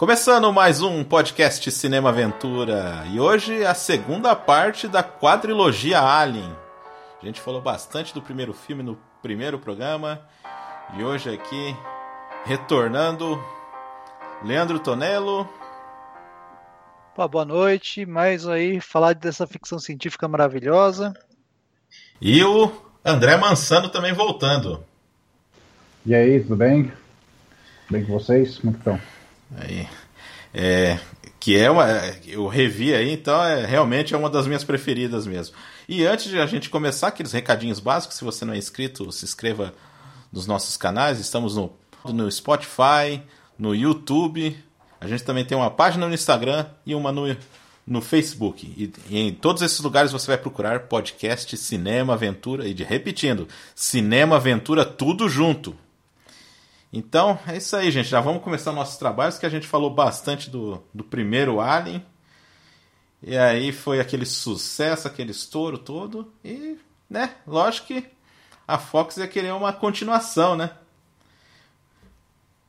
Começando 0.00 0.50
mais 0.50 0.80
um 0.80 1.04
podcast 1.04 1.70
Cinema 1.70 2.08
Aventura 2.08 3.04
e 3.12 3.20
hoje 3.20 3.66
a 3.66 3.74
segunda 3.74 4.34
parte 4.34 4.88
da 4.88 5.02
quadrilogia 5.02 6.00
Alien. 6.00 6.56
A 7.22 7.26
gente 7.26 7.38
falou 7.38 7.60
bastante 7.60 8.14
do 8.14 8.22
primeiro 8.22 8.54
filme 8.54 8.82
no 8.82 8.98
primeiro 9.20 9.58
programa 9.58 10.18
e 10.96 11.04
hoje 11.04 11.28
aqui 11.28 11.76
retornando 12.46 13.38
Leandro 14.42 14.78
Tonello. 14.78 15.46
Pô, 17.14 17.28
boa 17.28 17.44
noite, 17.44 18.06
mais 18.06 18.48
aí 18.48 18.80
falar 18.80 19.14
dessa 19.14 19.46
ficção 19.46 19.78
científica 19.78 20.26
maravilhosa. 20.26 21.12
E 22.18 22.42
o 22.42 22.72
André 23.04 23.36
Mansano 23.36 23.90
também 23.90 24.14
voltando. 24.14 24.82
E 26.06 26.14
aí, 26.14 26.40
tudo 26.40 26.56
bem? 26.56 26.90
Bem 27.90 28.02
com 28.06 28.18
vocês? 28.18 28.56
Como 28.56 28.74
estão? 28.74 28.98
Aí. 29.56 29.88
É, 30.52 30.98
que 31.38 31.56
é 31.56 31.70
uma. 31.70 31.86
Eu 32.26 32.46
revi 32.46 32.94
aí, 32.94 33.12
então 33.12 33.42
é, 33.42 33.64
realmente 33.64 34.14
é 34.14 34.16
uma 34.18 34.28
das 34.28 34.46
minhas 34.46 34.64
preferidas 34.64 35.26
mesmo. 35.26 35.56
E 35.88 36.04
antes 36.04 36.28
de 36.28 36.38
a 36.38 36.46
gente 36.46 36.68
começar, 36.68 37.08
aqueles 37.08 37.32
recadinhos 37.32 37.80
básicos, 37.80 38.16
se 38.16 38.24
você 38.24 38.44
não 38.44 38.54
é 38.54 38.58
inscrito, 38.58 39.10
se 39.10 39.24
inscreva 39.24 39.74
nos 40.32 40.46
nossos 40.46 40.76
canais. 40.76 41.18
Estamos 41.18 41.56
no, 41.56 41.72
no 42.04 42.30
Spotify, 42.30 43.22
no 43.58 43.74
YouTube. 43.74 44.56
A 45.00 45.08
gente 45.08 45.24
também 45.24 45.44
tem 45.44 45.56
uma 45.56 45.70
página 45.70 46.06
no 46.06 46.14
Instagram 46.14 46.66
e 46.84 46.94
uma 46.94 47.10
no, 47.10 47.36
no 47.86 48.00
Facebook. 48.00 48.66
E, 48.76 48.92
e 49.08 49.18
em 49.18 49.32
todos 49.32 49.62
esses 49.62 49.80
lugares 49.80 50.12
você 50.12 50.28
vai 50.28 50.38
procurar 50.38 50.80
podcast 50.80 51.56
Cinema 51.56 52.12
Aventura. 52.12 52.68
E 52.68 52.74
de 52.74 52.84
repetindo, 52.84 53.48
Cinema 53.74 54.36
Aventura 54.36 54.84
tudo 54.84 55.28
junto. 55.28 55.74
Então, 56.92 57.38
é 57.46 57.56
isso 57.56 57.76
aí, 57.76 57.90
gente. 57.90 58.08
Já 58.08 58.20
vamos 58.20 58.42
começar 58.42 58.72
nossos 58.72 58.96
trabalhos, 58.96 59.38
que 59.38 59.46
a 59.46 59.50
gente 59.50 59.66
falou 59.66 59.90
bastante 59.90 60.50
do, 60.50 60.82
do 60.92 61.04
primeiro 61.04 61.60
Alien. 61.60 62.04
E 63.22 63.36
aí 63.36 63.70
foi 63.70 64.00
aquele 64.00 64.26
sucesso, 64.26 65.06
aquele 65.06 65.30
estouro 65.30 65.78
todo. 65.78 66.32
E, 66.44 66.78
né, 67.08 67.36
lógico 67.46 67.88
que 67.88 68.10
a 68.66 68.78
Fox 68.78 69.18
ia 69.18 69.28
querer 69.28 69.52
uma 69.52 69.72
continuação, 69.72 70.56
né? 70.56 70.72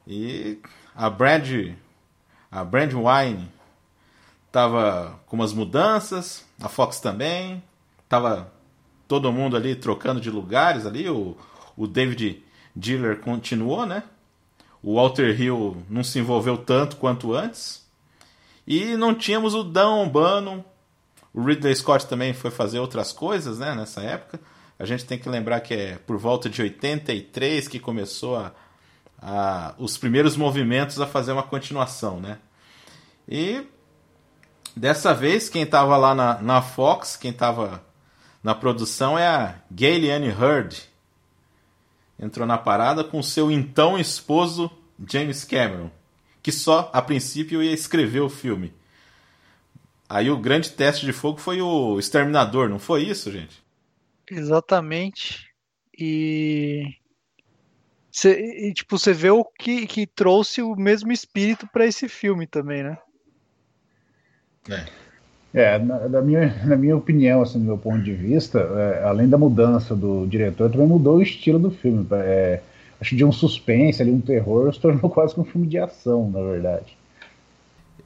E 0.06 0.60
a 0.96 1.10
Brand, 1.10 1.74
a 2.52 2.64
Brand 2.64 2.92
Wine 2.94 3.50
tava 4.52 5.20
com 5.26 5.36
umas 5.36 5.54
mudanças, 5.54 6.46
a 6.62 6.68
Fox 6.68 7.00
também. 7.00 7.64
Tava 8.10 8.52
todo 9.08 9.32
mundo 9.32 9.56
ali 9.56 9.76
trocando 9.76 10.22
de 10.22 10.30
lugares 10.30 10.86
ali. 10.86 11.10
O, 11.10 11.38
o 11.78 11.88
David 11.88 12.44
Diller 12.76 13.20
continuou, 13.20 13.86
né? 13.86 14.04
O 14.82 14.96
Walter 14.96 15.40
Hill 15.40 15.84
não 15.90 16.04
se 16.04 16.20
envolveu 16.20 16.58
tanto 16.58 16.96
quanto 16.96 17.34
antes. 17.34 17.86
E 18.66 18.96
não 18.96 19.14
tínhamos 19.14 19.54
o 19.54 19.64
Dan 19.64 20.08
Bannon. 20.08 20.64
O 21.34 21.44
Ridley 21.44 21.76
Scott 21.76 22.08
também 22.08 22.34
foi 22.34 22.52
fazer 22.52 22.80
outras 22.80 23.14
coisas, 23.14 23.60
né, 23.60 23.76
nessa 23.76 24.02
época. 24.02 24.40
A 24.78 24.86
gente 24.86 25.06
tem 25.06 25.18
que 25.18 25.30
lembrar 25.30 25.60
que 25.62 25.74
é 25.74 25.98
por 25.98 26.18
volta 26.18 26.50
de 26.50 26.62
83 26.62 27.68
que 27.68 27.80
começou 27.80 28.38
a, 28.38 28.52
a, 29.22 29.76
os 29.78 29.98
primeiros 29.98 30.36
movimentos 30.36 31.00
a 31.00 31.06
fazer 31.06 31.32
uma 31.32 31.44
continuação, 31.44 32.20
né? 32.20 32.40
E 33.30 33.64
dessa 34.76 35.14
vez 35.14 35.50
quem 35.50 35.62
estava 35.62 35.96
lá 35.98 36.16
na, 36.16 36.42
na 36.42 36.62
Fox, 36.62 37.16
quem 37.16 37.32
estava 37.32 37.84
na 38.44 38.56
produção 38.56 39.18
é 39.18 39.28
a 39.28 39.56
Gayliane 39.70 40.30
Hurd, 40.30 40.91
entrou 42.22 42.46
na 42.46 42.58
parada 42.58 43.04
com 43.04 43.22
seu 43.24 43.52
então 43.52 43.98
esposo 43.98 44.70
James 45.10 45.44
Cameron, 45.44 45.90
que 46.44 46.52
só 46.52 46.90
a 46.94 47.02
princípio 47.02 47.64
ia 47.64 47.74
escrever 47.74 48.20
o 48.22 48.30
filme. 48.30 48.74
Aí 50.08 50.30
o 50.30 50.38
grande 50.38 50.70
teste 50.72 51.06
de 51.06 51.14
fogo 51.14 51.40
foi 51.40 51.62
o 51.62 51.98
Exterminador, 51.98 52.70
não 52.70 52.78
foi 52.78 53.04
isso, 53.04 53.32
gente? 53.32 53.64
Exatamente. 54.30 55.50
E, 55.98 56.96
cê, 58.12 58.68
e 58.68 58.74
tipo, 58.74 58.98
você 58.98 59.14
vê 59.14 59.32
o 59.32 59.44
que, 59.44 59.88
que 59.88 60.06
trouxe 60.06 60.62
o 60.62 60.76
mesmo 60.76 61.12
espírito 61.12 61.68
para 61.68 61.86
esse 61.86 62.08
filme 62.08 62.46
também, 62.46 62.84
né? 62.84 62.98
É. 64.70 65.01
É, 65.54 65.78
na, 65.80 66.08
na, 66.08 66.22
minha, 66.22 66.56
na 66.66 66.78
minha 66.78 66.96
opinião, 66.96 67.42
assim, 67.42 67.60
do 67.60 67.66
meu 67.66 67.78
ponto 67.78 68.02
de 68.02 68.14
vista, 68.14 68.60
é, 68.60 69.04
além 69.04 69.28
da 69.28 69.38
mudança 69.38 69.96
do 69.96 70.26
diretor, 70.26 70.72
também 70.72 70.88
mudou 70.88 71.18
o 71.18 71.22
estilo 71.22 71.60
do 71.60 71.72
filme. 71.72 72.08
É, 72.12 72.62
acho 73.00 73.10
que 73.10 73.16
de 73.18 73.26
um 73.26 73.32
suspense, 73.32 74.02
ali, 74.02 74.12
um 74.12 74.22
terror, 74.22 74.74
se 74.74 74.80
tornou 74.80 75.10
quase 75.12 75.38
um 75.38 75.44
filme 75.44 75.68
de 75.68 75.78
ação, 75.78 76.30
na 76.30 76.42
verdade. 76.42 76.98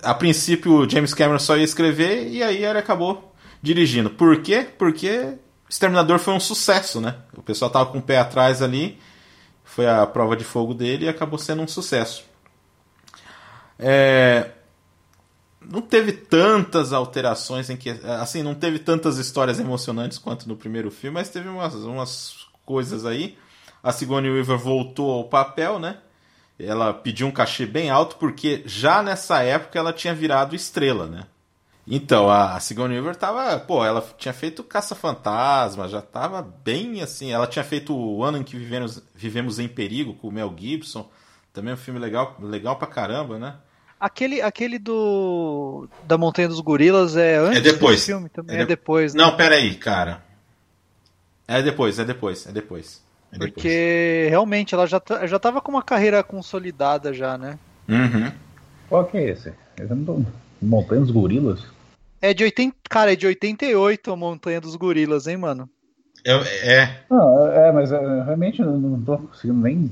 A 0.02 0.14
princípio, 0.14 0.74
o 0.74 0.90
James 0.90 1.14
Cameron 1.14 1.40
só 1.40 1.56
ia 1.56 1.64
escrever 1.64 2.28
e 2.28 2.42
aí 2.42 2.66
ele 2.66 2.80
acabou 2.80 3.32
dirigindo. 3.62 4.10
Por 4.10 4.42
quê? 4.42 4.68
Porque 4.78 5.36
Exterminador 5.70 6.20
foi 6.20 6.34
um 6.34 6.40
sucesso, 6.40 7.02
né? 7.02 7.16
O 7.36 7.42
pessoal 7.42 7.72
tava 7.72 7.88
com 7.88 7.98
o 7.98 8.02
pé 8.02 8.18
atrás 8.18 8.62
ali, 8.62 9.00
foi 9.64 9.88
a 9.88 10.06
prova 10.06 10.36
de 10.36 10.44
fogo 10.44 10.74
dele 10.74 11.06
e 11.06 11.10
acabou 11.10 11.40
sendo 11.40 11.62
um 11.64 11.68
sucesso. 11.68 12.24
É, 13.78 14.52
não 15.70 15.82
teve 15.82 16.12
tantas 16.12 16.94
alterações 16.94 17.70
em 17.70 17.78
que 17.78 17.90
assim 18.04 18.44
não 18.44 18.56
teve 18.56 18.80
tantas 18.80 19.18
histórias 19.18 19.60
emocionantes 19.60 20.18
quanto 20.18 20.48
no 20.48 20.56
primeiro 20.56 20.92
filme 20.92 21.16
mas 21.16 21.30
teve 21.30 21.48
umas, 21.50 21.74
umas 21.76 22.48
coisas 22.66 23.06
aí. 23.06 23.38
A 23.84 23.92
Sigourney 23.92 24.32
Weaver 24.32 24.58
voltou 24.58 25.12
ao 25.12 25.26
papel 25.26 25.80
né? 25.80 25.98
Ela 26.58 26.94
pediu 26.94 27.28
um 27.28 27.32
cachê 27.32 27.66
bem 27.66 27.90
alto 27.90 28.16
porque 28.16 28.64
já 28.66 29.04
nessa 29.04 29.44
época 29.44 29.78
ela 29.78 29.94
tinha 29.94 30.14
virado 30.14 30.56
estrela 30.56 31.08
né? 31.08 31.26
Então 31.88 32.30
a 32.30 32.60
Sigourney 32.60 32.98
Weaver 32.98 33.16
tava 33.16 33.60
pô 33.60 33.86
ela 33.86 34.02
tinha 34.18 34.34
feito 34.34 34.64
Caça 34.64 34.96
Fantasma 34.96 35.88
já 35.88 36.02
tava 36.02 36.42
bem 36.42 37.02
assim 37.02 37.32
ela 37.32 37.48
tinha 37.48 37.64
feito 37.64 37.96
o 37.96 38.24
ano 38.24 38.40
em 38.40 38.44
que 38.44 38.58
vivemos 38.58 39.02
vivemos 39.14 39.60
em 39.60 39.68
perigo 39.68 40.16
com 40.16 40.30
o 40.30 40.32
Mel 40.32 40.54
Gibson 40.58 41.10
também 41.54 41.74
um 41.74 41.78
filme 41.78 42.00
legal 42.00 42.36
legal 42.40 42.76
pra 42.78 42.88
caramba 42.88 43.38
né 43.38 43.56
Aquele, 44.00 44.42
aquele 44.42 44.78
do 44.78 45.88
da 46.06 46.18
Montanha 46.18 46.48
dos 46.48 46.60
Gorilas 46.60 47.16
é 47.16 47.38
antes 47.38 47.60
é 47.60 47.62
depois. 47.62 48.02
do 48.02 48.06
filme 48.06 48.30
também? 48.30 48.56
É, 48.56 48.60
de... 48.60 48.64
é 48.64 48.68
depois, 48.68 49.14
né? 49.14 49.24
Não, 49.24 49.36
pera 49.36 49.56
aí, 49.56 49.76
cara. 49.76 50.22
É 51.48 51.62
depois, 51.62 51.98
é 52.00 52.06
depois, 52.06 52.46
é 52.48 52.52
depois. 52.52 53.02
É 53.32 53.38
Porque 53.38 53.62
depois. 53.62 54.30
realmente 54.30 54.74
ela 54.74 54.86
já, 54.86 55.02
já 55.26 55.40
tava 55.40 55.62
com 55.62 55.72
uma 55.72 55.84
carreira 55.84 56.24
consolidada 56.24 57.14
já, 57.14 57.38
né? 57.38 57.58
Uhum. 57.88 58.32
Qual 58.90 59.06
que 59.06 59.18
é 59.18 59.30
esse? 59.30 59.54
não 59.90 60.26
Montanha 60.62 61.02
dos 61.02 61.12
Gorilas? 61.12 61.64
É 62.22 62.34
de 62.34 62.44
80, 62.44 62.76
cara, 62.90 63.14
é 63.14 63.16
de 63.16 63.28
88 63.28 64.12
a 64.12 64.16
Montanha 64.16 64.62
dos 64.62 64.76
Gorilas, 64.76 65.28
hein, 65.28 65.38
mano? 65.38 65.70
É. 66.26 66.34
é. 66.74 67.04
Não, 67.10 67.48
é, 67.48 67.72
mas 67.72 67.92
é, 67.92 68.00
realmente 68.00 68.62
não, 68.62 68.80
não 68.80 69.02
tô 69.02 69.18
conseguindo 69.18 69.62
nem 69.62 69.92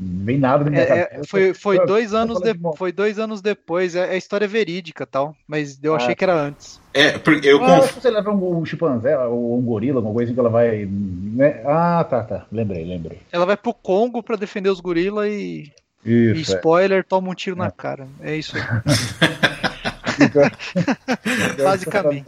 Vem 0.00 0.38
nada 0.38 0.64
na 0.64 0.70
minha 0.70 0.82
é, 0.82 1.20
Foi, 1.26 1.52
foi, 1.52 1.84
dois 1.84 2.14
anos 2.14 2.40
de, 2.40 2.54
foi 2.76 2.92
dois 2.92 3.18
anos 3.18 3.42
depois, 3.42 3.96
é, 3.96 4.14
é 4.14 4.16
história 4.16 4.46
verídica 4.46 5.04
tal, 5.04 5.34
mas 5.46 5.82
eu 5.82 5.94
achei 5.94 6.12
ah. 6.12 6.14
que 6.14 6.24
era 6.24 6.34
antes. 6.40 6.80
É, 6.94 7.18
porque 7.18 7.48
eu 7.48 7.62
ah, 7.64 7.80
conf... 7.80 7.94
você 7.94 8.08
leva 8.08 8.30
um, 8.30 8.58
um 8.58 8.64
chimpanzé 8.64 9.18
ou 9.18 9.58
um 9.58 9.62
gorila, 9.62 9.98
alguma 9.98 10.14
coisa 10.14 10.28
assim 10.28 10.34
que 10.34 10.40
ela 10.40 10.50
vai. 10.50 10.86
Né? 10.88 11.62
Ah, 11.66 12.04
tá, 12.08 12.22
tá. 12.22 12.46
Lembrei, 12.52 12.84
lembrei. 12.84 13.18
Ela 13.32 13.44
vai 13.44 13.56
pro 13.56 13.74
Congo 13.74 14.22
pra 14.22 14.36
defender 14.36 14.70
os 14.70 14.80
gorilas 14.80 15.26
e. 15.26 15.72
Isso, 16.04 16.52
e 16.52 16.54
é. 16.54 16.56
spoiler, 16.56 17.00
é. 17.00 17.02
toma 17.02 17.30
um 17.30 17.34
tiro 17.34 17.56
na 17.56 17.66
é. 17.66 17.70
cara. 17.70 18.06
É 18.20 18.36
isso 18.36 18.56
aí. 18.56 18.62
Então, 20.20 20.42
Basicamente. 21.64 22.24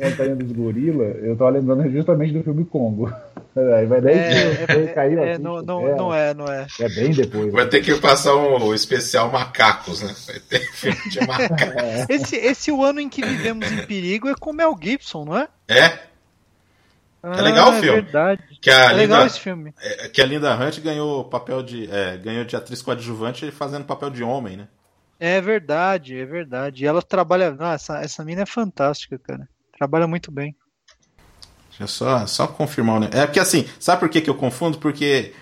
Eu 1.22 1.36
tô 1.36 1.48
lembrando 1.48 1.90
justamente 1.90 2.32
do 2.32 2.42
filme 2.42 2.64
Congo. 2.64 3.12
Aí 3.56 3.84
vai 3.86 4.00
daí 4.00 4.14
é, 4.14 4.62
é, 4.62 4.86
cair 4.94 5.18
é, 5.18 5.38
não, 5.38 5.60
não, 5.60 5.88
é, 5.88 5.94
não 5.96 6.14
é, 6.14 6.34
não 6.34 6.46
é. 6.46 6.66
É 6.78 6.88
bem 6.88 7.10
depois. 7.10 7.52
Vai 7.52 7.64
né? 7.64 7.70
ter 7.70 7.82
que 7.82 7.94
passar 7.96 8.36
um 8.36 8.72
especial 8.72 9.30
macacos, 9.30 10.02
né? 10.02 10.14
Vai 10.26 10.38
ter 10.38 10.60
filme 10.72 11.10
de 11.10 11.26
macacos. 11.26 11.74
É. 11.76 12.06
Esse, 12.08 12.36
esse 12.36 12.70
o 12.70 12.84
ano 12.84 13.00
em 13.00 13.08
que 13.08 13.24
vivemos 13.24 13.70
em 13.70 13.84
perigo 13.86 14.28
é 14.28 14.34
com 14.36 14.52
Mel 14.52 14.78
Gibson, 14.80 15.24
não 15.24 15.36
é? 15.36 15.48
É. 15.66 16.10
Ah, 17.22 17.38
é 17.38 17.42
legal 17.42 17.70
o 17.70 17.72
filme. 17.72 17.88
É 17.88 18.02
verdade. 18.02 18.42
Que 18.62 18.70
a 18.70 18.74
é 18.74 18.88
Linda, 18.88 18.96
legal 18.96 19.26
esse 19.26 19.40
filme. 19.40 19.74
É, 19.80 20.08
que 20.08 20.22
a 20.22 20.26
Linda 20.26 20.54
Hunt 20.54 20.78
ganhou 20.80 21.24
papel 21.24 21.62
de 21.62 21.90
é, 21.90 22.16
ganhou 22.16 22.44
de 22.44 22.54
atriz 22.54 22.80
coadjuvante 22.80 23.50
fazendo 23.50 23.84
papel 23.84 24.10
de 24.10 24.22
homem, 24.22 24.56
né? 24.56 24.68
É 25.18 25.40
verdade, 25.40 26.16
é 26.16 26.24
verdade. 26.24 26.84
E 26.84 26.86
ela 26.86 27.02
trabalha. 27.02 27.54
Ah, 27.58 27.74
essa, 27.74 27.98
essa 27.98 28.24
mina 28.24 28.42
é 28.42 28.46
fantástica, 28.46 29.18
cara. 29.18 29.46
Trabalha 29.76 30.06
muito 30.06 30.30
bem. 30.30 30.54
Deixa 31.70 31.84
eu 31.84 31.88
só, 31.88 32.26
só 32.26 32.46
confirmar 32.46 33.00
o 33.00 33.04
É 33.04 33.26
porque 33.26 33.40
assim, 33.40 33.66
sabe 33.78 34.00
por 34.00 34.08
que, 34.08 34.20
que 34.20 34.28
eu 34.28 34.34
confundo? 34.34 34.78
Porque 34.78 35.32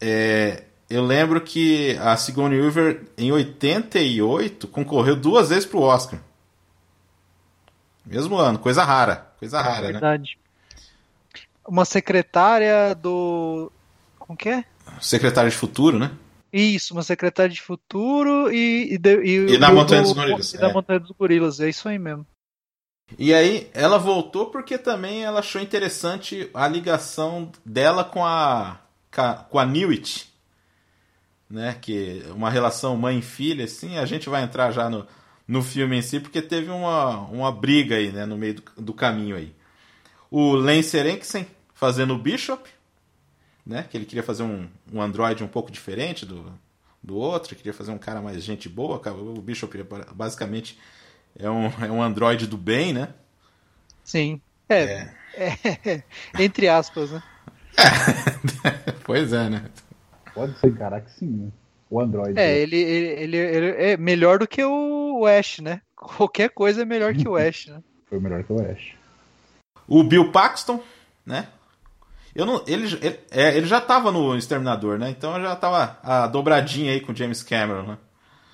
é, 0.00 0.64
eu 0.88 1.04
lembro 1.04 1.40
que 1.40 1.96
a 1.98 2.16
Sigourney 2.16 2.60
Weaver, 2.60 3.02
em 3.18 3.32
88, 3.32 4.68
concorreu 4.68 5.16
duas 5.16 5.48
vezes 5.48 5.66
pro 5.66 5.80
Oscar. 5.80 6.20
Mesmo 8.06 8.36
ano, 8.36 8.58
coisa 8.58 8.84
rara. 8.84 9.26
Coisa 9.38 9.60
rara, 9.60 9.88
é 9.88 9.92
verdade. 9.92 10.38
né? 10.38 11.40
Uma 11.66 11.84
secretária 11.84 12.94
do. 12.94 13.72
Como 14.18 14.36
que 14.36 14.50
é? 14.50 14.64
Secretária 15.00 15.50
de 15.50 15.56
Futuro, 15.56 15.98
né? 15.98 16.10
Isso, 16.52 16.94
uma 16.94 17.02
secretária 17.02 17.52
de 17.52 17.60
futuro 17.60 18.48
e. 18.52 18.94
E, 18.94 18.98
de, 18.98 19.24
e, 19.24 19.54
e 19.54 19.58
na 19.58 19.72
Montanha 19.72 20.02
dos 20.02 20.12
Gorilas. 20.12 20.54
E 20.54 20.56
é. 20.56 20.60
na 20.60 20.72
Montanha 20.72 21.00
dos 21.00 21.10
Gorilas, 21.10 21.58
é 21.58 21.68
isso 21.68 21.88
aí 21.88 21.98
mesmo. 21.98 22.24
E 23.18 23.34
aí, 23.34 23.70
ela 23.74 23.98
voltou 23.98 24.46
porque 24.46 24.78
também 24.78 25.24
ela 25.24 25.40
achou 25.40 25.60
interessante 25.60 26.50
a 26.54 26.66
ligação 26.66 27.52
dela 27.64 28.02
com 28.02 28.24
a, 28.24 28.80
com 29.50 29.58
a 29.58 29.66
Newit, 29.66 30.32
né? 31.48 31.76
Que 31.80 32.24
uma 32.30 32.50
relação 32.50 32.96
mãe-filha, 32.96 33.66
assim. 33.66 33.98
A 33.98 34.06
gente 34.06 34.28
vai 34.28 34.42
entrar 34.42 34.72
já 34.72 34.88
no, 34.88 35.06
no 35.46 35.62
filme 35.62 35.96
em 35.96 36.02
si, 36.02 36.18
porque 36.18 36.40
teve 36.40 36.70
uma, 36.70 37.18
uma 37.28 37.52
briga 37.52 37.96
aí, 37.96 38.10
né? 38.10 38.24
No 38.26 38.36
meio 38.36 38.54
do, 38.54 38.62
do 38.78 38.94
caminho 38.94 39.36
aí. 39.36 39.54
O 40.30 40.54
Lance 40.54 40.96
Eriksen 40.96 41.46
fazendo 41.74 42.14
o 42.14 42.18
Bishop, 42.18 42.68
né? 43.64 43.86
Que 43.88 43.96
ele 43.96 44.06
queria 44.06 44.22
fazer 44.22 44.42
um, 44.42 44.68
um 44.92 45.00
android 45.00 45.44
um 45.44 45.48
pouco 45.48 45.70
diferente 45.70 46.24
do, 46.24 46.52
do 47.02 47.16
outro, 47.16 47.54
queria 47.54 47.74
fazer 47.74 47.92
um 47.92 47.98
cara 47.98 48.22
mais 48.22 48.42
gente 48.42 48.68
boa. 48.68 49.00
O 49.12 49.42
Bishop 49.42 49.78
basicamente 50.14 50.78
é 51.38 51.50
um, 51.50 51.66
é 51.66 51.90
um 51.90 52.02
androide 52.02 52.46
do 52.46 52.56
bem, 52.56 52.92
né? 52.92 53.08
Sim. 54.04 54.40
É. 54.68 55.08
é. 55.34 55.48
é 55.84 56.02
entre 56.38 56.68
aspas, 56.68 57.10
né? 57.10 57.22
É. 57.76 58.92
pois 59.04 59.32
é, 59.32 59.48
né? 59.48 59.64
Pode 60.34 60.58
ser, 60.58 60.74
caraca, 60.76 61.08
sim, 61.08 61.26
né? 61.26 61.48
O 61.90 62.00
Android. 62.00 62.38
É, 62.38 62.58
ele, 62.58 62.76
ele, 62.76 63.06
ele, 63.06 63.36
ele, 63.36 63.66
é 63.82 63.96
melhor 63.96 64.38
do 64.38 64.48
que 64.48 64.64
o 64.64 65.26
Ash, 65.26 65.60
né? 65.60 65.80
Qualquer 65.94 66.50
coisa 66.50 66.82
é 66.82 66.84
melhor 66.84 67.14
que 67.14 67.28
o 67.28 67.36
Ash, 67.36 67.66
né? 67.66 67.82
Foi 68.08 68.18
melhor 68.18 68.42
que 68.42 68.52
o 68.52 68.60
Ash. 68.60 68.94
O 69.86 70.02
Bill 70.02 70.32
Paxton, 70.32 70.82
né? 71.24 71.48
Eu 72.34 72.44
não, 72.44 72.64
ele, 72.66 72.86
ele, 73.00 73.20
é, 73.30 73.56
ele 73.56 73.66
já 73.66 73.80
tava 73.80 74.10
no 74.10 74.36
Exterminador, 74.36 74.98
né? 74.98 75.10
Então 75.10 75.40
já 75.40 75.54
tava 75.54 75.98
a 76.02 76.26
dobradinha 76.26 76.92
aí 76.92 77.00
com 77.00 77.12
o 77.12 77.16
James 77.16 77.42
Cameron, 77.42 77.82
né? 77.82 77.98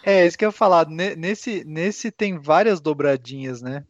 É, 0.02 0.26
isso 0.26 0.36
que 0.36 0.44
eu 0.44 0.48
ia 0.48 0.52
falar. 0.52 0.86
Nesse, 0.88 1.64
nesse 1.64 2.10
tem 2.10 2.38
várias 2.38 2.80
dobradinhas, 2.80 3.60
né? 3.60 3.84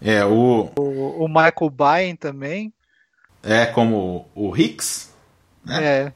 É, 0.00 0.24
o. 0.24 0.70
O, 0.78 1.24
o 1.24 1.28
Michael 1.28 1.70
Byen 1.70 2.16
também. 2.16 2.72
É, 3.42 3.66
como 3.66 4.28
o 4.34 4.56
Hicks. 4.56 5.12
Né? 5.64 5.84
É. 5.84 6.12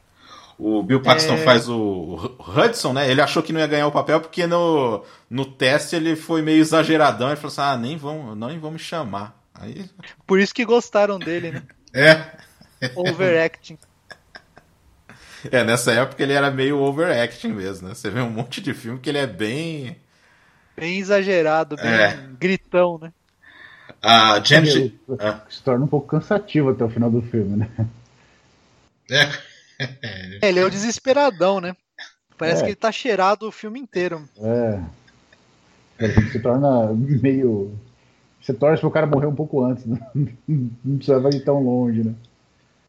O 0.57 0.83
Bill 0.83 1.01
Paxton 1.01 1.33
é... 1.33 1.37
faz 1.37 1.67
o 1.67 2.37
Hudson, 2.39 2.93
né? 2.93 3.09
Ele 3.09 3.21
achou 3.21 3.41
que 3.43 3.51
não 3.51 3.59
ia 3.59 3.67
ganhar 3.67 3.87
o 3.87 3.91
papel 3.91 4.21
porque 4.21 4.45
no, 4.47 5.03
no 5.29 5.45
teste 5.45 5.95
ele 5.95 6.15
foi 6.15 6.41
meio 6.41 6.61
exageradão. 6.61 7.27
Ele 7.27 7.35
falou 7.35 7.49
assim: 7.49 7.61
ah, 7.61 7.77
nem 7.77 7.97
vão, 7.97 8.35
nem 8.35 8.59
vão 8.59 8.71
me 8.71 8.79
chamar. 8.79 9.37
Aí... 9.53 9.89
Por 10.25 10.39
isso 10.39 10.53
que 10.53 10.65
gostaram 10.65 11.19
dele, 11.19 11.51
né? 11.51 11.63
É. 11.95 12.25
Overacting. 12.95 13.77
É, 15.51 15.63
nessa 15.63 15.91
época 15.91 16.21
ele 16.23 16.33
era 16.33 16.49
meio 16.51 16.79
overacting 16.79 17.49
mesmo, 17.49 17.87
né? 17.87 17.93
Você 17.93 18.09
vê 18.09 18.21
um 18.21 18.29
monte 18.29 18.61
de 18.61 18.73
filme 18.73 18.99
que 18.99 19.09
ele 19.09 19.17
é 19.17 19.27
bem. 19.27 19.97
Bem 20.75 20.99
exagerado, 20.99 21.75
bem 21.75 21.85
é. 21.85 22.19
gritão, 22.39 22.97
né? 22.97 23.11
A 24.01 24.39
Janet. 24.43 24.99
Ah. 25.19 25.41
Se 25.49 25.61
torna 25.61 25.85
um 25.85 25.87
pouco 25.87 26.07
cansativo 26.07 26.69
até 26.69 26.83
o 26.83 26.89
final 26.89 27.09
do 27.09 27.21
filme, 27.21 27.57
né? 27.57 27.69
É. 29.09 29.23
é 29.79 30.49
ele 30.49 30.59
é 30.59 30.65
o 30.65 30.69
desesperadão, 30.69 31.61
né? 31.61 31.75
Parece 32.37 32.61
é. 32.61 32.63
que 32.63 32.69
ele 32.71 32.75
tá 32.75 32.91
cheirado 32.91 33.47
o 33.47 33.51
filme 33.51 33.79
inteiro. 33.79 34.27
É. 34.37 34.79
Ele 35.99 36.31
se 36.31 36.39
torna 36.39 36.93
meio. 36.93 37.77
Você 38.41 38.53
torce 38.53 38.81
pro 38.81 38.91
cara 38.91 39.07
morrer 39.07 39.27
um 39.27 39.35
pouco 39.35 39.63
antes, 39.63 39.85
né? 39.85 39.99
Não 40.47 40.97
precisava 40.97 41.29
ir 41.29 41.43
tão 41.45 41.63
longe, 41.63 42.03
né? 42.03 42.13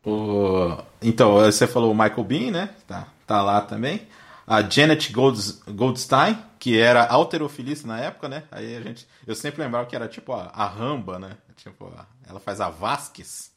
O... 0.04 0.76
Então, 1.02 1.34
você 1.34 1.66
falou 1.66 1.90
o 1.90 1.94
Michael 1.94 2.24
Bean, 2.24 2.50
né? 2.50 2.70
Tá, 2.86 3.08
tá 3.26 3.42
lá 3.42 3.60
também. 3.60 4.06
A 4.46 4.60
Janet 4.62 5.10
Golds, 5.12 5.62
Goldstein, 5.66 6.38
que 6.58 6.78
era 6.78 7.06
alterofilista 7.06 7.86
na 7.88 8.00
época, 8.00 8.28
né? 8.28 8.42
Aí 8.50 8.76
a 8.76 8.80
gente. 8.80 9.06
Eu 9.26 9.34
sempre 9.34 9.62
lembrava 9.62 9.86
que 9.86 9.96
era 9.96 10.06
tipo 10.06 10.32
a, 10.32 10.50
a 10.52 10.66
Ramba, 10.66 11.18
né? 11.18 11.36
Tipo, 11.56 11.86
a, 11.96 12.04
ela 12.28 12.40
faz 12.40 12.60
a 12.60 12.68
Vasquez. 12.68 13.52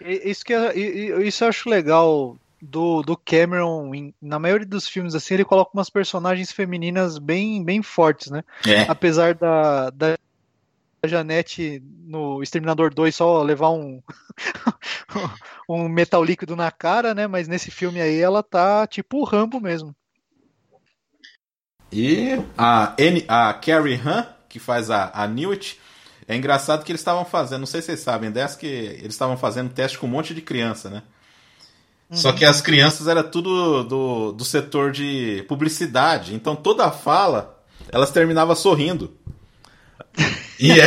Isso, 0.00 0.44
que 0.44 0.54
isso 0.54 1.44
eu 1.44 1.48
acho 1.48 1.70
legal 1.70 2.36
do, 2.60 3.02
do 3.02 3.16
Cameron. 3.16 3.90
na 4.20 4.38
maioria 4.38 4.66
dos 4.66 4.88
filmes, 4.88 5.14
assim, 5.14 5.34
ele 5.34 5.44
coloca 5.44 5.70
umas 5.74 5.90
personagens 5.90 6.50
femininas 6.50 7.18
bem, 7.18 7.62
bem 7.62 7.82
fortes, 7.82 8.30
né? 8.30 8.42
É. 8.66 8.82
Apesar 8.88 9.34
da, 9.34 9.90
da 9.90 10.18
Janete 11.06 11.82
no 12.04 12.42
Exterminador 12.42 12.92
2 12.92 13.14
só 13.14 13.42
levar 13.42 13.70
um 13.70 14.02
um 15.68 15.88
metal 15.88 16.22
líquido 16.22 16.56
na 16.56 16.70
cara, 16.70 17.14
né? 17.14 17.26
Mas 17.26 17.48
nesse 17.48 17.70
filme 17.70 18.00
aí 18.00 18.20
ela 18.20 18.42
tá 18.42 18.86
tipo 18.86 19.18
o 19.18 19.24
Rambo 19.24 19.60
mesmo. 19.60 19.94
E 21.92 22.40
a, 22.58 22.94
N, 22.98 23.24
a 23.28 23.54
Carrie 23.54 24.00
Han, 24.04 24.26
que 24.48 24.58
faz 24.58 24.90
a, 24.90 25.10
a 25.14 25.28
Newt, 25.28 25.78
é 26.26 26.34
engraçado 26.34 26.84
que 26.84 26.90
eles 26.90 27.00
estavam 27.00 27.24
fazendo, 27.24 27.60
não 27.60 27.66
sei 27.66 27.80
se 27.80 27.86
vocês 27.86 28.00
sabem 28.00 28.30
dessa, 28.30 28.58
que 28.58 28.66
eles 28.66 29.14
estavam 29.14 29.36
fazendo 29.36 29.72
teste 29.72 29.98
com 29.98 30.06
um 30.06 30.10
monte 30.10 30.34
de 30.34 30.42
criança, 30.42 30.90
né? 30.90 31.02
Uhum. 32.10 32.16
Só 32.16 32.32
que 32.32 32.44
as 32.44 32.60
crianças 32.60 33.06
era 33.06 33.22
tudo 33.22 33.84
do, 33.84 34.32
do 34.32 34.44
setor 34.44 34.90
de 34.90 35.44
publicidade, 35.48 36.34
então 36.34 36.56
toda 36.56 36.84
a 36.84 36.90
fala 36.90 37.62
elas 37.92 38.10
terminavam 38.10 38.56
sorrindo. 38.56 39.16
E, 40.58 40.80
é, 40.80 40.86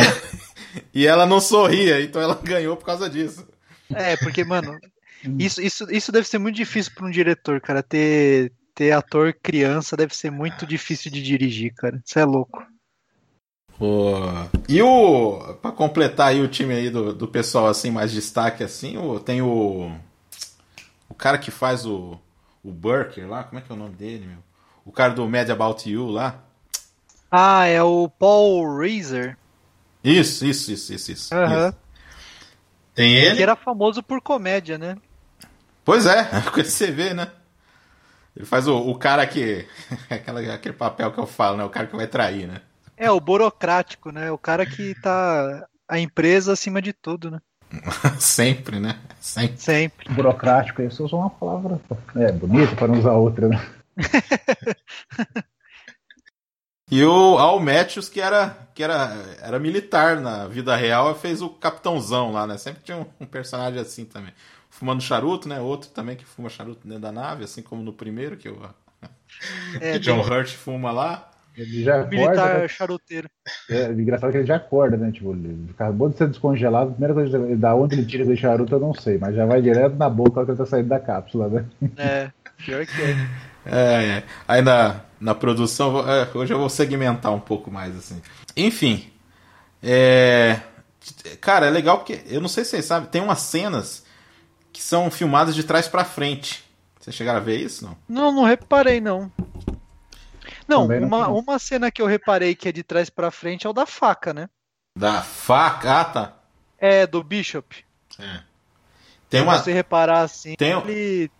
e 0.94 1.06
ela 1.06 1.26
não 1.26 1.40
sorria, 1.40 2.00
então 2.00 2.20
ela 2.20 2.34
ganhou 2.42 2.76
por 2.76 2.86
causa 2.86 3.08
disso. 3.08 3.46
É, 3.94 4.16
porque, 4.16 4.44
mano, 4.44 4.78
isso, 5.38 5.60
isso, 5.60 5.90
isso 5.90 6.12
deve 6.12 6.28
ser 6.28 6.38
muito 6.38 6.56
difícil 6.56 6.92
para 6.94 7.06
um 7.06 7.10
diretor, 7.10 7.60
cara. 7.60 7.82
Ter, 7.82 8.52
ter 8.74 8.92
ator 8.92 9.34
criança 9.34 9.96
deve 9.96 10.14
ser 10.14 10.30
muito 10.30 10.66
difícil 10.66 11.10
de 11.10 11.22
dirigir, 11.22 11.74
cara. 11.74 12.00
Isso 12.04 12.18
é 12.18 12.24
louco. 12.24 12.64
E 14.68 14.82
o. 14.82 15.54
Pra 15.62 15.70
completar 15.70 16.28
aí 16.28 16.40
o 16.40 16.48
time 16.48 16.74
aí 16.74 16.90
do, 16.90 17.12
do 17.12 17.28
pessoal 17.28 17.68
assim, 17.68 17.90
mais 17.90 18.12
destaque 18.12 18.64
assim, 18.64 18.96
o, 18.98 19.20
tem 19.20 19.40
o. 19.40 19.92
O 21.08 21.14
cara 21.14 21.38
que 21.38 21.50
faz 21.50 21.86
o. 21.86 22.18
O 22.62 22.72
Burker 22.72 23.28
lá, 23.28 23.44
como 23.44 23.60
é 23.60 23.62
que 23.62 23.70
é 23.70 23.74
o 23.74 23.78
nome 23.78 23.94
dele, 23.94 24.26
meu? 24.26 24.38
O 24.84 24.90
cara 24.90 25.14
do 25.14 25.28
Mad 25.28 25.48
About 25.48 25.88
You 25.88 26.06
lá. 26.06 26.44
Ah, 27.30 27.66
é 27.66 27.82
o 27.82 28.08
Paul 28.08 28.78
Reiser. 28.78 29.36
Isso, 30.02 30.46
isso, 30.46 30.72
isso, 30.72 30.94
isso, 30.94 31.12
isso. 31.12 31.34
Uhum. 31.34 31.68
isso. 31.68 31.76
Tem 32.94 33.14
ele. 33.14 33.36
Que 33.36 33.42
era 33.42 33.54
famoso 33.54 34.02
por 34.02 34.20
comédia, 34.20 34.78
né? 34.78 34.96
Pois 35.84 36.06
é, 36.06 36.20
é 36.32 36.62
você 36.62 36.90
vê, 36.90 37.14
né? 37.14 37.30
Ele 38.36 38.46
faz 38.46 38.66
o, 38.66 38.76
o 38.76 38.98
cara 38.98 39.26
que. 39.26 39.66
Aquela, 40.08 40.40
aquele 40.54 40.74
papel 40.74 41.12
que 41.12 41.18
eu 41.18 41.26
falo, 41.26 41.56
né? 41.56 41.64
O 41.64 41.70
cara 41.70 41.86
que 41.86 41.96
vai 41.96 42.06
trair, 42.06 42.46
né? 42.46 42.62
É, 42.96 43.10
o 43.10 43.20
burocrático, 43.20 44.10
né? 44.10 44.30
O 44.30 44.38
cara 44.38 44.64
que 44.64 44.94
tá 45.00 45.66
a 45.88 45.98
empresa 45.98 46.52
acima 46.52 46.82
de 46.82 46.92
tudo, 46.92 47.30
né? 47.30 47.38
Sempre, 48.18 48.80
né? 48.80 48.98
Sempre. 49.20 49.58
Sempre. 49.58 50.12
Burocrático, 50.12 50.82
isso 50.82 51.06
é 51.06 51.14
uma 51.14 51.30
palavra 51.30 51.80
é, 52.16 52.32
bonita 52.32 52.74
para 52.74 52.88
não 52.88 52.98
usar 52.98 53.12
outra, 53.12 53.48
né? 53.48 53.60
E 56.90 57.04
o 57.04 57.38
Al 57.38 57.60
Matthews, 57.60 58.08
que 58.08 58.20
era, 58.20 58.56
que 58.74 58.82
era, 58.82 59.14
era 59.42 59.58
militar 59.58 60.20
na 60.20 60.46
vida 60.46 60.74
real, 60.74 61.14
fez 61.14 61.42
o 61.42 61.50
capitãozão 61.50 62.32
lá, 62.32 62.46
né? 62.46 62.56
Sempre 62.56 62.82
tinha 62.82 62.96
um, 62.96 63.06
um 63.20 63.26
personagem 63.26 63.80
assim 63.80 64.04
também. 64.04 64.32
Fumando 64.70 65.02
charuto, 65.02 65.48
né? 65.48 65.60
Outro 65.60 65.90
também 65.90 66.16
que 66.16 66.24
fuma 66.24 66.48
charuto 66.48 66.86
dentro 66.86 67.02
da 67.02 67.12
nave, 67.12 67.44
assim 67.44 67.62
como 67.62 67.82
no 67.82 67.92
primeiro, 67.92 68.36
que 68.36 68.48
o 68.48 68.58
é, 69.80 69.92
que 69.92 69.98
John 70.00 70.20
Hurt 70.20 70.54
fuma 70.54 70.90
lá. 70.90 71.30
Ele 71.56 71.82
já 71.82 72.02
acorda, 72.02 72.16
militar 72.16 72.58
né? 72.60 72.68
charuteiro. 72.68 73.28
É, 73.68 73.90
engraçado 73.90 74.30
que 74.30 74.38
ele 74.38 74.46
já 74.46 74.56
acorda, 74.56 74.96
né? 74.96 75.10
Tipo, 75.10 75.32
ele 75.32 75.66
acabou 75.70 76.08
de 76.08 76.16
ser 76.16 76.28
descongelado, 76.28 76.90
a 76.90 76.92
primeira 76.92 77.14
coisa, 77.14 77.56
da 77.56 77.74
onde 77.74 77.96
ele 77.96 78.06
tira 78.06 78.22
aquele 78.22 78.38
charuto 78.38 78.74
eu 78.76 78.80
não 78.80 78.94
sei, 78.94 79.18
mas 79.18 79.34
já 79.34 79.44
vai 79.44 79.60
direto 79.60 79.96
na 79.96 80.08
boca 80.08 80.30
quando 80.30 80.50
ele 80.50 80.58
tá 80.58 80.66
saindo 80.66 80.88
da 80.88 81.00
cápsula, 81.00 81.48
né? 81.48 81.64
É, 81.96 82.30
pior 82.64 82.86
que 82.86 83.02
é. 83.02 83.16
É, 83.66 84.04
é. 84.18 84.22
Aí 84.46 84.62
na, 85.20 85.34
produção, 85.34 86.08
é, 86.08 86.28
hoje 86.34 86.52
eu 86.52 86.58
vou 86.58 86.68
segmentar 86.68 87.32
um 87.32 87.40
pouco 87.40 87.70
mais, 87.70 87.96
assim. 87.96 88.20
Enfim. 88.56 89.10
É... 89.82 90.60
Cara, 91.40 91.66
é 91.66 91.70
legal 91.70 91.98
porque, 91.98 92.22
eu 92.26 92.40
não 92.40 92.48
sei 92.48 92.64
se 92.64 92.70
vocês 92.70 92.84
sabem, 92.84 93.08
tem 93.08 93.22
umas 93.22 93.40
cenas 93.40 94.04
que 94.72 94.82
são 94.82 95.10
filmadas 95.10 95.54
de 95.54 95.64
trás 95.64 95.88
para 95.88 96.04
frente. 96.04 96.64
Vocês 97.00 97.16
chegaram 97.16 97.38
a 97.38 97.42
ver 97.42 97.58
isso, 97.58 97.84
não? 97.84 97.96
Não, 98.08 98.32
não 98.32 98.44
reparei, 98.44 99.00
não. 99.00 99.32
Não, 100.66 100.86
uma, 100.86 101.28
uma 101.28 101.58
cena 101.58 101.90
que 101.90 102.02
eu 102.02 102.06
reparei 102.06 102.54
que 102.54 102.68
é 102.68 102.72
de 102.72 102.82
trás 102.82 103.08
para 103.08 103.30
frente 103.30 103.66
é 103.66 103.70
o 103.70 103.72
da 103.72 103.86
faca, 103.86 104.34
né? 104.34 104.48
Da 104.94 105.22
faca? 105.22 106.00
Ah, 106.00 106.04
tá. 106.04 106.36
É, 106.78 107.06
do 107.06 107.22
Bishop. 107.22 107.84
É. 108.18 108.40
Tem 109.30 109.40
Se 109.40 109.46
uma... 109.46 109.58
você 109.58 109.72
reparar 109.72 110.22
assim, 110.22 110.54
tem... 110.56 110.72
ele... 110.72 111.30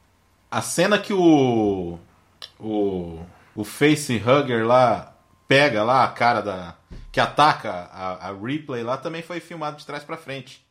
A 0.50 0.62
cena 0.62 0.98
que 0.98 1.12
o 1.12 1.98
o, 2.58 3.20
o 3.58 3.64
face 3.64 4.22
hugger 4.24 4.64
lá 4.64 5.16
pega 5.48 5.82
lá 5.82 6.04
a 6.04 6.08
cara 6.08 6.40
da. 6.40 6.76
que 7.10 7.18
ataca 7.18 7.88
a, 7.92 8.28
a 8.28 8.32
replay 8.32 8.84
lá 8.84 8.96
também 8.96 9.20
foi 9.20 9.40
filmado 9.40 9.78
de 9.78 9.84
trás 9.84 10.04
para 10.04 10.16
frente. 10.16 10.64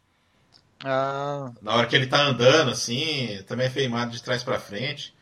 Ah. 0.86 1.51
Na 1.62 1.75
hora 1.75 1.86
que 1.86 1.98
ele 1.98 2.08
tá 2.08 2.22
andando, 2.22 2.72
assim, 2.72 3.44
também 3.46 3.67
é 3.67 3.70
filmado 3.70 4.12
de 4.12 4.24
trás 4.24 4.41
para 4.41 4.58
frente. 4.58 5.13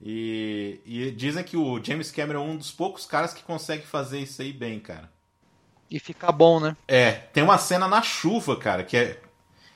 E, 0.00 0.80
e 0.86 1.10
dizem 1.10 1.42
que 1.42 1.56
o 1.56 1.82
James 1.82 2.12
Cameron 2.12 2.46
é 2.46 2.50
um 2.50 2.56
dos 2.56 2.70
poucos 2.70 3.04
caras 3.04 3.34
que 3.34 3.42
consegue 3.42 3.84
fazer 3.84 4.20
isso 4.20 4.40
aí 4.40 4.52
bem, 4.52 4.78
cara. 4.78 5.10
E 5.90 5.98
ficar 5.98 6.30
bom, 6.30 6.60
né? 6.60 6.76
É, 6.86 7.10
tem 7.10 7.42
uma 7.42 7.58
cena 7.58 7.88
na 7.88 8.00
chuva, 8.00 8.56
cara, 8.56 8.84
que 8.84 8.96
é, 8.96 9.20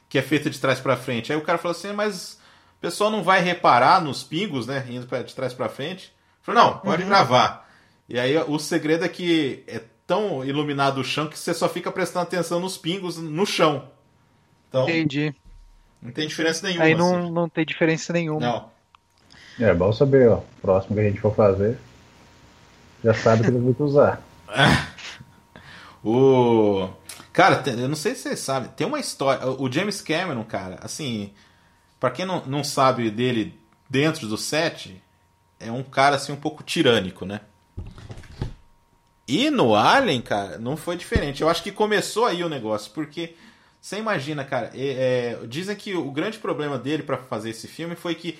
que 0.09 0.16
é 0.16 0.23
feita 0.23 0.49
de 0.49 0.61
trás 0.61 0.78
para 0.78 0.97
frente. 0.97 1.33
Aí 1.33 1.38
o 1.38 1.42
cara 1.45 1.59
falou 1.59 1.76
assim, 1.76 1.92
mas 1.92 2.38
o 2.78 2.80
pessoal 2.80 3.11
não 3.11 3.25
vai 3.25 3.40
reparar 3.40 4.00
nos 4.00 4.23
pingos, 4.23 4.68
né? 4.68 4.87
Indo 4.88 5.09
de 5.25 5.35
trás 5.35 5.52
para 5.52 5.68
frente. 5.68 6.14
Falou, 6.46 6.62
não, 6.62 6.78
pode 6.78 7.02
uhum. 7.02 7.08
gravar. 7.08 7.68
E 8.08 8.20
aí 8.20 8.38
o 8.38 8.56
segredo 8.56 9.04
é 9.04 9.08
que 9.08 9.64
é 9.66 9.82
tão 10.06 10.44
iluminado 10.44 10.98
o 10.98 11.04
chão 11.04 11.26
que 11.26 11.36
você 11.36 11.52
só 11.52 11.68
fica 11.68 11.90
prestando 11.90 12.22
atenção 12.22 12.60
nos 12.60 12.78
pingos 12.78 13.18
no 13.18 13.44
chão. 13.44 13.88
Então, 14.68 14.88
Entendi. 14.88 15.34
Não 16.00 16.12
tem 16.12 16.28
diferença 16.28 16.64
nenhuma. 16.64 16.84
Aí 16.84 16.94
não, 16.94 17.18
assim. 17.18 17.32
não 17.32 17.48
tem 17.48 17.64
diferença 17.66 18.12
nenhuma. 18.12 18.38
Não. 18.38 18.70
É 19.58 19.74
bom 19.74 19.92
saber, 19.92 20.28
ó. 20.28 20.40
Próximo 20.62 20.94
que 20.94 21.00
a 21.00 21.04
gente 21.04 21.20
for 21.20 21.34
fazer, 21.34 21.78
já 23.02 23.12
sabe 23.12 23.42
que 23.42 23.48
ele 23.48 23.58
vai 23.58 23.74
usar. 23.84 24.22
o. 26.04 26.88
Cara, 27.32 27.60
eu 27.66 27.88
não 27.88 27.96
sei 27.96 28.14
se 28.14 28.22
vocês 28.22 28.38
sabem, 28.38 28.70
tem 28.76 28.86
uma 28.86 29.00
história. 29.00 29.44
O 29.48 29.70
James 29.70 30.00
Cameron, 30.00 30.44
cara, 30.44 30.78
assim. 30.80 31.32
para 31.98 32.12
quem 32.12 32.24
não, 32.24 32.46
não 32.46 32.62
sabe 32.62 33.10
dele 33.10 33.58
dentro 33.90 34.28
do 34.28 34.38
set, 34.38 35.02
é 35.58 35.70
um 35.70 35.82
cara 35.82 36.16
assim 36.16 36.32
um 36.32 36.36
pouco 36.36 36.62
tirânico, 36.62 37.25
né? 37.25 37.40
E 39.28 39.50
no 39.50 39.75
Alien, 39.75 40.22
cara, 40.22 40.58
não 40.58 40.76
foi 40.76 40.96
diferente. 40.96 41.42
Eu 41.42 41.48
acho 41.48 41.62
que 41.62 41.72
começou 41.72 42.26
aí 42.26 42.44
o 42.44 42.48
negócio, 42.48 42.92
porque 42.92 43.34
você 43.80 43.98
imagina, 43.98 44.44
cara, 44.44 44.70
é, 44.75 45.38
é, 45.42 45.46
dizem 45.46 45.75
que 45.75 45.94
o 45.94 46.10
grande 46.10 46.38
problema 46.38 46.78
dele 46.78 47.02
para 47.02 47.18
fazer 47.18 47.50
esse 47.50 47.66
filme 47.66 47.96
foi 47.96 48.14
que 48.14 48.38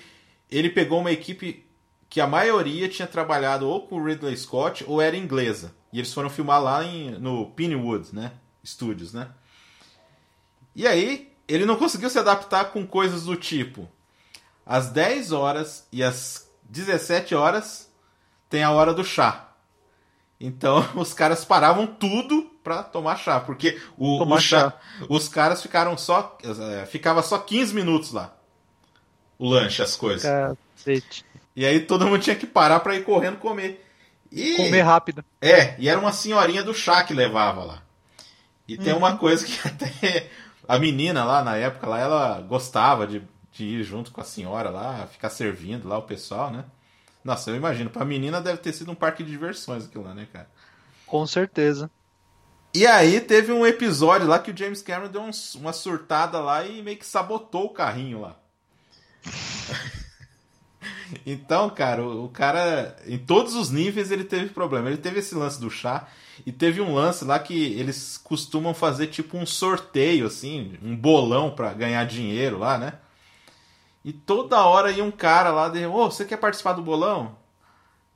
ele 0.49 0.69
pegou 0.69 0.99
uma 0.99 1.11
equipe 1.11 1.65
que 2.09 2.21
a 2.21 2.27
maioria 2.27 2.87
tinha 2.87 3.07
trabalhado 3.07 3.67
ou 3.67 3.85
com 3.85 4.01
Ridley 4.01 4.37
Scott 4.37 4.85
ou 4.87 5.01
era 5.01 5.17
inglesa. 5.17 5.75
E 5.91 5.99
eles 5.99 6.13
foram 6.13 6.29
filmar 6.29 6.61
lá 6.61 6.83
em, 6.83 7.11
no 7.11 7.47
Pinewood, 7.51 8.15
né? 8.15 8.31
Studios, 8.65 9.13
né? 9.13 9.29
E 10.75 10.87
aí, 10.87 11.31
ele 11.47 11.65
não 11.65 11.75
conseguiu 11.75 12.09
se 12.09 12.19
adaptar 12.19 12.71
com 12.71 12.85
coisas 12.85 13.23
do 13.23 13.35
tipo: 13.35 13.89
às 14.65 14.89
10 14.89 15.31
horas 15.31 15.87
e 15.91 16.03
às 16.03 16.46
17 16.69 17.35
horas 17.35 17.91
tem 18.49 18.63
a 18.63 18.71
hora 18.71 18.93
do 18.93 19.03
chá. 19.03 19.49
Então, 20.39 20.87
os 20.95 21.13
caras 21.13 21.43
paravam 21.43 21.87
tudo 21.87 22.43
para 22.63 22.83
tomar 22.83 23.17
chá, 23.17 23.39
porque 23.39 23.81
o, 23.97 24.23
o 24.23 24.39
chá, 24.39 24.71
chá, 24.71 24.73
os 25.09 25.27
caras 25.27 25.61
ficaram 25.61 25.97
só 25.97 26.37
é, 26.43 26.85
ficava 26.85 27.23
só 27.23 27.37
15 27.37 27.73
minutos 27.73 28.11
lá 28.11 28.37
o 29.37 29.49
lanche, 29.49 29.81
as 29.81 29.95
coisas. 29.95 30.23
Cacete. 30.23 31.25
E 31.55 31.65
aí 31.65 31.79
todo 31.79 32.05
mundo 32.05 32.19
tinha 32.19 32.35
que 32.35 32.47
parar 32.47 32.79
para 32.79 32.95
ir 32.95 33.03
correndo 33.03 33.37
comer. 33.37 33.85
E... 34.31 34.55
Comer 34.55 34.81
rápido. 34.81 35.23
É, 35.41 35.75
e 35.79 35.87
era 35.87 35.99
uma 35.99 36.11
senhorinha 36.11 36.63
do 36.63 36.73
chá 36.73 37.03
que 37.03 37.13
levava 37.13 37.63
lá. 37.63 37.83
E 38.67 38.77
tem 38.77 38.93
uma 38.93 39.11
uhum. 39.11 39.17
coisa 39.17 39.45
que 39.45 39.59
até 39.67 40.29
a 40.67 40.77
menina 40.77 41.23
lá 41.23 41.43
na 41.43 41.55
época 41.55 41.87
lá, 41.87 41.99
ela 41.99 42.41
gostava 42.41 43.07
de, 43.07 43.21
de 43.57 43.65
ir 43.65 43.83
junto 43.83 44.11
com 44.11 44.21
a 44.21 44.23
senhora 44.23 44.69
lá, 44.69 45.07
ficar 45.07 45.29
servindo 45.29 45.87
lá 45.87 45.97
o 45.97 46.03
pessoal, 46.03 46.51
né? 46.51 46.65
Nossa, 47.23 47.49
eu 47.49 47.55
imagino, 47.55 47.89
pra 47.89 48.05
menina 48.05 48.39
deve 48.39 48.59
ter 48.59 48.71
sido 48.71 48.91
um 48.91 48.95
parque 48.95 49.23
de 49.23 49.31
diversões 49.31 49.85
aquilo 49.85 50.03
lá, 50.03 50.13
né, 50.13 50.27
cara? 50.31 50.47
Com 51.05 51.25
certeza. 51.25 51.89
E 52.73 52.85
aí 52.85 53.19
teve 53.19 53.51
um 53.51 53.65
episódio 53.65 54.27
lá 54.27 54.37
que 54.37 54.51
o 54.51 54.57
James 54.57 54.81
Cameron 54.81 55.09
deu 55.09 55.21
um, 55.21 55.31
uma 55.55 55.73
surtada 55.73 56.39
lá 56.39 56.65
e 56.65 56.83
meio 56.83 56.97
que 56.97 57.05
sabotou 57.05 57.65
o 57.65 57.73
carrinho 57.73 58.21
lá. 58.21 58.35
então, 61.25 61.69
cara, 61.71 62.03
o, 62.03 62.25
o, 62.25 62.29
cara, 62.29 62.95
em 63.07 63.17
todos 63.17 63.55
os 63.55 63.71
níveis 63.71 64.11
ele 64.11 64.23
teve 64.23 64.49
problema. 64.49 64.87
Ele 64.87 64.97
teve 64.97 65.19
esse 65.19 65.33
lance 65.33 65.59
do 65.59 65.71
chá 65.71 66.07
e 66.45 66.51
teve 66.51 66.79
um 66.79 66.93
lance 66.93 67.25
lá 67.25 67.39
que 67.39 67.73
eles 67.73 68.17
costumam 68.17 68.73
fazer 68.73 69.07
tipo 69.07 69.35
um 69.35 69.45
sorteio, 69.45 70.27
assim, 70.27 70.77
um 70.83 70.95
bolão 70.95 71.49
para 71.49 71.73
ganhar 71.73 72.05
dinheiro 72.05 72.59
lá, 72.59 72.77
né? 72.77 72.93
E 74.07 74.13
toda 74.13 74.65
hora 74.65 74.89
ia 74.89 75.03
um 75.03 75.11
cara 75.11 75.51
lá 75.51 75.67
de, 75.67 75.85
ô, 75.85 75.93
oh, 75.93 76.09
você 76.09 76.23
quer 76.23 76.37
participar 76.37 76.71
do 76.71 76.81
bolão? 76.81 77.35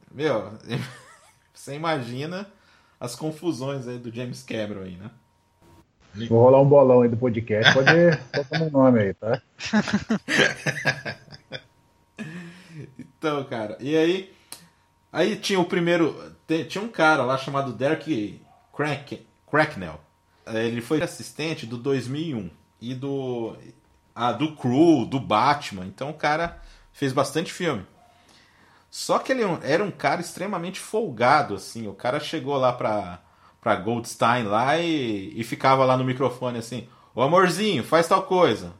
Meu, 0.09 0.53
você 1.53 1.75
imagina 1.75 2.47
as 2.97 3.13
confusões 3.13 3.85
aí 3.89 3.97
do 3.97 4.09
James 4.09 4.41
Cameron 4.41 4.83
aí, 4.83 4.95
né? 4.95 5.11
Vou 6.29 6.43
rolar 6.43 6.61
um 6.61 6.69
bolão 6.69 7.01
aí 7.01 7.09
do 7.09 7.17
podcast, 7.17 7.73
pode 7.73 7.91
botar 8.33 8.59
meu 8.59 8.71
nome 8.71 9.01
aí, 9.01 9.13
tá? 9.13 9.41
então, 12.97 13.43
cara, 13.43 13.75
e 13.81 13.97
aí. 13.97 14.33
Aí 15.11 15.35
tinha 15.35 15.59
o 15.59 15.65
primeiro. 15.65 16.33
Tinha 16.69 16.81
um 16.81 16.87
cara 16.87 17.25
lá 17.25 17.37
chamado 17.37 17.73
Derek 17.73 18.41
Crack, 18.73 19.27
Cracknell. 19.45 19.99
Ele 20.47 20.79
foi 20.79 21.01
assistente 21.01 21.65
do 21.65 21.75
2001 21.77 22.49
e 22.79 22.95
do. 22.95 23.57
Ah, 24.15 24.31
do 24.31 24.55
Crew, 24.55 25.05
do 25.05 25.19
Batman. 25.19 25.85
Então 25.85 26.09
o 26.09 26.13
cara 26.13 26.61
fez 26.91 27.13
bastante 27.13 27.51
filme. 27.51 27.85
Só 28.89 29.19
que 29.19 29.31
ele 29.31 29.43
era 29.63 29.83
um 29.83 29.91
cara 29.91 30.21
extremamente 30.21 30.79
folgado, 30.79 31.55
assim. 31.55 31.87
O 31.87 31.93
cara 31.93 32.19
chegou 32.19 32.57
lá 32.57 32.73
pra 32.73 33.19
pra 33.61 33.75
Goldstein 33.75 34.43
lá 34.43 34.79
e, 34.79 35.39
e 35.39 35.43
ficava 35.43 35.85
lá 35.85 35.95
no 35.95 36.03
microfone 36.03 36.57
assim: 36.57 36.87
Ô 37.15 37.21
amorzinho, 37.21 37.83
faz 37.83 38.07
tal 38.07 38.23
coisa. 38.23 38.73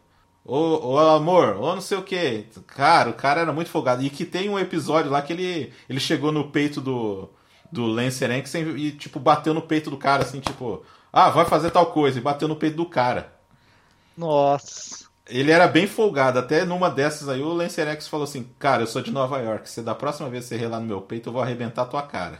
Ô, 0.43 0.93
ô 0.93 0.97
amor, 0.97 1.57
ou 1.57 1.75
não 1.75 1.81
sei 1.81 1.97
o 1.97 2.03
que. 2.03 2.47
Cara, 2.67 3.09
o 3.11 3.13
cara 3.13 3.41
era 3.41 3.53
muito 3.53 3.69
folgado. 3.69 4.03
E 4.03 4.09
que 4.09 4.25
tem 4.25 4.49
um 4.49 4.57
episódio 4.59 5.11
lá 5.11 5.21
que 5.21 5.33
ele, 5.33 5.71
ele 5.87 5.99
chegou 5.99 6.31
no 6.31 6.49
peito 6.49 6.81
do, 6.81 7.29
do 7.71 7.85
Lance 7.85 8.25
Henriksen 8.25 8.75
e, 8.75 8.91
tipo, 8.91 9.19
bateu 9.19 9.53
no 9.53 9.61
peito 9.61 9.91
do 9.91 9.97
cara, 9.97 10.23
assim, 10.23 10.39
tipo, 10.39 10.83
ah, 11.13 11.29
vai 11.29 11.45
fazer 11.45 11.69
tal 11.71 11.87
coisa. 11.87 12.17
E 12.17 12.21
bateu 12.21 12.47
no 12.47 12.55
peito 12.55 12.75
do 12.77 12.85
cara. 12.87 13.33
Nossa. 14.17 15.10
Ele 15.31 15.51
era 15.51 15.67
bem 15.67 15.87
folgado. 15.87 16.37
Até 16.37 16.65
numa 16.65 16.89
dessas 16.89 17.29
aí, 17.29 17.41
o 17.41 17.53
Lance 17.53 17.79
Henriksen 17.79 18.09
falou 18.09 18.25
assim: 18.25 18.49
Cara, 18.59 18.83
eu 18.83 18.87
sou 18.87 19.01
de 19.01 19.11
Nova 19.11 19.39
York. 19.39 19.69
Se 19.69 19.81
da 19.81 19.95
próxima 19.95 20.29
vez 20.29 20.45
você 20.45 20.57
relar 20.57 20.79
no 20.79 20.85
meu 20.85 21.01
peito, 21.01 21.29
eu 21.29 21.33
vou 21.33 21.41
arrebentar 21.41 21.83
a 21.83 21.85
tua 21.85 22.03
cara. 22.03 22.39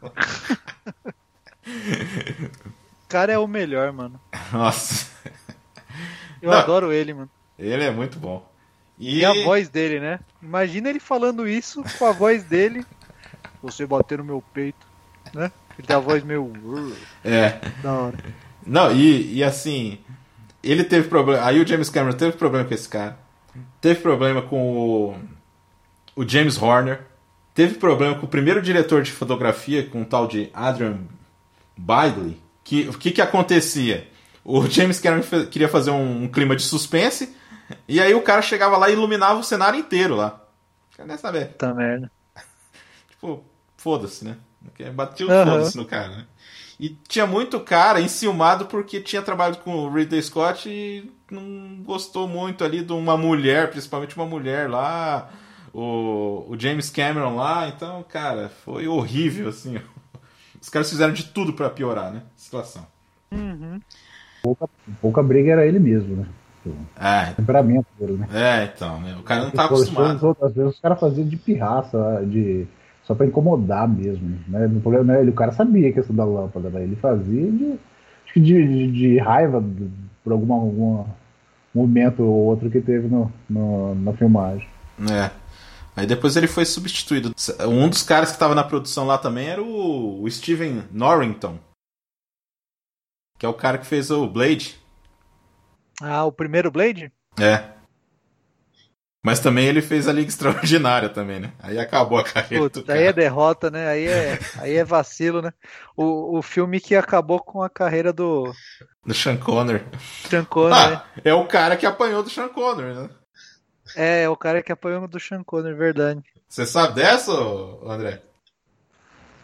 O 0.00 0.10
cara 3.08 3.32
é 3.32 3.38
o 3.38 3.48
melhor, 3.48 3.92
mano. 3.92 4.20
Nossa. 4.52 5.10
Eu 6.40 6.50
Não, 6.50 6.58
adoro 6.58 6.92
ele, 6.92 7.12
mano. 7.12 7.30
Ele 7.58 7.84
é 7.84 7.90
muito 7.90 8.18
bom. 8.18 8.48
E... 8.98 9.18
e... 9.18 9.24
a 9.24 9.44
voz 9.44 9.68
dele, 9.68 10.00
né? 10.00 10.20
Imagina 10.40 10.88
ele 10.88 11.00
falando 11.00 11.48
isso 11.48 11.82
com 11.98 12.06
a 12.06 12.12
voz 12.12 12.44
dele. 12.44 12.86
Você 13.62 13.86
bater 13.86 14.18
no 14.18 14.24
meu 14.24 14.42
peito, 14.54 14.86
né? 15.34 15.50
Ele 15.78 15.86
tem 15.86 15.96
a 15.96 16.00
voz 16.00 16.22
meio. 16.22 16.52
É. 17.24 17.58
Da 17.82 17.92
hora. 17.92 18.18
Não, 18.66 18.92
e, 18.92 19.34
e 19.34 19.44
assim. 19.44 19.98
Ele 20.62 20.84
teve 20.84 21.08
problema. 21.08 21.44
Aí 21.44 21.60
o 21.60 21.66
James 21.66 21.88
Cameron 21.88 22.16
teve 22.16 22.36
problema 22.36 22.66
com 22.66 22.74
esse 22.74 22.88
cara. 22.88 23.18
Teve 23.80 24.00
problema 24.00 24.42
com 24.42 24.76
o, 24.76 25.16
o 26.14 26.28
James 26.28 26.60
Horner. 26.60 27.00
Teve 27.54 27.74
problema 27.74 28.14
com 28.14 28.26
o 28.26 28.28
primeiro 28.28 28.62
diretor 28.62 29.02
de 29.02 29.10
fotografia, 29.10 29.86
com 29.86 30.02
o 30.02 30.04
tal 30.04 30.26
de 30.26 30.50
Adrian 30.54 30.98
Bailey, 31.76 32.40
que 32.62 32.88
o 32.88 32.92
que, 32.92 33.10
que 33.10 33.22
acontecia? 33.22 34.08
O 34.44 34.66
James 34.68 35.00
Cameron 35.00 35.46
queria 35.46 35.68
fazer 35.68 35.90
um, 35.90 36.24
um, 36.24 36.28
clima 36.28 36.54
de 36.54 36.62
suspense, 36.62 37.34
e 37.88 38.00
aí 38.00 38.14
o 38.14 38.22
cara 38.22 38.42
chegava 38.42 38.76
lá 38.76 38.88
e 38.88 38.92
iluminava 38.92 39.40
o 39.40 39.44
cenário 39.44 39.78
inteiro 39.78 40.14
lá. 40.14 40.44
Quer 40.94 41.16
saber? 41.16 41.48
Tá 41.54 41.74
merda. 41.74 42.10
tipo, 43.10 43.42
foda-se, 43.76 44.24
né? 44.24 44.36
Batia 44.94 45.26
o 45.26 45.30
uhum. 45.30 45.44
foda-se 45.44 45.76
no 45.76 45.86
cara, 45.86 46.08
né? 46.08 46.26
E 46.80 46.96
tinha 47.06 47.26
muito 47.26 47.60
cara 47.60 48.00
enciumado 48.00 48.64
porque 48.64 49.02
tinha 49.02 49.20
trabalhado 49.20 49.58
com 49.58 49.74
o 49.74 49.92
Ridley 49.92 50.22
Scott 50.22 50.66
e 50.66 51.12
não 51.30 51.82
gostou 51.84 52.26
muito 52.26 52.64
ali 52.64 52.82
de 52.82 52.94
uma 52.94 53.18
mulher, 53.18 53.70
principalmente 53.70 54.16
uma 54.16 54.24
mulher 54.24 54.66
lá, 54.70 55.28
o, 55.74 56.46
o 56.48 56.56
James 56.58 56.88
Cameron 56.88 57.36
lá, 57.36 57.68
então, 57.68 58.02
cara, 58.08 58.48
foi 58.64 58.88
horrível, 58.88 59.50
assim. 59.50 59.78
Os 60.58 60.70
caras 60.70 60.88
fizeram 60.88 61.12
de 61.12 61.24
tudo 61.24 61.52
para 61.52 61.68
piorar, 61.68 62.10
né? 62.10 62.22
A 62.34 62.40
situação. 62.40 62.86
Uhum. 63.30 63.78
Pouca, 64.42 64.66
pouca 65.02 65.22
briga 65.22 65.52
era 65.52 65.66
ele 65.66 65.78
mesmo, 65.78 66.16
né? 66.16 66.26
É. 66.98 67.32
temperamento 67.34 67.86
dele, 67.98 68.16
né? 68.16 68.28
É, 68.32 68.64
então, 68.74 68.98
né? 69.00 69.16
O 69.20 69.22
cara 69.22 69.44
não 69.44 69.50
tá 69.50 69.66
acostumado. 69.66 70.26
Outras 70.26 70.54
vezes 70.54 70.74
os 70.74 70.80
caras 70.80 70.98
faziam 70.98 71.28
de 71.28 71.36
pirraça, 71.36 72.24
de 72.26 72.66
só 73.10 73.14
para 73.16 73.26
incomodar 73.26 73.88
mesmo, 73.88 74.38
né? 74.46 74.66
O 74.66 74.80
problema 74.80 75.04
não 75.04 75.14
é 75.14 75.20
ele, 75.20 75.30
o 75.30 75.34
cara 75.34 75.50
sabia 75.50 75.92
que 75.92 75.98
isso 75.98 76.12
da 76.12 76.24
lâmpada, 76.24 76.70
né? 76.70 76.84
Ele 76.84 76.94
fazia 76.94 77.50
de, 77.50 77.72
acho 78.24 78.34
que 78.34 78.38
de, 78.40 78.68
de, 78.68 78.92
de 78.92 79.18
raiva 79.18 79.60
por 80.22 80.32
alguma, 80.32 80.54
algum 80.54 81.04
momento 81.74 82.22
ou 82.22 82.46
outro 82.46 82.70
que 82.70 82.80
teve 82.80 83.08
no, 83.08 83.32
no, 83.48 83.96
na 83.96 84.12
filmagem. 84.12 84.68
É. 85.10 85.28
Aí 85.96 86.06
depois 86.06 86.36
ele 86.36 86.46
foi 86.46 86.64
substituído. 86.64 87.32
Um 87.68 87.88
dos 87.88 88.04
caras 88.04 88.28
que 88.28 88.36
estava 88.36 88.54
na 88.54 88.62
produção 88.62 89.04
lá 89.08 89.18
também 89.18 89.48
era 89.48 89.60
o, 89.60 90.22
o 90.22 90.30
Steven 90.30 90.84
Norrington. 90.92 91.58
Que 93.40 93.44
é 93.44 93.48
o 93.48 93.54
cara 93.54 93.78
que 93.78 93.86
fez 93.86 94.08
o 94.12 94.28
Blade. 94.28 94.78
Ah, 96.00 96.24
o 96.24 96.30
primeiro 96.30 96.70
Blade? 96.70 97.10
É. 97.40 97.70
Mas 99.22 99.38
também 99.38 99.66
ele 99.66 99.82
fez 99.82 100.08
a 100.08 100.12
Liga 100.12 100.28
Extraordinária 100.28 101.08
também, 101.08 101.40
né? 101.40 101.52
Aí 101.58 101.78
acabou 101.78 102.18
a 102.18 102.24
carreira 102.24 102.64
Putz, 102.64 102.82
do 102.82 102.90
Aí 102.90 103.04
é 103.04 103.12
derrota, 103.12 103.70
né? 103.70 103.86
Aí 103.88 104.06
é, 104.06 104.38
aí 104.56 104.76
é 104.76 104.84
vacilo, 104.84 105.42
né? 105.42 105.52
O, 105.94 106.38
o 106.38 106.42
filme 106.42 106.80
que 106.80 106.96
acabou 106.96 107.38
com 107.38 107.62
a 107.62 107.68
carreira 107.68 108.12
do... 108.12 108.50
Do 109.04 109.12
Sean 109.12 109.36
Connery. 109.36 109.84
Sean 110.28 110.44
Connery. 110.44 110.74
Ah, 110.74 110.90
né? 110.90 111.02
é 111.22 111.34
o 111.34 111.46
cara 111.46 111.76
que 111.76 111.84
apanhou 111.84 112.22
do 112.22 112.30
Sean 112.30 112.48
Connery, 112.48 112.94
né? 112.94 113.10
É, 113.94 114.22
é 114.22 114.28
o 114.28 114.36
cara 114.36 114.62
que 114.62 114.72
apanhou 114.72 115.06
do 115.06 115.20
Sean 115.20 115.44
Connery, 115.44 115.74
verdade. 115.74 116.22
Você 116.48 116.64
sabe 116.64 116.94
dessa, 116.94 117.32
André? 117.84 118.22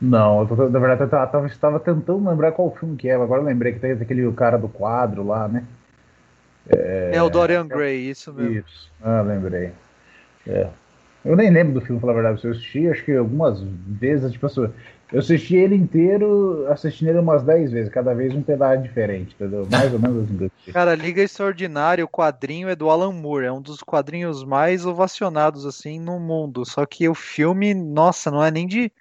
Não, 0.00 0.40
eu 0.40 0.46
tô, 0.46 0.68
na 0.68 0.78
verdade 0.78 1.10
eu 1.10 1.46
estava 1.46 1.80
tentando 1.80 2.28
lembrar 2.28 2.52
qual 2.52 2.74
filme 2.76 2.96
que 2.96 3.08
é, 3.08 3.14
agora 3.14 3.40
eu 3.40 3.46
lembrei 3.46 3.72
que 3.72 3.80
tem 3.80 3.92
aquele 3.92 4.30
cara 4.32 4.58
do 4.58 4.68
quadro 4.68 5.26
lá, 5.26 5.48
né? 5.48 5.64
É, 6.68 7.12
é 7.14 7.22
o 7.22 7.30
Dorian 7.30 7.66
Gray, 7.66 8.10
isso 8.10 8.32
mesmo. 8.32 8.58
Isso, 8.58 8.90
ah, 9.02 9.22
lembrei. 9.22 9.72
É. 10.46 10.68
Eu 11.24 11.34
nem 11.34 11.50
lembro 11.50 11.74
do 11.74 11.80
filme, 11.80 12.00
falar 12.00 12.12
a 12.12 12.16
verdade. 12.22 12.44
Eu 12.44 12.52
assisti, 12.52 12.88
acho 12.88 13.04
que 13.04 13.12
algumas 13.12 13.60
vezes, 13.60 14.30
tipo 14.30 14.46
assim, 14.46 14.68
eu 15.12 15.18
assisti 15.18 15.56
ele 15.56 15.74
inteiro, 15.74 16.66
assisti 16.68 17.06
ele 17.06 17.18
umas 17.18 17.42
10 17.42 17.72
vezes, 17.72 17.92
cada 17.92 18.14
vez 18.14 18.34
um 18.34 18.42
pedaço 18.42 18.82
diferente, 18.82 19.34
entendeu? 19.34 19.66
Mais 19.70 19.92
ou 19.92 19.98
menos 19.98 20.24
assim. 20.24 20.72
Cara, 20.72 20.94
Liga 20.94 21.22
Extraordinária, 21.22 22.04
o 22.04 22.08
quadrinho 22.08 22.68
é 22.68 22.76
do 22.76 22.88
Alan 22.88 23.12
Moore, 23.12 23.46
é 23.46 23.52
um 23.52 23.60
dos 23.60 23.82
quadrinhos 23.82 24.44
mais 24.44 24.86
ovacionados, 24.86 25.66
assim, 25.66 25.98
no 25.98 26.20
mundo. 26.20 26.64
Só 26.64 26.86
que 26.86 27.08
o 27.08 27.14
filme, 27.14 27.74
nossa, 27.74 28.30
não 28.30 28.44
é 28.44 28.50
nem 28.50 28.66
de 28.66 28.92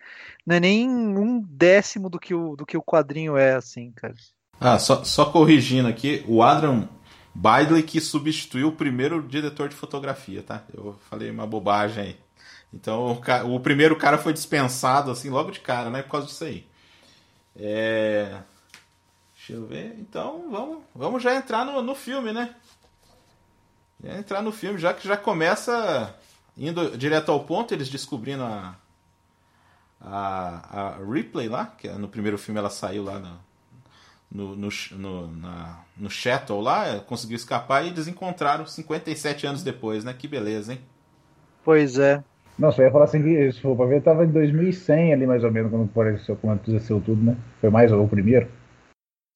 não 0.45 0.55
é 0.55 0.59
nem 0.59 0.87
um 0.87 1.41
décimo 1.41 2.07
do 2.07 2.19
que 2.19 2.33
o, 2.33 2.55
do 2.55 2.65
que 2.65 2.77
o 2.77 2.83
quadrinho 2.83 3.35
é, 3.35 3.55
assim, 3.55 3.91
cara. 3.95 4.13
Ah, 4.59 4.77
só, 4.77 5.03
só 5.03 5.25
corrigindo 5.25 5.87
aqui, 5.87 6.23
o 6.27 6.43
Adam 6.43 6.87
Bidley 7.35 7.83
que 7.83 7.99
substituiu 7.99 8.69
o 8.69 8.71
primeiro 8.71 9.21
diretor 9.21 9.67
de 9.67 9.75
fotografia, 9.75 10.41
tá? 10.41 10.63
Eu 10.73 10.97
falei 11.09 11.29
uma 11.29 11.45
bobagem 11.45 12.03
aí. 12.03 12.19
Então 12.73 13.21
o, 13.45 13.55
o 13.55 13.59
primeiro 13.59 13.97
cara 13.97 14.17
foi 14.17 14.31
dispensado, 14.31 15.11
assim, 15.11 15.29
logo 15.29 15.51
de 15.51 15.59
cara, 15.59 15.89
né? 15.89 16.01
Por 16.01 16.11
causa 16.11 16.27
disso 16.27 16.45
aí. 16.45 16.65
É... 17.57 18.39
Deixa 19.35 19.53
eu 19.53 19.65
ver. 19.67 19.97
Então 19.99 20.49
vamos, 20.49 20.83
vamos 20.95 21.21
já 21.21 21.35
entrar 21.35 21.65
no, 21.65 21.81
no 21.81 21.93
filme, 21.93 22.31
né? 22.31 22.55
Já 24.01 24.17
entrar 24.17 24.41
no 24.41 24.51
filme, 24.51 24.79
já 24.79 24.93
que 24.93 25.05
já 25.05 25.17
começa 25.17 26.15
indo 26.57 26.97
direto 26.97 27.31
ao 27.31 27.43
ponto, 27.43 27.73
eles 27.73 27.89
descobrindo 27.89 28.43
a, 28.43 28.75
a, 29.99 30.79
a 30.79 30.97
Ripley 31.03 31.49
lá, 31.49 31.65
que 31.65 31.89
no 31.89 32.07
primeiro 32.07 32.37
filme 32.37 32.59
ela 32.59 32.69
saiu 32.69 33.03
lá 33.03 33.19
no, 34.35 34.55
no, 34.55 34.69
no, 34.91 35.27
na, 35.37 35.79
no 35.97 36.09
Shuttle 36.09 36.61
lá, 36.61 36.99
conseguiu 36.99 37.37
escapar 37.37 37.83
e 37.83 37.87
eles 37.87 38.07
encontraram 38.07 38.65
57 38.65 39.47
anos 39.47 39.63
depois, 39.63 40.03
né? 40.03 40.13
Que 40.17 40.27
beleza, 40.27 40.73
hein? 40.73 40.79
Pois 41.63 41.97
é. 41.97 42.21
Nossa, 42.59 42.81
eu 42.81 42.85
ia 42.85 42.91
falar 42.91 43.05
assim 43.05 43.21
que, 43.21 43.51
se 43.51 43.61
for 43.61 43.75
pra 43.75 43.85
ver, 43.85 44.01
tava 44.01 44.25
em 44.25 44.31
2100 44.31 45.13
ali 45.13 45.25
mais 45.25 45.43
ou 45.43 45.51
menos, 45.51 45.71
quando 45.71 45.85
apareceu, 45.85 46.35
quando 46.35 46.59
aconteceu 46.59 47.01
tudo, 47.01 47.23
né? 47.23 47.37
Foi 47.61 47.69
mais 47.69 47.91
o 47.91 48.07
primeiro. 48.07 48.47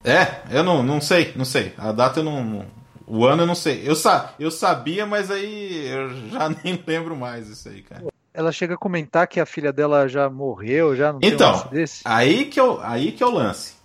É, 0.04 0.58
eu 0.58 0.64
não, 0.64 0.84
não 0.84 1.02
sei, 1.02 1.34
não 1.36 1.46
sei. 1.46 1.74
A 1.78 1.92
data 1.92 2.20
eu 2.20 2.24
não. 2.24 2.66
O 3.08 3.26
ano 3.26 3.44
eu 3.44 3.48
não 3.48 3.56
sei. 3.56 3.82
Eu, 3.86 3.96
sa, 3.96 4.34
eu 4.40 4.52
sabia, 4.52 5.06
mas 5.06 5.32
aí 5.32 5.88
eu 5.88 6.10
já 6.30 6.50
nem 6.64 6.82
lembro 6.86 7.16
mais 7.16 7.48
isso 7.48 7.68
aí, 7.68 7.82
cara 7.82 8.04
ela 8.40 8.54
chega 8.54 8.76
a 8.76 8.78
comentar 8.78 9.28
que 9.28 9.40
a 9.40 9.46
filha 9.46 9.74
dela 9.74 10.08
já 10.08 10.30
morreu, 10.30 10.96
já 10.96 11.12
não 11.12 11.20
então, 11.22 11.60
tem 11.60 11.68
um 11.68 11.70
desse? 11.72 12.02
Aí 12.06 12.46
que, 12.46 12.62
o, 12.62 12.80
aí 12.82 13.12
que 13.12 13.22
é 13.22 13.26
o 13.26 13.32
lance. 13.32 13.79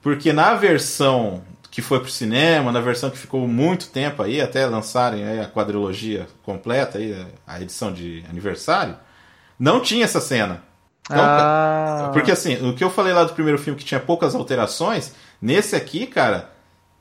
Porque 0.00 0.32
na 0.32 0.54
versão 0.54 1.42
que 1.70 1.82
foi 1.82 2.00
pro 2.00 2.10
cinema, 2.10 2.72
na 2.72 2.80
versão 2.80 3.10
que 3.10 3.18
ficou 3.18 3.46
muito 3.46 3.88
tempo 3.88 4.22
aí, 4.22 4.40
até 4.40 4.66
lançarem 4.66 5.24
aí 5.24 5.40
a 5.40 5.46
quadrilogia 5.46 6.26
completa, 6.42 6.98
aí, 6.98 7.26
a 7.46 7.60
edição 7.60 7.92
de 7.92 8.24
aniversário, 8.28 8.96
não 9.58 9.80
tinha 9.80 10.04
essa 10.04 10.20
cena. 10.20 10.62
Então, 11.04 11.22
ah. 11.22 12.10
Porque 12.12 12.30
assim, 12.30 12.56
o 12.66 12.74
que 12.74 12.82
eu 12.82 12.90
falei 12.90 13.12
lá 13.12 13.24
do 13.24 13.32
primeiro 13.32 13.58
filme 13.58 13.78
que 13.78 13.84
tinha 13.84 14.00
poucas 14.00 14.34
alterações, 14.34 15.12
nesse 15.40 15.76
aqui, 15.76 16.06
cara, 16.06 16.50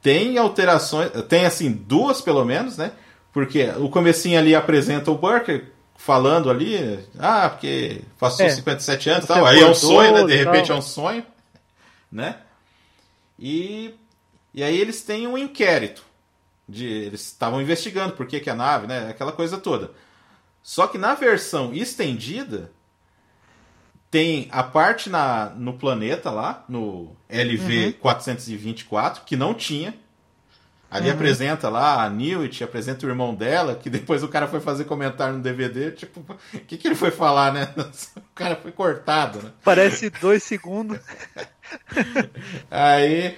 tem 0.02 0.38
alterações, 0.38 1.10
tem 1.28 1.45
assim, 1.45 1.72
duas 1.72 2.22
pelo 2.22 2.45
menos, 2.45 2.78
né? 2.78 2.91
Porque 3.34 3.69
o 3.78 3.89
comecinho 3.89 4.39
ali 4.39 4.56
apresenta 4.56 5.12
o 5.12 5.17
Burker 5.17 5.65
falando 5.98 6.50
ali, 6.50 7.00
ah, 7.17 7.50
porque 7.50 8.02
passou 8.19 8.45
é, 8.45 8.50
57 8.50 9.10
anos 9.10 9.26
e 9.26 9.28
tal, 9.28 9.45
aí 9.45 9.60
é 9.60 9.65
um 9.65 9.74
sonho, 9.74 10.13
né? 10.13 10.24
De 10.24 10.36
repente 10.36 10.72
é 10.72 10.76
um 10.76 10.82
sonho, 10.82 11.26
né? 12.12 12.36
E, 13.39 13.93
e 14.54 14.63
aí 14.63 14.78
eles 14.80 15.02
têm 15.02 15.28
um 15.28 15.38
inquérito. 15.38 16.04
De, 16.67 16.86
eles 16.86 17.21
estavam 17.21 17.62
investigando 17.62 18.13
por 18.13 18.28
que, 18.28 18.39
que 18.39 18.50
a 18.50 18.56
nave, 18.56 18.88
né? 18.88 19.10
Aquela 19.10 19.32
coisa 19.32 19.58
toda. 19.58 19.91
Só 20.62 20.88
que 20.88 20.97
na 20.97 21.15
versão 21.15 21.73
estendida, 21.73 22.71
tem 24.10 24.47
a 24.52 24.63
parte 24.63 25.10
na, 25.10 25.50
no 25.52 25.73
planeta 25.73 26.32
lá, 26.32 26.65
no 26.67 27.15
LV 27.30 27.86
uhum. 27.86 27.91
424, 27.93 29.23
que 29.23 29.36
não 29.36 29.54
tinha. 29.54 29.93
Ali 30.89 31.10
uhum. 31.10 31.15
apresenta 31.15 31.67
lá 31.67 32.04
a 32.04 32.10
Newt, 32.10 32.63
apresenta 32.63 33.06
o 33.06 33.10
irmão 33.10 33.36
dela, 33.36 33.76
que 33.76 33.89
depois 33.89 34.23
o 34.23 34.30
cara 34.30 34.47
foi 34.47 34.62
fazer 34.62 34.86
comentário 34.86 35.36
no 35.36 35.43
DVD, 35.43 35.91
tipo, 35.91 36.21
o 36.21 36.60
que, 36.60 36.78
que 36.78 36.88
ele 36.88 36.95
foi 36.95 37.12
falar, 37.12 37.52
né? 37.52 37.73
O 38.15 38.38
cara 38.38 38.56
foi 38.56 38.71
cortado, 38.71 39.41
né? 39.41 39.52
Parece 39.63 40.10
dois 40.12 40.43
segundos. 40.43 41.00
Aí. 42.69 43.36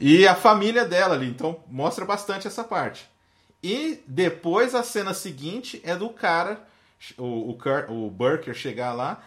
E 0.00 0.26
a 0.26 0.34
família 0.34 0.84
dela 0.84 1.14
ali, 1.14 1.28
então 1.28 1.60
mostra 1.68 2.04
bastante 2.04 2.46
essa 2.46 2.64
parte. 2.64 3.08
E 3.62 4.02
depois 4.06 4.74
a 4.74 4.82
cena 4.82 5.12
seguinte 5.12 5.80
é 5.84 5.94
do 5.96 6.08
cara, 6.10 6.60
o, 7.18 7.50
o, 7.50 7.54
Kurt, 7.54 7.88
o 7.88 8.10
Burker, 8.10 8.54
chegar 8.54 8.92
lá, 8.92 9.22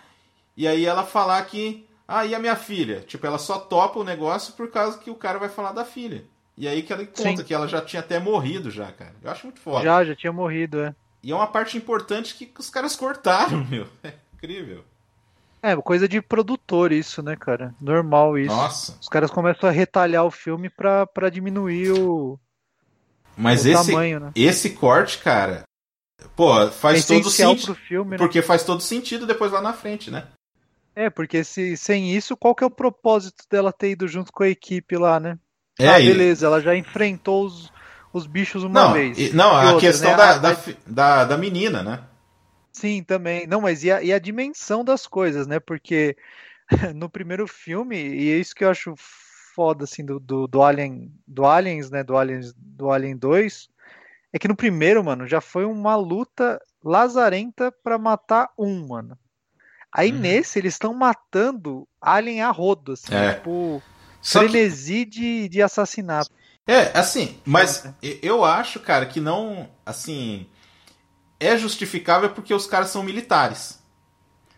e 0.56 0.68
aí 0.68 0.86
ela 0.86 1.04
falar 1.04 1.42
que. 1.46 1.88
Ah, 2.08 2.26
e 2.26 2.34
a 2.34 2.40
minha 2.40 2.56
filha? 2.56 3.02
Tipo, 3.02 3.28
ela 3.28 3.38
só 3.38 3.60
topa 3.60 4.00
o 4.00 4.04
negócio 4.04 4.54
por 4.54 4.72
causa 4.72 4.98
que 4.98 5.12
o 5.12 5.16
cara 5.16 5.38
vai 5.38 5.50
falar 5.50 5.72
da 5.72 5.86
filha. 5.86 6.26
E 6.60 6.68
aí 6.68 6.84
que 6.84 6.92
ela 6.92 7.06
conta 7.06 7.38
Sim. 7.38 7.44
que 7.46 7.54
ela 7.54 7.70
já 7.70 7.82
tinha 7.82 8.02
até 8.02 8.20
morrido 8.20 8.70
já, 8.70 8.92
cara. 8.92 9.16
Eu 9.24 9.32
acho 9.32 9.48
muito 9.48 9.62
foda. 9.62 9.82
Já, 9.82 10.04
já 10.04 10.14
tinha 10.14 10.34
morrido, 10.34 10.82
é. 10.82 10.94
E 11.24 11.32
é 11.32 11.36
uma 11.36 11.48
parte 11.48 11.78
importante 11.78 12.36
que 12.36 12.52
os 12.60 12.70
caras 12.70 12.98
cortaram, 12.98 13.64
meu. 13.72 13.88
É 14.04 14.14
incrível. 14.34 14.84
É, 15.64 15.74
coisa 15.78 16.06
de 16.06 16.22
produtor 16.22 16.92
isso, 16.92 17.24
né, 17.24 17.38
cara? 17.38 17.74
Normal 17.80 18.38
isso. 18.38 18.54
Nossa. 18.54 18.98
Os 19.00 19.08
caras 19.08 19.32
começam 19.32 19.70
a 19.70 19.72
retalhar 19.72 20.26
o 20.26 20.32
filme 20.32 20.70
pra, 20.70 21.08
pra 21.08 21.30
diminuir 21.30 21.92
o, 21.94 22.38
Mas 23.38 23.64
o 23.64 23.70
esse, 23.70 23.88
tamanho, 23.88 24.20
né? 24.20 24.32
esse 24.36 24.72
corte, 24.72 25.20
cara, 25.20 25.64
pô, 26.36 26.68
faz 26.72 27.10
é 27.10 27.16
todo 27.16 27.30
sentido. 27.30 27.74
Filme, 27.74 28.12
né? 28.12 28.18
Porque 28.18 28.42
faz 28.42 28.66
todo 28.66 28.82
sentido 28.82 29.26
depois 29.26 29.52
lá 29.52 29.62
na 29.62 29.72
frente, 29.72 30.12
né? 30.12 30.28
É, 30.94 31.10
porque 31.10 31.42
se, 31.46 31.78
sem 31.78 32.14
isso, 32.14 32.36
qual 32.36 32.54
que 32.54 32.66
é 32.66 32.68
o 32.68 32.72
propósito 32.72 33.46
dela 33.50 33.72
ter 33.72 33.92
ido 33.92 34.10
junto 34.10 34.34
com 34.34 34.44
a 34.44 34.50
equipe 34.50 34.98
lá, 34.98 35.20
né? 35.22 35.40
É, 35.80 35.88
ah, 35.88 35.98
beleza, 35.98 36.46
ela 36.46 36.62
já 36.62 36.76
enfrentou 36.76 37.46
os, 37.46 37.72
os 38.12 38.28
bichos 38.28 38.64
uma 38.64 38.88
não, 38.88 38.94
vez. 38.94 39.18
E, 39.18 39.34
não, 39.34 39.54
e 39.54 39.66
a 39.66 39.74
outra, 39.74 39.80
questão 39.80 40.12
né? 40.12 40.18
da, 40.18 40.38
da, 40.38 40.58
da, 40.86 41.26
da, 41.26 41.38
menina, 41.38 41.82
né? 41.82 42.04
Sim, 42.74 43.02
também. 43.02 43.48
Não, 43.48 43.62
mas 43.62 43.84
e 43.86 43.92
a, 43.92 44.04
e 44.04 44.12
a 44.12 44.20
dimensão 44.20 44.84
das 44.84 45.08
coisas, 45.08 45.48
né? 45.48 45.58
Porque 45.58 46.18
no 46.94 47.10
primeiro 47.10 47.48
filme, 47.48 47.96
e 47.96 48.30
é 48.30 48.38
isso 48.38 48.54
que 48.54 48.66
eu 48.66 48.70
acho 48.70 48.94
foda, 49.56 49.86
assim, 49.86 50.04
do, 50.04 50.20
do, 50.20 50.48
do 50.48 50.62
Alien, 50.62 51.10
do 51.26 51.46
Aliens, 51.46 51.90
né? 51.90 52.04
Do 52.04 52.18
Aliens, 52.18 52.54
do 52.58 52.92
Alien 52.92 53.16
2, 53.16 53.70
é 54.34 54.38
que 54.38 54.50
no 54.50 54.56
primeiro, 54.56 55.02
mano, 55.02 55.26
já 55.26 55.40
foi 55.40 55.64
uma 55.64 55.96
luta 55.96 56.62
lazarenta 56.84 57.72
para 57.72 57.98
matar 57.98 58.50
um, 58.58 58.86
mano. 58.86 59.18
Aí 59.92 60.12
uhum. 60.12 60.20
nesse, 60.20 60.60
eles 60.60 60.74
estão 60.74 60.94
matando 60.94 61.88
Alien 62.02 62.42
a 62.42 62.52
rodo, 62.52 62.92
assim, 62.92 63.16
é. 63.16 63.36
tipo 63.36 63.82
só 64.22 64.40
frenesi 64.40 65.06
que... 65.06 65.12
de, 65.12 65.50
de 65.50 65.62
assassinato. 65.62 66.32
É, 66.68 66.98
assim, 66.98 67.38
mas 67.46 67.84
eu 68.22 68.46
acho, 68.46 68.80
cara, 68.80 69.06
que 69.06 69.20
não. 69.20 69.70
Assim. 69.86 70.48
É 71.40 71.58
justificável 71.58 72.30
porque 72.32 72.54
os 72.54 72.68
caras 72.68 72.90
são 72.90 73.02
militares. 73.02 73.82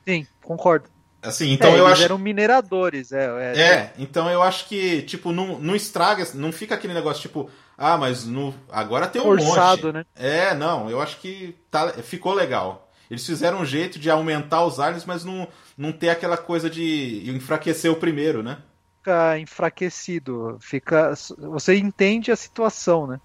Sim, 0.05 0.25
concordo. 0.41 0.89
Assim, 1.21 1.51
então 1.51 1.69
é, 1.69 1.73
eu 1.73 1.85
eles 1.85 1.93
acho. 1.93 2.03
eram 2.03 2.17
mineradores, 2.17 3.11
é. 3.11 3.53
É, 3.55 3.59
é, 3.61 3.93
então 3.99 4.27
eu 4.29 4.41
acho 4.41 4.67
que, 4.67 5.03
tipo, 5.03 5.31
não, 5.31 5.59
não 5.59 5.75
estraga, 5.75 6.27
não 6.33 6.51
fica 6.51 6.73
aquele 6.73 6.95
negócio, 6.95 7.21
tipo, 7.21 7.49
ah, 7.77 7.95
mas 7.95 8.25
no, 8.25 8.53
agora 8.71 9.07
tem 9.07 9.21
um 9.21 9.25
Forçado, 9.25 9.87
monte. 9.87 9.93
né? 9.93 10.05
É, 10.15 10.55
não, 10.55 10.89
eu 10.89 10.99
acho 10.99 11.19
que 11.19 11.55
tá, 11.69 11.89
ficou 12.01 12.33
legal. 12.33 12.91
Eles 13.09 13.25
fizeram 13.25 13.59
um 13.59 13.65
jeito 13.65 13.99
de 13.99 14.09
aumentar 14.09 14.65
os 14.65 14.79
aliens, 14.79 15.05
mas 15.05 15.23
não, 15.23 15.47
não 15.77 15.91
ter 15.91 16.09
aquela 16.09 16.37
coisa 16.37 16.69
de 16.69 17.29
enfraquecer 17.29 17.91
o 17.91 17.97
primeiro, 17.97 18.41
né? 18.41 18.57
Fica 19.01 19.39
enfraquecido, 19.39 20.57
fica 20.61 21.13
você 21.37 21.75
entende 21.75 22.31
a 22.31 22.35
situação, 22.35 23.07
né? 23.07 23.19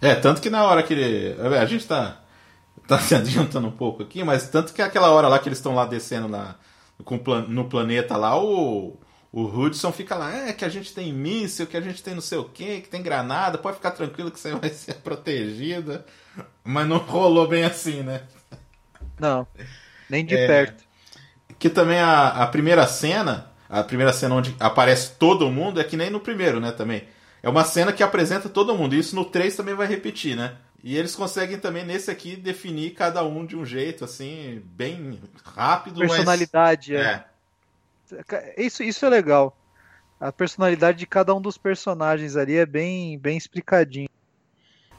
É, 0.00 0.14
tanto 0.14 0.40
que 0.40 0.50
na 0.50 0.64
hora 0.64 0.82
que 0.82 0.94
ele, 0.94 1.36
a 1.56 1.66
gente 1.66 1.86
tá 1.86 2.22
tá 2.86 2.98
se 2.98 3.14
adiantando 3.14 3.68
um 3.68 3.72
pouco 3.72 4.02
aqui, 4.02 4.24
mas 4.24 4.48
tanto 4.48 4.72
que 4.72 4.80
aquela 4.80 5.10
hora 5.10 5.28
lá 5.28 5.38
que 5.38 5.48
eles 5.48 5.58
estão 5.58 5.74
lá 5.74 5.84
descendo 5.84 6.28
na, 6.28 6.54
com, 7.04 7.16
no 7.48 7.68
planeta 7.68 8.16
lá, 8.16 8.40
o, 8.40 8.98
o 9.32 9.44
Hudson 9.44 9.92
fica 9.92 10.14
lá, 10.14 10.48
é 10.48 10.52
que 10.52 10.64
a 10.64 10.68
gente 10.68 10.94
tem 10.94 11.12
míssil, 11.12 11.66
que 11.66 11.76
a 11.76 11.80
gente 11.80 12.02
tem 12.02 12.14
não 12.14 12.22
sei 12.22 12.38
o 12.38 12.44
que, 12.44 12.82
que 12.82 12.88
tem 12.88 13.02
granada, 13.02 13.58
pode 13.58 13.76
ficar 13.76 13.90
tranquilo 13.90 14.30
que 14.30 14.40
você 14.40 14.54
vai 14.54 14.70
ser 14.72 14.94
protegida. 14.96 16.06
Mas 16.62 16.86
não 16.86 16.98
rolou 16.98 17.48
bem 17.48 17.64
assim, 17.64 18.02
né? 18.02 18.22
Não, 19.18 19.46
nem 20.08 20.24
de 20.24 20.36
é, 20.36 20.46
perto. 20.46 20.84
Que 21.58 21.70
também 21.70 21.98
a, 21.98 22.28
a 22.28 22.46
primeira 22.46 22.86
cena, 22.86 23.50
a 23.68 23.82
primeira 23.82 24.12
cena 24.12 24.34
onde 24.34 24.54
aparece 24.60 25.12
todo 25.18 25.50
mundo, 25.50 25.80
é 25.80 25.84
que 25.84 25.96
nem 25.96 26.10
no 26.10 26.20
primeiro, 26.20 26.60
né, 26.60 26.72
também. 26.72 27.04
É 27.42 27.48
uma 27.48 27.64
cena 27.64 27.92
que 27.92 28.02
apresenta 28.02 28.48
todo 28.48 28.76
mundo, 28.76 28.94
e 28.94 28.98
isso 28.98 29.14
no 29.14 29.24
3 29.24 29.54
também 29.54 29.74
vai 29.74 29.86
repetir, 29.86 30.36
né? 30.36 30.56
E 30.82 30.96
eles 30.96 31.16
conseguem 31.16 31.58
também 31.58 31.84
nesse 31.84 32.10
aqui 32.10 32.36
definir 32.36 32.94
cada 32.94 33.24
um 33.24 33.44
de 33.44 33.56
um 33.56 33.64
jeito, 33.64 34.04
assim, 34.04 34.62
bem 34.64 35.20
rápido. 35.44 36.00
Personalidade, 36.00 36.92
mas... 36.92 37.02
é. 37.02 37.24
é. 38.32 38.54
Isso, 38.56 38.82
isso 38.82 39.04
é 39.04 39.08
legal. 39.08 39.56
A 40.20 40.32
personalidade 40.32 40.98
de 40.98 41.06
cada 41.06 41.34
um 41.34 41.40
dos 41.40 41.58
personagens 41.58 42.36
ali 42.36 42.56
é 42.56 42.64
bem, 42.64 43.18
bem 43.18 43.36
explicadinho. 43.36 44.08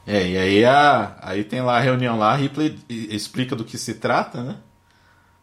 É, 0.06 0.26
e 0.26 0.38
aí, 0.38 0.64
a, 0.64 1.18
aí 1.20 1.44
tem 1.44 1.60
lá 1.60 1.76
a 1.76 1.80
reunião 1.80 2.18
lá, 2.18 2.32
a 2.32 2.36
Ripley 2.36 2.78
explica 2.88 3.54
do 3.54 3.64
que 3.64 3.76
se 3.76 3.94
trata, 3.94 4.42
né? 4.42 4.56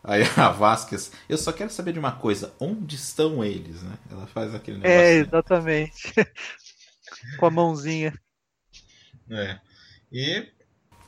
Aí 0.08 0.22
a 0.38 0.50
Vasquez, 0.50 1.12
eu 1.28 1.38
só 1.38 1.52
quero 1.52 1.72
saber 1.72 1.92
de 1.92 2.00
uma 2.00 2.12
coisa, 2.12 2.54
onde 2.60 2.96
estão 2.96 3.44
eles, 3.44 3.82
né? 3.82 3.98
Ela 4.10 4.28
faz 4.28 4.54
aquele 4.54 4.78
negócio. 4.78 4.96
É, 4.96 5.14
exatamente. 5.16 6.14
Com 7.40 7.48
a 7.48 7.52
mãozinha. 7.52 8.14
É. 9.30 9.60
E, 10.12 10.48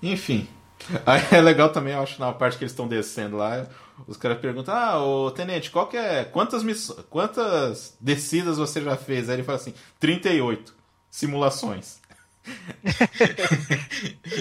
enfim. 0.02 0.48
Aí 1.06 1.22
é 1.32 1.42
legal 1.42 1.70
também, 1.70 1.94
eu 1.94 2.02
acho, 2.02 2.20
na 2.20 2.34
parte 2.34 2.58
que 2.58 2.64
eles 2.64 2.72
estão 2.72 2.88
descendo 2.88 3.38
lá, 3.38 3.68
os 4.08 4.18
caras 4.18 4.40
perguntam: 4.40 4.74
Ah, 4.74 5.00
ô 5.00 5.30
tenente, 5.30 5.70
qual 5.70 5.88
que 5.88 5.98
é. 5.98 6.24
Quantas, 6.24 6.64
miss... 6.64 6.92
quantas 7.10 7.96
descidas 8.02 8.58
você 8.58 8.82
já 8.82 8.96
fez? 8.96 9.30
Aí 9.30 9.36
ele 9.36 9.44
fala 9.44 9.58
assim: 9.58 9.74
38 10.00 10.76
simulações. 11.10 12.00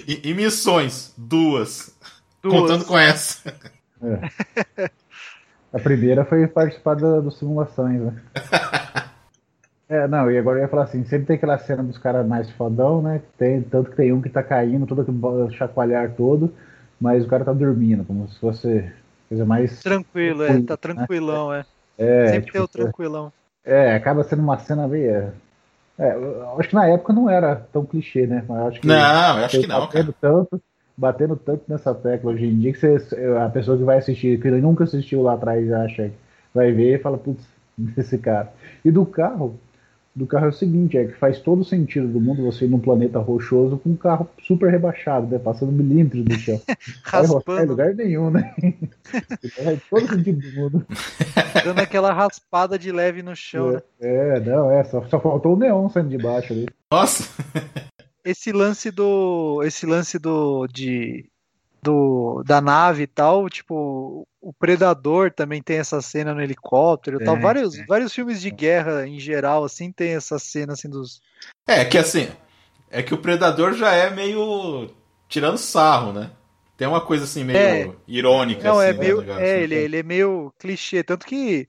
e, 0.07 0.31
e, 0.31 0.35
missões, 0.35 1.12
duas. 1.16 1.95
duas. 2.42 2.61
Contando 2.61 2.85
com 2.85 2.97
essa. 2.97 3.55
É. 4.02 4.90
A 5.72 5.78
primeira 5.78 6.24
foi 6.24 6.46
participar 6.46 6.94
das 6.94 7.35
simulações, 7.35 8.00
né? 8.00 8.22
É, 9.88 10.09
não, 10.09 10.28
e 10.28 10.37
agora 10.37 10.59
eu 10.59 10.62
ia 10.62 10.68
falar 10.68 10.82
assim, 10.82 11.04
sempre 11.04 11.26
tem 11.26 11.37
aquela 11.37 11.59
cena 11.59 11.80
dos 11.80 11.96
caras 11.96 12.26
mais 12.26 12.50
fodão, 12.50 13.00
né? 13.00 13.22
Tem, 13.38 13.62
tanto 13.62 13.90
que 13.90 13.96
tem 13.96 14.12
um 14.12 14.20
que 14.20 14.28
tá 14.28 14.42
caindo, 14.42 14.85
todo 14.85 15.02
aquele 15.02 15.56
chacoalhar 15.56 16.11
todo, 16.16 16.52
mas 17.00 17.24
o 17.24 17.28
cara 17.28 17.44
tá 17.44 17.52
dormindo, 17.52 18.04
como 18.04 18.28
se 18.28 18.37
fosse 18.40 18.92
coisa 19.28 19.44
mais. 19.44 19.80
Tranquilo, 19.80 20.42
é, 20.42 20.61
tá 20.61 20.72
né? 20.72 20.78
tranquilão, 20.80 21.54
é. 21.54 21.64
é 21.96 22.26
sempre 22.26 22.46
tipo, 22.46 22.52
tem 22.52 22.62
o 22.62 22.68
tranquilão. 22.68 23.32
É, 23.64 23.94
acaba 23.94 24.24
sendo 24.24 24.42
uma 24.42 24.59
cena 24.59 24.88
meio. 24.88 25.32
É, 25.98 26.16
acho 26.59 26.68
que 26.68 26.74
na 26.74 26.88
época 26.88 27.12
não 27.12 27.30
era 27.30 27.54
tão 27.72 27.87
clichê, 27.87 28.26
né? 28.26 28.44
Mas 28.48 28.66
acho 28.66 28.80
que 28.80 28.87
não, 28.88 29.38
eu 29.38 29.44
acho 29.44 29.61
que 29.61 29.66
não, 29.68 29.80
batendo 29.80 30.12
cara. 30.14 30.35
Tanto, 30.35 30.62
batendo 30.96 31.37
tanto 31.37 31.64
nessa 31.68 31.94
tecla 31.94 32.32
hoje 32.32 32.46
em 32.46 32.59
dia 32.59 32.72
que 32.72 32.78
você, 32.78 33.16
a 33.44 33.48
pessoa 33.48 33.76
que 33.76 33.85
vai 33.85 33.98
assistir, 33.98 34.40
que 34.40 34.50
nunca 34.50 34.85
assistiu 34.85 35.22
lá 35.22 35.35
atrás, 35.35 35.70
acha 35.70 36.09
que 36.09 36.14
vai 36.54 36.72
ver 36.72 36.98
e 36.98 37.02
fala, 37.02 37.18
putz, 37.18 37.44
esse 37.96 38.16
cara. 38.18 38.52
E 38.85 38.90
do 38.90 39.04
carro, 39.04 39.59
do 40.14 40.26
carro 40.26 40.46
é 40.46 40.48
o 40.48 40.52
seguinte, 40.52 40.96
é 40.96 41.04
que 41.04 41.12
faz 41.12 41.38
todo 41.40 41.62
sentido 41.62 42.09
do 42.09 42.18
mundo 42.18 42.42
você 42.42 42.64
ir 42.64 42.68
num 42.68 42.78
planeta 42.78 43.18
rochoso 43.18 43.76
com 43.76 43.90
um 43.90 43.96
carro 43.96 44.26
super 44.42 44.70
rebaixado, 44.70 45.26
né? 45.26 45.38
Passando 45.38 45.70
milímetros 45.70 46.24
do 46.24 46.35
chão. 46.35 46.59
Não 47.28 47.40
vai 47.40 47.64
em 47.64 47.66
lugar 47.66 47.94
nenhum, 47.94 48.30
né? 48.30 48.54
é 49.59 49.76
todo 49.90 50.09
sentido 50.09 50.40
do 50.40 50.56
mundo. 50.56 50.87
Dando 51.62 51.80
aquela 51.80 52.14
raspada 52.14 52.78
de 52.78 52.90
leve 52.90 53.22
no 53.22 53.37
chão, 53.37 53.70
é, 53.70 53.72
né? 53.74 53.80
É, 54.00 54.40
não, 54.40 54.70
é, 54.70 54.85
só, 54.85 55.04
só 55.04 55.20
faltou 55.20 55.54
o 55.54 55.59
neon 55.59 55.88
saindo 55.90 56.09
de 56.09 56.18
baixo 56.18 56.54
ali. 56.54 56.66
Nossa! 56.90 57.28
Esse 58.27 58.53
lance 58.53 58.91
do. 58.91 59.62
Esse 59.65 59.87
lance 59.87 60.19
do. 60.19 60.67
de 60.67 61.31
do, 61.87 62.43
da 62.45 62.61
nave 62.61 63.05
e 63.05 63.07
tal, 63.07 63.49
tipo, 63.49 64.27
o 64.41 64.53
Predador 64.53 65.31
também 65.31 65.62
tem 65.62 65.79
essa 65.79 66.03
cena 66.03 66.35
no 66.35 66.43
helicóptero, 66.43 67.23
é, 67.23 67.25
tal, 67.25 67.39
vários, 67.39 67.79
é. 67.79 67.85
vários 67.87 68.12
filmes 68.12 68.41
de 68.41 68.51
guerra 68.51 69.07
em 69.07 69.21
geral 69.21 69.62
assim 69.62 69.93
tem 69.93 70.15
essa 70.17 70.37
cena 70.37 70.73
assim 70.73 70.89
dos 70.89 71.23
É, 71.65 71.85
que 71.85 71.97
assim, 71.97 72.29
é 72.91 73.05
que 73.05 73.15
o 73.15 73.19
Predador 73.19 73.73
já 73.75 73.93
é 73.93 74.11
meio 74.11 74.91
tirando 75.29 75.59
sarro, 75.59 76.12
né? 76.12 76.33
Tem 76.77 76.89
uma 76.89 77.01
coisa 77.01 77.23
assim 77.23 77.45
meio 77.45 77.57
é, 77.57 77.91
irônica 78.09 78.65
não, 78.65 78.81
assim, 78.81 78.89
é 78.89 78.93
né, 78.93 78.99
meio, 78.99 79.33
é, 79.33 79.62
ele, 79.62 79.75
ele 79.77 79.97
é 79.99 80.03
meio 80.03 80.53
clichê, 80.59 81.05
tanto 81.05 81.25
que 81.25 81.69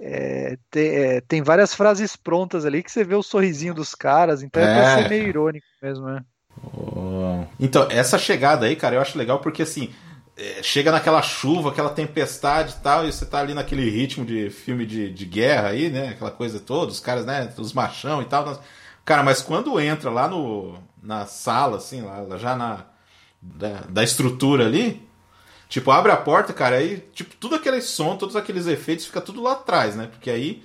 é, 0.00 0.56
tem, 0.70 0.88
é, 0.88 1.20
tem, 1.20 1.42
várias 1.42 1.74
frases 1.74 2.16
prontas 2.16 2.64
ali 2.64 2.82
que 2.82 2.90
você 2.90 3.04
vê 3.04 3.14
o 3.14 3.22
sorrisinho 3.22 3.74
dos 3.74 3.94
caras, 3.94 4.42
então 4.42 4.62
é, 4.62 4.64
é 4.64 4.74
pra 4.74 4.94
ser 4.94 5.08
meio 5.10 5.28
irônico 5.28 5.66
mesmo, 5.82 6.06
né? 6.06 6.24
Oh. 6.74 7.44
Então, 7.58 7.86
essa 7.90 8.18
chegada 8.18 8.64
aí, 8.64 8.74
cara, 8.76 8.96
eu 8.96 9.00
acho 9.00 9.18
legal 9.18 9.40
porque 9.40 9.62
assim, 9.62 9.92
é, 10.36 10.62
chega 10.62 10.90
naquela 10.90 11.20
chuva, 11.20 11.68
aquela 11.68 11.90
tempestade 11.90 12.76
e 12.78 12.82
tal, 12.82 13.06
e 13.06 13.12
você 13.12 13.26
tá 13.26 13.40
ali 13.40 13.52
naquele 13.52 13.90
ritmo 13.90 14.24
de 14.24 14.48
filme 14.48 14.86
de, 14.86 15.12
de 15.12 15.24
guerra 15.26 15.68
aí, 15.68 15.90
né? 15.90 16.08
Aquela 16.08 16.30
coisa 16.30 16.58
toda, 16.58 16.90
os 16.90 17.00
caras, 17.00 17.26
né? 17.26 17.52
Os 17.58 17.74
machão 17.74 18.22
e 18.22 18.24
tal. 18.24 18.62
Cara, 19.04 19.22
mas 19.22 19.42
quando 19.42 19.78
entra 19.78 20.10
lá 20.10 20.26
no, 20.28 20.78
na 21.02 21.26
sala, 21.26 21.76
assim, 21.76 22.00
lá, 22.02 22.38
já 22.38 22.56
na. 22.56 22.86
Da, 23.42 23.84
da 23.88 24.04
estrutura 24.04 24.66
ali, 24.66 25.02
tipo, 25.70 25.90
abre 25.90 26.12
a 26.12 26.16
porta, 26.16 26.52
cara, 26.52 26.76
aí, 26.76 27.02
tipo, 27.14 27.34
tudo 27.36 27.54
aquele 27.54 27.80
som, 27.80 28.16
todos 28.16 28.36
aqueles 28.36 28.66
efeitos, 28.66 29.06
fica 29.06 29.20
tudo 29.20 29.40
lá 29.40 29.52
atrás, 29.52 29.96
né? 29.96 30.08
Porque 30.08 30.28
aí 30.28 30.62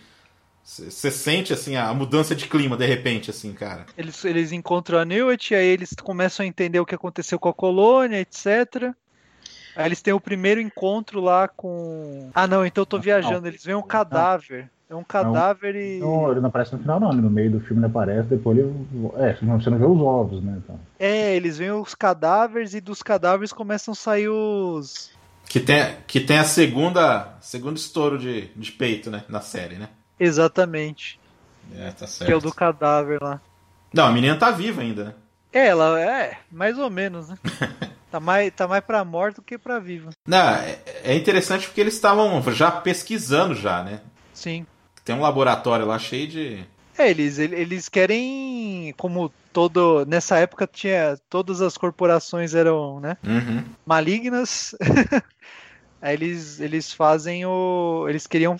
você 0.64 1.12
sente, 1.12 1.54
assim, 1.54 1.76
a 1.76 1.94
mudança 1.94 2.36
de 2.36 2.48
clima 2.48 2.76
de 2.76 2.88
repente, 2.88 3.30
assim, 3.30 3.54
cara. 3.54 3.86
Eles, 3.96 4.26
eles 4.26 4.52
encontram 4.52 4.98
a 4.98 5.06
Newt, 5.06 5.54
aí 5.54 5.68
eles 5.68 5.94
começam 5.94 6.44
a 6.44 6.48
entender 6.48 6.80
o 6.80 6.86
que 6.86 6.96
aconteceu 6.96 7.38
com 7.38 7.48
a 7.48 7.54
colônia, 7.54 8.20
etc. 8.20 8.92
Aí 9.76 9.86
eles 9.86 10.02
têm 10.02 10.14
o 10.14 10.20
primeiro 10.20 10.60
encontro 10.60 11.22
lá 11.22 11.48
com. 11.48 12.32
Ah, 12.34 12.48
não, 12.48 12.66
então 12.66 12.82
eu 12.82 12.86
tô 12.88 13.00
viajando. 13.00 13.48
Eles 13.48 13.64
veem 13.64 13.78
um 13.78 13.84
cadáver. 13.84 14.72
É 14.90 14.96
um 14.96 15.04
cadáver 15.04 15.74
não, 15.74 15.82
e. 15.82 16.00
Não, 16.00 16.32
ele 16.32 16.42
não 16.42 16.50
aparece 16.50 16.74
no 16.74 16.80
final, 16.80 17.00
não. 17.00 17.12
No 17.12 17.30
meio 17.30 17.52
do 17.52 17.60
filme 17.60 17.80
ele 17.80 17.88
aparece, 17.88 18.30
depois 18.30 18.58
ele. 18.58 18.72
É, 19.16 19.34
você 19.34 19.70
não 19.70 19.80
vê 19.80 19.86
os 19.86 20.00
ovos, 20.00 20.44
né? 20.44 20.60
Então. 20.64 20.80
É, 21.00 21.36
eles 21.36 21.58
veem 21.58 21.72
os 21.72 21.96
cadáveres 21.96 22.74
e 22.76 22.82
dos 22.82 23.02
cadáveres 23.02 23.52
começam 23.52 23.94
a 23.94 23.96
sair 23.96 24.30
os. 24.30 25.12
Que 25.50 25.60
tem, 25.60 25.96
que 26.06 26.20
tem 26.20 26.38
a 26.38 26.44
segunda. 26.44 27.36
Segundo 27.42 27.78
estouro 27.78 28.20
de, 28.20 28.48
de 28.56 28.72
peito, 28.72 29.10
né? 29.10 29.24
Na 29.28 29.42
série, 29.42 29.76
né? 29.76 29.90
Exatamente. 30.20 31.20
É, 31.76 31.90
tá 31.92 32.06
certo. 32.06 32.28
Que 32.28 32.34
é 32.34 32.36
o 32.36 32.42
do 32.42 32.54
cadáver 32.54 33.20
lá. 33.22 33.42
Não, 33.92 34.06
a 34.06 34.12
menina 34.12 34.38
tá 34.38 34.52
viva 34.52 34.82
ainda, 34.82 35.06
né? 35.06 35.14
É, 35.52 35.68
ela 35.68 36.00
é, 36.00 36.38
mais 36.52 36.78
ou 36.78 36.90
menos, 36.90 37.30
né? 37.30 37.38
tá 38.12 38.20
mais, 38.20 38.54
tá 38.54 38.68
mais 38.68 38.84
pra 38.84 39.06
morta 39.06 39.42
do 39.42 39.46
que 39.46 39.58
pra 39.58 39.80
viva. 39.80 40.12
Não, 40.28 40.50
é, 40.50 40.78
é 41.04 41.16
interessante 41.16 41.68
porque 41.68 41.82
eles 41.82 41.96
estavam 41.96 42.42
já 42.52 42.70
pesquisando 42.70 43.56
já, 43.56 43.82
né? 43.82 44.02
Sim. 44.34 44.66
Tem 45.06 45.16
um 45.16 45.22
laboratório 45.22 45.86
lá 45.86 46.00
cheio 46.00 46.28
de. 46.28 46.66
É, 46.98 47.12
eles, 47.12 47.38
eles 47.38 47.88
querem. 47.88 48.92
Como 48.98 49.32
todo. 49.54 50.04
Nessa 50.08 50.40
época 50.40 50.66
tinha. 50.66 51.16
Todas 51.30 51.62
as 51.62 51.78
corporações 51.78 52.56
eram, 52.56 53.00
né? 53.00 53.16
Uhum. 53.24 53.64
Malignas. 53.86 54.74
Aí 56.02 56.16
eles, 56.16 56.60
eles 56.60 56.92
fazem 56.92 57.46
o. 57.46 58.08
Eles 58.10 58.26
queriam. 58.26 58.58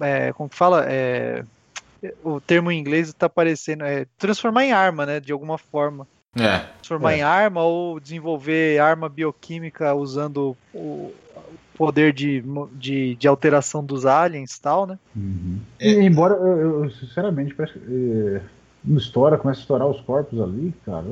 É, 0.00 0.34
como 0.34 0.50
que 0.50 0.56
fala? 0.56 0.84
É, 0.86 1.42
o 2.22 2.42
termo 2.42 2.70
em 2.70 2.78
inglês 2.78 3.08
está 3.08 3.24
aparecendo. 3.24 3.82
É, 3.82 4.06
transformar 4.18 4.64
em 4.66 4.72
arma, 4.72 5.06
né? 5.06 5.18
De 5.18 5.32
alguma 5.32 5.56
forma. 5.56 6.06
É. 6.38 6.58
Transformar 6.76 7.14
é. 7.14 7.18
em 7.18 7.22
arma 7.22 7.62
ou 7.62 7.98
desenvolver 7.98 8.78
arma 8.78 9.08
bioquímica 9.08 9.94
usando 9.94 10.54
o 10.74 11.14
poder 11.76 12.12
de, 12.12 12.42
de, 12.72 13.14
de 13.16 13.28
alteração 13.28 13.84
dos 13.84 14.06
aliens 14.06 14.54
e 14.54 14.60
tal, 14.60 14.86
né? 14.86 14.98
Uhum. 15.14 15.58
É. 15.78 15.90
E, 15.90 16.04
embora 16.04 16.34
eu, 16.34 16.84
eu, 16.84 16.90
sinceramente, 16.90 17.54
parece 17.54 17.78
que 17.78 17.84
é, 17.88 18.40
uma 18.84 18.98
história 18.98 19.38
começa 19.38 19.60
a 19.60 19.62
estourar 19.62 19.86
os 19.86 20.00
corpos 20.00 20.40
ali, 20.40 20.74
cara, 20.84 21.04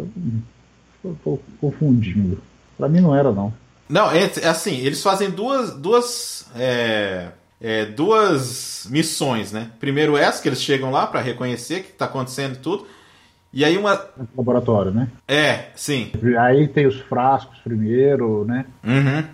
eu 1.04 1.16
tô 1.22 1.38
confundindo. 1.60 2.38
Pra 2.76 2.88
mim 2.88 3.00
não 3.00 3.14
era, 3.14 3.30
não. 3.30 3.52
Não, 3.88 4.10
é, 4.10 4.30
é 4.42 4.48
assim, 4.48 4.78
eles 4.78 5.02
fazem 5.02 5.30
duas, 5.30 5.74
duas, 5.74 6.50
é, 6.56 7.28
é, 7.60 7.84
duas 7.84 8.88
missões, 8.90 9.52
né? 9.52 9.70
Primeiro 9.78 10.16
essa, 10.16 10.42
que 10.42 10.48
eles 10.48 10.62
chegam 10.62 10.90
lá 10.90 11.06
para 11.06 11.20
reconhecer 11.20 11.80
o 11.80 11.84
que 11.84 11.90
está 11.90 12.06
acontecendo 12.06 12.54
e 12.54 12.58
tudo. 12.58 12.86
E 13.52 13.64
aí 13.64 13.78
uma. 13.78 14.04
Laboratório, 14.36 14.90
né? 14.90 15.08
É, 15.28 15.66
sim. 15.76 16.10
Aí 16.40 16.66
tem 16.66 16.86
os 16.86 16.98
frascos 17.02 17.58
primeiro, 17.58 18.44
né? 18.44 18.66
Uhum. 18.82 19.24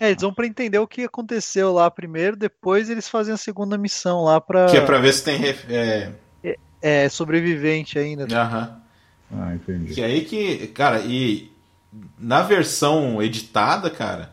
É, 0.00 0.10
eles 0.10 0.22
vão 0.22 0.32
para 0.32 0.46
entender 0.46 0.78
o 0.78 0.86
que 0.86 1.04
aconteceu 1.04 1.74
lá 1.74 1.90
primeiro, 1.90 2.34
depois 2.34 2.88
eles 2.88 3.06
fazem 3.06 3.34
a 3.34 3.36
segunda 3.36 3.76
missão 3.76 4.24
lá 4.24 4.40
para. 4.40 4.64
Que 4.66 4.78
é 4.78 4.80
pra 4.80 4.98
ver 4.98 5.12
se 5.12 5.22
tem. 5.22 5.44
É, 5.44 6.10
é, 6.42 6.56
é 6.80 7.08
sobrevivente 7.10 7.98
ainda. 7.98 8.26
Aham. 8.34 8.80
Ah, 9.30 9.54
entendi. 9.54 9.92
Que 9.94 10.02
aí 10.02 10.24
que. 10.24 10.68
Cara, 10.68 11.00
e 11.00 11.52
na 12.18 12.40
versão 12.40 13.22
editada, 13.22 13.90
cara, 13.90 14.32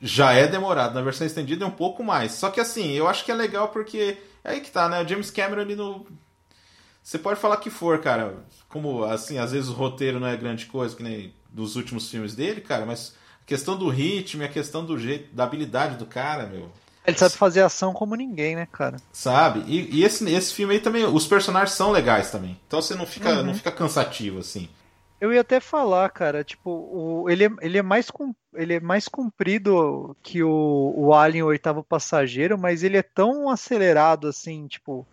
já 0.00 0.32
é 0.32 0.46
demorado. 0.46 0.94
Na 0.94 1.00
versão 1.00 1.26
estendida 1.26 1.64
é 1.64 1.68
um 1.68 1.72
pouco 1.72 2.04
mais. 2.04 2.32
Só 2.32 2.50
que 2.50 2.60
assim, 2.60 2.92
eu 2.92 3.08
acho 3.08 3.24
que 3.24 3.32
é 3.32 3.34
legal 3.34 3.68
porque 3.68 4.18
É 4.44 4.52
aí 4.52 4.60
que 4.60 4.70
tá, 4.70 4.88
né? 4.88 5.02
O 5.02 5.08
James 5.08 5.30
Cameron, 5.30 5.62
ele 5.62 5.76
não. 5.76 6.06
Você 7.02 7.18
pode 7.18 7.40
falar 7.40 7.56
que 7.56 7.70
for, 7.70 8.00
cara. 8.00 8.44
Como, 8.68 9.04
assim, 9.04 9.38
às 9.38 9.52
vezes 9.52 9.68
o 9.68 9.74
roteiro 9.74 10.20
não 10.20 10.26
é 10.26 10.36
grande 10.36 10.66
coisa, 10.66 10.94
que 10.94 11.02
nem 11.02 11.34
dos 11.48 11.74
últimos 11.74 12.08
filmes 12.10 12.34
dele, 12.36 12.60
cara, 12.60 12.86
mas 12.86 13.14
questão 13.50 13.76
do 13.76 13.88
ritmo, 13.88 14.44
a 14.44 14.48
questão 14.48 14.84
do 14.84 14.96
jeito, 14.96 15.34
da 15.34 15.42
habilidade 15.42 15.96
do 15.96 16.06
cara, 16.06 16.46
meu. 16.46 16.70
Ele 17.04 17.18
sabe 17.18 17.34
fazer 17.34 17.62
ação 17.62 17.92
como 17.92 18.14
ninguém, 18.14 18.54
né, 18.54 18.68
cara? 18.70 18.98
Sabe? 19.12 19.64
E, 19.66 19.98
e 19.98 20.04
esse, 20.04 20.24
esse 20.32 20.54
filme 20.54 20.74
aí 20.74 20.80
também, 20.80 21.04
os 21.04 21.26
personagens 21.26 21.72
são 21.72 21.90
legais 21.90 22.30
também. 22.30 22.56
Então 22.68 22.80
você 22.80 22.94
não 22.94 23.04
fica, 23.04 23.30
uhum. 23.30 23.42
não 23.42 23.54
fica 23.54 23.72
cansativo, 23.72 24.38
assim. 24.38 24.68
Eu 25.20 25.32
ia 25.32 25.40
até 25.40 25.58
falar, 25.58 26.08
cara, 26.10 26.44
tipo, 26.44 26.70
o, 26.70 27.28
ele, 27.28 27.46
é, 27.46 27.50
ele, 27.60 27.78
é 27.78 27.82
mais 27.82 28.06
ele 28.54 28.74
é 28.74 28.80
mais 28.80 29.08
comprido 29.08 30.16
que 30.22 30.44
o, 30.44 30.94
o 30.96 31.12
Alien, 31.12 31.42
o 31.42 31.48
oitavo 31.48 31.82
passageiro, 31.82 32.56
mas 32.56 32.84
ele 32.84 32.98
é 32.98 33.02
tão 33.02 33.50
acelerado, 33.50 34.28
assim, 34.28 34.68
tipo, 34.68 35.04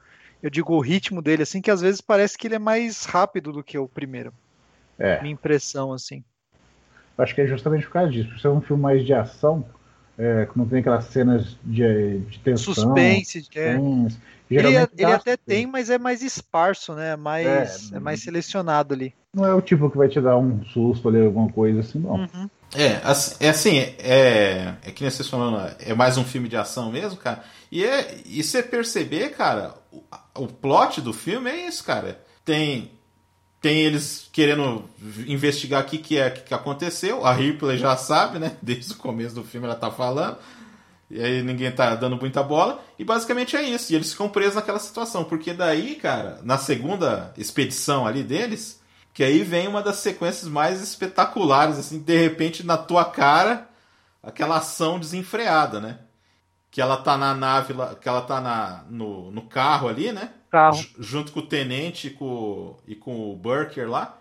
eu 0.44 0.52
digo 0.52 0.76
o 0.76 0.80
ritmo 0.80 1.24
dele, 1.24 1.42
assim, 1.42 1.60
que 1.60 1.72
às 1.72 1.82
vezes 1.82 2.02
parece 2.02 2.38
que 2.38 2.46
ele 2.46 2.56
é 2.56 2.60
mais 2.60 3.04
rápido 3.04 3.52
do 3.52 3.64
que 3.64 3.80
o 3.80 3.88
primeiro. 3.88 4.32
É. 5.00 5.20
Minha 5.22 5.34
impressão, 5.34 5.92
assim. 5.92 6.24
Acho 7.18 7.34
que 7.34 7.42
é 7.42 7.48
justamente 7.48 7.86
por 7.86 7.94
causa 7.94 8.12
disso. 8.12 8.30
Por 8.30 8.40
ser 8.40 8.48
um 8.50 8.62
filme 8.62 8.84
mais 8.84 9.06
de 9.06 9.14
ação, 9.14 9.66
é, 10.18 10.48
não 10.56 10.68
tem 10.68 10.80
aquelas 10.80 11.06
cenas 11.06 11.58
de, 11.64 12.20
de 12.20 12.40
tensão. 12.40 12.74
Suspense, 12.74 13.48
é. 13.56 13.76
Ele, 14.50 14.68
ele 14.98 15.12
até 15.12 15.36
tem, 15.36 15.68
mas 15.68 15.90
é 15.90 15.98
mais 15.98 16.22
esparso, 16.22 16.94
né? 16.94 17.16
Mais, 17.16 17.92
é, 17.92 17.98
é, 17.98 18.00
mais 18.00 18.22
selecionado 18.24 18.94
ali. 18.94 19.14
Não 19.34 19.46
é 19.46 19.54
o 19.54 19.62
tipo 19.62 19.90
que 19.90 19.98
vai 19.98 20.08
te 20.08 20.22
dar 20.22 20.38
um 20.38 20.64
susto 20.66 21.10
ali, 21.10 21.24
alguma 21.24 21.52
coisa 21.52 21.82
assim, 21.82 22.00
não. 22.00 22.16
Uhum. 22.16 22.50
É, 22.76 23.00
assim, 23.04 23.36
é 23.40 23.50
assim, 23.50 23.78
é, 23.78 24.74
é 24.84 24.92
que 24.92 25.02
nem 25.02 25.12
vocês 25.12 25.28
falando, 25.28 25.74
é 25.80 25.94
mais 25.94 26.18
um 26.18 26.24
filme 26.24 26.48
de 26.48 26.56
ação 26.56 26.92
mesmo, 26.92 27.18
cara. 27.18 27.44
E, 27.72 27.84
é, 27.84 28.22
e 28.26 28.42
você 28.42 28.64
perceber, 28.64 29.32
cara, 29.32 29.74
o, 29.92 30.02
o 30.36 30.48
plot 30.48 31.02
do 31.02 31.14
filme 31.14 31.50
é 31.50 31.68
isso, 31.68 31.84
cara. 31.84 32.20
Tem 32.46 32.92
tem 33.62 33.80
eles 33.80 34.30
querendo 34.32 34.88
investigar 35.28 35.84
o 35.84 35.86
que, 35.86 35.98
que 35.98 36.18
é 36.18 36.30
que 36.30 36.54
aconteceu. 36.54 37.26
A 37.26 37.34
Ripley 37.34 37.78
já 37.78 37.98
sabe, 37.98 38.40
né? 38.40 38.56
Desde 38.62 38.94
o 38.94 38.98
começo 38.98 39.36
do 39.36 39.44
filme 39.44 39.66
ela 39.66 39.76
tá 39.76 39.90
falando. 39.90 40.38
E 41.10 41.22
aí 41.22 41.42
ninguém 41.42 41.72
tá 41.72 41.96
dando 41.96 42.18
muita 42.18 42.44
bola. 42.44 42.84
E 43.00 43.04
basicamente 43.04 43.56
é 43.56 43.64
isso. 43.64 43.92
E 43.92 43.96
eles 43.96 44.12
ficam 44.12 44.30
presos 44.30 44.56
naquela 44.56 44.80
situação. 44.80 45.24
Porque 45.24 45.54
daí, 45.54 45.96
cara, 45.96 46.40
na 46.44 46.58
segunda 46.58 47.34
expedição 47.38 48.06
ali 48.06 48.24
deles, 48.24 48.80
que 49.14 49.24
aí 49.24 49.42
vem 49.44 49.68
uma 49.68 49.82
das 49.82 49.98
sequências 49.98 50.48
mais 50.48 50.82
espetaculares, 50.82 51.80
assim, 51.80 52.00
de 52.00 52.16
repente 52.16 52.64
na 52.64 52.78
tua 52.78 53.06
cara, 53.06 53.68
aquela 54.22 54.58
ação 54.58 55.00
desenfreada, 55.00 55.82
né? 55.82 56.00
Que 56.70 56.80
ela 56.80 56.98
tá 56.98 57.18
na 57.18 57.34
nave, 57.34 57.74
que 58.00 58.08
ela 58.08 58.22
tá 58.22 58.40
na, 58.40 58.84
no, 58.90 59.32
no 59.32 59.42
carro 59.44 59.88
ali, 59.88 60.12
né? 60.12 60.34
Carro. 60.50 60.84
Junto 61.00 61.32
com 61.32 61.40
o 61.40 61.46
tenente 61.46 62.08
e 62.08 62.10
com, 62.12 62.78
e 62.88 62.96
com 62.96 63.32
o 63.32 63.36
Burker 63.36 63.90
lá. 63.90 64.18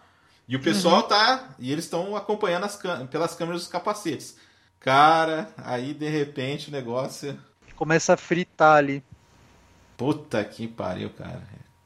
E 0.49 0.57
o 0.57 0.61
pessoal 0.61 1.03
uhum. 1.03 1.09
tá. 1.09 1.49
E 1.59 1.73
eles 1.73 1.85
estão 1.85 2.17
acompanhando 2.17 2.65
as, 2.65 2.81
pelas 3.11 3.35
câmeras 3.35 3.63
dos 3.63 3.71
capacetes. 3.71 4.37
Cara, 4.79 5.49
aí 5.57 5.93
de 5.93 6.09
repente 6.09 6.69
o 6.69 6.73
negócio. 6.73 7.39
Começa 7.75 8.15
a 8.15 8.17
fritar 8.17 8.77
ali. 8.77 9.03
Puta 9.97 10.45
que 10.45 10.69
pariu, 10.69 11.11
cara. 11.11 11.43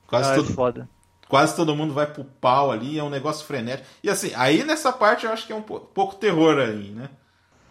Quase 0.06 0.30
ah. 0.30 0.36
É 0.36 0.44
foda. 0.44 0.88
Quase 1.28 1.54
todo 1.54 1.76
mundo 1.76 1.94
vai 1.94 2.06
pro 2.06 2.24
pau 2.24 2.72
ali, 2.72 2.98
é 2.98 3.04
um 3.04 3.08
negócio 3.08 3.46
frenético. 3.46 3.88
E 4.02 4.10
assim, 4.10 4.32
aí 4.34 4.64
nessa 4.64 4.92
parte 4.92 5.24
eu 5.24 5.32
acho 5.32 5.46
que 5.46 5.52
é 5.52 5.56
um 5.56 5.62
pouco 5.62 6.16
terror 6.16 6.58
aí, 6.58 6.90
né? 6.90 7.08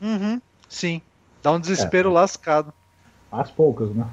Uhum, 0.01 0.41
sim. 0.69 1.01
Dá 1.43 1.51
um 1.51 1.59
desespero 1.59 2.09
é. 2.09 2.13
lascado. 2.13 2.73
As 3.29 3.51
poucas, 3.51 3.93
né? 3.93 4.07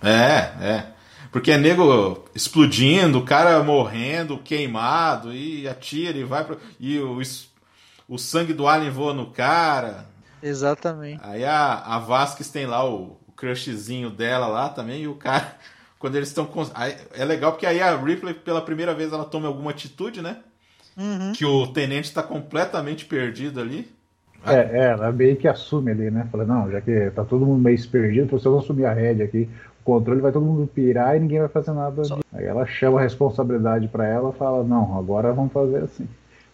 É, 0.00 0.64
é. 0.64 0.92
Porque 1.30 1.52
é 1.52 1.58
nego 1.58 2.24
explodindo, 2.34 3.18
o 3.18 3.24
cara 3.24 3.62
morrendo, 3.62 4.38
queimado, 4.38 5.32
e 5.32 5.68
atira 5.68 6.18
e 6.18 6.24
vai 6.24 6.44
pro. 6.44 6.58
E 6.78 6.98
o, 6.98 7.18
o 8.08 8.18
sangue 8.18 8.52
do 8.52 8.66
alien 8.66 8.90
voa 8.90 9.14
no 9.14 9.30
cara. 9.30 10.06
Exatamente. 10.42 11.20
Aí 11.22 11.44
a, 11.44 11.74
a 11.74 11.98
Vasquez 11.98 12.50
tem 12.50 12.66
lá 12.66 12.84
o, 12.84 13.20
o 13.26 13.32
crushzinho 13.32 14.10
dela 14.10 14.48
lá 14.48 14.68
também, 14.68 15.02
e 15.02 15.08
o 15.08 15.14
cara. 15.14 15.56
Quando 16.00 16.16
eles 16.16 16.28
estão. 16.28 16.48
É 17.12 17.24
legal 17.26 17.52
porque 17.52 17.66
aí 17.66 17.80
a 17.80 17.94
Ripley, 17.94 18.32
pela 18.32 18.62
primeira 18.62 18.94
vez, 18.94 19.12
ela 19.12 19.24
toma 19.24 19.46
alguma 19.46 19.70
atitude, 19.70 20.22
né? 20.22 20.38
Uhum. 20.96 21.32
Que 21.32 21.44
o 21.44 21.66
tenente 21.66 22.08
está 22.08 22.22
completamente 22.22 23.04
perdido 23.04 23.60
ali. 23.60 23.86
É, 24.46 24.54
é, 24.54 24.84
ela 24.92 25.12
meio 25.12 25.36
que 25.36 25.46
assume 25.46 25.90
ali, 25.90 26.10
né? 26.10 26.26
Fala, 26.32 26.44
não, 26.46 26.70
já 26.70 26.80
que 26.80 27.10
tá 27.10 27.22
todo 27.24 27.44
mundo 27.44 27.62
meio 27.62 27.88
perdido, 27.88 28.40
eu 28.42 28.50
não 28.50 28.58
assumir 28.58 28.86
a 28.86 28.92
rédea 28.94 29.26
aqui, 29.26 29.48
controle, 29.84 30.20
vai 30.20 30.32
todo 30.32 30.44
mundo 30.44 30.66
pirar 30.66 31.16
e 31.16 31.20
ninguém 31.20 31.40
vai 31.40 31.48
fazer 31.48 31.72
nada. 31.72 32.04
Só... 32.04 32.18
Aí 32.32 32.44
ela 32.44 32.66
chama 32.66 32.98
a 32.98 33.02
responsabilidade 33.02 33.88
para 33.88 34.06
ela 34.06 34.32
fala, 34.32 34.64
não, 34.64 34.98
agora 34.98 35.32
vamos 35.32 35.52
fazer 35.52 35.84
assim. 35.84 36.06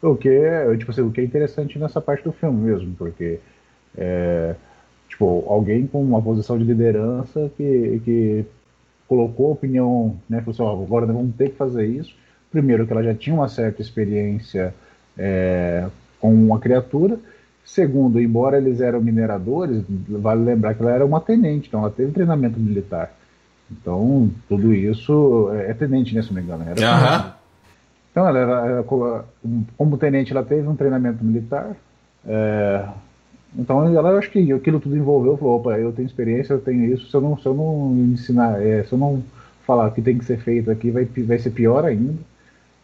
O 0.03 0.15
que, 0.15 0.29
é, 0.29 0.77
tipo 0.77 0.91
assim, 0.91 1.01
o 1.01 1.11
que 1.11 1.21
é 1.21 1.25
interessante 1.25 1.79
nessa 1.79 2.01
parte 2.01 2.23
do 2.23 2.33
filme 2.33 2.71
mesmo, 2.71 2.95
porque 2.97 3.41
é, 3.97 4.55
tipo, 5.09 5.45
alguém 5.49 5.87
com 5.87 6.03
uma 6.03 6.21
posição 6.21 6.59
de 6.59 6.65
liderança 6.65 7.51
que, 7.57 8.01
que 8.05 8.45
colocou 9.09 9.49
a 9.49 9.53
opinião, 9.53 10.17
né, 10.29 10.41
falou 10.41 10.53
assim, 10.53 10.62
ó, 10.62 10.85
agora 10.85 11.07
vamos 11.07 11.35
ter 11.35 11.51
que 11.51 11.57
fazer 11.57 11.87
isso. 11.87 12.15
Primeiro 12.51 12.87
que 12.87 12.93
ela 12.93 13.03
já 13.03 13.15
tinha 13.15 13.35
uma 13.35 13.49
certa 13.49 13.83
experiência 13.83 14.75
é, 15.19 15.87
com 16.21 16.33
uma 16.33 16.59
criatura, 16.59 17.19
Segundo, 17.67 18.21
embora 18.21 18.59
eles 18.59 18.81
eram 18.81 19.03
mineradores, 19.03 19.83
vale 20.09 20.45
lembrar 20.45 20.73
que 20.75 20.83
ela 20.83 20.93
era 20.93 21.05
uma 21.05 21.21
tenente, 21.21 21.67
então 21.67 21.81
ela 21.81 21.91
teve 21.91 22.12
treinamento 22.12 22.61
militar. 22.61 23.12
Então, 23.70 24.31
tudo 24.48 24.72
isso 24.72 25.50
é, 25.52 25.70
é 25.70 25.74
tenente, 25.74 26.14
né, 26.14 26.22
se 26.22 26.29
não 26.29 26.37
me 26.37 26.42
engano. 26.42 26.64
Era 26.64 27.24
uhum. 27.24 27.31
Então, 28.11 28.29
ela 28.29 28.38
era, 28.38 28.66
era, 28.66 28.83
como 29.76 29.98
tenente, 29.98 30.33
ela 30.33 30.42
teve 30.42 30.66
um 30.66 30.76
treinamento 30.76 31.24
militar. 31.24 31.76
É, 32.26 32.87
então, 33.57 33.85
ela 33.96 34.18
acho 34.18 34.31
que 34.31 34.52
aquilo 34.52 34.81
tudo 34.81 34.96
envolveu, 34.96 35.37
falou, 35.37 35.57
opa, 35.57 35.79
eu 35.79 35.92
tenho 35.92 36.07
experiência, 36.07 36.52
eu 36.55 36.61
tenho 36.61 36.92
isso, 36.92 37.11
se 37.11 37.16
eu 37.16 37.20
não, 37.20 37.38
se 37.38 37.46
eu 37.46 37.55
não 37.55 37.94
ensinar, 38.12 38.62
é, 38.62 38.85
se 38.85 38.92
eu 38.92 38.98
não 38.98 39.22
falar 39.66 39.88
o 39.88 39.92
que 39.92 40.02
tem 40.02 40.16
que 40.16 40.24
ser 40.24 40.38
feito 40.38 40.70
aqui, 40.70 40.90
vai, 40.90 41.05
vai 41.05 41.38
ser 41.38 41.50
pior 41.50 41.85
ainda. 41.85 42.14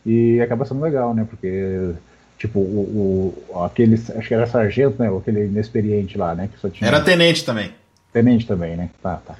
E 0.04 0.40
acaba 0.40 0.64
sendo 0.64 0.80
legal, 0.80 1.14
né, 1.14 1.24
porque 1.28 1.94
Tipo, 2.42 2.58
o, 2.58 3.32
o, 3.54 3.62
aquele, 3.62 3.94
acho 3.94 4.26
que 4.26 4.34
era 4.34 4.48
sargento, 4.48 5.00
né? 5.00 5.08
Aquele 5.16 5.46
inexperiente 5.46 6.18
lá, 6.18 6.34
né? 6.34 6.48
Que 6.52 6.58
só 6.58 6.68
tinha... 6.68 6.88
Era 6.88 7.00
tenente 7.00 7.44
também. 7.44 7.72
Tenente 8.12 8.44
também, 8.48 8.76
né? 8.76 8.90
Tá, 9.00 9.22
tá. 9.24 9.36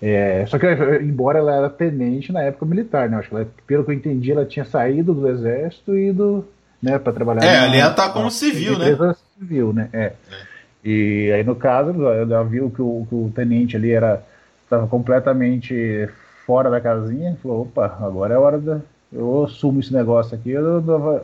É, 0.00 0.44
só 0.46 0.58
que, 0.58 0.66
embora 1.00 1.38
ela 1.38 1.54
era 1.54 1.70
tenente 1.70 2.32
na 2.32 2.42
época 2.42 2.66
militar, 2.66 3.08
né? 3.08 3.16
Acho 3.16 3.30
que 3.30 3.34
ela, 3.34 3.48
pelo 3.66 3.84
que 3.84 3.90
eu 3.90 3.94
entendi, 3.94 4.32
ela 4.32 4.44
tinha 4.44 4.64
saído 4.64 5.14
do 5.14 5.28
exército 5.28 5.96
e 5.96 6.08
ido, 6.08 6.46
né, 6.82 6.98
para 6.98 7.12
trabalhar. 7.12 7.44
É, 7.44 7.58
ali 7.60 7.78
ela 7.78 7.94
tá 7.94 8.10
como 8.10 8.30
civil, 8.30 8.78
né? 8.78 8.96
civil, 9.38 9.72
né? 9.72 9.88
É. 9.92 10.04
é. 10.04 10.12
E 10.84 11.32
aí, 11.32 11.42
no 11.42 11.56
caso, 11.56 11.90
ela 12.06 12.44
viu 12.44 12.70
que 12.70 12.80
o, 12.80 13.06
que 13.08 13.14
o 13.14 13.32
tenente 13.34 13.76
ali 13.76 13.90
era 13.90 14.22
estava 14.62 14.86
completamente 14.86 16.08
fora 16.44 16.70
da 16.70 16.80
casinha, 16.80 17.36
falou, 17.42 17.62
opa, 17.62 17.86
agora 18.00 18.34
é 18.34 18.38
hora 18.38 18.58
da, 18.58 18.80
eu 19.12 19.44
assumo 19.44 19.80
esse 19.80 19.92
negócio 19.92 20.36
aqui, 20.36 20.50
eu, 20.50 20.82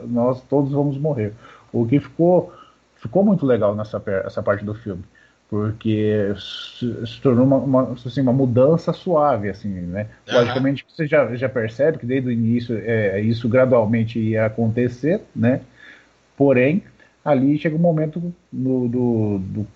nós 0.09 0.43
todos 0.43 0.73
vamos 0.73 0.97
morrer. 0.99 1.33
O 1.73 1.87
que 1.87 2.01
ficou, 2.01 2.53
ficou 2.97 3.25
muito 3.25 3.45
legal 3.45 3.75
nessa 3.75 4.03
essa 4.25 4.43
parte 4.43 4.65
do 4.65 4.75
filme, 4.75 5.03
porque 5.53 6.33
se, 6.39 7.21
tornou 7.21 7.45
uma, 7.45 7.59
uma, 7.59 7.93
assim, 7.93 8.23
uma 8.23 8.33
mudança 8.33 8.91
suave, 8.91 9.51
assim, 9.51 9.69
né? 9.69 10.07
Uhum. 10.27 10.37
Logicamente 10.37 10.83
você 10.89 11.07
já, 11.07 11.37
já 11.37 11.47
percebe 11.47 11.99
que 11.99 12.07
desde 12.07 12.31
o 12.31 12.33
início 12.33 12.75
é, 12.83 13.21
isso 13.21 13.51
gradualmente 13.51 14.19
ia 14.19 14.47
acontecer, 14.47 15.21
né? 15.37 15.61
Porém, 16.39 16.83
ali 17.23 17.59
chega 17.59 17.77
um 17.77 17.81
momento 17.81 18.33
no, 18.51 18.89
do, 18.89 19.39
do 19.41 19.67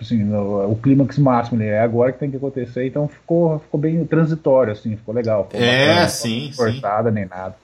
assim, 0.00 0.24
no, 0.24 0.68
o 0.68 0.74
clímax 0.74 1.16
máximo, 1.18 1.56
né? 1.56 1.68
É 1.68 1.78
agora 1.78 2.10
que 2.10 2.18
tem 2.18 2.28
que 2.28 2.36
acontecer, 2.36 2.84
então 2.84 3.06
ficou, 3.06 3.60
ficou 3.60 3.78
bem 3.78 4.04
transitório, 4.04 4.72
assim, 4.72 4.96
ficou 4.96 5.14
legal. 5.14 5.44
Ficou 5.44 5.64
é, 5.64 5.86
bacana, 5.86 6.08
sim, 6.08 6.50
forçada 6.52 7.10
sim. 7.10 7.14
nem 7.14 7.26
nada. 7.26 7.54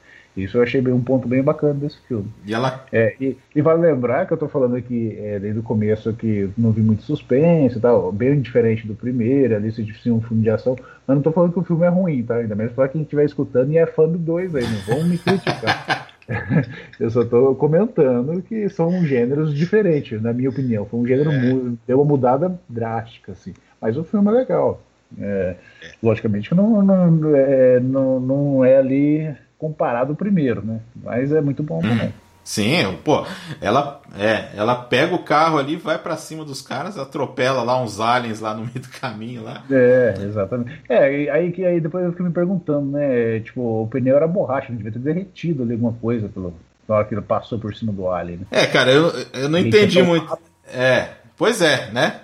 Isso 0.44 0.56
eu 0.56 0.62
achei 0.62 0.80
bem, 0.80 0.92
um 0.92 1.02
ponto 1.02 1.26
bem 1.26 1.42
bacana 1.42 1.74
desse 1.74 1.98
filme. 2.06 2.30
E 2.46 2.54
ela. 2.54 2.84
É, 2.92 3.14
e, 3.20 3.36
e, 3.54 3.60
vale 3.60 3.82
lembrar 3.82 4.26
que 4.26 4.32
eu 4.32 4.36
tô 4.36 4.48
falando 4.48 4.76
aqui 4.76 5.16
é, 5.20 5.38
desde 5.38 5.60
o 5.60 5.62
começo 5.62 6.12
que 6.12 6.48
não 6.56 6.70
vi 6.70 6.80
muito 6.80 7.02
suspense 7.02 7.76
e 7.76 7.80
tal, 7.80 8.12
bem 8.12 8.40
diferente 8.40 8.86
do 8.86 8.94
primeiro, 8.94 9.56
ali 9.56 9.72
se 9.72 9.84
fosse 9.92 10.10
um 10.10 10.20
filme 10.20 10.42
de 10.42 10.50
ação, 10.50 10.76
mas 11.06 11.16
não 11.16 11.22
tô 11.22 11.32
falando 11.32 11.52
que 11.52 11.58
o 11.58 11.64
filme 11.64 11.84
é 11.84 11.88
ruim, 11.88 12.22
tá? 12.22 12.36
Ainda 12.36 12.54
mesmo 12.54 12.74
para 12.74 12.88
quem 12.88 13.02
estiver 13.02 13.24
escutando 13.24 13.72
e 13.72 13.78
é 13.78 13.86
fã 13.86 14.08
do 14.08 14.18
dois 14.18 14.54
aí, 14.54 14.64
não 14.64 14.96
vão 14.96 15.04
me 15.04 15.18
criticar. 15.18 16.08
eu 17.00 17.10
só 17.10 17.22
estou 17.22 17.54
comentando 17.54 18.40
que 18.42 18.68
são 18.68 19.04
gêneros 19.04 19.54
diferentes, 19.54 20.20
na 20.20 20.32
minha 20.32 20.50
opinião. 20.50 20.84
Foi 20.84 21.00
um 21.00 21.06
gênero 21.06 21.30
é. 21.32 21.72
deu 21.86 22.00
uma 22.00 22.04
mudada 22.04 22.58
drástica, 22.68 23.32
assim. 23.32 23.54
Mas 23.80 23.96
o 23.96 24.04
filme 24.04 24.28
é 24.28 24.32
legal. 24.32 24.82
É, 25.18 25.56
é. 25.82 25.90
Logicamente 26.02 26.54
não, 26.54 26.82
não, 26.82 27.34
é, 27.34 27.80
não, 27.80 28.20
não 28.20 28.64
é 28.64 28.76
ali 28.76 29.34
comparado 29.58 30.12
ao 30.12 30.16
primeiro, 30.16 30.64
né? 30.64 30.80
Mas 30.96 31.32
é 31.32 31.40
muito 31.40 31.62
bom 31.62 31.80
também. 31.80 32.12
Sim, 32.48 32.96
pô, 33.04 33.26
ela, 33.60 34.00
é, 34.18 34.56
ela 34.56 34.74
pega 34.74 35.14
o 35.14 35.22
carro 35.22 35.58
ali, 35.58 35.76
vai 35.76 35.98
para 35.98 36.16
cima 36.16 36.46
dos 36.46 36.62
caras, 36.62 36.96
atropela 36.96 37.62
lá 37.62 37.78
uns 37.78 38.00
aliens 38.00 38.40
lá 38.40 38.54
no 38.54 38.62
meio 38.62 38.80
do 38.80 38.88
caminho 38.88 39.44
lá. 39.44 39.62
É, 39.70 40.14
exatamente. 40.18 40.80
É, 40.88 41.28
aí, 41.30 41.52
aí 41.62 41.78
depois 41.78 42.06
eu 42.06 42.12
fiquei 42.12 42.24
me 42.24 42.32
perguntando, 42.32 42.92
né? 42.92 43.40
Tipo, 43.40 43.82
o 43.82 43.86
pneu 43.86 44.16
era 44.16 44.26
borracha, 44.26 44.72
devia 44.72 44.90
ter 44.90 44.98
derretido 44.98 45.62
ali 45.62 45.74
alguma 45.74 45.92
coisa 45.92 46.26
pelo, 46.26 46.54
na 46.88 46.94
hora 46.94 47.04
que 47.04 47.14
ele 47.14 47.20
passou 47.20 47.58
por 47.58 47.74
cima 47.74 47.92
do 47.92 48.10
alien. 48.10 48.38
Né? 48.38 48.46
É, 48.50 48.66
cara, 48.66 48.90
eu, 48.90 49.12
eu 49.34 49.48
não 49.50 49.58
entendi 49.58 50.02
muito. 50.02 50.38
É, 50.72 51.10
pois 51.36 51.60
é, 51.60 51.90
né? 51.92 52.22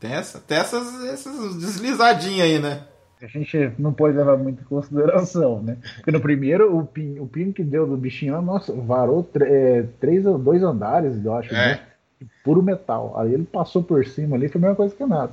Tem, 0.00 0.12
essa, 0.12 0.40
tem 0.40 0.56
essas, 0.56 1.04
essas 1.04 1.56
deslizadinhas 1.56 2.46
aí, 2.46 2.58
né? 2.58 2.80
A 3.22 3.26
gente 3.26 3.72
não 3.78 3.92
pode 3.92 4.16
levar 4.16 4.36
muito 4.36 4.60
em 4.60 4.64
consideração, 4.64 5.62
né? 5.62 5.78
Porque 5.96 6.10
no 6.10 6.20
primeiro, 6.20 6.76
o 6.76 6.84
pin, 6.84 7.18
o 7.18 7.26
pin 7.26 7.50
que 7.50 7.64
deu 7.64 7.86
do 7.86 7.96
bichinho, 7.96 8.40
nossa, 8.42 8.72
varou 8.72 9.28
é, 9.40 9.84
três, 9.98 10.24
dois 10.24 10.62
andares, 10.62 11.24
eu 11.24 11.34
acho, 11.34 11.54
é. 11.54 11.56
né? 11.56 11.80
puro 12.44 12.62
metal. 12.62 13.14
Aí 13.18 13.32
ele 13.32 13.44
passou 13.44 13.82
por 13.82 14.06
cima 14.06 14.36
ali, 14.36 14.48
foi 14.48 14.58
a 14.58 14.62
mesma 14.62 14.76
coisa 14.76 14.94
que 14.94 15.04
nada. 15.04 15.32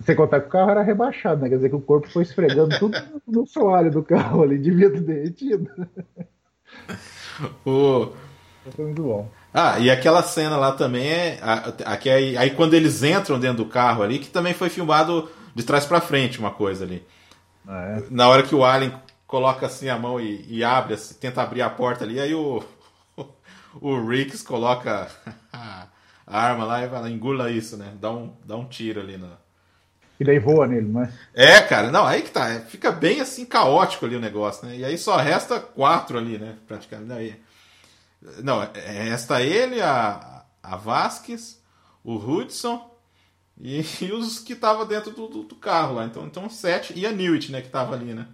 Você 0.00 0.14
contar 0.14 0.40
que 0.40 0.46
o 0.46 0.50
carro 0.50 0.70
era 0.70 0.82
rebaixado, 0.82 1.42
né? 1.42 1.48
Quer 1.48 1.56
dizer 1.56 1.68
que 1.68 1.76
o 1.76 1.80
corpo 1.80 2.08
foi 2.08 2.22
esfregando 2.22 2.78
tudo 2.78 2.96
no 3.26 3.46
soalho 3.46 3.90
do 3.90 4.02
carro 4.02 4.42
ali, 4.42 4.58
devia 4.58 4.90
ter 4.90 5.00
derretido. 5.00 5.70
O... 7.66 8.12
Foi 8.70 8.84
muito 8.84 9.02
bom. 9.02 9.28
Ah, 9.52 9.78
e 9.80 9.90
aquela 9.90 10.22
cena 10.22 10.56
lá 10.56 10.70
também 10.70 11.08
é. 11.08 11.38
Aqui, 11.84 12.08
aí, 12.08 12.36
aí 12.36 12.50
quando 12.50 12.74
eles 12.74 13.02
entram 13.02 13.40
dentro 13.40 13.64
do 13.64 13.68
carro 13.68 14.04
ali, 14.04 14.20
que 14.20 14.28
também 14.28 14.54
foi 14.54 14.68
filmado 14.68 15.28
de 15.54 15.62
trás 15.62 15.86
para 15.86 16.00
frente 16.00 16.38
uma 16.38 16.50
coisa 16.50 16.84
ali. 16.84 17.06
Ah, 17.66 17.98
é? 17.98 18.04
Na 18.10 18.28
hora 18.28 18.42
que 18.42 18.54
o 18.54 18.64
Alien 18.64 18.94
coloca 19.26 19.66
assim 19.66 19.88
a 19.88 19.98
mão 19.98 20.20
e, 20.20 20.44
e 20.48 20.64
abre, 20.64 20.94
assim, 20.94 21.14
tenta 21.14 21.42
abrir 21.42 21.62
a 21.62 21.70
porta 21.70 22.04
ali, 22.04 22.20
aí 22.20 22.34
o, 22.34 22.62
o 23.80 24.06
Riggs 24.06 24.44
coloca 24.44 25.08
a 25.52 25.86
arma 26.26 26.64
lá 26.64 26.84
e 26.84 26.88
fala, 26.88 27.10
engula 27.10 27.50
isso, 27.50 27.76
né? 27.76 27.92
Dá 28.00 28.10
um, 28.10 28.32
dá 28.44 28.56
um 28.56 28.66
tiro 28.66 29.00
ali 29.00 29.16
na. 29.16 29.30
E 30.18 30.24
daí 30.24 30.38
voa 30.38 30.66
nele, 30.66 30.86
não 30.86 31.02
é? 31.02 31.12
É, 31.34 31.60
cara, 31.60 31.90
não, 31.90 32.06
aí 32.06 32.22
que 32.22 32.30
tá. 32.30 32.48
É, 32.48 32.60
fica 32.60 32.92
bem 32.92 33.20
assim 33.20 33.44
caótico 33.44 34.06
ali 34.06 34.14
o 34.14 34.20
negócio, 34.20 34.66
né? 34.66 34.76
E 34.76 34.84
aí 34.84 34.96
só 34.96 35.16
resta 35.16 35.58
quatro 35.58 36.16
ali, 36.16 36.38
né? 36.38 36.56
Praticamente. 36.66 37.12
Aí. 37.12 37.40
Não, 38.42 38.62
é, 38.62 38.68
resta 39.02 39.42
ele, 39.42 39.82
a, 39.82 40.44
a 40.62 40.76
Vasquez, 40.76 41.60
o 42.02 42.14
Hudson 42.14 42.93
e, 43.60 43.80
e 44.02 44.12
os 44.12 44.38
que 44.38 44.52
estavam 44.52 44.86
dentro 44.86 45.10
do, 45.12 45.28
do, 45.28 45.42
do, 45.42 45.54
carro 45.54 45.94
lá. 45.94 46.06
Então, 46.06 46.26
então 46.26 46.48
sete. 46.48 46.92
E 46.96 47.06
a 47.06 47.12
Newt, 47.12 47.50
né, 47.50 47.60
que 47.60 47.66
estava 47.66 47.94
ali, 47.94 48.14
né? 48.14 48.26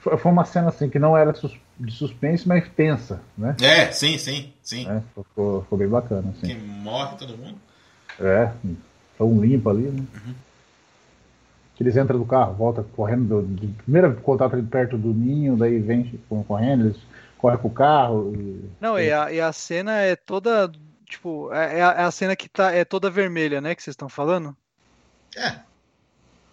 Foi, 0.00 0.16
foi 0.16 0.32
uma 0.32 0.44
cena 0.44 0.68
assim 0.68 0.88
que 0.88 0.98
não 0.98 1.16
era 1.16 1.34
sus, 1.34 1.52
de 1.78 1.92
suspense, 1.92 2.48
mas 2.48 2.68
tensa, 2.70 3.20
né? 3.36 3.56
É, 3.60 3.90
sim, 3.90 4.16
sim, 4.18 4.52
sim. 4.62 4.88
É, 4.88 5.00
ficou, 5.14 5.62
ficou, 5.62 5.78
bem 5.78 5.88
bacana. 5.88 6.30
Assim. 6.30 6.46
Que 6.46 6.54
morre 6.54 7.16
todo 7.16 7.36
mundo. 7.36 7.58
É, 8.18 8.50
foi 9.18 9.26
um 9.26 9.40
limpo 9.40 9.68
ali, 9.68 9.82
né? 9.82 10.04
Uhum. 10.14 10.34
Eles 11.80 11.96
entram 11.96 12.20
do 12.20 12.24
carro, 12.24 12.54
volta 12.54 12.84
correndo, 12.94 13.42
do, 13.42 13.42
de, 13.42 13.66
primeiro 13.66 14.14
contato 14.20 14.54
ali 14.54 14.62
perto 14.62 14.96
do 14.96 15.12
ninho, 15.12 15.56
daí 15.56 15.80
vem 15.80 16.20
correndo, 16.46 16.86
eles 16.86 16.96
correm 17.36 17.58
pro 17.58 17.68
carro. 17.68 18.32
E... 18.34 18.70
Não, 18.80 18.98
e 18.98 19.12
a, 19.12 19.32
e 19.32 19.40
a 19.40 19.52
cena 19.52 20.00
é 20.00 20.14
toda 20.14 20.70
Tipo, 21.14 21.52
é, 21.52 21.78
é, 21.78 21.82
a, 21.82 21.90
é 21.92 22.02
a 22.02 22.10
cena 22.10 22.34
que 22.34 22.48
tá, 22.48 22.72
é 22.72 22.84
toda 22.84 23.08
vermelha, 23.08 23.60
né? 23.60 23.72
Que 23.72 23.82
vocês 23.82 23.94
estão 23.94 24.08
falando? 24.08 24.56
É. 25.36 25.60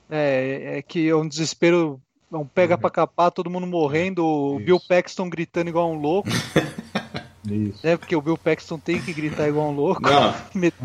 É, 0.08 0.78
é 0.78 0.82
que 0.84 1.10
é 1.10 1.16
um 1.16 1.28
desespero, 1.28 2.00
é 2.32 2.38
um 2.38 2.46
pega 2.46 2.76
uhum. 2.76 2.82
pra 2.82 2.90
capar, 2.92 3.32
todo 3.32 3.50
mundo 3.50 3.66
morrendo, 3.66 4.24
o 4.24 4.60
Bill 4.60 4.80
Paxton 4.80 5.30
gritando 5.30 5.70
igual 5.70 5.92
um 5.92 6.00
louco. 6.00 6.30
Isso. 7.50 7.86
É, 7.86 7.98
porque 7.98 8.16
o 8.16 8.22
Bill 8.22 8.38
Paxton 8.38 8.78
tem 8.78 9.02
que 9.02 9.12
gritar 9.12 9.48
igual 9.48 9.70
um 9.70 9.76
louco, 9.76 10.04
met, 10.54 10.76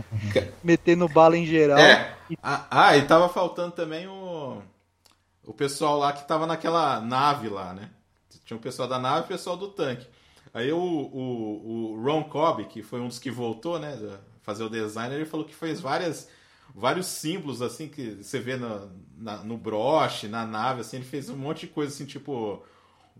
metendo 0.64 1.06
bala 1.06 1.36
em 1.36 1.44
geral. 1.44 1.78
É. 1.78 2.16
Ah, 2.42 2.66
ah, 2.70 2.96
e 2.96 3.02
tava 3.02 3.28
faltando 3.28 3.72
também 3.72 4.08
o, 4.08 4.62
o 5.44 5.52
pessoal 5.52 5.98
lá 5.98 6.14
que 6.14 6.26
tava 6.26 6.46
naquela 6.46 6.98
nave 7.00 7.50
lá, 7.50 7.74
né? 7.74 7.90
Tinha 8.46 8.56
o 8.56 8.60
pessoal 8.60 8.88
da 8.88 8.98
nave 8.98 9.20
e 9.20 9.24
o 9.24 9.28
pessoal 9.28 9.56
do 9.56 9.68
tanque. 9.68 10.06
Aí 10.56 10.72
o, 10.72 10.78
o, 10.78 11.92
o 11.92 12.02
Ron 12.02 12.24
Cobb, 12.24 12.64
que 12.64 12.82
foi 12.82 12.98
um 12.98 13.08
dos 13.08 13.18
que 13.18 13.30
voltou, 13.30 13.78
né, 13.78 13.94
fazer 14.40 14.64
o 14.64 14.70
design, 14.70 15.14
ele 15.14 15.26
falou 15.26 15.44
que 15.44 15.54
fez 15.54 15.80
várias 15.82 16.30
vários 16.74 17.06
símbolos 17.06 17.60
assim 17.60 17.88
que 17.88 18.22
você 18.22 18.40
vê 18.40 18.56
no, 18.56 18.90
na, 19.18 19.36
no 19.44 19.58
broche, 19.58 20.28
na 20.28 20.46
nave, 20.46 20.80
assim, 20.80 20.96
ele 20.96 21.04
fez 21.04 21.28
um 21.28 21.36
monte 21.36 21.66
de 21.66 21.66
coisa 21.66 21.92
assim, 21.92 22.06
tipo 22.06 22.64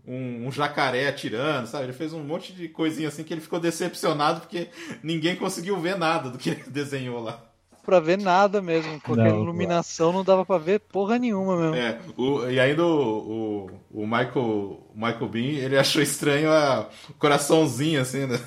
um, 0.03 0.47
um, 0.47 0.51
jacaré 0.51 1.07
atirando, 1.07 1.67
sabe? 1.67 1.83
Ele 1.83 1.93
fez 1.93 2.11
um 2.11 2.23
monte 2.23 2.53
de 2.53 2.67
coisinha 2.69 3.07
assim 3.07 3.23
que 3.23 3.31
ele 3.35 3.41
ficou 3.41 3.59
decepcionado 3.59 4.41
porque 4.41 4.69
ninguém 5.03 5.35
conseguiu 5.35 5.79
ver 5.79 5.95
nada 5.95 6.31
do 6.31 6.39
que 6.39 6.49
ele 6.49 6.63
desenhou 6.71 7.21
lá 7.21 7.46
pra 7.87 8.01
ver 8.01 8.17
nada 8.17 8.61
mesmo. 8.61 8.99
Com 8.99 9.13
aquela 9.13 9.29
iluminação 9.29 10.11
não 10.11 10.21
dava 10.21 10.45
pra 10.45 10.57
ver 10.57 10.81
porra 10.81 11.17
nenhuma 11.17 11.55
mesmo. 11.55 11.75
É, 11.75 11.97
o, 12.17 12.49
e 12.49 12.59
ainda 12.59 12.85
o, 12.85 13.69
o, 13.93 14.01
o 14.01 14.05
Michael, 14.05 14.81
Michael 14.93 15.29
Bean, 15.29 15.53
ele 15.53 15.77
achou 15.77 16.01
estranho 16.01 16.51
a, 16.51 16.89
o 17.09 17.13
coraçãozinho, 17.13 18.01
assim, 18.01 18.25
né? 18.25 18.37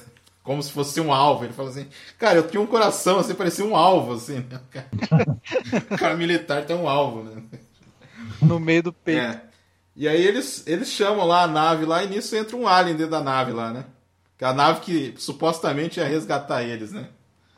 Como 0.42 0.62
se 0.62 0.70
fosse 0.70 1.00
um 1.00 1.10
alvo. 1.10 1.44
Ele 1.44 1.54
falou 1.54 1.70
assim, 1.70 1.88
cara, 2.18 2.36
eu 2.36 2.48
tinha 2.48 2.60
um 2.60 2.66
coração, 2.66 3.18
assim, 3.18 3.34
parecia 3.34 3.64
um 3.64 3.74
alvo, 3.74 4.12
assim. 4.12 4.44
Né? 4.50 4.60
O 5.90 5.96
cara 5.96 6.14
militar 6.16 6.66
tem 6.66 6.76
um 6.76 6.88
alvo, 6.88 7.22
né? 7.22 7.42
No 8.42 8.60
meio 8.60 8.82
do 8.82 8.92
peito. 8.92 9.22
É. 9.22 9.40
E 9.96 10.06
aí 10.06 10.22
eles, 10.22 10.66
eles 10.66 10.88
chamam 10.88 11.26
lá 11.26 11.44
a 11.44 11.48
nave 11.48 11.86
lá 11.86 12.04
e 12.04 12.08
nisso 12.08 12.36
entra 12.36 12.56
um 12.56 12.68
alien 12.68 12.96
dentro 12.96 13.12
da 13.12 13.22
nave 13.22 13.52
lá, 13.52 13.72
né? 13.72 13.86
Que 14.36 14.44
é 14.44 14.48
a 14.48 14.52
nave 14.52 14.80
que 14.80 15.14
supostamente 15.16 15.98
ia 15.98 16.06
resgatar 16.06 16.62
eles, 16.62 16.92
né? 16.92 17.08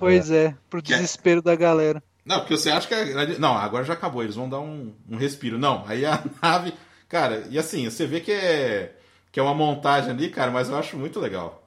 Pois 0.03 0.31
é, 0.31 0.47
é 0.47 0.55
pro 0.69 0.83
que 0.83 0.93
é- 0.93 0.97
desespero 0.97 1.39
é... 1.39 1.43
da 1.43 1.55
galera. 1.55 2.03
Não, 2.25 2.41
porque 2.41 2.57
você 2.57 2.71
acha 2.71 2.89
que. 2.89 2.95
É... 2.95 3.39
Não, 3.39 3.57
agora 3.57 3.85
já 3.85 3.93
acabou, 3.93 4.23
eles 4.23 4.35
vão 4.35 4.49
dar 4.49 4.61
um, 4.61 4.93
um 5.09 5.17
respiro. 5.17 5.59
Não, 5.59 5.85
aí 5.87 6.05
a 6.05 6.23
nave. 6.43 6.73
Cara, 7.09 7.47
e 7.51 7.59
assim, 7.59 7.89
você 7.89 8.07
vê 8.07 8.21
que 8.21 8.33
é, 8.33 8.97
que 9.31 9.39
é 9.39 9.43
uma 9.43 9.55
montagem 9.55 10.11
ali, 10.11 10.29
cara, 10.29 10.51
mas 10.51 10.69
eu 10.69 10.77
acho 10.77 10.97
muito 10.97 11.21
legal. 11.21 11.63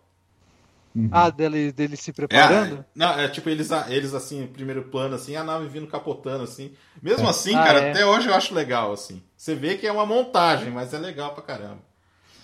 Uhum. 0.95 1.09
Ah, 1.11 1.29
dele, 1.29 1.73
dele 1.73 1.97
se 1.97 2.13
preparando? 2.13 2.79
É, 2.79 2.85
não, 2.95 3.19
é 3.19 3.27
tipo 3.27 3.49
eles, 3.49 3.69
eles 3.89 4.13
assim, 4.13 4.47
primeiro 4.47 4.83
plano, 4.83 5.15
assim, 5.15 5.35
a 5.35 5.43
nave 5.43 5.67
vindo 5.67 5.87
capotando, 5.87 6.43
assim. 6.43 6.73
Mesmo 7.01 7.27
é. 7.27 7.29
assim, 7.29 7.53
ah, 7.53 7.63
cara, 7.63 7.79
é. 7.79 7.91
até 7.91 8.05
hoje 8.05 8.29
eu 8.29 8.33
acho 8.33 8.55
legal, 8.55 8.93
assim. 8.93 9.21
Você 9.35 9.53
vê 9.53 9.75
que 9.75 9.85
é 9.85 9.91
uma 9.91 10.05
montagem, 10.05 10.71
mas 10.71 10.93
é 10.93 10.97
legal 10.97 11.33
pra 11.33 11.43
caramba. 11.43 11.79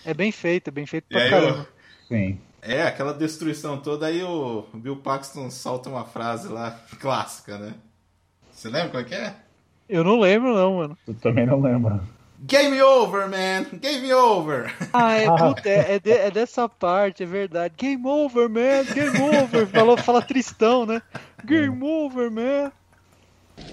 É 0.06 0.14
bem 0.14 0.32
feito, 0.32 0.68
é 0.68 0.72
bem 0.72 0.86
feito 0.86 1.06
pra 1.08 1.30
caramba. 1.30 1.68
Eu... 2.10 2.18
Sim. 2.18 2.40
É, 2.62 2.84
aquela 2.84 3.14
destruição 3.14 3.78
toda, 3.78 4.06
aí 4.06 4.22
o 4.24 4.66
Bill 4.74 4.98
Paxton 4.98 5.50
solta 5.50 5.90
uma 5.90 6.06
frase 6.06 6.48
lá 6.48 6.80
clássica, 7.00 7.58
né? 7.58 7.74
Você 8.52 8.70
lembra 8.70 8.90
qual 8.90 9.02
é 9.02 9.06
que 9.06 9.16
é? 9.16 9.36
Eu 9.90 10.04
não 10.04 10.20
lembro, 10.20 10.54
não, 10.54 10.78
mano. 10.78 10.98
Eu 11.08 11.16
também 11.16 11.46
não 11.46 11.60
lembro. 11.60 12.00
Game 12.44 12.82
over, 12.82 13.28
man! 13.28 13.66
Game 13.80 14.12
over! 14.14 14.74
Ah, 14.94 15.14
é, 15.14 15.28
puta, 15.28 15.70
é, 15.70 15.96
é, 15.96 16.00
de, 16.00 16.12
é, 16.12 16.32
dessa 16.32 16.68
parte, 16.68 17.24
é 17.24 17.26
verdade. 17.26 17.74
Game 17.78 18.06
over, 18.06 18.50
man! 18.50 18.84
Game 18.94 19.16
over! 19.22 19.68
Falou, 19.68 19.98
fala 19.98 20.22
tristão, 20.22 20.86
né? 20.86 21.02
Game 21.46 21.84
over, 21.84 22.32
man! 22.32 22.72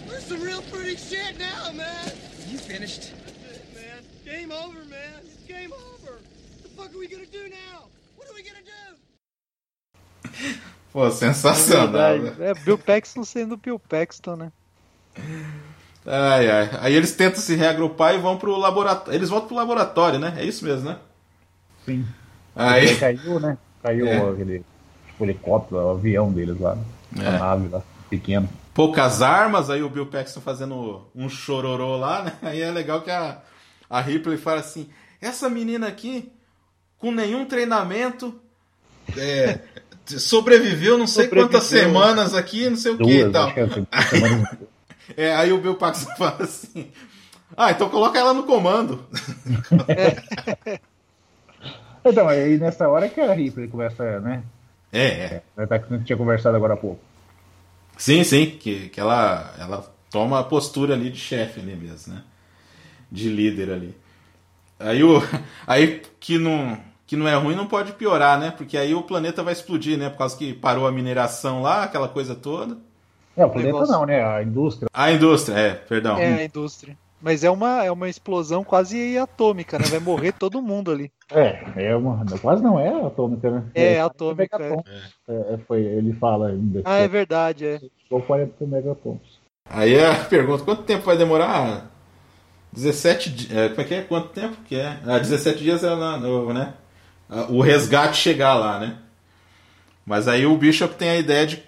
We're 0.07 0.20
some 0.20 0.42
real 0.42 0.62
pretty 0.70 0.96
shit 0.96 1.38
now, 1.38 1.72
man! 1.72 2.12
You 2.51 2.59
finished? 2.59 3.12
That's 3.24 3.59
it, 3.59 3.64
man. 3.74 4.03
Game 4.24 4.53
over, 4.53 4.85
man! 4.85 5.20
It's 5.24 5.46
game 5.46 5.72
over! 5.72 6.12
What 6.18 6.62
the 6.62 6.68
fuck 6.70 6.94
are 6.94 6.98
we 6.98 7.07
gonna 7.07 7.27
do 7.27 7.48
now? 7.48 7.67
Pô, 10.92 11.11
sensacional. 11.11 12.14
É, 12.14 12.18
né? 12.18 12.35
é 12.40 12.55
Bill 12.55 12.79
Paxton 12.79 13.24
sendo 13.24 13.57
Bill 13.57 13.79
Paxton, 13.79 14.37
né? 14.37 14.53
Ai, 16.07 16.51
ai. 16.51 16.70
Aí 16.81 16.94
eles 16.94 17.12
tentam 17.12 17.40
se 17.40 17.55
reagrupar 17.55 18.14
e 18.14 18.18
vão 18.18 18.38
pro 18.38 18.57
laboratório. 18.57 19.16
Eles 19.16 19.29
voltam 19.29 19.48
pro 19.48 19.57
laboratório, 19.57 20.18
né? 20.18 20.35
É 20.38 20.44
isso 20.44 20.64
mesmo, 20.64 20.88
né? 20.88 20.98
Sim. 21.85 22.07
Aí... 22.57 22.96
caiu, 22.96 23.38
né? 23.38 23.59
Caiu 23.83 24.07
é. 24.07 24.16
aquele 24.16 24.64
tipo, 25.07 25.24
helicóptero, 25.24 25.81
o 25.81 25.90
avião 25.90 26.33
deles 26.33 26.59
lá. 26.59 26.77
É. 27.16 27.27
A 27.27 27.33
nave 27.38 27.68
lá, 27.68 27.83
pequeno. 28.09 28.48
Poucas 28.74 29.22
armas, 29.22 29.70
aí 29.70 29.83
o 29.83 29.88
Bill 29.88 30.07
Paxton 30.07 30.40
fazendo 30.40 31.07
um 31.14 31.29
chororô 31.29 31.96
lá, 31.96 32.23
né? 32.23 32.33
Aí 32.42 32.60
é 32.60 32.71
legal 32.71 33.02
que 33.02 33.10
a, 33.10 33.40
a 33.90 34.00
Ripley 34.00 34.37
fala 34.37 34.60
assim: 34.60 34.88
essa 35.21 35.50
menina 35.50 35.88
aqui, 35.88 36.31
com 36.96 37.10
nenhum 37.10 37.44
treinamento, 37.44 38.40
é, 39.17 39.58
sobreviveu 40.19 40.96
não 40.96 41.06
sei 41.06 41.25
sobreviveu. 41.25 41.50
quantas 41.50 41.69
semanas 41.69 42.35
aqui, 42.35 42.69
não 42.69 42.77
sei 42.77 42.92
o 42.92 42.96
Duas, 42.96 43.11
que 43.11 43.21
e 43.21 43.31
tal. 43.31 43.50
É, 43.50 43.69
é, 45.29 45.35
aí 45.35 45.52
o 45.52 45.59
Bill 45.59 45.75
Paxton 45.75 46.11
fala 46.17 46.44
assim: 46.44 46.90
Ah, 47.56 47.71
então 47.71 47.88
coloca 47.88 48.19
ela 48.19 48.33
no 48.33 48.44
comando. 48.44 49.06
então, 52.04 52.29
aí 52.29 52.59
nessa 52.59 52.88
hora 52.88 53.09
que 53.09 53.21
a 53.21 53.33
Ripley 53.33 53.69
começa, 53.69 54.21
né? 54.21 54.42
É, 54.92 55.06
é. 55.06 55.42
é 55.56 55.67
que 55.67 55.75
a 55.75 55.96
gente 55.96 56.06
tinha 56.06 56.17
conversado 56.17 56.56
agora 56.56 56.75
há 56.75 56.77
pouco. 56.77 57.00
Sim, 57.96 58.23
sim, 58.25 58.46
que, 58.46 58.88
que 58.88 59.00
ela, 59.00 59.54
ela 59.59 59.94
toma 60.11 60.38
a 60.38 60.44
postura 60.44 60.94
ali 60.94 61.11
de 61.11 61.19
chefe 61.19 61.61
ali 61.61 61.75
mesmo, 61.75 62.15
né? 62.15 62.23
De 63.11 63.29
líder 63.29 63.73
ali. 63.73 63.96
Aí, 64.79 65.02
o, 65.02 65.21
aí 65.67 66.00
que 66.21 66.38
não 66.38 66.79
que 67.09 67.17
não 67.17 67.27
é 67.27 67.35
ruim 67.35 67.56
não 67.56 67.67
pode 67.67 67.92
piorar, 67.92 68.38
né? 68.38 68.52
Porque 68.54 68.77
aí 68.77 68.94
o 68.94 69.02
planeta 69.02 69.42
vai 69.42 69.54
explodir, 69.54 69.98
né? 69.98 70.11
Por 70.11 70.19
causa 70.19 70.37
que 70.37 70.52
parou 70.52 70.87
a 70.87 70.92
mineração 70.92 71.63
lá, 71.63 71.85
aquela 71.85 72.06
coisa 72.06 72.35
toda. 72.35 72.77
É, 73.35 73.46
o 73.46 73.48
planeta 73.48 73.73
Negócio... 73.73 73.94
não, 73.94 74.04
né? 74.04 74.23
A 74.23 74.42
indústria. 74.42 74.88
A 74.92 75.11
indústria, 75.11 75.56
é, 75.56 75.75
perdão. 75.75 76.19
É, 76.19 76.35
a 76.35 76.44
indústria. 76.44 76.98
Mas 77.21 77.42
é 77.42 77.50
uma, 77.50 77.83
é 77.83 77.90
uma 77.90 78.11
explosão 78.11 78.63
quase 78.63 79.17
atômica, 79.17 79.79
né? 79.79 79.87
Vai 79.87 80.00
morrer 80.00 80.33
todo 80.38 80.61
mundo 80.61 80.90
ali. 80.90 81.11
É, 81.33 81.88
é 81.88 81.96
uma, 81.96 82.27
quase 82.42 82.63
não 82.63 82.79
é 82.79 82.90
atômica, 83.02 83.50
né? 83.50 83.65
É, 83.75 83.94
é 83.94 84.00
atômica. 84.02 84.59
É. 85.27 85.54
É, 85.54 85.59
foi, 85.67 85.81
ele 85.81 86.13
fala 86.13 86.48
ainda. 86.48 86.83
Ah, 86.85 86.98
é 86.98 87.09
verdade, 87.09 87.67
é. 87.67 87.81
Ou 88.11 88.21
40 88.21 88.67
megatons. 88.67 89.40
Aí 89.65 89.98
a 89.98 90.15
pergunta, 90.27 90.63
quanto 90.63 90.83
tempo 90.83 91.06
vai 91.06 91.17
demorar? 91.17 91.90
17 92.71 93.31
dias. 93.31 93.56
É, 93.56 93.69
como 93.71 93.81
é 93.81 93.85
que 93.85 93.94
é? 93.94 94.02
Quanto 94.02 94.29
tempo 94.29 94.56
que 94.67 94.77
é? 94.77 94.98
Ah, 95.06 95.19
17 95.19 95.59
dias 95.59 95.83
é 95.83 95.88
lá, 95.88 96.19
né? 96.19 96.75
O 97.50 97.60
resgate 97.60 98.16
chegar 98.16 98.54
lá, 98.54 98.79
né? 98.79 98.96
Mas 100.06 100.26
aí 100.26 100.46
o 100.46 100.56
Bishop 100.56 100.94
tem 100.94 101.10
a 101.10 101.16
ideia 101.18 101.46
de, 101.46 101.62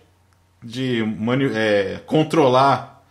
de 0.62 1.02
é, 1.54 2.00
controlar 2.06 3.02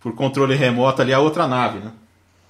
por 0.00 0.14
controle 0.14 0.54
remoto 0.54 1.00
ali 1.00 1.12
a 1.12 1.20
outra 1.20 1.46
nave, 1.46 1.78
né? 1.78 1.92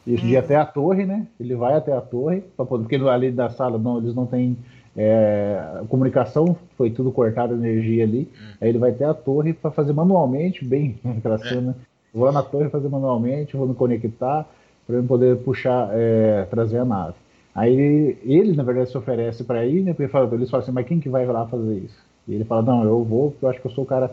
Isso, 0.06 0.24
hum. 0.24 0.28
ir 0.28 0.36
até 0.38 0.56
a 0.56 0.64
torre, 0.64 1.04
né? 1.04 1.26
Ele 1.38 1.54
vai 1.54 1.74
até 1.74 1.92
a 1.92 2.00
torre, 2.00 2.42
porque 2.56 2.96
ali 2.96 3.30
da 3.30 3.50
sala 3.50 3.78
não, 3.78 3.98
eles 3.98 4.14
não 4.14 4.24
têm 4.24 4.56
é, 4.96 5.82
comunicação, 5.88 6.56
foi 6.76 6.90
tudo 6.90 7.12
cortado 7.12 7.54
energia 7.54 8.04
ali. 8.04 8.30
Hum. 8.32 8.54
Aí 8.60 8.68
ele 8.70 8.78
vai 8.78 8.90
até 8.90 9.04
a 9.04 9.12
torre 9.12 9.52
para 9.52 9.70
fazer 9.70 9.92
manualmente, 9.92 10.64
bem 10.64 10.98
aquela 11.18 11.34
é. 11.34 11.38
cena. 11.38 11.76
Vou 12.12 12.24
lá 12.24 12.32
na 12.32 12.42
torre 12.42 12.70
fazer 12.70 12.88
manualmente, 12.88 13.56
vou 13.56 13.68
me 13.68 13.74
conectar 13.74 14.46
para 14.86 15.02
poder 15.02 15.36
puxar, 15.38 15.90
é, 15.92 16.46
trazer 16.50 16.78
a 16.78 16.84
nave. 16.86 17.14
Aí 17.59 17.72
ele, 17.72 18.18
ele, 18.24 18.52
na 18.56 18.62
verdade, 18.62 18.90
se 18.90 18.96
oferece 18.96 19.42
para 19.42 19.66
ir, 19.66 19.82
né? 19.82 19.92
Porque 19.92 20.04
eles 20.34 20.50
falam 20.50 20.62
assim, 20.62 20.72
mas 20.72 20.86
quem 20.86 21.00
que 21.00 21.09
vai 21.09 21.26
lá 21.26 21.46
fazer 21.46 21.78
isso? 21.78 21.98
E 22.28 22.34
ele 22.34 22.44
fala, 22.44 22.62
não, 22.62 22.84
eu 22.84 23.02
vou, 23.04 23.32
porque 23.32 23.44
eu 23.44 23.48
acho 23.50 23.61
que 23.61 23.66
eu 23.66 23.72
sou 23.72 23.84
o 23.84 23.86
cara 23.86 24.11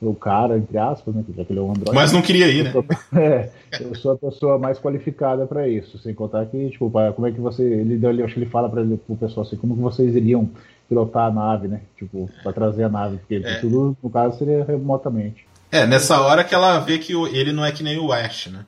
o 0.00 0.14
cara, 0.14 0.56
entre 0.56 0.78
aspas, 0.78 1.12
né, 1.12 1.24
já 1.36 1.44
que 1.44 1.52
ele 1.52 1.58
é 1.58 1.62
um 1.62 1.70
androide. 1.70 1.92
Mas 1.92 2.12
não 2.12 2.22
queria 2.22 2.46
ir, 2.46 2.64
né? 2.64 2.72
É, 3.18 3.50
eu 3.80 3.94
sou 3.96 4.12
a 4.12 4.16
pessoa 4.16 4.56
mais 4.56 4.78
qualificada 4.78 5.44
para 5.44 5.66
isso, 5.66 5.98
sem 5.98 6.14
contar 6.14 6.46
que, 6.46 6.70
tipo, 6.70 6.88
como 6.88 7.26
é 7.26 7.32
que 7.32 7.40
você, 7.40 7.64
ele 7.64 7.96
deu 7.96 8.10
ali, 8.10 8.22
acho 8.22 8.34
que 8.34 8.40
ele 8.40 8.48
fala 8.48 8.68
para 8.68 8.80
o 8.80 9.16
pessoal 9.16 9.44
assim, 9.44 9.56
como 9.56 9.74
que 9.74 9.82
vocês 9.82 10.14
iriam 10.14 10.48
pilotar 10.88 11.26
a 11.26 11.30
nave, 11.32 11.66
né? 11.66 11.80
Tipo, 11.96 12.30
para 12.44 12.52
trazer 12.52 12.84
a 12.84 12.88
nave, 12.88 13.18
porque 13.18 13.42
é. 13.44 13.56
tudo, 13.56 13.96
no 14.00 14.08
caso, 14.08 14.38
seria 14.38 14.64
remotamente. 14.64 15.46
É, 15.70 15.84
nessa 15.84 16.20
hora 16.20 16.44
que 16.44 16.54
ela 16.54 16.78
vê 16.78 16.98
que 16.98 17.12
ele 17.12 17.52
não 17.52 17.64
é 17.64 17.72
que 17.72 17.82
nem 17.82 17.98
o 17.98 18.12
Ash, 18.12 18.46
né? 18.46 18.64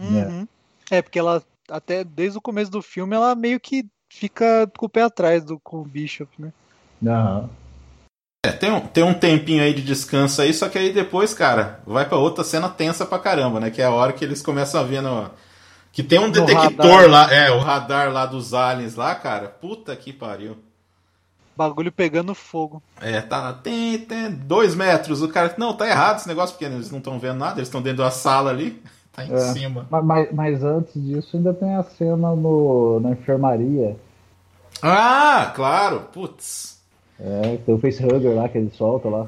Uhum. 0.00 0.46
É. 0.90 0.96
é, 0.96 1.02
porque 1.02 1.18
ela, 1.18 1.42
até 1.70 2.04
desde 2.04 2.38
o 2.38 2.42
começo 2.42 2.70
do 2.70 2.82
filme, 2.82 3.14
ela 3.14 3.34
meio 3.34 3.60
que 3.60 3.86
fica 4.08 4.70
com 4.76 4.86
o 4.86 4.88
pé 4.88 5.02
atrás 5.02 5.44
do, 5.44 5.58
com 5.60 5.80
o 5.80 5.84
Bishop, 5.84 6.30
né? 6.38 6.52
Aham. 7.06 7.48
É, 8.44 8.52
tem 8.52 8.70
um, 8.70 8.80
tem 8.80 9.02
um 9.02 9.14
tempinho 9.14 9.62
aí 9.62 9.74
de 9.74 9.82
descanso 9.82 10.40
aí, 10.40 10.54
só 10.54 10.68
que 10.68 10.78
aí 10.78 10.92
depois, 10.92 11.34
cara, 11.34 11.80
vai 11.84 12.08
para 12.08 12.16
outra 12.16 12.44
cena 12.44 12.68
tensa 12.68 13.04
pra 13.04 13.18
caramba, 13.18 13.58
né? 13.58 13.70
Que 13.70 13.82
é 13.82 13.86
a 13.86 13.90
hora 13.90 14.12
que 14.12 14.24
eles 14.24 14.40
começam 14.40 14.80
a 14.80 14.84
ver 14.84 15.00
no... 15.00 15.28
Que 15.90 16.02
tem 16.02 16.18
um 16.18 16.30
detector 16.30 17.08
lá, 17.08 17.32
é, 17.32 17.50
o 17.50 17.58
radar 17.58 18.12
lá 18.12 18.26
dos 18.26 18.52
aliens 18.52 18.94
lá, 18.94 19.14
cara. 19.14 19.48
Puta 19.48 19.96
que 19.96 20.12
pariu. 20.12 20.58
Bagulho 21.56 21.90
pegando 21.90 22.34
fogo. 22.34 22.82
É, 23.00 23.22
tá. 23.22 23.50
Tem, 23.54 23.98
tem 23.98 24.30
dois 24.30 24.74
metros. 24.74 25.22
O 25.22 25.28
cara. 25.28 25.54
Não, 25.56 25.74
tá 25.74 25.88
errado 25.88 26.18
esse 26.18 26.28
negócio, 26.28 26.54
porque 26.54 26.66
eles 26.66 26.90
não 26.90 26.98
estão 26.98 27.18
vendo 27.18 27.38
nada, 27.38 27.58
eles 27.58 27.68
estão 27.68 27.80
dentro 27.80 28.04
da 28.04 28.10
sala 28.10 28.50
ali. 28.50 28.82
Tá 29.16 29.24
em 29.24 29.32
é, 29.32 29.38
cima. 29.38 29.86
Mas, 29.90 30.30
mas, 30.30 30.62
antes 30.62 30.92
disso, 31.02 31.38
ainda 31.38 31.54
tem 31.54 31.74
a 31.74 31.82
cena 31.82 32.36
no, 32.36 33.00
na 33.00 33.12
enfermaria. 33.12 33.96
Ah, 34.82 35.50
claro, 35.56 36.00
putz. 36.12 36.82
É, 37.18 37.56
tem 37.64 37.74
o 37.74 37.78
facehugger 37.78 38.34
lá 38.34 38.46
que 38.46 38.58
ele 38.58 38.70
solta 38.70 39.08
lá. 39.08 39.26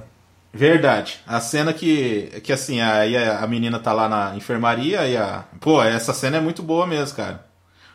Verdade. 0.53 1.20
A 1.26 1.41
cena 1.41 1.72
que, 1.72 2.41
que 2.43 2.53
assim, 2.53 2.80
aí 2.80 3.16
a, 3.16 3.41
a 3.41 3.47
menina 3.47 3.78
tá 3.78 3.95
lá 3.95 4.09
na 4.09 4.36
enfermaria 4.36 5.07
e 5.09 5.16
a. 5.16 5.45
Pô, 5.59 5.82
essa 5.82 6.12
cena 6.12 6.36
é 6.36 6.41
muito 6.41 6.62
boa 6.62 6.86
mesmo, 6.86 7.16
cara. 7.16 7.47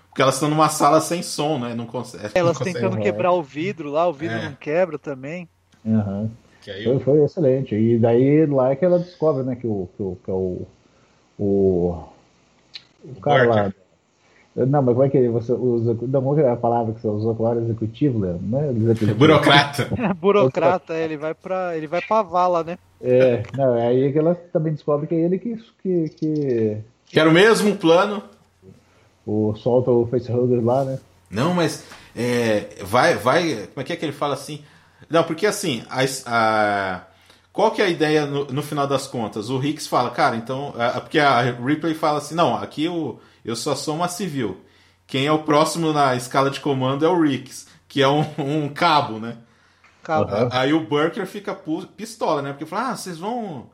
Porque 0.10 0.22
elas 0.22 0.36
estão 0.36 0.50
numa 0.50 0.70
sala 0.70 1.00
sem 1.00 1.22
som, 1.22 1.60
né? 1.60 1.76
Não 1.76 1.86
consegue. 1.86 2.32
Elas 2.34 2.58
não 2.58 2.66
tentando 2.66 2.90
consegue. 2.90 3.04
quebrar 3.04 3.32
o 3.32 3.44
vidro 3.44 3.92
lá, 3.92 4.08
o 4.08 4.14
vidro 4.14 4.38
é. 4.38 4.46
não 4.46 4.56
quebra 4.56 4.98
também. 4.98 5.48
Uhum. 5.86 6.30
Foi, 6.64 7.00
foi, 7.00 7.24
excelente. 7.24 7.76
E 7.76 8.00
daí 8.00 8.46
lá 8.46 8.72
é 8.72 8.76
que 8.76 8.86
ela 8.86 8.98
descobre, 8.98 9.44
né, 9.44 9.56
que 9.56 9.68
o, 9.68 9.90
que 9.98 10.04
o, 10.04 10.18
que 10.24 10.32
é 10.32 10.34
o, 10.34 10.66
o, 11.38 12.04
o 13.04 13.22
cara 13.22 13.44
lá 13.46 13.74
não, 14.56 14.84
mas 14.84 14.94
como 14.94 15.04
é 15.04 15.10
que 15.10 15.28
você 15.30 15.52
usa. 15.52 15.98
Não, 16.04 16.40
é 16.40 16.52
a 16.52 16.56
palavra 16.56 16.94
que 16.94 17.02
você 17.02 17.08
usou 17.08 17.32
agora? 17.32 17.60
Executivo, 17.60 18.20
Leandro? 18.20 18.42
Não 18.44 18.62
é 18.62 18.70
executivo. 18.70 19.16
Burocrata. 19.16 19.90
Burocrata, 20.22 20.94
ele 20.94 21.18
vai 21.18 21.34
pra. 21.34 21.76
ele 21.76 21.88
vai 21.88 22.02
pra 22.02 22.22
vala, 22.22 22.64
né? 22.64 22.78
É, 23.02 23.42
não, 23.58 23.76
é 23.76 23.88
aí 23.88 24.14
que 24.14 24.20
ela 24.20 24.36
também 24.54 24.74
descobre 24.74 25.08
que 25.08 25.16
é 25.16 25.20
ele 25.20 25.40
que. 25.40 25.56
que, 25.82 26.10
que... 26.10 26.78
que 27.08 27.20
era 27.20 27.28
o 27.28 27.34
mesmo 27.34 27.76
plano. 27.76 28.22
O, 29.26 29.56
solta 29.56 29.90
o 29.90 30.06
facehugger 30.06 30.64
lá, 30.64 30.86
né? 30.86 31.00
Não, 31.32 31.56
mas. 31.56 31.84
É, 32.16 32.68
vai, 32.84 33.16
vai. 33.16 33.68
Como 33.74 33.82
é 33.82 33.84
que 33.84 33.94
é 33.94 33.96
que 33.96 34.06
ele 34.06 34.12
fala 34.12 34.36
assim? 34.36 34.64
Não, 35.10 35.24
porque 35.24 35.48
assim, 35.48 35.84
a, 35.90 36.04
a 36.28 37.02
qual 37.54 37.70
que 37.70 37.84
é 37.84 37.86
a 37.86 37.90
ideia 37.90 38.26
no, 38.26 38.46
no, 38.46 38.64
final 38.64 38.88
das 38.88 39.06
contas? 39.06 39.52
O 39.52 39.64
Hicks 39.64 39.86
fala, 39.86 40.10
cara, 40.10 40.36
então. 40.36 40.74
A, 40.76 41.00
porque 41.00 41.20
a 41.20 41.40
Ripley 41.42 41.94
fala 41.94 42.18
assim, 42.18 42.34
não, 42.34 42.56
aqui 42.56 42.90
o 42.90 43.20
eu 43.46 43.56
só 43.56 43.76
sou 43.76 43.96
uma 43.96 44.08
civil. 44.08 44.60
Quem 45.06 45.28
é 45.28 45.32
o 45.32 45.44
próximo 45.44 45.94
na 45.94 46.16
escala 46.16 46.50
de 46.50 46.60
comando 46.60 47.06
é 47.06 47.08
o 47.08 47.22
Ricks, 47.22 47.68
que 47.88 48.02
é 48.02 48.08
um, 48.08 48.26
um 48.40 48.70
cabo, 48.70 49.20
né? 49.20 49.38
Cabo. 50.02 50.32
Aí 50.52 50.74
o 50.74 50.86
Burker 50.86 51.28
fica 51.28 51.56
pistola, 51.96 52.42
né? 52.42 52.52
Porque 52.52 52.66
fala, 52.66 52.90
ah, 52.90 52.98
vocês 52.98 53.20
vão. 53.20 53.70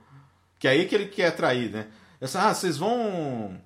Que 0.59 0.67
é 0.67 0.71
aí 0.71 0.85
que 0.85 0.93
ele 0.93 1.05
quer 1.05 1.31
trair, 1.31 1.71
né? 1.71 1.87
ah, 2.35 2.53
vocês 2.53 2.77
vão 2.77 3.57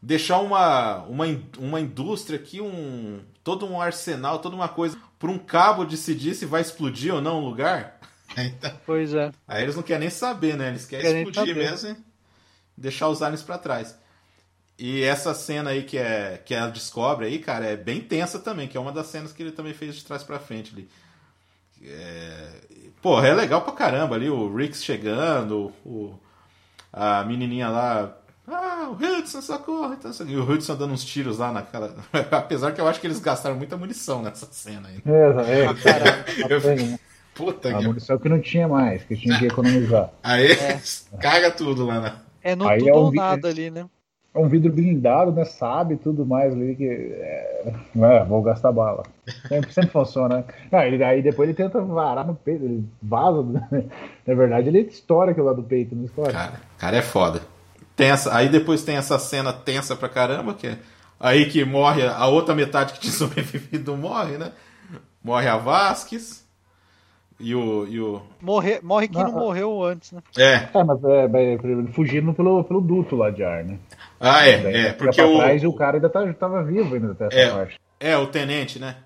deixar 0.00 0.38
uma, 0.38 1.02
uma, 1.04 1.26
uma 1.58 1.80
indústria 1.80 2.38
aqui, 2.38 2.58
um, 2.60 3.20
todo 3.44 3.66
um 3.66 3.80
arsenal, 3.80 4.38
toda 4.38 4.56
uma 4.56 4.68
coisa, 4.68 4.96
por 5.18 5.28
um 5.28 5.38
cabo 5.38 5.84
decidir 5.84 6.34
se 6.34 6.46
vai 6.46 6.62
explodir 6.62 7.14
ou 7.14 7.20
não 7.20 7.42
o 7.42 7.44
lugar? 7.44 7.97
Então, 8.58 8.72
pois 8.86 9.14
é. 9.14 9.30
Aí 9.46 9.62
eles 9.62 9.76
não 9.76 9.82
querem 9.82 10.00
nem 10.00 10.10
saber, 10.10 10.56
né? 10.56 10.68
Eles 10.68 10.86
querem, 10.86 11.04
querem 11.04 11.22
explodir 11.22 11.54
saber. 11.54 11.70
mesmo 11.70 11.90
e 11.90 12.80
deixar 12.80 13.08
os 13.08 13.22
aliens 13.22 13.42
para 13.42 13.58
trás. 13.58 13.96
E 14.78 15.02
essa 15.02 15.34
cena 15.34 15.70
aí 15.70 15.82
que, 15.82 15.98
é, 15.98 16.40
que 16.44 16.54
ela 16.54 16.70
descobre 16.70 17.26
aí, 17.26 17.40
cara, 17.40 17.66
é 17.66 17.76
bem 17.76 18.00
tensa 18.00 18.38
também, 18.38 18.68
que 18.68 18.76
é 18.76 18.80
uma 18.80 18.92
das 18.92 19.08
cenas 19.08 19.32
que 19.32 19.42
ele 19.42 19.50
também 19.50 19.74
fez 19.74 19.96
de 19.96 20.04
trás 20.04 20.22
para 20.22 20.38
frente 20.38 20.72
ali. 20.72 20.88
É... 21.82 22.50
Porra, 23.02 23.26
é 23.26 23.34
legal 23.34 23.62
pra 23.62 23.72
caramba 23.72 24.14
ali, 24.14 24.30
o 24.30 24.54
Rix 24.54 24.84
chegando, 24.84 25.72
o... 25.84 26.14
a 26.92 27.24
menininha 27.24 27.68
lá. 27.68 28.16
Ah, 28.46 28.88
o 28.88 28.92
Hudson, 28.92 29.42
socorro! 29.42 29.92
Então, 29.92 30.10
e 30.26 30.36
o 30.36 30.48
Hudson 30.48 30.76
dando 30.76 30.94
uns 30.94 31.04
tiros 31.04 31.38
lá 31.38 31.52
naquela. 31.52 31.94
Apesar 32.30 32.72
que 32.72 32.80
eu 32.80 32.86
acho 32.86 33.00
que 33.00 33.06
eles 33.06 33.18
gastaram 33.18 33.56
muita 33.56 33.76
munição 33.76 34.22
nessa 34.22 34.46
cena 34.46 34.88
aí. 34.88 35.02
É, 35.04 35.64
é, 35.64 35.74
caralho. 35.74 36.24
eu... 36.48 36.98
Puta 37.38 37.70
a 37.70 37.78
que... 37.78 37.86
munição 37.86 38.18
que 38.18 38.28
não 38.28 38.40
tinha 38.40 38.68
mais, 38.68 39.02
que 39.04 39.16
tinha 39.16 39.38
que 39.38 39.46
economizar. 39.46 40.10
Aí 40.22 40.52
é. 40.52 40.80
caga 41.20 41.50
tudo 41.50 41.86
lá, 41.86 42.00
né? 42.00 42.16
É 42.42 42.54
no 42.54 42.68
aí 42.68 42.78
tudo 42.78 42.88
é 42.90 42.92
um... 42.92 42.96
ou 42.96 43.12
nada 43.12 43.48
ali, 43.48 43.70
né? 43.70 43.86
é 44.34 44.38
um 44.38 44.48
vidro 44.48 44.72
blindado, 44.72 45.32
né? 45.32 45.44
Sabe 45.44 45.96
tudo 45.96 46.24
mais 46.24 46.52
ali 46.52 46.76
que. 46.76 46.84
É, 46.84 47.72
é, 47.96 48.24
vou 48.24 48.42
gastar 48.42 48.70
bala. 48.70 49.02
Sempre, 49.48 49.72
sempre 49.72 49.90
funciona. 49.90 50.38
Né? 50.38 50.44
Não, 50.70 50.80
ele, 50.80 51.02
aí 51.02 51.22
depois 51.22 51.48
ele 51.48 51.56
tenta 51.56 51.80
varar 51.80 52.26
no 52.26 52.34
peito, 52.34 52.64
ele 52.64 52.84
vaza. 53.02 53.42
Né? 53.42 53.84
Na 54.26 54.34
verdade, 54.34 54.68
ele 54.68 54.80
estoura 54.80 55.32
aquilo 55.32 55.46
lá 55.46 55.52
do 55.52 55.62
peito, 55.62 55.94
não 55.94 56.04
estoura. 56.04 56.32
Cara, 56.32 56.60
cara 56.78 56.96
é 56.96 57.02
foda. 57.02 57.40
Tem 57.96 58.10
essa, 58.10 58.34
aí 58.34 58.48
depois 58.48 58.84
tem 58.84 58.96
essa 58.96 59.18
cena 59.18 59.52
tensa 59.52 59.96
pra 59.96 60.08
caramba, 60.08 60.54
que 60.54 60.68
é 60.68 60.78
aí 61.18 61.46
que 61.46 61.64
morre 61.64 62.06
a 62.06 62.26
outra 62.26 62.54
metade 62.54 62.92
que 62.92 63.00
tinha 63.00 63.12
sobrevivido 63.14 63.96
morre, 63.96 64.38
né? 64.38 64.52
Morre 65.22 65.48
a 65.48 65.56
Vasquez. 65.56 66.46
E 67.40 67.54
o. 67.54 67.86
E 67.86 68.00
o... 68.00 68.20
Morre, 68.40 68.80
morre 68.82 69.06
quem 69.06 69.22
não, 69.22 69.30
não 69.30 69.38
morreu 69.38 69.84
antes, 69.84 70.10
né? 70.10 70.20
É. 70.36 70.68
É, 70.74 70.84
mas 70.84 71.02
é, 71.04 71.24
é, 71.24 71.92
fugindo 71.92 72.34
pelo, 72.34 72.64
pelo 72.64 72.80
duto 72.80 73.14
lá 73.14 73.30
de 73.30 73.44
ar, 73.44 73.64
né? 73.64 73.78
Ah, 74.18 74.44
é, 74.44 74.60
Daí, 74.60 74.74
é. 74.74 74.92
Porque 74.92 75.22
o. 75.22 75.36
Trás, 75.36 75.64
o 75.64 75.72
cara 75.72 75.96
ainda 75.96 76.10
tá, 76.10 76.32
tava 76.32 76.64
vivo 76.64 76.94
ainda 76.94 77.12
até 77.12 77.26
essa 77.26 77.36
é, 77.36 77.50
parte. 77.50 77.80
É, 78.00 78.16
o 78.16 78.26
tenente, 78.26 78.80
né? 78.80 78.96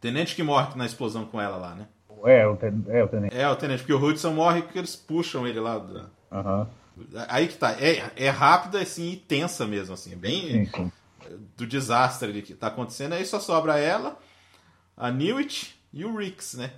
Tenente 0.00 0.34
que 0.34 0.42
morre 0.42 0.76
na 0.76 0.86
explosão 0.86 1.24
com 1.24 1.40
ela 1.40 1.56
lá, 1.56 1.74
né? 1.74 1.86
É, 2.24 2.46
o, 2.46 2.56
ten, 2.56 2.84
é, 2.88 3.02
o 3.02 3.08
tenente. 3.08 3.36
É, 3.36 3.48
o 3.48 3.56
tenente, 3.56 3.82
porque 3.82 3.92
o 3.92 4.04
Hudson 4.04 4.32
morre 4.32 4.62
porque 4.62 4.78
eles 4.78 4.96
puxam 4.96 5.46
ele 5.46 5.60
lá. 5.60 5.78
Da... 5.78 6.06
Uhum. 6.32 6.66
Aí 7.28 7.46
que 7.46 7.56
tá. 7.56 7.76
É, 7.80 8.10
é 8.16 8.28
rápida 8.28 8.80
assim, 8.80 9.12
e 9.12 9.16
tensa 9.16 9.66
mesmo, 9.66 9.94
assim. 9.94 10.12
É 10.12 10.16
bem. 10.16 10.64
Sim, 10.64 10.66
sim. 10.66 10.92
Do 11.56 11.64
desastre 11.64 12.28
ali 12.28 12.42
que 12.42 12.54
tá 12.54 12.66
acontecendo. 12.66 13.12
Aí 13.12 13.24
só 13.24 13.38
sobra 13.38 13.78
ela, 13.78 14.18
a 14.96 15.12
Newt 15.12 15.78
e 15.92 16.04
o 16.04 16.16
Rix, 16.16 16.54
né? 16.54 16.72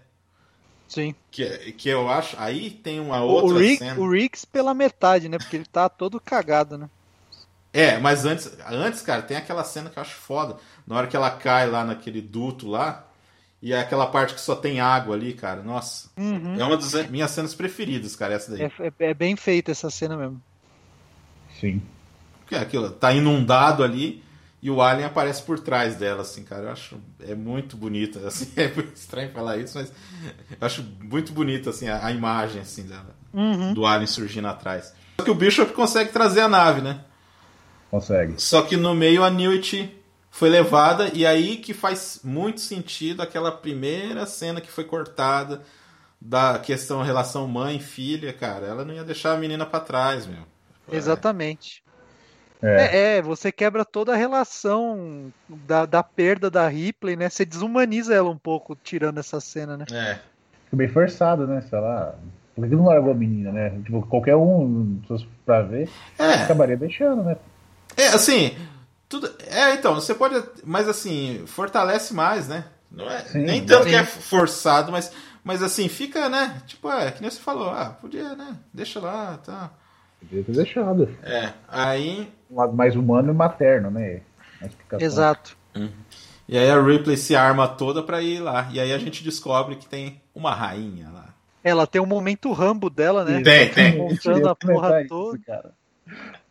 Sim. 0.92 1.14
Que, 1.30 1.72
que 1.72 1.88
eu 1.88 2.10
acho. 2.10 2.36
Aí 2.38 2.68
tem 2.68 3.00
uma 3.00 3.22
outra 3.22 3.54
o 3.54 3.58
Rick, 3.58 3.78
cena. 3.78 3.98
O 3.98 4.10
Rix 4.10 4.44
pela 4.44 4.74
metade, 4.74 5.26
né? 5.26 5.38
Porque 5.38 5.56
ele 5.56 5.64
tá 5.64 5.88
todo 5.88 6.20
cagado, 6.20 6.76
né? 6.76 6.90
É, 7.72 7.96
mas 7.98 8.26
antes, 8.26 8.52
antes, 8.66 9.00
cara, 9.00 9.22
tem 9.22 9.38
aquela 9.38 9.64
cena 9.64 9.88
que 9.88 9.98
eu 9.98 10.02
acho 10.02 10.14
foda. 10.14 10.58
Na 10.86 10.96
hora 10.96 11.06
que 11.06 11.16
ela 11.16 11.30
cai 11.30 11.66
lá 11.66 11.82
naquele 11.82 12.20
duto 12.20 12.68
lá, 12.68 13.06
e 13.62 13.72
é 13.72 13.80
aquela 13.80 14.06
parte 14.06 14.34
que 14.34 14.40
só 14.42 14.54
tem 14.54 14.80
água 14.80 15.14
ali, 15.14 15.32
cara. 15.32 15.62
Nossa. 15.62 16.10
Uhum. 16.18 16.60
É 16.60 16.62
uma 16.62 16.76
das 16.76 17.08
minhas 17.08 17.30
cenas 17.30 17.54
preferidas, 17.54 18.14
cara, 18.14 18.34
essa 18.34 18.52
daí. 18.52 18.60
É, 18.60 18.70
é, 18.78 19.10
é 19.10 19.14
bem 19.14 19.34
feita 19.34 19.70
essa 19.70 19.88
cena 19.88 20.14
mesmo. 20.14 20.42
Sim. 21.58 21.80
Porque 22.40 22.54
é 22.54 22.58
aquilo, 22.58 22.90
tá 22.90 23.14
inundado 23.14 23.82
ali 23.82 24.22
e 24.62 24.70
o 24.70 24.80
alien 24.80 25.06
aparece 25.06 25.42
por 25.42 25.58
trás 25.58 25.96
dela, 25.96 26.22
assim, 26.22 26.44
cara. 26.44 26.66
Eu 26.66 26.70
acho 26.70 26.96
é 27.20 27.34
muito 27.34 27.76
bonito, 27.76 28.20
assim, 28.24 28.52
é 28.56 28.72
estranho 28.94 29.32
falar 29.32 29.56
isso, 29.56 29.76
mas 29.76 29.92
eu 30.50 30.66
acho 30.66 30.82
muito 31.00 31.32
bonito 31.32 31.68
assim 31.68 31.88
a, 31.88 32.06
a 32.06 32.12
imagem 32.12 32.62
assim 32.62 32.84
dela, 32.84 33.14
uhum. 33.34 33.74
do 33.74 33.84
alien 33.84 34.06
surgindo 34.06 34.46
atrás. 34.46 34.94
Só 35.18 35.24
que 35.24 35.30
o 35.30 35.34
Bishop 35.34 35.72
consegue 35.72 36.12
trazer 36.12 36.40
a 36.40 36.48
nave, 36.48 36.80
né? 36.80 37.00
Consegue. 37.90 38.40
Só 38.40 38.62
que 38.62 38.76
no 38.76 38.94
meio 38.94 39.24
a 39.24 39.30
Newt 39.30 39.92
foi 40.30 40.48
levada 40.48 41.10
e 41.12 41.26
aí 41.26 41.56
que 41.56 41.74
faz 41.74 42.20
muito 42.24 42.60
sentido 42.60 43.20
aquela 43.20 43.52
primeira 43.52 44.24
cena 44.24 44.60
que 44.60 44.70
foi 44.70 44.84
cortada 44.84 45.60
da 46.18 46.58
questão 46.58 47.02
relação 47.02 47.48
mãe 47.48 47.80
filha, 47.80 48.32
cara. 48.32 48.66
Ela 48.66 48.84
não 48.84 48.94
ia 48.94 49.04
deixar 49.04 49.32
a 49.32 49.36
menina 49.36 49.66
para 49.66 49.80
trás, 49.80 50.24
meu. 50.24 50.44
Exatamente. 50.90 51.81
É. 52.62 52.68
é. 52.68 53.16
É, 53.16 53.22
você 53.22 53.50
quebra 53.50 53.84
toda 53.84 54.12
a 54.12 54.16
relação 54.16 55.32
da, 55.48 55.84
da 55.84 56.02
perda 56.02 56.48
da 56.48 56.68
Ripley, 56.68 57.16
né? 57.16 57.28
Você 57.28 57.44
desumaniza 57.44 58.14
ela 58.14 58.30
um 58.30 58.38
pouco 58.38 58.76
tirando 58.76 59.18
essa 59.18 59.40
cena, 59.40 59.76
né? 59.76 59.84
É. 59.92 60.14
Fica 60.64 60.76
bem 60.76 60.88
forçado, 60.88 61.46
né? 61.46 61.60
Sei 61.68 61.78
lá. 61.78 62.14
Por 62.54 62.68
que 62.68 62.74
não 62.74 62.84
largou 62.84 63.12
a 63.12 63.16
menina, 63.16 63.50
né? 63.50 63.70
Tipo, 63.84 64.02
qualquer 64.06 64.36
um, 64.36 65.00
pra 65.44 65.62
ver, 65.62 65.88
é. 66.18 66.34
acabaria 66.34 66.76
deixando, 66.76 67.22
né? 67.22 67.36
É, 67.96 68.08
assim, 68.08 68.54
tudo, 69.08 69.30
é, 69.50 69.74
então, 69.74 69.94
você 69.94 70.14
pode. 70.14 70.42
Mas 70.64 70.88
assim, 70.88 71.44
fortalece 71.46 72.14
mais, 72.14 72.48
né? 72.48 72.64
Não 72.90 73.10
é, 73.10 73.20
sim, 73.20 73.38
nem 73.38 73.64
tanto 73.64 73.84
sim. 73.84 73.90
que 73.90 73.96
é 73.96 74.04
forçado, 74.04 74.92
mas, 74.92 75.10
mas 75.42 75.62
assim, 75.62 75.88
fica, 75.88 76.28
né? 76.28 76.62
Tipo, 76.66 76.90
é, 76.90 77.10
que 77.10 77.22
nem 77.22 77.30
você 77.30 77.40
falou, 77.40 77.70
ah, 77.70 77.96
podia, 78.00 78.34
né? 78.36 78.56
Deixa 78.72 79.00
lá, 79.00 79.38
tá. 79.38 79.70
Podia 80.22 80.44
ter 80.44 80.52
deixado. 80.52 81.08
É, 81.22 81.52
aí. 81.68 82.28
Um 82.50 82.56
lado 82.56 82.72
mais 82.72 82.94
humano 82.96 83.32
e 83.32 83.34
materno, 83.34 83.90
né? 83.90 84.20
Exato. 85.00 85.56
Uhum. 85.74 85.90
E 86.48 86.56
aí 86.58 86.70
a 86.70 86.80
Ripley 86.80 87.16
se 87.16 87.34
arma 87.34 87.66
toda 87.66 88.02
pra 88.02 88.20
ir 88.20 88.40
lá. 88.40 88.68
E 88.72 88.78
aí 88.78 88.92
a 88.92 88.98
gente 88.98 89.24
descobre 89.24 89.76
que 89.76 89.86
tem 89.86 90.20
uma 90.34 90.54
rainha 90.54 91.08
lá. 91.10 91.34
Ela 91.64 91.86
tem 91.86 92.00
um 92.00 92.06
momento 92.06 92.52
rambo 92.52 92.90
dela, 92.90 93.24
né? 93.24 93.40
Tem, 93.42 93.70
tem. 93.70 93.96
Montando 93.98 94.48
a 94.48 94.54
porra 94.54 95.04
toda. 95.08 95.38
Isso, 95.38 95.46
cara. 95.46 95.72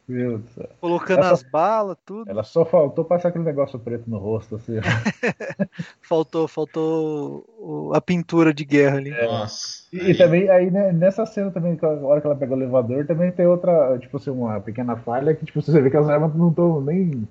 Meu 0.08 0.38
Deus 0.38 0.41
do 0.41 0.49
céu. 0.49 0.70
Colocando 0.80 1.20
ela 1.20 1.32
as 1.32 1.39
só, 1.39 1.47
balas, 1.49 1.97
tudo. 2.06 2.30
Ela 2.30 2.43
só 2.43 2.66
faltou 2.66 3.06
passar 3.06 3.30
aquele 3.30 3.43
negócio 3.43 3.80
preto 3.80 4.10
no 4.10 4.18
rosto, 4.18 4.56
assim. 4.56 4.74
faltou, 6.02 6.47
faltou 6.47 7.91
a 7.93 8.02
pintura 8.02 8.54
de 8.54 8.66
guerra 8.66 8.97
ali. 8.97 9.12
É. 9.12 9.26
Nossa. 9.26 9.84
E, 9.93 9.99
aí... 9.99 10.12
e, 10.12 10.18
também, 10.18 10.49
aí 10.49 10.72
né, 10.72 10.91
nessa 10.91 11.26
cena 11.26 11.52
também, 11.52 11.78
a 11.82 11.88
hora 11.88 12.20
que 12.20 12.28
ela 12.28 12.36
pega 12.36 12.54
o 12.54 12.58
elevador, 12.58 13.06
também 13.06 13.32
tem 13.32 13.45
outra, 13.45 13.97
tipo 13.99 14.18
assim, 14.18 14.32
uma 14.32 14.60
pequena 14.60 14.95
falha 14.95 15.34
que, 15.34 15.45
tipo, 15.45 15.62
você 15.62 15.80
vê 15.82 15.89
que 15.89 15.97
as 15.97 16.10
armas 16.10 16.36
não 16.36 16.49
estão 16.49 16.82
nem 16.82 17.28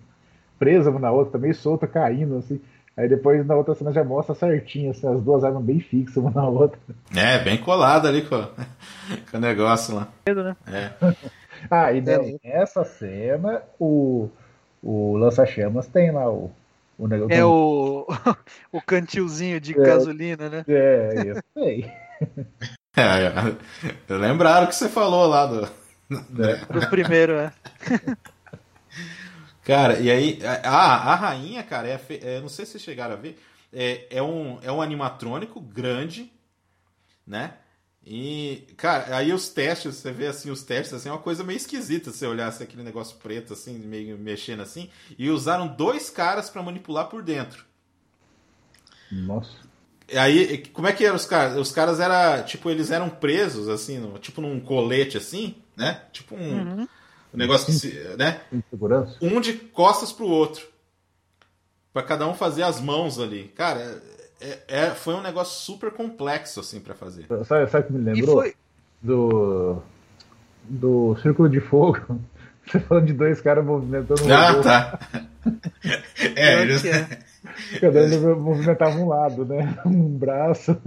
presas 0.58 0.86
uma 0.88 1.00
na 1.00 1.10
outra, 1.10 1.32
também 1.32 1.52
solta, 1.52 1.86
caindo, 1.86 2.36
assim. 2.36 2.60
Aí 2.96 3.08
depois 3.08 3.46
na 3.46 3.54
outra 3.54 3.74
cena 3.74 3.92
já 3.92 4.04
mostra 4.04 4.34
certinho, 4.34 4.90
assim, 4.90 5.06
as 5.06 5.22
duas 5.22 5.42
armas 5.42 5.62
bem 5.62 5.80
fixas 5.80 6.18
uma 6.18 6.30
na 6.30 6.46
outra. 6.46 6.78
É, 7.16 7.38
bem 7.38 7.56
colada 7.56 8.08
ali 8.08 8.22
com, 8.22 8.36
com 9.30 9.36
o 9.36 9.40
negócio 9.40 9.94
lá. 9.94 10.08
Né? 10.26 10.56
É. 10.66 11.14
Ah, 11.70 11.92
e 11.92 12.00
daí, 12.00 12.38
é. 12.42 12.58
nessa 12.58 12.84
cena, 12.84 13.62
o, 13.78 14.28
o 14.82 15.16
lança-chamas 15.16 15.88
tem 15.88 16.10
lá 16.12 16.30
o, 16.30 16.50
o 16.98 17.08
negócio. 17.08 17.34
É 17.34 17.44
o, 17.44 18.06
o 18.70 18.80
cantilzinho 18.80 19.60
de 19.60 19.72
é, 19.72 19.82
gasolina, 19.82 20.48
né? 20.48 20.64
É, 20.68 21.22
eu 21.26 21.42
sei. 21.54 21.90
É, 22.96 23.32
lembraram 24.12 24.66
que 24.66 24.74
você 24.74 24.88
falou 24.88 25.24
lá 25.26 25.46
do. 25.46 25.64
É. 25.64 26.56
Do 26.66 26.90
primeiro, 26.90 27.34
é. 27.34 27.52
Cara, 29.64 30.00
e 30.00 30.10
aí, 30.10 30.40
a, 30.64 31.12
a 31.12 31.14
rainha, 31.14 31.62
cara, 31.62 31.86
é, 31.86 32.00
é, 32.20 32.40
não 32.40 32.48
sei 32.48 32.66
se 32.66 32.72
vocês 32.72 32.82
chegaram 32.82 33.14
a 33.14 33.16
ver, 33.16 33.40
é, 33.72 34.06
é, 34.10 34.20
um, 34.20 34.58
é 34.62 34.72
um 34.72 34.82
animatrônico 34.82 35.60
grande, 35.60 36.32
né? 37.24 37.54
E, 38.06 38.66
cara, 38.76 39.16
aí 39.16 39.32
os 39.32 39.50
testes, 39.50 39.96
você 39.96 40.10
vê 40.10 40.26
assim, 40.26 40.50
os 40.50 40.62
testes, 40.62 40.94
assim, 40.94 41.08
é 41.08 41.12
uma 41.12 41.18
coisa 41.18 41.44
meio 41.44 41.58
esquisita 41.58 42.10
você 42.10 42.26
olhar 42.26 42.48
assim, 42.48 42.64
aquele 42.64 42.82
negócio 42.82 43.16
preto, 43.18 43.52
assim, 43.52 43.78
meio 43.78 44.18
mexendo 44.18 44.62
assim. 44.62 44.90
E 45.18 45.28
usaram 45.30 45.68
dois 45.68 46.08
caras 46.08 46.48
para 46.48 46.62
manipular 46.62 47.08
por 47.08 47.22
dentro. 47.22 47.64
Nossa. 49.12 49.50
E 50.08 50.18
aí, 50.18 50.66
como 50.72 50.88
é 50.88 50.92
que 50.92 51.04
eram 51.04 51.14
os 51.16 51.26
caras? 51.26 51.56
Os 51.56 51.70
caras 51.70 52.00
era 52.00 52.42
tipo, 52.42 52.68
eles 52.70 52.90
eram 52.90 53.08
presos, 53.08 53.68
assim, 53.68 53.98
no, 53.98 54.18
tipo 54.18 54.40
num 54.40 54.58
colete, 54.58 55.16
assim, 55.16 55.54
né? 55.76 56.02
Tipo 56.10 56.34
um, 56.34 56.38
uhum. 56.38 56.88
um 57.34 57.36
negócio 57.36 57.66
que 57.66 57.72
se, 57.72 57.92
né? 58.16 58.40
Um 59.20 59.40
de 59.40 59.52
costas 59.52 60.10
pro 60.10 60.26
outro. 60.26 60.66
para 61.92 62.02
cada 62.02 62.26
um 62.26 62.34
fazer 62.34 62.62
as 62.62 62.80
mãos 62.80 63.18
ali. 63.18 63.52
Cara, 63.54 64.02
é, 64.40 64.58
é, 64.68 64.90
foi 64.90 65.14
um 65.14 65.20
negócio 65.20 65.60
super 65.60 65.90
complexo, 65.90 66.60
assim, 66.60 66.80
para 66.80 66.94
fazer. 66.94 67.26
Sabe, 67.44 67.70
sabe 67.70 67.84
o 67.84 67.86
que 67.86 67.92
me 67.92 68.04
lembrou? 68.04 68.36
Foi... 68.36 68.54
Do. 69.02 69.82
Do 70.64 71.16
Círculo 71.22 71.48
de 71.48 71.60
Fogo. 71.60 72.20
Você 72.66 72.78
falando 72.80 73.06
de 73.06 73.12
dois 73.12 73.40
caras 73.40 73.64
movimentando 73.64 74.22
um 74.24 74.32
Ah, 74.32 74.62
tá. 74.62 74.98
é, 76.36 76.62
eles. 76.62 76.82
Cada 77.80 78.04
um 78.04 78.40
movimentava 78.40 78.96
um 78.96 79.08
lado, 79.08 79.44
né? 79.44 79.76
Um 79.84 80.08
braço. 80.08 80.80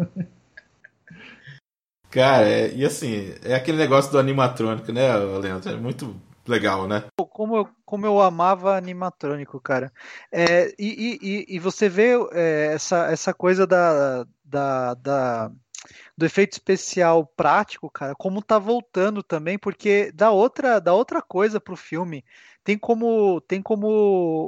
Cara, 2.10 2.48
é, 2.48 2.74
e 2.74 2.86
assim, 2.86 3.34
é 3.44 3.56
aquele 3.56 3.78
negócio 3.78 4.12
do 4.12 4.20
animatrônico, 4.20 4.92
né, 4.92 5.16
Leandro? 5.16 5.72
É 5.72 5.76
muito 5.76 6.16
legal, 6.48 6.88
né? 6.88 7.04
Como 7.16 7.58
eu, 7.58 7.70
como 7.86 8.06
eu 8.06 8.22
amava 8.22 8.76
animatrônico, 8.76 9.60
cara. 9.60 9.92
É, 10.32 10.74
e, 10.78 11.20
e, 11.22 11.56
e 11.56 11.60
você 11.60 11.88
vê 11.88 12.12
é, 12.32 12.74
essa, 12.74 13.12
essa 13.12 13.34
coisa 13.34 13.66
da, 13.66 14.26
da, 14.44 14.94
da, 14.96 15.52
do 16.18 16.26
efeito 16.26 16.54
especial 16.54 17.26
prático, 17.26 17.90
cara, 17.90 18.14
como 18.16 18.42
tá 18.42 18.60
voltando 18.60 19.24
também, 19.24 19.58
porque 19.58 20.12
dá 20.14 20.32
outra, 20.32 20.80
dá 20.80 20.94
outra 20.94 21.22
coisa 21.22 21.60
pro 21.60 21.76
filme. 21.76 22.24
Tem 22.64 22.78
como, 22.78 23.42
tem 23.42 23.62
como 23.62 23.88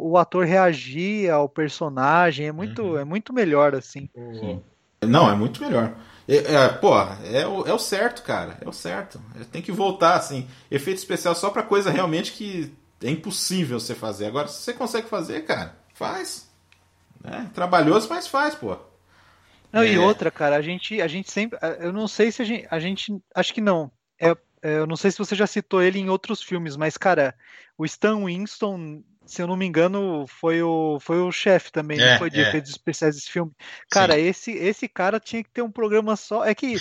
o 0.03 0.17
ator 0.17 0.45
reagir 0.45 1.29
ao 1.29 1.49
personagem, 1.49 2.47
é 2.47 2.51
muito, 2.51 2.81
uhum. 2.81 2.97
é 2.97 3.03
muito 3.03 3.33
melhor, 3.33 3.75
assim. 3.75 4.09
Sim. 4.39 4.63
Não, 5.03 5.29
é 5.29 5.35
muito 5.35 5.61
melhor. 5.61 5.93
É, 6.28 6.55
é, 6.55 6.69
pô, 6.69 6.93
é 6.97 7.45
o, 7.47 7.67
é 7.67 7.73
o 7.73 7.80
certo, 7.80 8.23
cara. 8.23 8.57
É 8.61 8.67
o 8.67 8.73
certo. 8.73 9.21
É, 9.39 9.43
tem 9.43 9.61
que 9.61 9.71
voltar, 9.71 10.15
assim. 10.15 10.47
Efeito 10.71 10.97
especial 10.97 11.36
só 11.36 11.49
pra 11.49 11.63
coisa 11.63 11.91
realmente 11.91 12.32
que 12.32 12.73
é 13.03 13.09
impossível 13.09 13.80
você 13.80 13.93
fazer. 13.93 14.26
Agora, 14.26 14.47
se 14.47 14.61
você 14.61 14.73
consegue 14.73 15.07
fazer, 15.07 15.41
cara, 15.45 15.78
faz. 15.93 16.49
É, 17.23 17.43
trabalhoso, 17.53 18.07
mas 18.09 18.28
faz, 18.28 18.55
pô. 18.55 18.78
Não, 19.71 19.82
é... 19.82 19.93
e 19.93 19.97
outra, 19.97 20.32
cara, 20.32 20.55
a 20.55 20.61
gente, 20.61 21.01
a 21.01 21.07
gente 21.07 21.32
sempre. 21.32 21.59
Eu 21.80 21.91
não 21.91 22.07
sei 22.07 22.32
se 22.32 22.41
a 22.41 22.45
gente. 22.45 22.67
A 22.71 22.80
gente 22.80 23.21
acho 23.34 23.53
que 23.53 23.61
não. 23.61 23.91
É, 24.19 24.30
é, 24.61 24.80
eu 24.80 24.88
não 24.88 24.95
sei 24.95 25.11
se 25.11 25.17
você 25.17 25.36
já 25.36 25.45
citou 25.45 25.82
ele 25.82 25.99
em 25.99 26.09
outros 26.09 26.41
filmes, 26.41 26.76
mas, 26.76 26.97
cara, 26.97 27.36
o 27.78 27.86
Stan 27.86 28.23
Winston 28.26 29.03
se 29.26 29.41
eu 29.41 29.47
não 29.47 29.55
me 29.55 29.65
engano, 29.65 30.26
foi 30.28 30.61
o, 30.61 30.99
foi 30.99 31.19
o 31.19 31.32
chefe 31.32 31.71
também, 31.71 31.99
é, 31.99 32.11
não 32.11 32.17
foi 32.19 32.30
de 32.30 32.39
é. 32.39 32.47
efeitos 32.47 32.71
especiais 32.71 33.15
desse 33.15 33.32
filme. 33.32 33.51
Cara, 33.89 34.17
esse, 34.17 34.51
esse 34.51 34.88
cara 34.88 35.19
tinha 35.19 35.43
que 35.43 35.49
ter 35.49 35.61
um 35.61 35.71
programa 35.71 36.15
só. 36.15 36.45
É 36.45 36.53
que 36.53 36.78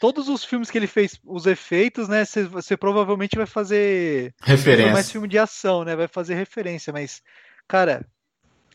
todos 0.00 0.28
os 0.28 0.44
filmes 0.44 0.70
que 0.70 0.78
ele 0.78 0.86
fez, 0.86 1.18
os 1.24 1.46
efeitos, 1.46 2.08
né? 2.08 2.24
Você 2.50 2.76
provavelmente 2.76 3.36
vai 3.36 3.46
fazer. 3.46 4.34
Referência. 4.42 4.92
mais 4.92 5.10
filme 5.10 5.28
de 5.28 5.38
ação, 5.38 5.84
né? 5.84 5.94
Vai 5.94 6.08
fazer 6.08 6.34
referência, 6.34 6.92
mas, 6.92 7.22
cara. 7.68 8.06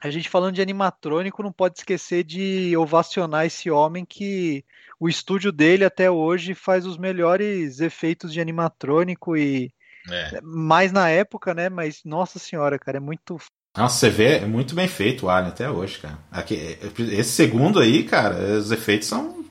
A 0.02 0.10
gente 0.10 0.30
falando 0.30 0.56
de 0.56 0.62
animatrônico, 0.62 1.44
não 1.44 1.52
pode 1.52 1.80
esquecer 1.80 2.24
de 2.24 2.74
ovacionar 2.78 3.46
esse 3.46 3.70
homem 3.70 4.06
que 4.06 4.64
o 4.98 5.10
estúdio 5.10 5.52
dele 5.52 5.84
até 5.84 6.10
hoje 6.10 6.54
faz 6.54 6.86
os 6.86 6.98
melhores 6.98 7.82
efeitos 7.82 8.32
de 8.32 8.40
animatrônico 8.40 9.36
e 9.36 9.74
é. 10.10 10.40
Mais 10.42 10.92
na 10.92 11.10
época, 11.10 11.54
né? 11.54 11.70
Mas, 11.70 12.02
nossa 12.06 12.40
senhora, 12.40 12.80
cara, 12.80 12.98
é 12.98 13.02
muito. 13.02 13.38
Nossa, 13.78 13.98
você 13.98 14.10
vê, 14.10 14.38
é 14.38 14.46
muito 14.46 14.74
bem 14.76 14.88
feito 14.88 15.26
o 15.26 15.30
Alien 15.30 15.52
até 15.52 15.70
hoje, 15.70 16.00
cara. 16.00 16.18
Aqui, 16.32 16.78
esse 17.12 17.32
segundo 17.32 17.80
aí, 17.80 18.04
cara, 18.04 18.36
os 18.58 18.72
efeitos 18.72 19.08
são. 19.08 19.46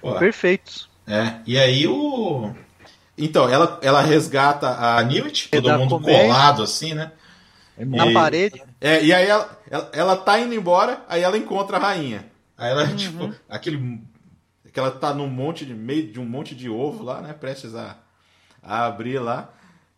Pô, 0.00 0.14
Perfeitos. 0.18 0.88
É, 1.06 1.36
e 1.46 1.58
aí 1.58 1.86
o. 1.86 2.52
Então, 3.16 3.48
ela, 3.48 3.78
ela 3.82 4.02
resgata 4.02 4.68
a 4.68 5.02
Newt, 5.02 5.48
todo 5.48 5.78
mundo 5.78 6.00
colado 6.00 6.62
assim, 6.62 6.92
né? 6.92 7.12
Na 7.78 8.06
e, 8.06 8.12
parede. 8.12 8.62
É, 8.80 9.02
e 9.04 9.12
aí 9.12 9.26
ela, 9.26 9.58
ela, 9.70 9.90
ela, 9.92 10.16
tá 10.16 10.38
indo 10.38 10.54
embora, 10.54 11.04
aí 11.08 11.22
ela 11.22 11.36
encontra 11.36 11.76
a 11.76 11.80
rainha. 11.80 12.26
Aí 12.56 12.70
ela, 12.70 12.84
uhum. 12.88 12.96
tipo, 12.96 13.34
aquele. 13.48 14.00
Que 14.72 14.78
ela 14.78 14.90
tá 14.90 15.14
num 15.14 15.28
monte 15.28 15.64
de. 15.64 15.74
meio 15.74 16.12
de 16.12 16.20
um 16.20 16.26
monte 16.26 16.54
de 16.54 16.68
ovo 16.68 17.02
lá, 17.02 17.22
né? 17.22 17.32
Prestes 17.32 17.74
a 17.74 17.96
a 18.66 18.86
abrir 18.86 19.18
lá. 19.18 19.48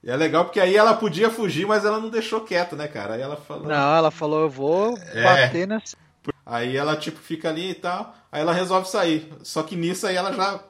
E 0.02 0.10
é 0.10 0.16
legal 0.16 0.44
porque 0.44 0.60
aí 0.60 0.76
ela 0.76 0.94
podia 0.94 1.30
fugir, 1.30 1.66
mas 1.66 1.84
ela 1.84 1.98
não 1.98 2.08
deixou 2.08 2.42
quieto, 2.42 2.76
né, 2.76 2.86
cara? 2.86 3.14
Aí 3.14 3.20
ela 3.20 3.36
falou. 3.36 3.66
Não, 3.66 3.96
ela 3.96 4.10
falou, 4.10 4.42
eu 4.42 4.50
vou 4.50 4.96
é. 5.12 5.22
bater 5.22 5.66
nessa. 5.66 5.96
Aí 6.44 6.76
ela, 6.76 6.96
tipo, 6.96 7.18
fica 7.18 7.48
ali 7.48 7.70
e 7.70 7.74
tal. 7.74 8.14
Aí 8.30 8.40
ela 8.40 8.52
resolve 8.52 8.88
sair. 8.88 9.32
Só 9.42 9.62
que 9.62 9.74
nisso 9.74 10.06
aí 10.06 10.16
ela 10.16 10.32
já 10.32 10.60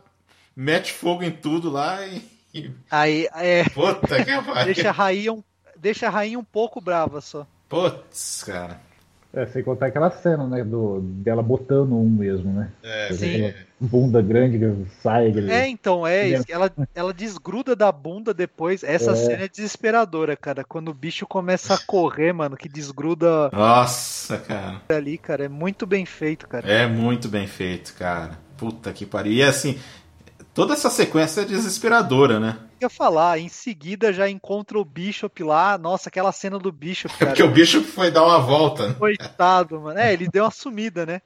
mete 0.56 0.92
fogo 0.92 1.22
em 1.22 1.30
tudo 1.30 1.70
lá 1.70 2.06
e. 2.06 2.38
Aí, 2.90 3.28
é. 3.34 3.64
Puta 3.68 4.24
que 4.24 4.42
pariu. 4.42 4.64
Deixa 4.64 4.88
a 4.88 4.92
rainha 4.92 5.32
um, 5.32 5.42
deixa 5.76 6.06
a 6.06 6.10
rainha 6.10 6.38
um 6.38 6.44
pouco 6.44 6.80
brava 6.80 7.20
só. 7.20 7.46
Putz, 7.68 8.42
cara. 8.44 8.80
É, 9.32 9.44
sem 9.44 9.62
contar 9.62 9.86
aquela 9.86 10.10
cena, 10.10 10.46
né, 10.46 10.64
do, 10.64 11.00
dela 11.02 11.42
botando 11.42 11.92
um 11.92 12.08
mesmo, 12.08 12.50
né? 12.50 12.70
É, 12.82 13.12
sim. 13.12 13.52
Bunda 13.78 14.22
grande 14.22 14.58
que 14.58 14.90
sai. 15.02 15.28
Aquele... 15.28 15.52
É, 15.52 15.68
então, 15.68 16.06
é, 16.06 16.40
ela, 16.48 16.72
ela 16.94 17.12
desgruda 17.12 17.76
da 17.76 17.92
bunda 17.92 18.32
depois. 18.32 18.82
Essa 18.82 19.12
é. 19.12 19.14
cena 19.14 19.44
é 19.44 19.48
desesperadora, 19.48 20.34
cara. 20.34 20.64
Quando 20.64 20.88
o 20.88 20.94
bicho 20.94 21.26
começa 21.26 21.74
a 21.74 21.78
correr, 21.78 22.32
mano, 22.32 22.56
que 22.56 22.68
desgruda. 22.68 23.50
Nossa, 23.52 24.38
cara. 24.38 24.80
Ali, 24.88 25.18
cara, 25.18 25.44
é 25.44 25.48
muito 25.48 25.86
bem 25.86 26.06
feito, 26.06 26.48
cara. 26.48 26.66
É 26.66 26.86
muito 26.86 27.28
bem 27.28 27.46
feito, 27.46 27.94
cara. 27.94 28.38
Puta 28.56 28.92
que 28.92 29.04
pariu. 29.04 29.34
E 29.34 29.42
assim, 29.42 29.78
toda 30.54 30.72
essa 30.72 30.88
sequência 30.88 31.42
é 31.42 31.44
desesperadora, 31.44 32.40
né? 32.40 32.56
Ia 32.80 32.88
falar, 32.88 33.38
em 33.38 33.48
seguida 33.48 34.12
já 34.12 34.28
encontra 34.28 34.78
o 34.78 34.84
Bishop 34.84 35.42
lá. 35.42 35.76
Nossa, 35.78 36.08
aquela 36.08 36.32
cena 36.32 36.58
do 36.58 36.72
Bishop. 36.72 37.16
Cara. 37.16 37.30
É 37.30 37.34
porque 37.34 37.42
o 37.42 37.50
Bishop 37.50 37.86
foi 37.86 38.10
dar 38.10 38.24
uma 38.24 38.38
volta. 38.38 38.88
Né? 38.88 38.94
Coitado, 38.98 39.80
mano. 39.80 39.98
É, 39.98 40.12
ele 40.12 40.28
deu 40.28 40.44
uma 40.44 40.50
sumida, 40.50 41.04
né? 41.06 41.20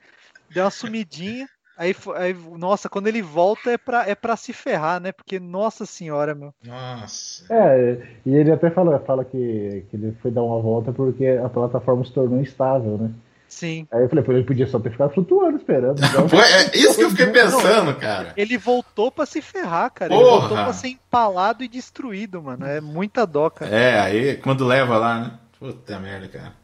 Deu 0.51 0.65
uma 0.65 0.71
sumidinha. 0.71 1.49
Aí, 1.77 1.95
aí, 2.17 2.35
nossa, 2.59 2.89
quando 2.89 3.07
ele 3.07 3.23
volta 3.23 3.71
é 3.71 3.79
pra, 3.79 4.09
é 4.09 4.15
pra 4.15 4.37
se 4.37 4.53
ferrar, 4.53 5.01
né? 5.01 5.11
Porque, 5.11 5.41
nossa 5.41 5.87
senhora, 5.87 6.35
meu. 6.35 6.55
Nossa. 6.65 7.45
É, 7.51 7.99
e 8.27 8.35
ele 8.35 8.53
até 8.53 8.71
fala, 8.71 9.01
fala 9.01 9.25
que, 9.25 9.85
que 9.91 9.97
ele 9.97 10.17
foi 10.21 10.31
dar 10.31 10.43
uma 10.43 10.61
volta 10.61 10.93
porque 10.93 11.27
a 11.27 11.49
plataforma 11.49 12.05
se 12.05 12.13
tornou 12.13 12.41
instável, 12.41 12.99
né? 12.99 13.11
Sim. 13.53 13.87
Aí 13.93 14.03
eu 14.03 14.09
falei, 14.09 14.25
pô, 14.25 14.33
ele 14.33 14.45
podia 14.45 14.67
só 14.67 14.81
ter 14.81 14.91
ficado 14.91 15.13
flutuando, 15.13 15.59
esperando. 15.59 16.01
Então... 16.03 16.41
é 16.41 16.75
isso 16.75 16.97
que 16.97 17.05
eu 17.05 17.11
fiquei 17.11 17.27
pensando, 17.31 17.95
cara. 17.97 18.33
Ele 18.35 18.57
voltou 18.57 19.13
pra 19.13 19.27
se 19.27 19.43
ferrar, 19.43 19.91
cara. 19.91 20.09
Porra. 20.09 20.23
Ele 20.23 20.31
voltou 20.31 20.57
pra 20.57 20.73
ser 20.73 20.89
empalado 20.89 21.63
e 21.63 21.69
destruído, 21.69 22.43
mano. 22.43 22.65
É 22.65 22.81
muita 22.81 23.27
dó, 23.27 23.51
cara. 23.51 23.71
É, 23.71 24.01
aí 24.01 24.37
quando 24.37 24.65
leva 24.65 24.97
lá, 24.97 25.21
né? 25.21 25.39
Puta 25.59 25.99
merda, 26.01 26.29
cara. 26.29 26.55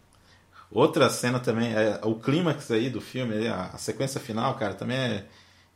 Outra 0.70 1.10
cena 1.10 1.38
também, 1.38 1.74
é, 1.74 2.00
o 2.02 2.14
clímax 2.14 2.70
aí 2.70 2.88
do 2.88 3.02
filme, 3.02 3.46
a, 3.48 3.70
a, 3.74 3.78
sequência 3.78 4.18
final, 4.18 4.54
cara, 4.54 4.72
também 4.72 4.96
é, 4.96 5.24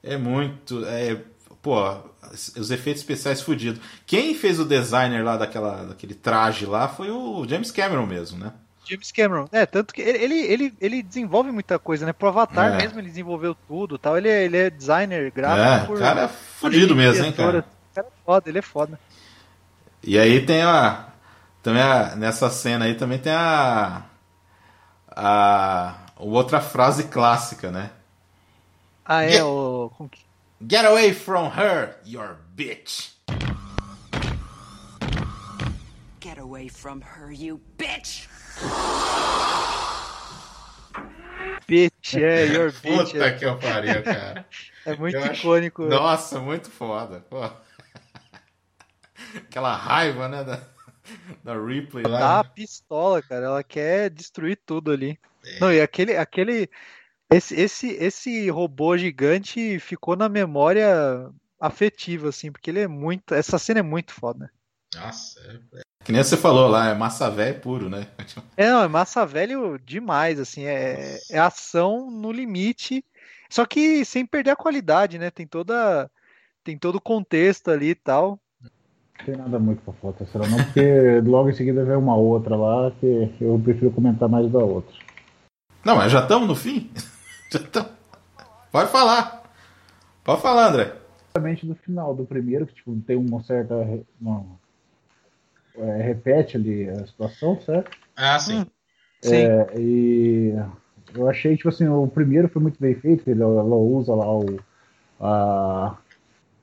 é 0.02 0.16
muito. 0.16 0.82
É, 0.86 1.18
pô, 1.60 1.76
os 2.58 2.70
efeitos 2.70 3.02
especiais 3.02 3.42
fodidos. 3.42 3.82
Quem 4.06 4.34
fez 4.34 4.58
o 4.58 4.64
designer 4.64 5.22
lá 5.22 5.36
daquela, 5.36 5.84
daquele 5.84 6.14
traje 6.14 6.64
lá 6.64 6.88
foi 6.88 7.10
o 7.10 7.46
James 7.46 7.70
Cameron 7.70 8.06
mesmo, 8.06 8.38
né? 8.38 8.52
James 8.92 9.10
Cameron. 9.10 9.48
É, 9.50 9.64
tanto 9.64 9.94
que 9.94 10.02
ele, 10.02 10.38
ele, 10.40 10.74
ele 10.80 11.02
desenvolve 11.02 11.50
muita 11.50 11.78
coisa, 11.78 12.04
né? 12.04 12.12
Pro 12.12 12.28
Avatar 12.28 12.74
é. 12.74 12.76
mesmo 12.76 13.00
ele 13.00 13.08
desenvolveu 13.08 13.54
tudo 13.66 13.98
tal. 13.98 14.16
Ele 14.16 14.28
é, 14.28 14.44
ele 14.44 14.56
é 14.56 14.70
designer 14.70 15.30
gráfico. 15.30 15.66
É, 15.66 15.86
por, 15.86 15.98
cara 15.98 16.22
é 16.22 16.28
fudido 16.28 16.94
mesmo, 16.94 17.24
hein, 17.24 17.32
cara? 17.32 17.60
O 17.60 17.94
cara 17.94 18.06
é 18.06 18.24
foda, 18.24 18.48
ele 18.48 18.58
é 18.58 18.62
foda. 18.62 19.00
E 20.02 20.18
aí 20.18 20.44
tem 20.44 20.62
a. 20.62 21.08
Também 21.62 21.82
a, 21.82 22.16
nessa 22.16 22.50
cena 22.50 22.84
aí 22.84 22.94
também 22.94 23.18
tem 23.18 23.32
a. 23.32 24.02
A. 25.08 25.96
Outra 26.16 26.60
frase 26.60 27.04
clássica, 27.04 27.70
né? 27.70 27.90
Ah, 29.04 29.24
é, 29.24 29.32
get, 29.32 29.42
o. 29.42 29.90
Get 30.68 30.84
away 30.84 31.12
from 31.12 31.48
her, 31.48 31.96
your 32.04 32.36
bitch. 32.54 33.12
Get 36.20 36.38
away 36.38 36.68
from 36.68 37.00
her, 37.00 37.32
you 37.32 37.60
bitch! 37.76 38.28
Bitch, 41.66 42.16
é, 42.16 42.46
your 42.52 42.72
bitch. 42.72 43.12
Puta 43.12 43.24
é. 43.24 43.32
que 43.32 43.44
eu 43.44 43.58
pariu, 43.58 44.02
cara. 44.02 44.46
é 44.84 44.96
muito 44.96 45.16
eu 45.16 45.32
icônico. 45.32 45.82
Acho... 45.84 45.90
Nossa, 45.90 46.40
muito 46.40 46.70
foda. 46.70 47.20
Pô. 47.30 47.38
Aquela 49.36 49.74
raiva, 49.74 50.28
né, 50.28 50.44
da, 50.44 50.60
da 51.42 51.58
Ripley 51.58 52.04
lá. 52.04 52.18
Tá 52.18 52.44
pistola, 52.44 53.22
cara. 53.22 53.46
Ela 53.46 53.64
quer 53.64 54.10
destruir 54.10 54.60
tudo 54.66 54.90
ali. 54.92 55.18
É. 55.44 55.60
Não, 55.60 55.72
e 55.72 55.80
aquele, 55.80 56.16
aquele 56.16 56.68
esse, 57.32 57.54
esse, 57.58 57.88
esse 57.92 58.50
robô 58.50 58.96
gigante 58.96 59.78
ficou 59.78 60.14
na 60.14 60.28
memória 60.28 61.30
afetiva, 61.58 62.28
assim, 62.28 62.52
porque 62.52 62.70
ele 62.70 62.80
é 62.80 62.88
muito. 62.88 63.32
Essa 63.34 63.58
cena 63.58 63.80
é 63.80 63.82
muito 63.82 64.12
foda. 64.12 64.52
Nossa, 64.94 65.40
é, 65.74 65.82
que 66.04 66.12
nem 66.12 66.22
você 66.22 66.36
falou 66.36 66.68
lá, 66.68 66.88
é 66.88 66.94
massa 66.94 67.30
velho 67.30 67.60
puro, 67.60 67.88
né? 67.88 68.06
É, 68.56 68.70
não, 68.70 68.82
é 68.82 68.88
massa 68.88 69.24
velho 69.24 69.78
demais, 69.78 70.38
assim, 70.38 70.64
é, 70.64 71.18
é 71.30 71.38
ação 71.38 72.10
no 72.10 72.30
limite, 72.30 73.04
só 73.48 73.64
que 73.64 74.04
sem 74.04 74.26
perder 74.26 74.50
a 74.50 74.56
qualidade, 74.56 75.18
né? 75.18 75.30
Tem 75.30 75.46
toda 75.46 76.10
tem 76.64 76.78
todo 76.78 76.96
o 76.96 77.00
contexto 77.00 77.70
ali 77.70 77.90
e 77.90 77.94
tal. 77.94 78.38
Não 78.62 79.26
tem 79.26 79.36
nada 79.36 79.58
muito 79.58 79.82
pra 79.82 79.92
foto 79.94 80.26
será 80.26 80.46
não, 80.46 80.62
porque 80.64 81.20
logo 81.24 81.50
em 81.50 81.54
seguida 81.54 81.84
vem 81.84 81.96
uma 81.96 82.16
outra 82.16 82.56
lá 82.56 82.90
que 83.00 83.34
eu 83.40 83.60
prefiro 83.62 83.90
comentar 83.90 84.28
mais 84.28 84.50
da 84.50 84.60
outra. 84.60 84.94
Não, 85.84 85.96
mas 85.96 86.12
já 86.12 86.20
estamos 86.20 86.48
no 86.48 86.54
fim? 86.54 86.90
já 87.50 87.58
estamos. 87.58 87.90
Pode 88.70 88.90
falar. 88.90 89.42
Pode 90.24 90.40
falar, 90.40 90.68
André. 90.68 90.94
Exatamente 91.34 91.66
do 91.66 91.74
final 91.74 92.14
do 92.14 92.24
primeiro, 92.24 92.66
que 92.66 92.74
tipo, 92.74 92.94
tem 93.00 93.16
uma 93.16 93.42
certa. 93.42 93.74
Uma 94.20 94.44
é, 95.76 96.02
repete 96.02 96.56
ali 96.56 96.88
a 96.88 97.06
situação, 97.06 97.60
certo? 97.60 97.90
Ah, 98.16 98.38
sim. 98.38 98.60
Hum, 98.60 98.66
sim. 99.22 99.46
É, 99.46 99.72
e 99.76 100.54
eu 101.14 101.28
achei, 101.28 101.56
tipo 101.56 101.68
assim, 101.68 101.88
o 101.88 102.06
primeiro 102.06 102.48
foi 102.48 102.62
muito 102.62 102.78
bem 102.80 102.94
feito, 102.94 103.28
ele, 103.28 103.42
ela 103.42 103.62
usa 103.62 104.14
lá 104.14 104.38
o. 104.38 104.58
A, 105.20 105.96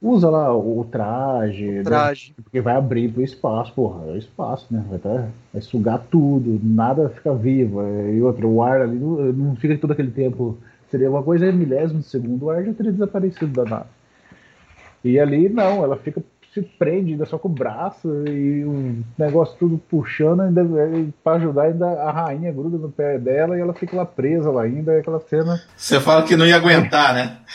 usa 0.02 0.30
lá 0.30 0.56
o 0.56 0.86
traje, 0.86 1.70
o 1.70 1.74
né? 1.74 1.84
traje. 1.84 2.30
Né? 2.38 2.44
porque 2.44 2.62
vai 2.62 2.76
abrir 2.76 3.12
pro 3.12 3.22
espaço, 3.22 3.74
porra, 3.74 4.06
é 4.08 4.14
o 4.14 4.18
espaço, 4.18 4.68
né? 4.72 4.84
Vai, 4.90 5.00
tá, 5.00 5.28
vai 5.54 5.62
sugar 5.62 6.00
tudo, 6.10 6.60
nada 6.64 7.10
fica 7.10 7.34
vivo. 7.34 7.82
É, 7.82 8.14
e 8.14 8.22
outro, 8.22 8.50
o 8.50 8.64
ar 8.64 8.82
ali 8.82 8.98
não, 8.98 9.32
não 9.34 9.56
fica 9.56 9.78
todo 9.78 9.92
aquele 9.92 10.12
tempo. 10.12 10.58
Seria 10.90 11.10
uma 11.10 11.22
coisa 11.22 11.52
milésimo 11.52 12.00
de 12.00 12.06
segundo, 12.06 12.46
o 12.46 12.50
ar 12.50 12.64
já 12.64 12.74
teria 12.74 12.92
desaparecido 12.92 13.54
da 13.54 13.64
nave. 13.64 13.90
E 15.04 15.20
ali 15.20 15.48
não, 15.48 15.84
ela 15.84 15.96
fica 15.98 16.22
se 16.54 16.62
prende 16.62 17.12
ainda 17.12 17.26
só 17.26 17.38
com 17.38 17.48
o 17.48 17.52
braço 17.52 18.08
e 18.28 18.64
o 18.64 19.04
negócio 19.18 19.56
tudo 19.58 19.78
puxando 19.90 20.42
ainda 20.42 20.66
para 21.24 21.38
ajudar 21.38 21.64
ainda 21.64 21.86
a 21.86 22.12
rainha 22.12 22.52
gruda 22.52 22.78
no 22.78 22.92
pé 22.92 23.18
dela 23.20 23.58
e 23.58 23.62
ela 23.62 23.74
fica 23.74 23.96
lá 23.96 24.06
presa 24.06 24.50
lá 24.50 24.64
ainda 24.64 24.98
aquela 24.98 25.20
cena. 25.20 25.62
Você 25.76 26.00
fala 26.00 26.24
que 26.24 26.36
não 26.36 26.46
ia 26.46 26.56
aguentar 26.56 27.14
né? 27.14 27.38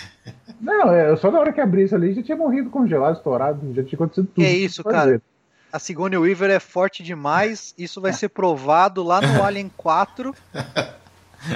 Não 0.61 0.91
é 0.91 1.15
só 1.17 1.31
na 1.31 1.39
hora 1.39 1.53
que 1.53 1.61
abrisse 1.61 1.95
ali 1.95 2.15
já 2.15 2.23
tinha 2.23 2.37
morrido 2.37 2.71
congelado 2.71 3.17
estourado 3.17 3.75
já 3.75 3.83
tinha 3.83 3.97
acontecido 3.97 4.27
tudo. 4.35 4.45
É 4.45 4.51
isso 4.51 4.83
cara. 4.83 5.21
a 5.71 5.79
Sigourney 5.79 6.17
Weaver 6.17 6.51
é 6.51 6.59
forte 6.59 7.03
demais 7.03 7.75
isso 7.77 8.01
vai 8.01 8.13
ser 8.15 8.31
provado 8.31 9.03
lá 9.03 9.21
no 9.21 9.43
Alien 9.43 9.71
4 9.77 10.35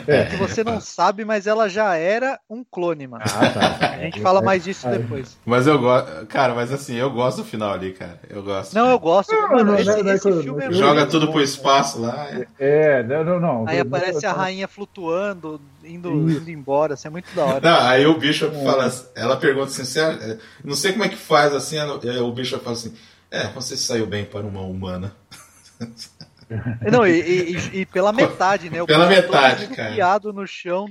É. 0.07 0.25
Que 0.27 0.37
você 0.37 0.63
não 0.63 0.81
sabe, 0.81 1.25
mas 1.25 1.47
ela 1.47 1.69
já 1.69 1.95
era 1.97 2.39
um 2.49 2.65
clone, 2.65 3.07
mano. 3.07 3.25
Ah, 3.27 3.51
tá. 3.51 3.89
A 3.95 3.99
gente 3.99 4.21
fala 4.21 4.43
mais 4.43 4.65
disso 4.65 4.89
depois. 4.89 5.37
Mas 5.45 5.67
eu 5.67 5.79
gosto. 5.79 6.27
Cara, 6.27 6.55
mas 6.55 6.73
assim, 6.73 6.95
eu 6.95 7.11
gosto 7.11 7.39
do 7.39 7.45
final 7.45 7.73
ali, 7.73 7.93
cara. 7.93 8.21
Eu 8.29 8.43
gosto. 8.43 8.75
Não, 8.75 8.91
eu 8.91 8.99
gosto. 8.99 9.33
Não, 9.33 9.49
mano, 9.51 9.73
não, 9.73 9.79
esse, 9.79 10.03
não, 10.03 10.13
esse 10.13 10.43
filme 10.43 10.65
é 10.65 10.73
Joga 10.73 11.07
tudo 11.07 11.27
bom, 11.27 11.33
pro 11.33 11.43
espaço 11.43 12.01
lá. 12.01 12.29
É, 12.59 13.03
não, 13.03 13.41
não. 13.41 13.69
Aí 13.69 13.81
aparece 13.81 14.27
a 14.27 14.33
rainha 14.33 14.69
flutuando, 14.69 15.61
indo, 15.85 16.11
indo 16.31 16.51
embora. 16.51 16.95
Isso 16.95 17.07
é 17.07 17.11
muito 17.11 17.35
da 17.35 17.45
hora. 17.45 17.61
Não, 17.61 17.87
aí 17.87 18.07
o 18.07 18.19
bicho 18.19 18.51
fala. 18.65 18.93
Ela 19.15 19.37
pergunta 19.37 19.69
assim, 19.69 20.01
é, 20.01 20.39
não 20.65 20.75
sei 20.75 20.93
como 20.93 21.05
é 21.05 21.09
que 21.09 21.17
faz 21.17 21.55
assim. 21.55 21.79
O 21.81 22.33
bicho 22.33 22.59
fala 22.59 22.77
assim: 22.77 22.95
É, 23.31 23.49
você 23.49 23.77
saiu 23.77 24.07
bem 24.07 24.25
para 24.25 24.47
uma 24.47 24.63
humana. 24.63 25.13
Não, 26.91 27.07
e, 27.07 27.21
e, 27.21 27.81
e, 27.81 27.87
pela 27.87 28.13
metade, 28.15 28.71
né? 28.71 28.83
O 28.83 28.87
pela 28.87 29.07
metade, 29.07 29.69
cara. 29.69 29.93
Piado 29.93 30.33
no 30.33 30.47
chão, 30.47 30.87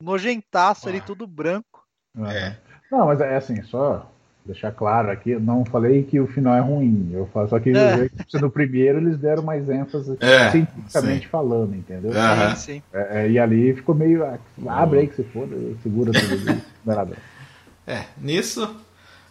nojentaço 0.00 0.86
ah. 0.86 0.90
ali, 0.90 1.00
tudo 1.00 1.26
branco. 1.26 1.84
É. 2.26 2.54
Não, 2.90 3.06
mas 3.06 3.20
é 3.20 3.36
assim, 3.36 3.62
só 3.62 4.10
deixar 4.44 4.72
claro 4.72 5.10
aqui, 5.10 5.36
não 5.36 5.64
falei 5.64 6.02
que 6.02 6.18
o 6.18 6.26
final 6.26 6.54
é 6.54 6.60
ruim. 6.60 7.10
Eu 7.12 7.26
falo, 7.26 7.48
só 7.48 7.58
que 7.60 7.70
é. 7.70 8.10
no 8.40 8.50
primeiro 8.50 8.98
eles 8.98 9.18
deram 9.18 9.42
mais 9.42 9.68
ênfase 9.68 10.16
é, 10.20 10.50
cientificamente 10.50 11.24
sim. 11.24 11.30
falando, 11.30 11.74
entendeu? 11.74 12.12
Sim, 12.12 12.56
sim. 12.56 12.82
É, 12.92 13.22
é, 13.22 13.30
e 13.30 13.38
ali 13.38 13.74
ficou 13.74 13.94
meio. 13.94 14.24
Ah, 14.24 14.38
abre 14.68 15.00
aí 15.00 15.06
que 15.06 15.16
você 15.16 15.24
for, 15.24 15.48
segura 15.82 16.12
tudo. 16.12 16.62
não 16.84 16.92
é 16.92 16.96
nada. 16.96 17.16
É, 17.86 18.04
nisso. 18.18 18.76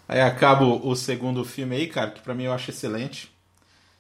Aí 0.08 0.22
acaba 0.22 0.66
o 0.66 0.96
segundo 0.96 1.46
filme 1.46 1.76
aí, 1.76 1.88
cara, 1.88 2.12
que 2.12 2.22
pra 2.22 2.34
mim 2.34 2.46
eu 2.46 2.54
acho 2.54 2.72
excelente 2.72 3.32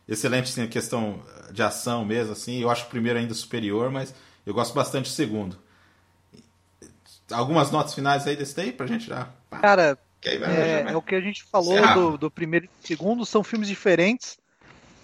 excelente 0.09 0.49
sim, 0.49 0.63
a 0.63 0.67
questão 0.67 1.21
de 1.51 1.61
ação 1.61 2.03
mesmo, 2.03 2.33
assim. 2.33 2.59
Eu 2.59 2.69
acho 2.69 2.85
o 2.85 2.89
primeiro 2.89 3.19
ainda 3.19 3.33
superior, 3.33 3.91
mas 3.91 4.13
eu 4.45 4.53
gosto 4.53 4.73
bastante 4.73 5.05
do 5.05 5.13
segundo. 5.13 5.57
Algumas 7.31 7.71
notas 7.71 7.93
finais 7.93 8.25
aí 8.25 8.35
desse 8.35 8.55
daí 8.55 8.71
pra 8.71 8.87
gente 8.87 9.05
já. 9.05 9.29
Cara, 9.51 9.97
é, 10.25 10.91
é, 10.91 10.97
o 10.97 11.01
que 11.01 11.15
a 11.15 11.21
gente 11.21 11.43
falou 11.43 11.79
do, 11.93 12.17
do, 12.17 12.31
primeiro 12.31 12.65
e 12.65 12.67
do 12.67 12.87
segundo, 12.87 13.25
são 13.25 13.43
filmes 13.43 13.69
diferentes, 13.69 14.37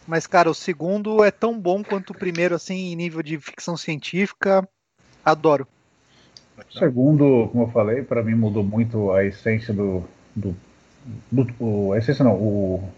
Mas, 0.08 0.28
cara, 0.28 0.50
o 0.50 0.56
segundo 0.56 1.24
é 1.24 1.32
tão 1.32 1.60
bom 1.60 1.84
quanto 1.84 2.12
o 2.12 2.18
primeiro, 2.18 2.56
assim, 2.56 2.92
em 2.92 2.96
nível 2.96 3.24
de 3.24 3.40
ficção 3.40 3.78
científica. 3.78 4.68
Adoro. 5.24 5.68
O 6.58 6.78
segundo, 6.78 7.50
como 7.52 7.66
eu 7.66 7.72
falei, 7.72 8.02
para 8.04 8.24
mim 8.24 8.36
mudou 8.36 8.64
muito 8.64 9.12
a 9.12 9.24
essência 9.24 9.74
do. 9.74 10.04
do, 10.36 10.56
do 11.32 11.48
o, 11.60 11.94
a 11.94 11.98
essência 11.98 12.24
não, 12.24 12.34
o, 12.34 12.90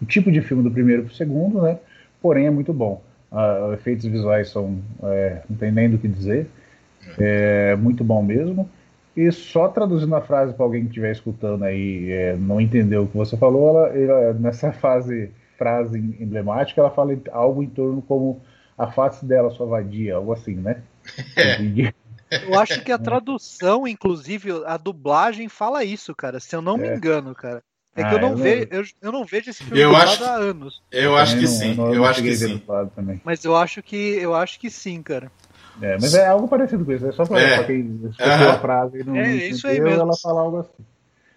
o 0.00 0.06
tipo 0.06 0.30
de 0.30 0.40
filme 0.40 0.62
do 0.62 0.70
primeiro 0.70 1.04
para 1.04 1.12
o 1.12 1.14
segundo, 1.14 1.62
né? 1.62 1.78
Porém 2.20 2.46
é 2.46 2.50
muito 2.50 2.72
bom. 2.72 3.02
Uh, 3.30 3.72
efeitos 3.74 4.04
visuais 4.06 4.50
são. 4.50 4.78
É, 5.02 5.42
não 5.48 5.56
tem 5.56 5.70
nem 5.70 5.90
do 5.90 5.98
que 5.98 6.08
dizer. 6.08 6.48
É 7.18 7.76
muito 7.76 8.02
bom 8.02 8.22
mesmo. 8.22 8.68
E 9.16 9.30
só 9.32 9.68
traduzindo 9.68 10.14
a 10.14 10.20
frase 10.20 10.52
para 10.52 10.64
alguém 10.64 10.82
que 10.82 10.88
estiver 10.88 11.12
escutando 11.12 11.64
aí 11.64 12.10
é, 12.10 12.36
não 12.36 12.60
entendeu 12.60 13.04
o 13.04 13.06
que 13.06 13.16
você 13.16 13.34
falou, 13.36 13.70
ela, 13.70 13.96
ela, 13.96 14.32
nessa 14.34 14.72
fase, 14.72 15.30
frase 15.56 15.98
emblemática, 16.20 16.80
ela 16.80 16.90
fala 16.90 17.16
algo 17.32 17.62
em 17.62 17.68
torno 17.68 18.02
como 18.02 18.42
a 18.76 18.92
face 18.92 19.24
dela, 19.24 19.50
sua 19.50 19.66
vadia, 19.66 20.16
algo 20.16 20.32
assim, 20.32 20.54
né? 20.56 20.82
É. 21.34 21.92
Eu 22.42 22.58
acho 22.58 22.82
que 22.82 22.92
a 22.92 22.98
tradução, 22.98 23.86
inclusive, 23.86 24.50
a 24.66 24.76
dublagem 24.76 25.48
fala 25.48 25.84
isso, 25.84 26.14
cara, 26.14 26.40
se 26.40 26.54
eu 26.54 26.60
não 26.60 26.76
me 26.76 26.88
é. 26.88 26.94
engano, 26.94 27.34
cara. 27.34 27.62
É 27.96 28.02
ah, 28.02 28.08
que 28.10 28.14
eu 28.14 28.20
não, 28.20 28.30
eu, 28.30 28.36
vejo, 28.36 28.68
eu, 28.70 28.84
eu, 29.00 29.12
não 29.12 29.24
vejo 29.24 29.48
esse 29.48 29.64
filme 29.64 29.80
eu 29.80 29.96
acho, 29.96 30.22
há 30.22 30.34
anos. 30.34 30.82
Eu 30.92 31.16
acho 31.16 31.36
que 31.38 31.44
não, 31.44 31.50
sim. 31.50 31.76
Eu, 31.78 31.94
eu 31.94 32.04
acho 32.04 32.22
que 32.22 32.36
sim. 32.36 32.62
Mas 33.24 33.42
eu 33.42 33.56
acho 33.56 33.82
que 33.82 33.96
eu 33.96 34.34
acho 34.34 34.60
que 34.60 34.68
sim, 34.68 35.02
cara. 35.02 35.32
É, 35.80 35.94
mas 35.94 36.12
é 36.14 36.26
algo 36.26 36.46
parecido 36.46 36.84
com 36.84 36.92
isso. 36.92 37.06
É 37.06 37.12
só 37.12 37.24
pra, 37.24 37.40
é. 37.40 37.56
pra 37.56 37.64
quem 37.64 38.00
escutou 38.10 38.50
a 38.50 38.58
frase 38.58 39.00
e 39.00 39.04
não, 39.04 39.16
é, 39.16 39.34
isso 39.34 39.66
aí 39.66 39.80
mesmo. 39.80 40.00
ela 40.00 40.16
fala 40.16 40.42
algo 40.42 40.58
assim. 40.58 40.84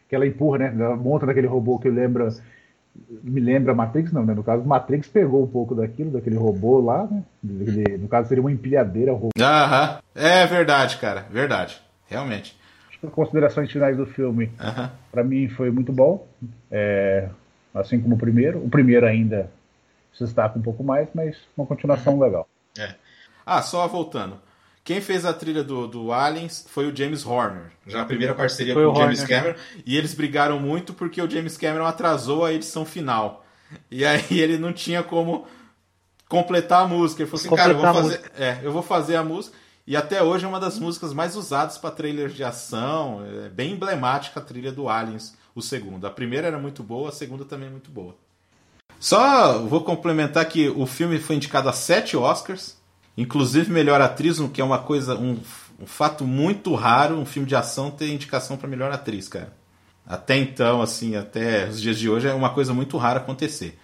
Que 0.09 0.15
ela 0.15 0.27
empurra, 0.27 0.57
né? 0.57 0.75
Ela 0.77 0.97
monta 0.97 1.25
naquele 1.25 1.47
robô 1.47 1.79
que 1.79 1.89
lembra. 1.89 2.27
Me 3.23 3.39
lembra 3.39 3.73
Matrix, 3.73 4.11
não, 4.11 4.25
né? 4.25 4.33
No 4.33 4.43
caso, 4.43 4.65
Matrix 4.65 5.07
pegou 5.07 5.43
um 5.43 5.47
pouco 5.47 5.73
daquilo, 5.73 6.11
daquele 6.11 6.35
robô 6.35 6.81
lá, 6.81 7.07
né? 7.09 7.23
no 7.97 8.09
caso, 8.09 8.27
seria 8.27 8.41
uma 8.41 8.51
empilhadeira 8.51 9.13
robô. 9.13 9.29
Aham. 9.39 9.99
É 10.13 10.45
verdade, 10.45 10.97
cara. 10.97 11.25
Verdade. 11.31 11.81
Realmente 12.07 12.58
considerações 13.11 13.71
finais 13.71 13.95
do 13.95 14.05
filme, 14.05 14.51
uhum. 14.59 14.89
para 15.11 15.23
mim 15.23 15.47
foi 15.49 15.71
muito 15.71 15.91
bom. 15.91 16.27
É, 16.71 17.29
assim 17.73 17.99
como 17.99 18.15
o 18.15 18.17
primeiro. 18.17 18.63
O 18.63 18.69
primeiro 18.69 19.05
ainda 19.05 19.49
se 20.13 20.23
destaca 20.23 20.57
um 20.57 20.61
pouco 20.61 20.83
mais, 20.83 21.07
mas 21.13 21.37
uma 21.55 21.65
continuação 21.65 22.13
uhum. 22.13 22.21
legal. 22.21 22.49
É. 22.77 22.95
Ah, 23.45 23.61
só 23.61 23.87
voltando. 23.87 24.39
Quem 24.83 25.01
fez 25.01 25.25
a 25.25 25.33
trilha 25.33 25.63
do, 25.63 25.87
do 25.87 26.11
Aliens 26.11 26.65
foi 26.67 26.91
o 26.91 26.95
James 26.95 27.25
Horner. 27.25 27.71
Já 27.85 28.01
a 28.01 28.05
primeira 28.05 28.33
parceria 28.33 28.73
foi 28.73 28.85
com 28.85 28.91
o 28.91 28.95
James 28.95 29.21
Horner. 29.21 29.41
Cameron. 29.43 29.59
E 29.85 29.97
eles 29.97 30.13
brigaram 30.13 30.59
muito 30.59 30.93
porque 30.93 31.21
o 31.21 31.29
James 31.29 31.57
Cameron 31.57 31.85
atrasou 31.85 32.43
a 32.43 32.53
edição 32.53 32.85
final. 32.85 33.45
E 33.91 34.03
aí 34.03 34.23
ele 34.39 34.57
não 34.57 34.73
tinha 34.73 35.03
como 35.03 35.45
completar 36.27 36.83
a 36.83 36.87
música. 36.87 37.21
Ele 37.21 37.29
falou 37.29 37.39
assim, 37.39 37.49
completar 37.49 37.75
cara, 37.75 37.87
eu 37.87 37.93
vou, 37.93 38.03
fazer, 38.03 38.31
é, 38.35 38.59
eu 38.63 38.71
vou 38.71 38.81
fazer 38.81 39.15
a 39.15 39.23
música. 39.23 39.55
E 39.89 39.95
até 39.95 40.21
hoje 40.21 40.45
é 40.45 40.47
uma 40.47 40.59
das 40.59 40.77
músicas 40.77 41.13
mais 41.13 41.35
usadas 41.35 41.75
para 41.75 41.89
trailers 41.89 42.35
de 42.35 42.43
ação. 42.43 43.25
É 43.43 43.49
bem 43.49 43.71
emblemática 43.71 44.39
a 44.39 44.43
trilha 44.43 44.71
do 44.71 44.87
Aliens, 44.87 45.35
o 45.55 45.63
segundo. 45.63 46.05
A 46.05 46.11
primeira 46.11 46.45
era 46.45 46.59
muito 46.59 46.83
boa, 46.83 47.09
a 47.09 47.11
segunda 47.11 47.43
também 47.43 47.69
é 47.69 47.71
muito 47.71 47.89
boa. 47.89 48.15
Só 48.99 49.57
vou 49.63 49.83
complementar 49.83 50.45
que 50.45 50.69
o 50.69 50.85
filme 50.85 51.17
foi 51.17 51.37
indicado 51.37 51.67
a 51.67 51.73
sete 51.73 52.15
Oscars, 52.15 52.77
inclusive 53.17 53.73
melhor 53.73 53.99
atriz, 53.99 54.39
o 54.39 54.47
que 54.47 54.61
é 54.61 54.63
uma 54.63 54.77
coisa, 54.77 55.15
um, 55.15 55.39
um 55.79 55.87
fato 55.87 56.23
muito 56.23 56.75
raro, 56.75 57.17
um 57.17 57.25
filme 57.25 57.47
de 57.47 57.55
ação 57.55 57.89
ter 57.89 58.13
indicação 58.13 58.57
para 58.57 58.69
melhor 58.69 58.91
atriz, 58.91 59.27
cara. 59.27 59.51
Até 60.05 60.37
então, 60.37 60.83
assim, 60.83 61.15
até 61.15 61.67
os 61.67 61.81
dias 61.81 61.97
de 61.97 62.07
hoje 62.07 62.27
é 62.27 62.33
uma 62.35 62.51
coisa 62.51 62.75
muito 62.75 62.95
rara 62.95 63.17
acontecer. 63.17 63.79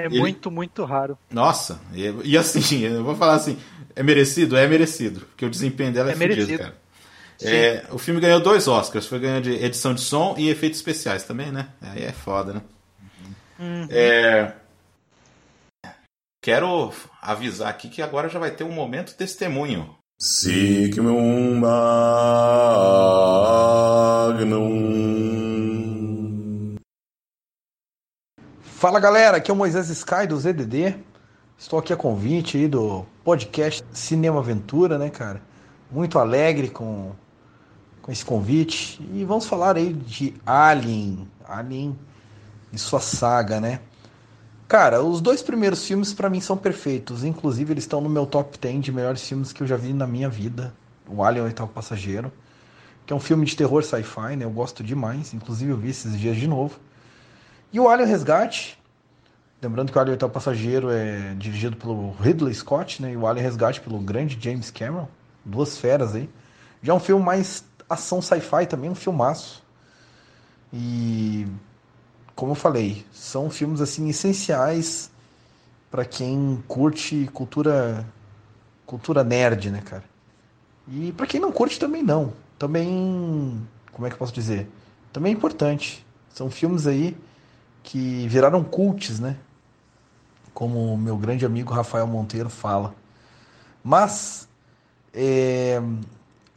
É 0.00 0.06
Ele... 0.06 0.18
muito, 0.18 0.50
muito 0.50 0.84
raro. 0.84 1.18
Nossa, 1.30 1.80
e, 1.94 2.12
e, 2.24 2.38
assim, 2.38 2.80
eu 2.84 3.04
vou 3.04 3.14
falar 3.14 3.34
assim, 3.34 3.58
é 3.94 4.02
merecido? 4.02 4.56
É 4.56 4.66
merecido, 4.66 5.20
porque 5.20 5.44
o 5.44 5.50
desempenho 5.50 5.92
dela 5.92 6.10
é, 6.10 6.12
é 6.12 6.16
merecido, 6.16 6.58
cara. 6.58 6.80
É, 7.42 7.86
o 7.90 7.96
filme 7.96 8.20
ganhou 8.20 8.40
dois 8.40 8.68
Oscars, 8.68 9.06
foi 9.06 9.18
ganhando 9.18 9.44
de 9.44 9.52
edição 9.64 9.94
de 9.94 10.02
som 10.02 10.34
e 10.36 10.50
efeitos 10.50 10.78
especiais 10.78 11.24
também, 11.24 11.50
né? 11.50 11.68
Aí 11.80 12.04
é 12.04 12.12
foda, 12.12 12.52
né? 12.54 12.62
Uhum. 13.58 13.86
É... 13.90 14.52
Quero 16.42 16.92
avisar 17.20 17.68
aqui 17.68 17.88
que 17.88 18.00
agora 18.00 18.28
já 18.28 18.38
vai 18.38 18.50
ter 18.50 18.64
um 18.64 18.72
momento 18.72 19.14
testemunho. 19.14 19.94
Signum 20.18 21.56
Magnum. 21.56 22.00
Fala 28.80 28.98
galera, 28.98 29.36
aqui 29.36 29.50
é 29.50 29.52
o 29.52 29.56
Moisés 29.58 29.90
Sky 29.90 30.26
do 30.26 30.40
ZDD. 30.40 30.96
Estou 31.58 31.78
aqui 31.78 31.92
a 31.92 31.96
convite 31.98 32.56
aí 32.56 32.66
do 32.66 33.04
podcast 33.22 33.84
Cinema 33.92 34.38
Aventura, 34.38 34.96
né, 34.96 35.10
cara? 35.10 35.42
Muito 35.90 36.18
alegre 36.18 36.70
com, 36.70 37.12
com 38.00 38.10
esse 38.10 38.24
convite. 38.24 38.98
E 39.12 39.22
vamos 39.22 39.44
falar 39.44 39.76
aí 39.76 39.92
de 39.92 40.34
Alien, 40.46 41.28
Alien 41.44 41.94
e 42.72 42.78
sua 42.78 43.00
saga, 43.00 43.60
né? 43.60 43.80
Cara, 44.66 45.02
os 45.02 45.20
dois 45.20 45.42
primeiros 45.42 45.86
filmes 45.86 46.14
para 46.14 46.30
mim 46.30 46.40
são 46.40 46.56
perfeitos. 46.56 47.22
Inclusive, 47.22 47.74
eles 47.74 47.84
estão 47.84 48.00
no 48.00 48.08
meu 48.08 48.24
top 48.24 48.58
10 48.58 48.80
de 48.82 48.92
melhores 48.92 49.20
filmes 49.28 49.52
que 49.52 49.62
eu 49.62 49.66
já 49.66 49.76
vi 49.76 49.92
na 49.92 50.06
minha 50.06 50.30
vida. 50.30 50.72
O 51.06 51.22
Alien, 51.22 51.42
o 51.42 51.46
Oitavo 51.48 51.70
Passageiro. 51.70 52.32
Que 53.04 53.12
é 53.12 53.16
um 53.16 53.20
filme 53.20 53.44
de 53.44 53.54
terror 53.54 53.84
sci-fi, 53.84 54.36
né? 54.36 54.46
Eu 54.46 54.50
gosto 54.50 54.82
demais. 54.82 55.34
Inclusive, 55.34 55.70
eu 55.70 55.76
vi 55.76 55.90
esses 55.90 56.18
dias 56.18 56.38
de 56.38 56.48
novo. 56.48 56.80
E 57.72 57.78
o 57.78 57.88
Alien 57.88 58.08
Resgate, 58.08 58.80
Lembrando 59.62 59.92
que 59.92 59.98
o 59.98 60.00
Alien 60.00 60.14
Oitavo 60.14 60.32
Passageiro 60.32 60.90
é 60.90 61.34
dirigido 61.34 61.76
pelo 61.76 62.12
Ridley 62.12 62.54
Scott, 62.54 63.02
né? 63.02 63.12
E 63.12 63.16
o 63.16 63.26
Alien 63.26 63.44
Resgate 63.44 63.80
pelo 63.82 63.98
grande 63.98 64.38
James 64.40 64.70
Cameron. 64.70 65.06
Duas 65.44 65.76
feras 65.76 66.14
aí. 66.14 66.30
Já 66.82 66.94
é 66.94 66.96
um 66.96 67.00
filme 67.00 67.22
mais 67.22 67.62
ação 67.88 68.22
sci-fi 68.22 68.66
também, 68.66 68.88
um 68.88 68.94
filmaço. 68.94 69.62
E 70.72 71.46
como 72.34 72.52
eu 72.52 72.56
falei, 72.56 73.04
são 73.12 73.50
filmes 73.50 73.82
assim 73.82 74.08
essenciais 74.08 75.10
para 75.90 76.06
quem 76.06 76.62
curte 76.66 77.28
cultura 77.34 78.06
cultura 78.86 79.22
nerd, 79.22 79.70
né, 79.70 79.82
cara? 79.84 80.04
E 80.88 81.12
para 81.12 81.26
quem 81.26 81.38
não 81.38 81.52
curte 81.52 81.78
também 81.78 82.02
não. 82.02 82.32
Também, 82.58 83.60
como 83.92 84.06
é 84.06 84.10
que 84.10 84.14
eu 84.14 84.18
posso 84.18 84.32
dizer? 84.32 84.66
Também 85.12 85.34
é 85.34 85.36
importante. 85.36 86.04
São 86.32 86.50
filmes 86.50 86.86
aí 86.86 87.14
que 87.82 88.26
viraram 88.28 88.62
cults, 88.62 89.18
né? 89.20 89.36
como 90.60 90.94
meu 90.94 91.16
grande 91.16 91.46
amigo 91.46 91.72
Rafael 91.72 92.06
Monteiro 92.06 92.50
fala. 92.50 92.94
Mas 93.82 94.46
é, 95.14 95.80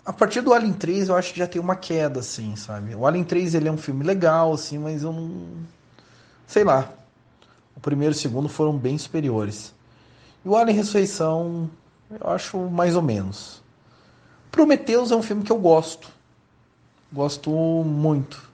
a 0.06 0.12
partir 0.12 0.42
do 0.42 0.54
Alien 0.54 0.74
3 0.74 1.08
eu 1.08 1.16
acho 1.16 1.32
que 1.32 1.40
já 1.40 1.48
tem 1.48 1.62
uma 1.62 1.78
queda, 1.78 2.20
assim, 2.20 2.54
sabe? 2.58 2.94
O 2.96 3.08
Alien 3.08 3.24
3 3.24 3.56
ele 3.56 3.70
é 3.70 3.72
um 3.72 3.78
filme 3.78 4.04
legal, 4.04 4.54
assim, 4.54 4.78
mas 4.78 5.04
eu 5.04 5.14
não. 5.14 5.48
Sei 6.46 6.66
lá. 6.66 6.90
O 7.78 7.80
primeiro 7.80 8.14
e 8.14 8.18
o 8.18 8.20
segundo 8.20 8.50
foram 8.50 8.78
bem 8.78 8.98
superiores. 8.98 9.74
E 10.44 10.50
o 10.50 10.56
Alien 10.58 10.76
Ressurreição 10.76 11.70
eu 12.12 12.30
acho 12.30 12.58
mais 12.58 12.98
ou 12.98 13.02
menos. 13.02 13.64
Prometheus 14.52 15.12
é 15.12 15.16
um 15.16 15.24
filme 15.24 15.44
que 15.44 15.52
eu 15.52 15.58
gosto. 15.58 16.10
Gosto 17.12 17.50
muito 17.50 18.53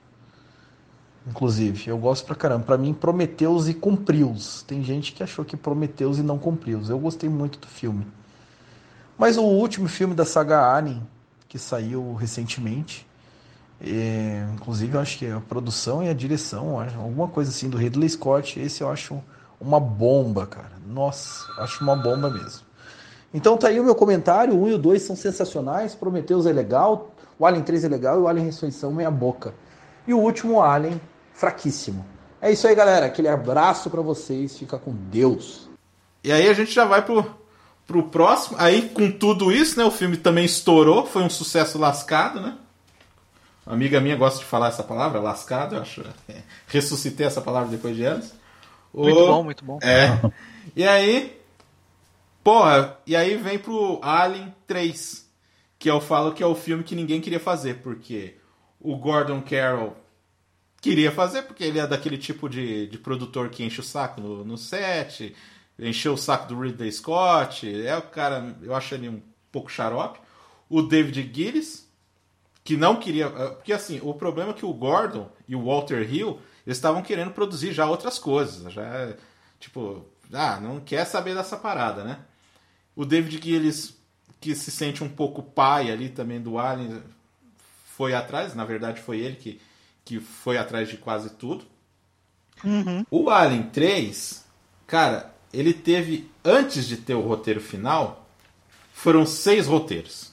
inclusive. 1.28 1.90
Eu 1.90 1.98
gosto 1.98 2.26
pra 2.26 2.36
caramba. 2.36 2.66
Pra 2.66 2.78
mim, 2.78 2.94
Prometeus 2.94 3.68
e 3.68 3.74
cumpriu-os. 3.74 4.64
Tem 4.64 4.84
gente 4.84 5.14
que 5.14 5.24
achou 5.24 5.44
que 5.44 5.58
Prometeus 5.58 6.18
e 6.18 6.24
não 6.24 6.38
cumpriu-os. 6.38 6.90
Eu 6.90 7.00
gostei 7.00 7.30
muito 7.30 7.60
do 7.60 7.68
filme. 7.68 8.06
Mas 9.18 9.38
o 9.38 9.44
último 9.44 9.88
filme 9.88 10.14
da 10.14 10.26
saga 10.26 10.74
Alien, 10.74 11.06
que 11.48 11.60
saiu 11.60 12.14
recentemente, 12.14 13.06
é, 13.82 14.46
inclusive 14.54 14.96
eu 14.96 15.00
acho 15.02 15.18
que 15.18 15.30
a 15.30 15.40
produção 15.40 16.04
e 16.04 16.10
a 16.10 16.14
direção, 16.14 16.80
alguma 16.80 17.28
coisa 17.28 17.50
assim 17.50 17.70
do 17.70 17.78
Ridley 17.78 18.10
Scott, 18.10 18.60
esse 18.60 18.82
eu 18.82 18.90
acho 18.90 19.22
uma 19.60 19.80
bomba, 19.80 20.46
cara. 20.46 20.72
Nossa, 20.88 21.46
acho 21.58 21.84
uma 21.84 21.96
bomba 21.96 22.30
mesmo. 22.30 22.62
Então 23.34 23.58
tá 23.58 23.68
aí 23.68 23.80
o 23.80 23.84
meu 23.84 23.94
comentário, 23.94 24.54
o 24.54 24.64
1 24.64 24.70
e 24.70 24.74
o 24.74 24.78
2 24.78 25.02
são 25.02 25.16
sensacionais, 25.16 25.94
Prometheus 25.96 26.46
é 26.46 26.52
legal, 26.52 27.12
o 27.38 27.46
Alien 27.46 27.64
3 27.64 27.84
é 27.84 27.88
legal 27.88 28.18
e 28.20 28.22
o 28.22 28.28
Alien 28.28 28.48
Ressurreição 28.48 28.92
meia 28.92 29.12
boca. 29.12 29.54
E 30.08 30.14
o 30.14 30.20
último 30.20 30.62
Alien 30.62 31.00
fraquíssimo. 31.34 32.06
É 32.42 32.52
isso 32.52 32.68
aí, 32.68 32.76
galera. 32.76 33.06
Aquele 33.06 33.28
abraço 33.28 33.90
para 33.90 34.02
vocês. 34.02 34.58
Fica 34.58 34.78
com 34.78 34.94
Deus. 34.94 35.70
E 36.24 36.32
aí 36.32 36.48
a 36.48 36.54
gente 36.54 36.72
já 36.72 36.86
vai 36.86 37.04
pro, 37.04 37.26
pro 37.86 38.04
próximo. 38.04 38.58
Aí, 38.60 38.90
com 38.90 39.12
tudo 39.12 39.52
isso, 39.52 39.78
né? 39.78 39.86
O 39.86 39.92
filme 39.92 40.18
também 40.18 40.46
estourou. 40.46 41.06
Foi 41.06 41.24
um 41.24 41.30
sucesso 41.30 41.78
lascado, 41.78 42.40
né? 42.40 42.58
Uma 43.66 43.76
amiga 43.76 44.02
minha 44.02 44.16
gosta 44.16 44.40
de 44.40 44.46
falar 44.46 44.70
essa 44.70 44.84
palavra, 44.84 45.20
lascado, 45.20 45.76
eu 45.76 45.82
acho. 45.82 46.04
É, 46.28 46.42
ressuscitei 46.68 47.26
essa 47.26 47.42
palavra 47.42 47.70
depois 47.70 47.96
de 47.96 48.04
anos. 48.04 48.34
Muito 48.94 49.20
o, 49.20 49.28
bom, 49.28 49.44
muito 49.44 49.64
bom. 49.64 49.80
É. 49.82 50.20
E 50.76 50.88
aí. 50.88 51.40
Porra, 52.44 52.98
e 53.06 53.16
aí 53.16 53.36
vem 53.36 53.60
pro 53.60 54.00
Alien 54.02 54.54
3. 54.66 55.28
Que 55.78 55.90
eu 55.90 56.02
falo 56.02 56.34
que 56.34 56.42
é 56.42 56.46
o 56.46 56.56
filme 56.56 56.84
que 56.84 56.96
ninguém 56.96 57.22
queria 57.22 57.40
fazer, 57.40 57.76
porque 57.76 58.39
o 58.80 58.96
Gordon 58.98 59.42
Carroll 59.42 59.96
queria 60.82 61.12
fazer, 61.12 61.44
porque 61.44 61.64
ele 61.64 61.80
é 61.80 61.88
daquele 61.88 62.18
tipo 62.18 62.48
de, 62.48 62.88
de 62.88 62.98
produtor 62.98 63.50
que 63.50 63.64
enche 63.64 63.82
o 63.82 63.84
saco 63.84 64.22
no, 64.22 64.46
no 64.46 64.58
set, 64.58 65.36
encheu 65.78 66.14
o 66.14 66.18
saco 66.18 66.48
do 66.48 66.60
Ridley 66.60 66.92
Scott. 66.92 67.68
É 67.86 67.98
o 67.98 68.02
cara, 68.02 68.56
eu 68.62 68.74
acho 68.74 68.96
ele 68.96 69.10
um 69.10 69.22
pouco 69.52 69.70
xarope. 69.70 70.20
O 70.70 70.82
David 70.82 71.32
Gillis, 71.34 71.88
que 72.64 72.78
não 72.78 72.98
queria. 72.98 73.26
Eh, 73.26 73.50
porque 73.50 73.74
assim, 73.74 74.00
o 74.04 74.14
problema 74.14 74.52
é 74.52 74.54
que 74.54 74.66
o 74.66 74.74
Gordon 74.74 75.30
e 75.48 75.56
o 75.56 75.66
Walter 75.66 76.02
Hill 76.02 76.40
estavam 76.66 77.02
querendo 77.02 77.32
produzir 77.32 77.74
já 77.74 77.90
outras 77.90 78.20
coisas. 78.20 78.72
Já, 78.72 79.16
tipo, 79.60 80.06
ah, 80.32 80.60
não 80.60 80.80
quer 80.80 81.06
saber 81.06 81.36
dessa 81.36 81.58
parada, 81.58 82.04
né? 82.04 82.20
O 82.96 83.06
David 83.06 83.42
Gillis, 83.44 83.96
que 84.40 84.54
se 84.56 84.72
sente 84.72 85.04
um 85.04 85.10
pouco 85.10 85.42
pai 85.42 85.92
ali 85.92 86.10
também 86.10 86.42
do 86.42 86.60
Alien, 86.60 87.02
foi 88.00 88.14
atrás. 88.14 88.56
Na 88.56 88.64
verdade, 88.64 89.02
foi 89.02 89.20
ele 89.20 89.36
que, 89.36 89.60
que 90.06 90.22
foi 90.22 90.58
atrás 90.58 90.88
de 90.88 90.96
quase 90.96 91.32
tudo. 91.32 91.66
Uhum. 92.64 93.06
O 93.12 93.30
Alien 93.30 93.64
3, 93.64 94.46
cara, 94.88 95.36
ele 95.52 95.74
teve, 95.74 96.32
antes 96.44 96.88
de 96.88 96.96
ter 96.96 97.16
o 97.16 97.20
roteiro 97.20 97.60
final, 97.60 98.26
foram 98.94 99.26
seis 99.26 99.68
roteiros. 99.68 100.32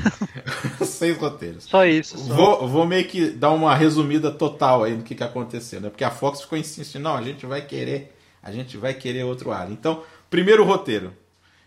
seis 0.86 1.18
roteiros. 1.18 1.64
Só 1.64 1.84
isso. 1.84 2.16
Só. 2.16 2.34
Vou, 2.34 2.66
vou 2.66 2.86
meio 2.86 3.06
que 3.06 3.28
dar 3.28 3.50
uma 3.50 3.74
resumida 3.74 4.30
total 4.30 4.84
aí 4.84 4.96
do 4.96 5.04
que, 5.04 5.14
que 5.14 5.22
aconteceu, 5.22 5.82
né? 5.82 5.90
Porque 5.90 6.04
a 6.04 6.10
Fox 6.10 6.40
ficou 6.40 6.56
insistindo, 6.56 7.02
não, 7.02 7.14
a 7.14 7.22
gente 7.22 7.44
vai 7.44 7.60
querer, 7.60 8.16
a 8.42 8.50
gente 8.50 8.78
vai 8.78 8.94
querer 8.94 9.24
outro 9.24 9.52
Alien. 9.52 9.74
Então, 9.74 10.02
primeiro 10.30 10.64
roteiro, 10.64 11.12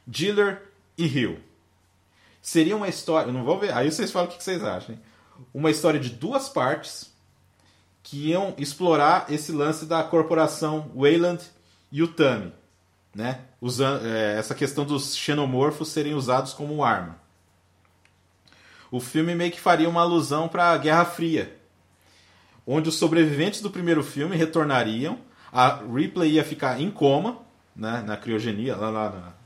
Diller 0.07 0.63
e 0.97 1.05
Hill. 1.05 1.37
Seria 2.47 2.77
uma 2.77 2.87
história, 2.87 3.29
não 3.29 3.43
vou 3.43 3.59
ver, 3.59 3.73
aí 3.73 3.91
vocês 3.91 4.09
falam 4.09 4.29
o 4.29 4.31
que, 4.31 4.41
vocês 4.41 4.63
acham. 4.63 4.97
Uma 5.53 5.69
história 5.69 5.99
de 5.99 6.09
duas 6.09 6.47
partes 6.47 7.13
que 8.01 8.29
iam 8.29 8.53
explorar 8.57 9.25
esse 9.29 9.51
lance 9.51 9.85
da 9.85 10.01
corporação 10.01 10.89
Wayland 10.95 11.43
e 11.91 12.01
o 12.01 12.07
Tami, 12.07 12.53
né? 13.13 13.41
Usando, 13.59 14.07
é, 14.07 14.37
essa 14.39 14.55
questão 14.55 14.85
dos 14.85 15.13
xenomorfos 15.13 15.89
serem 15.89 16.13
usados 16.13 16.53
como 16.53 16.85
arma. 16.85 17.19
O 18.89 19.01
filme 19.01 19.35
meio 19.35 19.51
que 19.51 19.59
faria 19.59 19.89
uma 19.89 20.03
alusão 20.03 20.47
para 20.47 20.71
a 20.71 20.77
Guerra 20.77 21.03
Fria, 21.03 21.53
onde 22.65 22.87
os 22.87 22.95
sobreviventes 22.95 23.59
do 23.59 23.69
primeiro 23.69 24.01
filme 24.01 24.37
retornariam, 24.37 25.19
a 25.51 25.81
Ripley 25.83 26.35
ia 26.35 26.45
ficar 26.45 26.79
em 26.79 26.89
coma, 26.89 27.39
né, 27.75 28.01
na 28.07 28.15
criogenia, 28.15 28.73
lá, 28.77 28.89
lá 28.89 29.09
na, 29.09 29.36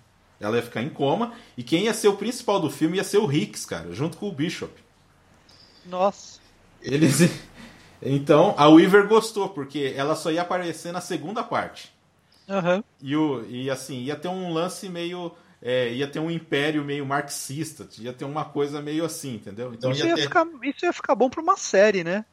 ela 0.42 0.58
ia 0.58 0.64
ficar 0.64 0.82
em 0.82 0.90
coma, 0.90 1.34
e 1.56 1.64
quem 1.64 1.86
ia 1.86 1.94
ser 1.94 2.08
o 2.08 2.18
principal 2.18 2.60
do 2.60 2.70
filme 2.70 2.98
ia 2.98 3.04
ser 3.04 3.20
o 3.20 3.32
Hicks, 3.32 3.66
cara, 3.66 3.94
junto 3.94 4.18
com 4.18 4.28
o 4.28 4.32
Bishop. 4.32 4.74
Nossa. 5.86 6.40
Eles. 6.82 7.20
Então, 8.04 8.56
a 8.58 8.68
Weaver 8.68 9.08
gostou, 9.08 9.50
porque 9.50 9.94
ela 9.96 10.16
só 10.16 10.32
ia 10.32 10.42
aparecer 10.42 10.92
na 10.92 11.00
segunda 11.00 11.44
parte. 11.44 11.94
Uhum. 12.48 12.84
E, 13.00 13.16
o, 13.16 13.46
e 13.48 13.70
assim, 13.70 14.00
ia 14.02 14.16
ter 14.16 14.28
um 14.28 14.52
lance 14.52 14.90
meio. 14.90 15.32
É, 15.62 15.94
ia 15.94 16.08
ter 16.08 16.18
um 16.18 16.32
império 16.32 16.84
meio 16.84 17.06
marxista, 17.06 17.88
ia 18.00 18.12
ter 18.12 18.26
uma 18.26 18.44
coisa 18.44 18.82
meio 18.82 19.06
assim, 19.06 19.36
entendeu? 19.36 19.72
Então 19.72 19.92
isso, 19.92 20.02
ia, 20.02 20.10
ia 20.10 20.16
ter... 20.16 20.24
ficar, 20.24 20.48
isso 20.64 20.84
ia 20.84 20.92
ficar 20.92 21.14
bom 21.14 21.30
pra 21.30 21.40
uma 21.40 21.56
série, 21.56 22.04
né? 22.04 22.26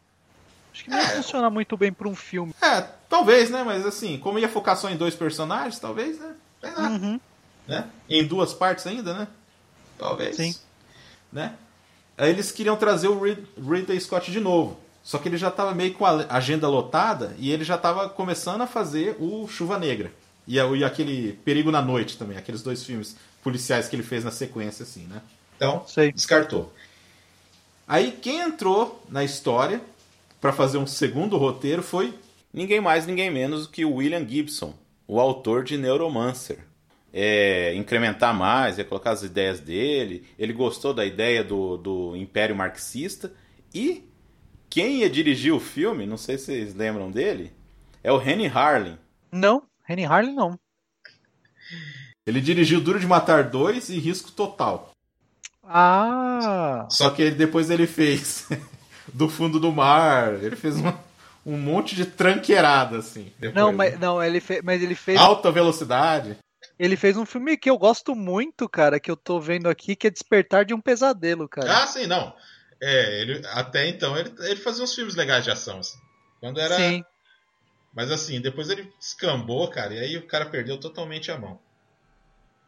Acho 0.72 0.84
que 0.84 0.90
não 0.90 0.96
ia 0.96 1.04
é. 1.04 1.16
funcionar 1.16 1.50
muito 1.50 1.76
bem 1.76 1.92
pra 1.92 2.08
um 2.08 2.14
filme. 2.14 2.54
É, 2.62 2.80
talvez, 3.06 3.50
né? 3.50 3.62
Mas 3.62 3.84
assim, 3.84 4.18
como 4.18 4.38
ia 4.38 4.48
focar 4.48 4.78
só 4.78 4.88
em 4.88 4.96
dois 4.96 5.14
personagens, 5.14 5.78
talvez, 5.78 6.18
né? 6.18 6.34
Uhum. 6.78 7.20
Né? 7.68 7.88
Em 8.08 8.26
duas 8.26 8.54
partes 8.54 8.86
ainda, 8.86 9.12
né? 9.12 9.28
Talvez. 9.98 10.34
Sim. 10.36 10.54
Né? 11.30 11.54
Aí 12.16 12.30
eles 12.30 12.50
queriam 12.50 12.76
trazer 12.76 13.08
o 13.08 13.20
Ridley 13.20 14.00
Scott 14.00 14.32
de 14.32 14.40
novo. 14.40 14.80
Só 15.04 15.18
que 15.18 15.28
ele 15.28 15.36
já 15.36 15.48
estava 15.48 15.74
meio 15.74 15.94
com 15.94 16.04
a 16.04 16.26
agenda 16.28 16.68
lotada 16.68 17.34
e 17.38 17.50
ele 17.50 17.64
já 17.64 17.76
estava 17.76 18.08
começando 18.08 18.62
a 18.62 18.66
fazer 18.66 19.16
o 19.20 19.46
Chuva 19.46 19.78
Negra. 19.78 20.12
E, 20.46 20.56
e 20.56 20.84
aquele 20.84 21.34
Perigo 21.44 21.70
na 21.70 21.82
Noite 21.82 22.16
também, 22.16 22.36
aqueles 22.36 22.62
dois 22.62 22.82
filmes 22.82 23.16
policiais 23.42 23.88
que 23.88 23.96
ele 23.96 24.02
fez 24.02 24.24
na 24.24 24.30
sequência, 24.30 24.82
assim, 24.82 25.04
né? 25.04 25.22
Então, 25.56 25.84
Sei. 25.86 26.12
descartou. 26.12 26.72
Aí 27.86 28.12
quem 28.12 28.40
entrou 28.40 29.02
na 29.08 29.24
história 29.24 29.80
para 30.40 30.52
fazer 30.52 30.78
um 30.78 30.86
segundo 30.86 31.36
roteiro 31.36 31.82
foi 31.82 32.14
ninguém 32.52 32.80
mais, 32.80 33.06
ninguém 33.06 33.30
menos 33.30 33.66
do 33.66 33.72
que 33.72 33.84
o 33.84 33.94
William 33.94 34.26
Gibson, 34.26 34.74
o 35.06 35.18
autor 35.18 35.64
de 35.64 35.78
Neuromancer. 35.78 36.67
É, 37.20 37.74
incrementar 37.74 38.32
mais, 38.32 38.78
ia 38.78 38.84
colocar 38.84 39.10
as 39.10 39.24
ideias 39.24 39.58
dele. 39.58 40.24
Ele 40.38 40.52
gostou 40.52 40.94
da 40.94 41.04
ideia 41.04 41.42
do, 41.42 41.76
do 41.76 42.16
Império 42.16 42.54
Marxista 42.54 43.32
e 43.74 44.08
quem 44.70 44.98
ia 44.98 45.10
dirigir 45.10 45.52
o 45.52 45.58
filme, 45.58 46.06
não 46.06 46.16
sei 46.16 46.38
se 46.38 46.44
vocês 46.46 46.74
lembram 46.74 47.10
dele, 47.10 47.52
é 48.04 48.12
o 48.12 48.20
Henry 48.20 48.46
Harlin. 48.46 48.98
Não, 49.32 49.62
Henry 49.88 50.04
Harlin 50.04 50.34
não. 50.34 50.58
Ele 52.24 52.40
dirigiu 52.40 52.80
Duro 52.80 53.00
de 53.00 53.06
Matar 53.06 53.44
2 53.44 53.88
e 53.88 53.98
Risco 53.98 54.30
Total. 54.30 54.92
Ah! 55.64 56.86
Só 56.90 57.10
que 57.10 57.30
depois 57.30 57.68
ele 57.70 57.86
fez 57.86 58.46
Do 59.12 59.28
Fundo 59.28 59.58
do 59.58 59.72
Mar, 59.72 60.34
ele 60.42 60.56
fez 60.56 60.76
uma, 60.76 60.98
um 61.44 61.56
monte 61.56 61.96
de 61.96 62.04
tranqueirada, 62.04 62.98
assim. 62.98 63.32
Depois, 63.38 63.54
não, 63.54 63.72
mas, 63.72 63.92
né? 63.92 63.98
não 64.00 64.22
ele 64.22 64.40
fez, 64.40 64.60
mas 64.62 64.82
ele 64.82 64.94
fez. 64.94 65.18
Alta 65.18 65.50
Velocidade. 65.50 66.36
Ele 66.78 66.96
fez 66.96 67.16
um 67.16 67.26
filme 67.26 67.56
que 67.56 67.68
eu 67.68 67.76
gosto 67.76 68.14
muito, 68.14 68.68
cara, 68.68 69.00
que 69.00 69.10
eu 69.10 69.16
tô 69.16 69.40
vendo 69.40 69.68
aqui, 69.68 69.96
que 69.96 70.06
é 70.06 70.10
Despertar 70.10 70.64
de 70.64 70.72
um 70.72 70.80
Pesadelo, 70.80 71.48
cara. 71.48 71.82
Ah, 71.82 71.86
sim, 71.86 72.06
não. 72.06 72.34
É, 72.80 73.20
ele, 73.20 73.42
até 73.48 73.88
então 73.88 74.16
ele, 74.16 74.32
ele 74.40 74.56
fazia 74.56 74.84
uns 74.84 74.94
filmes 74.94 75.16
legais 75.16 75.44
de 75.44 75.50
ação, 75.50 75.78
assim. 75.80 75.98
Quando 76.40 76.60
era. 76.60 76.76
Sim. 76.76 77.04
Mas 77.92 78.12
assim, 78.12 78.40
depois 78.40 78.70
ele 78.70 78.92
escambou, 79.00 79.68
cara, 79.68 79.94
e 79.94 79.98
aí 79.98 80.16
o 80.16 80.26
cara 80.26 80.46
perdeu 80.46 80.78
totalmente 80.78 81.32
a 81.32 81.38
mão. 81.38 81.58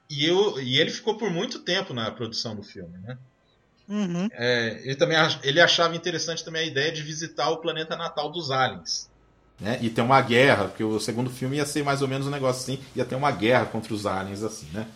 E, 0.09 0.27
eu, 0.27 0.61
e 0.61 0.81
ele 0.81 0.91
ficou 0.91 1.17
por 1.17 1.31
muito 1.31 1.61
tempo 1.61 1.95
na 1.95 2.11
produção 2.11 2.57
do 2.57 2.65
filme, 2.65 2.99
né? 2.99 3.17
Uhum. 3.89 4.29
É, 4.33 4.81
ele 4.83 4.97
também 4.97 5.17
ele 5.43 5.61
achava 5.61 5.95
interessante 5.95 6.45
também 6.45 6.63
a 6.63 6.67
ideia 6.67 6.93
de 6.93 7.03
visitar 7.03 7.51
o 7.51 7.59
planeta 7.59 7.97
natal 7.97 8.31
dos 8.31 8.51
aliens. 8.51 9.10
Né? 9.61 9.79
E 9.83 9.91
ter 9.91 10.01
uma 10.01 10.21
guerra, 10.23 10.69
porque 10.69 10.83
o 10.83 10.99
segundo 10.99 11.29
filme 11.29 11.57
ia 11.57 11.67
ser 11.67 11.85
mais 11.85 12.01
ou 12.01 12.09
menos 12.09 12.27
um 12.27 12.31
negócio 12.31 12.63
assim, 12.63 12.83
ia 12.97 13.05
ter 13.05 13.15
uma 13.15 13.31
guerra 13.31 13.67
contra 13.67 13.93
os 13.93 14.07
aliens, 14.07 14.43
assim, 14.43 14.67
né? 14.73 14.87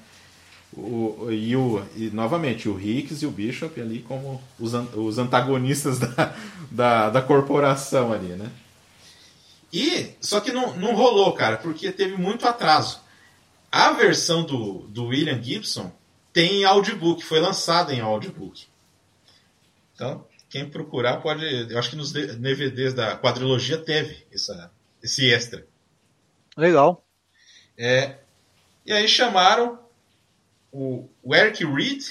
O, 0.76 1.30
e, 1.30 1.54
o, 1.54 1.84
e 1.94 2.10
novamente 2.10 2.68
o 2.68 2.80
Hicks 2.80 3.22
e 3.22 3.26
o 3.26 3.30
Bishop 3.30 3.80
ali 3.80 4.00
como 4.00 4.42
os, 4.58 4.72
os 4.74 5.18
antagonistas 5.18 6.00
da, 6.00 6.34
da, 6.70 7.10
da, 7.10 7.22
corporação 7.22 8.12
ali, 8.12 8.28
né? 8.28 8.50
E 9.72 10.14
só 10.20 10.40
que 10.40 10.50
não, 10.50 10.74
não 10.76 10.94
rolou, 10.94 11.32
cara, 11.34 11.58
porque 11.58 11.92
teve 11.92 12.16
muito 12.16 12.48
atraso. 12.48 13.00
A 13.70 13.92
versão 13.92 14.44
do, 14.44 14.86
do 14.88 15.06
William 15.06 15.40
Gibson 15.40 15.92
tem 16.32 16.64
audiobook, 16.64 17.22
foi 17.22 17.38
lançada 17.38 17.94
em 17.94 18.00
audiobook. 18.00 18.66
Então, 19.94 20.24
quem 20.54 20.70
procurar 20.70 21.16
pode. 21.16 21.44
Eu 21.68 21.76
acho 21.76 21.90
que 21.90 21.96
nos 21.96 22.12
DVDs 22.12 22.94
da 22.94 23.16
quadrilogia 23.16 23.76
teve 23.76 24.24
essa, 24.32 24.70
esse 25.02 25.28
extra. 25.28 25.66
Legal. 26.56 27.04
É, 27.76 28.18
e 28.86 28.92
aí 28.92 29.08
chamaram 29.08 29.80
o, 30.70 31.08
o 31.24 31.34
Eric 31.34 31.64
Reed, 31.64 32.04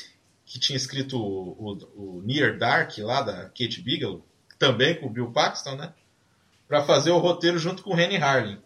que 0.46 0.60
tinha 0.60 0.76
escrito 0.76 1.18
o, 1.18 1.52
o, 1.52 2.18
o, 2.18 2.22
Near 2.26 2.58
Dark 2.58 2.98
lá 2.98 3.22
da 3.22 3.46
Kate 3.46 3.82
Bigelow, 3.82 4.28
também 4.60 5.00
com 5.00 5.06
o 5.06 5.10
Bill 5.10 5.32
Paxton, 5.32 5.78
né? 5.78 5.94
Para 6.68 6.84
fazer 6.84 7.12
o 7.12 7.20
roteiro 7.20 7.58
junto 7.58 7.82
com 7.82 7.96
o 7.96 7.98
Henry 7.98 8.18
Harlin. 8.18 8.60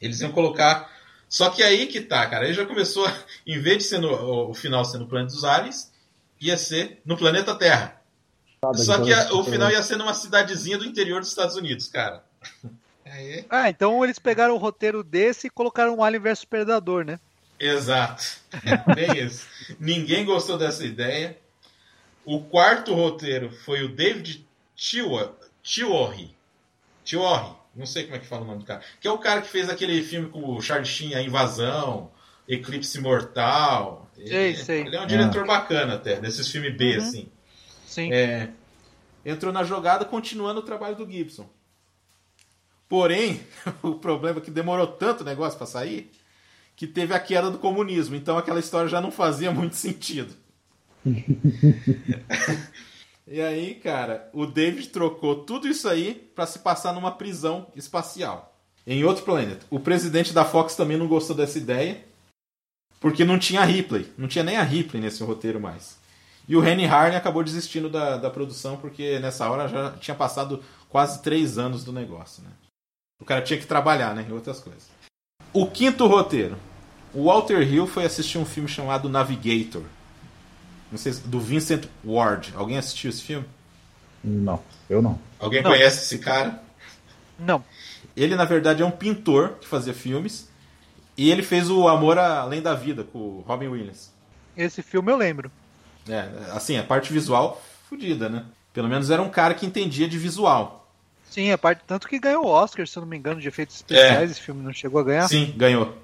Eles 0.00 0.22
iam 0.22 0.32
colocar. 0.32 0.90
Só 1.28 1.50
que 1.50 1.62
aí 1.62 1.86
que 1.86 2.00
tá, 2.00 2.26
cara. 2.26 2.46
Aí 2.46 2.54
já 2.54 2.64
começou, 2.64 3.06
em 3.46 3.60
vez 3.60 3.76
de 3.76 3.84
ser 3.84 3.98
no, 3.98 4.48
o 4.48 4.54
final 4.54 4.86
ser 4.86 4.96
no 4.96 5.06
Planeta 5.06 5.34
dos 5.34 5.44
Aliens, 5.44 5.92
ia 6.40 6.56
ser 6.56 7.02
no 7.04 7.18
planeta 7.18 7.54
Terra. 7.54 7.99
Só 8.74 9.02
que 9.02 9.12
a, 9.12 9.32
o 9.32 9.42
final 9.42 9.70
ia 9.70 9.82
ser 9.82 9.96
numa 9.96 10.12
cidadezinha 10.12 10.76
do 10.76 10.84
interior 10.84 11.20
dos 11.20 11.30
Estados 11.30 11.56
Unidos, 11.56 11.88
cara. 11.88 12.22
Aí... 13.06 13.44
Ah, 13.48 13.68
então 13.70 14.04
eles 14.04 14.18
pegaram 14.18 14.54
o 14.54 14.58
roteiro 14.58 15.02
desse 15.02 15.46
e 15.46 15.50
colocaram 15.50 15.96
o 15.96 16.04
Alien 16.04 16.22
vs 16.22 16.44
Predador, 16.44 17.04
né? 17.04 17.18
Exato. 17.58 18.22
Bem 18.94 19.24
isso. 19.24 19.46
Ninguém 19.80 20.24
gostou 20.24 20.58
dessa 20.58 20.84
ideia. 20.84 21.36
O 22.24 22.42
quarto 22.42 22.94
roteiro 22.94 23.50
foi 23.50 23.82
o 23.82 23.88
David 23.88 24.46
Chiorri. 24.76 26.34
Chiorri. 27.04 27.56
Não 27.74 27.86
sei 27.86 28.04
como 28.04 28.16
é 28.16 28.18
que 28.18 28.26
fala 28.26 28.42
o 28.42 28.46
nome 28.46 28.60
do 28.60 28.64
cara. 28.66 28.82
Que 29.00 29.08
é 29.08 29.10
o 29.10 29.18
cara 29.18 29.40
que 29.40 29.48
fez 29.48 29.68
aquele 29.70 30.02
filme 30.02 30.28
com 30.28 30.56
o 30.56 30.60
Charlie 30.60 30.86
Sheen, 30.86 31.14
A 31.14 31.22
Invasão, 31.22 32.10
Eclipse 32.48 33.00
Mortal. 33.00 34.08
Sei, 34.16 34.48
ele, 34.48 34.56
sei. 34.56 34.80
ele 34.82 34.96
é 34.96 35.00
um 35.00 35.06
diretor 35.06 35.44
é. 35.44 35.46
bacana 35.46 35.94
até, 35.94 36.16
desses 36.20 36.48
filmes 36.50 36.76
B, 36.76 36.98
uhum. 36.98 37.04
assim. 37.04 37.32
Sim. 37.90 38.12
É, 38.12 38.50
entrou 39.26 39.52
na 39.52 39.64
jogada 39.64 40.04
continuando 40.04 40.60
o 40.60 40.62
trabalho 40.62 40.94
do 40.94 41.10
Gibson. 41.10 41.50
Porém, 42.88 43.40
o 43.82 43.96
problema 43.96 44.38
é 44.38 44.40
que 44.40 44.50
demorou 44.50 44.86
tanto 44.86 45.22
o 45.22 45.24
negócio 45.24 45.58
para 45.58 45.66
sair 45.66 46.08
que 46.76 46.86
teve 46.86 47.12
a 47.12 47.18
queda 47.18 47.50
do 47.50 47.58
comunismo. 47.58 48.14
Então 48.14 48.38
aquela 48.38 48.60
história 48.60 48.88
já 48.88 49.00
não 49.00 49.10
fazia 49.10 49.50
muito 49.50 49.74
sentido. 49.74 50.32
e 53.26 53.40
aí, 53.40 53.74
cara, 53.74 54.30
o 54.32 54.46
David 54.46 54.90
trocou 54.90 55.44
tudo 55.44 55.66
isso 55.66 55.88
aí 55.88 56.30
para 56.32 56.46
se 56.46 56.60
passar 56.60 56.94
numa 56.94 57.10
prisão 57.10 57.66
espacial. 57.74 58.56
em 58.86 59.02
outro 59.02 59.24
planeta. 59.24 59.66
O 59.68 59.80
presidente 59.80 60.32
da 60.32 60.44
Fox 60.44 60.76
também 60.76 60.96
não 60.96 61.08
gostou 61.08 61.34
dessa 61.34 61.58
ideia, 61.58 62.04
porque 63.00 63.24
não 63.24 63.38
tinha 63.38 63.62
a 63.62 63.64
Ripley. 63.64 64.12
Não 64.16 64.28
tinha 64.28 64.44
nem 64.44 64.56
a 64.56 64.62
Ripley 64.62 65.02
nesse 65.02 65.24
roteiro 65.24 65.60
mais. 65.60 65.99
E 66.50 66.56
o 66.56 66.66
Henry 66.66 66.84
Harney 66.84 67.16
acabou 67.16 67.44
desistindo 67.44 67.88
da, 67.88 68.16
da 68.16 68.28
produção, 68.28 68.76
porque 68.76 69.20
nessa 69.20 69.48
hora 69.48 69.68
já 69.68 69.92
tinha 69.92 70.16
passado 70.16 70.60
quase 70.88 71.22
três 71.22 71.58
anos 71.58 71.84
do 71.84 71.92
negócio. 71.92 72.42
Né? 72.42 72.50
O 73.20 73.24
cara 73.24 73.40
tinha 73.40 73.56
que 73.56 73.66
trabalhar 73.66 74.16
né, 74.16 74.26
em 74.28 74.32
outras 74.32 74.58
coisas. 74.58 74.90
O 75.52 75.64
quinto 75.70 76.08
roteiro. 76.08 76.56
O 77.14 77.26
Walter 77.26 77.62
Hill 77.62 77.86
foi 77.86 78.04
assistir 78.04 78.36
um 78.36 78.44
filme 78.44 78.68
chamado 78.68 79.08
Navigator. 79.08 79.84
Não 80.90 80.98
sei, 80.98 81.12
do 81.24 81.38
Vincent 81.38 81.84
Ward. 82.04 82.52
Alguém 82.56 82.78
assistiu 82.78 83.10
esse 83.10 83.22
filme? 83.22 83.46
Não, 84.24 84.60
eu 84.88 85.00
não. 85.00 85.20
Alguém 85.38 85.62
não. 85.62 85.70
conhece 85.70 86.02
esse 86.02 86.18
cara? 86.18 86.60
Não. 87.38 87.64
Ele, 88.16 88.34
na 88.34 88.44
verdade, 88.44 88.82
é 88.82 88.84
um 88.84 88.90
pintor 88.90 89.50
que 89.60 89.68
fazia 89.68 89.94
filmes. 89.94 90.50
E 91.16 91.30
ele 91.30 91.44
fez 91.44 91.70
o 91.70 91.86
Amor 91.86 92.18
Além 92.18 92.60
da 92.60 92.74
Vida 92.74 93.04
com 93.04 93.18
o 93.18 93.44
Robin 93.46 93.68
Williams. 93.68 94.12
Esse 94.56 94.82
filme 94.82 95.12
eu 95.12 95.16
lembro. 95.16 95.48
É, 96.10 96.28
assim, 96.52 96.76
a 96.76 96.82
parte 96.82 97.12
visual 97.12 97.62
fodida, 97.88 98.28
né? 98.28 98.44
Pelo 98.72 98.88
menos 98.88 99.10
era 99.10 99.20
um 99.20 99.28
cara 99.28 99.54
que 99.54 99.66
entendia 99.66 100.08
de 100.08 100.18
visual. 100.18 100.88
Sim, 101.28 101.50
a 101.52 101.58
parte 101.58 101.82
tanto 101.86 102.08
que 102.08 102.18
ganhou 102.18 102.44
o 102.44 102.48
Oscar, 102.48 102.86
se 102.86 102.96
eu 102.96 103.02
não 103.02 103.08
me 103.08 103.16
engano, 103.16 103.40
de 103.40 103.48
efeitos 103.48 103.76
especiais. 103.76 104.30
É. 104.30 104.32
Esse 104.32 104.40
filme 104.40 104.62
não 104.62 104.72
chegou 104.72 105.00
a 105.00 105.04
ganhar. 105.04 105.28
Sim, 105.28 105.54
ganhou. 105.56 105.96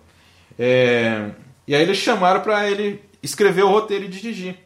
É... 0.58 1.30
E 1.66 1.74
aí 1.74 1.82
eles 1.82 1.98
chamaram 1.98 2.40
para 2.40 2.68
ele 2.70 3.02
escrever 3.22 3.62
o 3.62 3.68
roteiro 3.68 4.04
e 4.04 4.08
dirigir. 4.08 4.56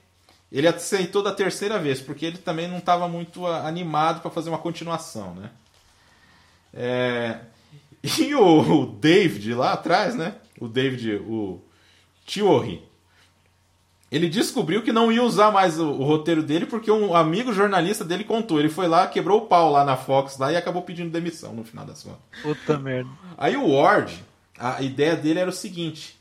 Ele 0.53 0.67
aceitou 0.67 1.23
da 1.23 1.33
terceira 1.33 1.79
vez, 1.79 2.01
porque 2.01 2.27
ele 2.27 2.39
também 2.39 2.69
não 2.69 2.79
estava 2.79 3.09
muito 3.09 3.47
animado 3.47 4.21
para 4.21 4.31
fazer 4.31 4.51
uma 4.51 4.59
continuação, 4.59 5.35
né? 5.35 5.51
É... 6.75 7.39
E 8.19 8.35
o, 8.35 8.87
David 8.87 9.53
lá 9.53 9.75
atrás, 9.75 10.15
né? 10.15 10.37
O 10.59 10.67
David, 10.67 11.17
o 11.17 11.61
Tiori, 12.25 12.83
ele 14.11 14.29
descobriu 14.29 14.83
que 14.83 14.93
não 14.93 15.13
ia 15.13 15.23
usar 15.23 15.53
mais 15.53 15.79
o, 15.79 15.87
o, 15.87 16.05
roteiro 16.05 16.43
dele 16.43 16.67
porque 16.67 16.91
um 16.91 17.15
amigo 17.15 17.53
jornalista 17.53 18.05
dele 18.05 18.25
contou. 18.25 18.59
Ele 18.59 18.69
foi 18.69 18.89
lá, 18.89 19.07
quebrou 19.07 19.43
o 19.43 19.47
pau 19.47 19.71
lá 19.71 19.85
na 19.85 19.97
Fox 19.97 20.37
lá, 20.37 20.53
e 20.53 20.57
acabou 20.57 20.83
pedindo 20.83 21.11
demissão 21.11 21.53
no 21.53 21.65
final 21.65 21.87
das 21.87 22.03
contas. 22.03 22.21
Puta 22.43 22.77
merda. 22.77 23.09
Aí 23.39 23.57
o 23.57 23.73
Ward, 23.73 24.21
a 24.59 24.83
ideia 24.83 25.15
dele 25.15 25.39
era 25.39 25.51
o 25.51 25.53
seguinte: 25.53 26.19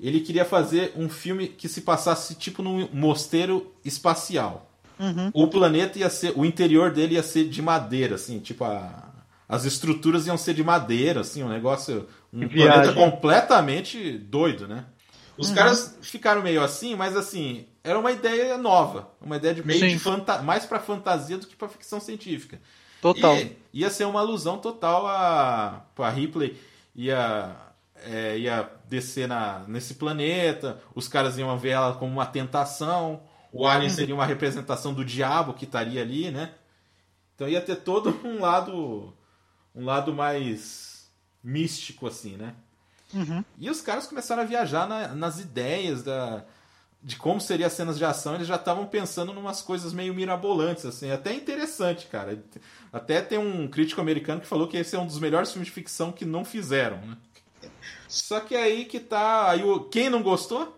ele 0.00 0.20
queria 0.20 0.46
fazer 0.46 0.94
um 0.96 1.10
filme 1.10 1.48
que 1.48 1.68
se 1.68 1.82
passasse 1.82 2.34
tipo 2.34 2.62
num 2.62 2.88
mosteiro 2.92 3.70
espacial. 3.84 4.70
Uhum. 4.98 5.30
O 5.32 5.46
planeta 5.46 5.98
ia 5.98 6.10
ser, 6.10 6.32
o 6.36 6.44
interior 6.44 6.90
dele 6.90 7.14
ia 7.14 7.22
ser 7.22 7.48
de 7.48 7.60
madeira, 7.60 8.14
assim, 8.16 8.38
tipo 8.38 8.64
a, 8.64 9.10
as 9.48 9.64
estruturas 9.64 10.26
iam 10.26 10.38
ser 10.38 10.54
de 10.54 10.62
madeira, 10.62 11.20
assim, 11.20 11.42
um 11.42 11.48
negócio, 11.48 12.06
um 12.32 12.46
planeta 12.48 12.92
completamente 12.92 14.16
doido, 14.18 14.68
né? 14.68 14.84
Os 15.40 15.48
uhum. 15.48 15.54
caras 15.54 15.96
ficaram 16.02 16.42
meio 16.42 16.62
assim, 16.62 16.94
mas 16.94 17.16
assim, 17.16 17.66
era 17.82 17.98
uma 17.98 18.12
ideia 18.12 18.58
nova, 18.58 19.10
uma 19.18 19.36
ideia 19.36 19.54
de 19.54 19.66
meio 19.66 19.80
Sim. 19.80 19.88
de 19.88 19.98
fanta 19.98 20.42
mais 20.42 20.66
para 20.66 20.78
fantasia 20.78 21.38
do 21.38 21.46
que 21.46 21.56
para 21.56 21.66
ficção 21.66 21.98
científica. 21.98 22.60
Total. 23.00 23.34
E 23.36 23.56
ia 23.72 23.88
ser 23.88 24.04
uma 24.04 24.20
alusão 24.20 24.58
total 24.58 25.06
a, 25.06 25.82
a 25.96 26.10
Ripley 26.10 26.60
ia 26.94 27.56
é, 28.04 28.36
ia 28.36 28.70
descer 28.86 29.26
na, 29.26 29.60
nesse 29.60 29.94
planeta, 29.94 30.78
os 30.94 31.08
caras 31.08 31.38
iam 31.38 31.56
ver 31.56 31.70
ela 31.70 31.94
como 31.94 32.12
uma 32.12 32.26
tentação, 32.26 33.22
o 33.50 33.66
Alien 33.66 33.88
uhum. 33.88 33.96
seria 33.96 34.14
uma 34.14 34.26
representação 34.26 34.92
do 34.92 35.02
diabo 35.02 35.54
que 35.54 35.64
estaria 35.64 36.02
ali, 36.02 36.30
né? 36.30 36.52
Então 37.34 37.48
ia 37.48 37.62
ter 37.62 37.76
todo 37.76 38.14
um 38.22 38.40
lado 38.40 39.14
um 39.74 39.86
lado 39.86 40.12
mais 40.12 41.10
místico 41.42 42.06
assim, 42.06 42.36
né? 42.36 42.54
Uhum. 43.12 43.44
E 43.58 43.68
os 43.70 43.80
caras 43.80 44.06
começaram 44.06 44.42
a 44.42 44.46
viajar 44.46 44.88
na, 44.88 45.08
nas 45.08 45.40
ideias 45.40 46.02
da, 46.02 46.44
de 47.02 47.16
como 47.16 47.40
seriam 47.40 47.66
as 47.66 47.72
cenas 47.72 47.98
de 47.98 48.04
ação. 48.04 48.34
Eles 48.34 48.46
já 48.46 48.56
estavam 48.56 48.86
pensando 48.86 49.32
em 49.32 49.36
umas 49.36 49.62
coisas 49.62 49.92
meio 49.92 50.14
mirabolantes, 50.14 50.84
assim. 50.84 51.10
Até 51.10 51.34
interessante, 51.34 52.06
cara. 52.06 52.42
Até 52.92 53.20
tem 53.20 53.38
um 53.38 53.66
crítico 53.68 54.00
americano 54.00 54.40
que 54.40 54.46
falou 54.46 54.68
que 54.68 54.76
esse 54.76 54.94
é 54.94 54.98
um 54.98 55.06
dos 55.06 55.18
melhores 55.18 55.50
filmes 55.50 55.68
de 55.68 55.74
ficção 55.74 56.12
que 56.12 56.24
não 56.24 56.44
fizeram, 56.44 56.98
né? 56.98 57.16
Só 58.08 58.40
que 58.40 58.56
aí 58.56 58.84
que 58.84 59.00
tá. 59.00 59.50
Aí 59.50 59.62
o, 59.62 59.80
quem 59.80 60.10
não 60.10 60.22
gostou? 60.22 60.76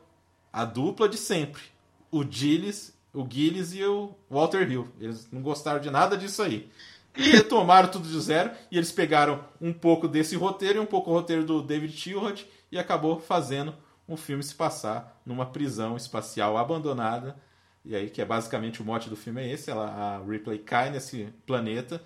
A 0.52 0.64
dupla 0.64 1.08
de 1.08 1.16
sempre. 1.16 1.62
O 2.10 2.22
Gilles, 2.28 2.92
o 3.12 3.26
Gilles 3.28 3.72
e 3.72 3.82
o 3.84 4.14
Walter 4.30 4.70
Hill. 4.70 4.88
Eles 5.00 5.28
não 5.32 5.40
gostaram 5.40 5.80
de 5.80 5.90
nada 5.90 6.16
disso 6.16 6.42
aí. 6.42 6.70
E 7.16 7.30
retomaram 7.30 7.88
tudo 7.88 8.08
de 8.08 8.20
zero. 8.20 8.50
E 8.70 8.76
eles 8.76 8.92
pegaram 8.92 9.44
um 9.60 9.72
pouco 9.72 10.08
desse 10.08 10.36
roteiro 10.36 10.78
e 10.78 10.80
um 10.80 10.86
pouco 10.86 11.10
o 11.10 11.14
roteiro 11.14 11.44
do 11.44 11.62
David 11.62 11.94
Tilhut 11.94 12.46
e 12.70 12.78
acabou 12.78 13.20
fazendo 13.20 13.74
um 14.08 14.16
filme 14.16 14.42
se 14.42 14.54
passar 14.54 15.20
numa 15.24 15.46
prisão 15.46 15.96
espacial 15.96 16.56
abandonada. 16.56 17.36
E 17.84 17.96
aí, 17.96 18.08
que 18.08 18.22
é 18.22 18.24
basicamente 18.24 18.80
o 18.80 18.84
mote 18.84 19.08
do 19.08 19.16
filme 19.16 19.42
é 19.42 19.52
esse: 19.52 19.70
ela, 19.70 19.88
a 19.88 20.18
Ripley 20.24 20.58
cai 20.58 20.90
nesse 20.90 21.28
planeta, 21.46 22.02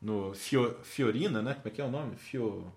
no 0.00 0.34
Fio, 0.34 0.76
Fiorina, 0.82 1.40
né? 1.40 1.54
Como 1.54 1.68
é 1.68 1.70
que 1.70 1.80
é 1.80 1.84
o 1.84 1.90
nome? 1.90 2.16
Fio. 2.16 2.72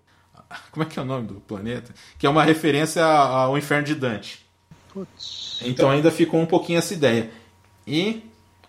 Como 0.70 0.82
é 0.82 0.86
que 0.86 0.98
é 0.98 1.02
o 1.02 1.04
nome 1.04 1.26
do 1.26 1.40
planeta? 1.40 1.92
Que 2.18 2.26
é 2.26 2.30
uma 2.30 2.44
referência 2.44 3.04
ao 3.04 3.58
Inferno 3.58 3.84
de 3.84 3.94
Dante. 3.94 4.46
Putz. 4.92 5.60
Então 5.62 5.90
ainda 5.90 6.10
ficou 6.10 6.40
um 6.40 6.46
pouquinho 6.46 6.78
essa 6.78 6.94
ideia. 6.94 7.30
E 7.86 8.22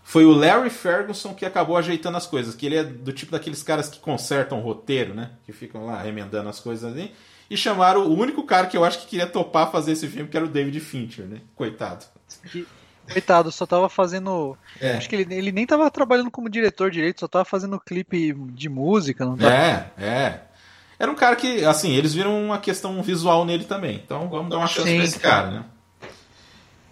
foi 0.07 0.23
o 0.23 0.31
Larry 0.31 0.69
Ferguson 0.69 1.33
que 1.33 1.45
acabou 1.45 1.75
ajeitando 1.75 2.15
as 2.15 2.25
coisas, 2.25 2.55
que 2.55 2.65
ele 2.65 2.77
é 2.77 2.83
do 2.85 3.11
tipo 3.11 3.29
daqueles 3.29 3.61
caras 3.61 3.89
que 3.89 3.99
consertam 3.99 4.57
o 4.57 4.61
roteiro, 4.61 5.13
né? 5.13 5.31
Que 5.45 5.51
ficam 5.51 5.85
lá 5.85 6.01
remendando 6.01 6.47
as 6.47 6.61
coisas 6.61 6.89
ali. 6.89 7.13
E 7.49 7.57
chamaram 7.57 8.07
o 8.07 8.17
único 8.17 8.43
cara 8.43 8.67
que 8.67 8.77
eu 8.77 8.85
acho 8.85 8.99
que 8.99 9.07
queria 9.07 9.27
topar 9.27 9.69
fazer 9.69 9.91
esse 9.91 10.07
filme, 10.07 10.29
que 10.29 10.37
era 10.37 10.45
o 10.45 10.49
David 10.49 10.79
Fincher, 10.79 11.25
né? 11.25 11.41
Coitado. 11.53 12.05
Coitado, 13.11 13.51
só 13.51 13.65
tava 13.65 13.89
fazendo. 13.89 14.57
É. 14.79 14.95
Acho 14.95 15.09
que 15.09 15.15
ele, 15.17 15.35
ele 15.35 15.51
nem 15.51 15.67
tava 15.67 15.91
trabalhando 15.91 16.31
como 16.31 16.49
diretor 16.49 16.89
direito, 16.89 17.19
só 17.19 17.27
tava 17.27 17.43
fazendo 17.43 17.77
clipe 17.77 18.31
de 18.53 18.69
música, 18.69 19.25
não 19.25 19.35
tava... 19.35 19.53
É, 19.53 19.91
é. 19.97 20.41
Era 20.97 21.11
um 21.11 21.15
cara 21.15 21.35
que, 21.35 21.65
assim, 21.65 21.91
eles 21.91 22.13
viram 22.13 22.45
uma 22.45 22.59
questão 22.59 23.03
visual 23.03 23.43
nele 23.43 23.65
também. 23.65 24.01
Então 24.05 24.29
vamos 24.29 24.49
dar 24.49 24.57
uma 24.57 24.67
chance 24.67 24.87
Sim. 24.87 24.95
pra 24.95 25.05
esse 25.05 25.19
cara, 25.19 25.51
né? 25.51 25.65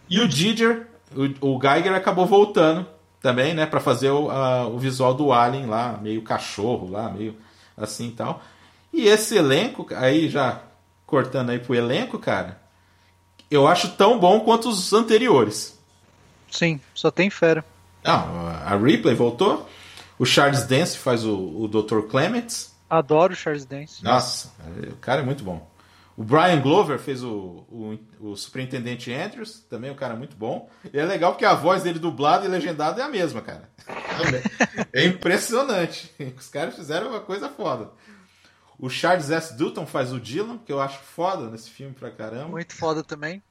E 0.10 0.20
o 0.20 0.30
Giger, 0.30 0.88
o, 1.16 1.54
o 1.54 1.62
Geiger 1.62 1.94
acabou 1.94 2.26
voltando 2.26 2.94
também, 3.26 3.56
né, 3.56 3.66
para 3.66 3.80
fazer 3.80 4.12
o, 4.12 4.30
a, 4.30 4.68
o 4.68 4.78
visual 4.78 5.12
do 5.12 5.34
Alien 5.34 5.66
lá, 5.66 5.98
meio 6.00 6.22
cachorro 6.22 6.92
lá, 6.92 7.10
meio 7.10 7.36
assim 7.76 8.10
e 8.10 8.12
tal. 8.12 8.40
E 8.94 9.08
esse 9.08 9.36
elenco, 9.36 9.88
aí 9.96 10.30
já 10.30 10.62
cortando 11.08 11.50
aí 11.50 11.58
pro 11.58 11.74
elenco, 11.74 12.20
cara, 12.20 12.62
eu 13.50 13.68
acho 13.68 13.94
tão 13.94 14.20
bom 14.20 14.42
quanto 14.42 14.70
os 14.70 14.94
anteriores. 14.94 15.76
Sim, 16.52 16.80
só 16.94 17.10
tem 17.10 17.32
fera. 17.32 17.66
Ah, 18.04 18.62
a 18.64 18.78
Ripley 18.78 19.16
voltou. 19.16 19.68
O 20.20 20.26
Charles 20.26 20.68
Dance 20.68 20.96
faz 20.96 21.26
o, 21.26 21.36
o 21.36 21.68
Dr. 21.68 22.02
Clements. 22.02 22.76
Adoro 22.88 23.34
o 23.34 23.36
Charles 23.36 23.66
Dance. 23.66 24.04
Nossa, 24.04 24.52
o 24.94 24.98
cara 24.98 25.22
é 25.24 25.26
muito 25.26 25.44
bom. 25.44 25.68
O 26.18 26.24
Brian 26.24 26.62
Glover 26.62 26.98
fez 26.98 27.22
o, 27.24 27.66
o, 27.70 28.00
o, 28.22 28.36
Superintendente 28.38 29.14
Andrews, 29.14 29.60
também 29.70 29.92
um 29.92 29.96
cara 29.96 30.16
muito 30.16 30.38
bom. 30.38 30.70
E 30.94 30.98
é 30.98 31.04
legal 31.04 31.34
porque 31.34 31.44
a 31.44 31.54
voz 31.54 31.84
dele 31.84 32.00
dublada 32.00 32.46
e 32.46 32.48
legendada 32.48 33.02
é 33.02 33.04
a 33.06 33.10
mesma, 33.10 33.42
cara. 33.42 33.70
É 34.94 35.06
impressionante. 35.06 36.10
Os 36.38 36.48
caras 36.48 36.76
fizeram 36.76 37.10
uma 37.10 37.20
coisa 37.20 37.50
foda. 37.50 37.92
O 38.80 38.90
Charles 38.90 39.30
S. 39.30 39.58
Dutton 39.58 39.86
faz 39.86 40.14
o 40.14 40.20
Dylan, 40.20 40.58
que 40.58 40.72
eu 40.72 40.82
acho 40.82 41.00
foda 41.00 41.50
nesse 41.50 41.70
filme 41.70 41.94
pra 41.94 42.12
caramba. 42.12 42.50
Muito 42.50 42.76
foda 42.76 43.04
também. 43.04 43.44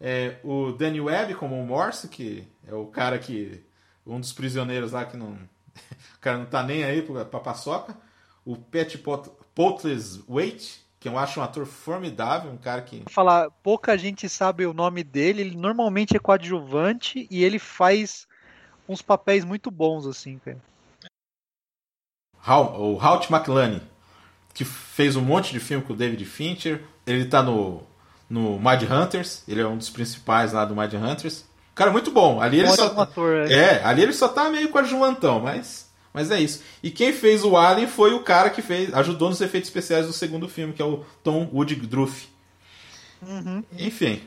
É, 0.00 0.36
o 0.42 0.72
Danny 0.72 1.00
Webb 1.00 1.34
como 1.36 1.58
o 1.60 1.66
Morse, 1.66 2.08
que 2.08 2.46
é 2.66 2.74
o 2.74 2.86
cara 2.86 3.18
que. 3.18 3.64
Um 4.04 4.18
dos 4.18 4.32
prisioneiros 4.32 4.92
lá 4.92 5.04
que 5.04 5.16
não. 5.16 5.38
O 6.16 6.20
cara 6.22 6.38
não 6.38 6.46
tá 6.46 6.62
nem 6.62 6.84
aí 6.84 7.02
pra, 7.02 7.24
pra 7.24 7.40
paçoca. 7.40 7.96
O 8.44 8.56
Pat 8.56 8.96
Pot, 8.98 9.28
Potless 9.54 10.22
Waite, 10.28 10.81
que 11.02 11.08
eu 11.08 11.18
acho 11.18 11.40
um 11.40 11.42
ator 11.42 11.66
formidável, 11.66 12.52
um 12.52 12.56
cara 12.56 12.80
que. 12.80 13.02
Falar, 13.08 13.50
pouca 13.60 13.98
gente 13.98 14.28
sabe 14.28 14.64
o 14.64 14.72
nome 14.72 15.02
dele, 15.02 15.40
ele 15.40 15.56
normalmente 15.56 16.16
é 16.16 16.20
coadjuvante 16.20 17.26
e 17.28 17.42
ele 17.42 17.58
faz 17.58 18.28
uns 18.88 19.02
papéis 19.02 19.44
muito 19.44 19.68
bons, 19.68 20.06
assim, 20.06 20.38
cara. 20.38 20.58
o 22.78 23.00
Halt 23.00 23.28
McLane, 23.28 23.82
que 24.54 24.64
fez 24.64 25.16
um 25.16 25.22
monte 25.22 25.50
de 25.50 25.58
filme 25.58 25.84
com 25.84 25.92
o 25.92 25.96
David 25.96 26.24
Fincher, 26.24 26.84
ele 27.04 27.24
tá 27.24 27.42
no, 27.42 27.82
no 28.30 28.56
Mad 28.60 28.80
Hunters, 28.84 29.42
ele 29.48 29.60
é 29.60 29.66
um 29.66 29.76
dos 29.76 29.90
principais 29.90 30.52
lá 30.52 30.64
do 30.64 30.76
Mad 30.76 30.94
Hunters. 30.94 31.44
Cara, 31.74 31.90
muito 31.90 32.12
bom. 32.12 32.40
Ali 32.40 32.60
ele 32.60 32.68
só. 32.68 33.00
Ator, 33.00 33.50
é. 33.50 33.52
é, 33.52 33.84
ali 33.84 34.02
ele 34.02 34.12
só 34.12 34.28
tá 34.28 34.48
meio 34.50 34.68
coadjuvantão, 34.68 35.40
mas 35.40 35.81
mas 36.12 36.30
é 36.30 36.40
isso. 36.40 36.62
E 36.82 36.90
quem 36.90 37.12
fez 37.12 37.44
o 37.44 37.56
Alien 37.56 37.88
foi 37.88 38.12
o 38.12 38.20
cara 38.20 38.50
que 38.50 38.62
fez, 38.62 38.92
ajudou 38.94 39.28
nos 39.28 39.40
efeitos 39.40 39.68
especiais 39.68 40.06
do 40.06 40.12
segundo 40.12 40.48
filme, 40.48 40.72
que 40.72 40.82
é 40.82 40.84
o 40.84 41.04
Tom 41.22 41.48
Woodruff. 41.52 42.28
Uhum. 43.22 43.62
Enfim. 43.78 44.20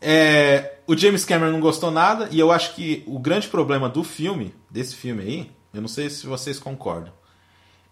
É, 0.00 0.76
o 0.86 0.96
James 0.96 1.24
Cameron 1.24 1.52
não 1.52 1.60
gostou 1.60 1.90
nada, 1.90 2.28
e 2.30 2.38
eu 2.38 2.52
acho 2.52 2.74
que 2.74 3.02
o 3.06 3.18
grande 3.18 3.48
problema 3.48 3.88
do 3.88 4.04
filme, 4.04 4.54
desse 4.70 4.94
filme 4.94 5.22
aí, 5.22 5.50
eu 5.72 5.80
não 5.80 5.88
sei 5.88 6.08
se 6.08 6.26
vocês 6.26 6.58
concordam, 6.58 7.12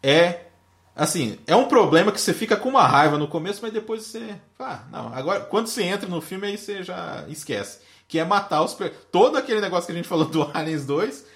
é 0.03 0.45
Assim, 0.97 1.39
é 1.47 1.57
um 1.57 1.67
problema 1.67 2.13
que 2.13 2.21
você 2.21 2.33
fica 2.33 2.57
com 2.57 2.69
uma 2.69 2.87
raiva 2.87 3.19
no 3.19 3.27
começo, 3.27 3.59
mas 3.61 3.73
depois 3.73 4.05
você. 4.05 4.37
Ah, 4.61 4.85
não. 4.93 5.13
Agora, 5.13 5.41
quando 5.41 5.67
você 5.67 5.83
entra 5.83 6.09
no 6.09 6.21
filme, 6.21 6.47
aí 6.47 6.57
você 6.57 6.85
já 6.85 7.25
esquece. 7.29 7.81
Que 8.07 8.21
é 8.21 8.25
matar 8.25 8.63
os. 8.63 8.77
Todo 9.11 9.37
aquele 9.37 9.61
negócio 9.61 9.87
que 9.87 9.93
a 9.93 9.97
gente 9.97 10.07
falou 10.07 10.27
do 10.27 10.49
Aliens 10.55 10.87
2. 10.87 11.27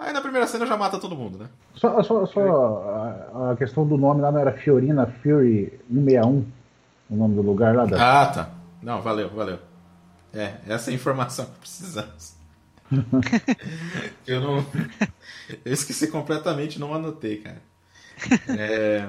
Aí 0.00 0.14
na 0.14 0.22
primeira 0.22 0.46
cena 0.46 0.64
já 0.64 0.78
mata 0.78 0.98
todo 0.98 1.14
mundo, 1.14 1.36
né? 1.36 1.50
Só, 1.74 2.02
só, 2.02 2.24
só 2.24 3.30
a, 3.34 3.52
a, 3.52 3.56
questão 3.56 3.86
do 3.86 3.98
nome 3.98 4.22
lá 4.22 4.32
não 4.32 4.40
era 4.40 4.50
Fiorina 4.50 5.06
Fury 5.06 5.78
161, 5.92 6.46
o 7.10 7.16
nome 7.16 7.34
do 7.34 7.42
lugar 7.42 7.74
lá 7.76 7.84
da. 7.84 8.22
Ah, 8.22 8.26
tá. 8.26 8.50
Não, 8.82 9.02
valeu, 9.02 9.28
valeu. 9.28 9.58
É, 10.32 10.54
essa 10.66 10.90
é 10.90 10.92
a 10.92 10.94
informação 10.94 11.44
que 11.44 11.58
precisamos. 11.58 12.34
eu 14.26 14.40
não. 14.40 14.66
Eu 15.64 15.72
esqueci 15.72 16.06
completamente, 16.08 16.80
não 16.80 16.94
anotei, 16.94 17.42
cara. 17.42 17.62
É... 18.48 19.06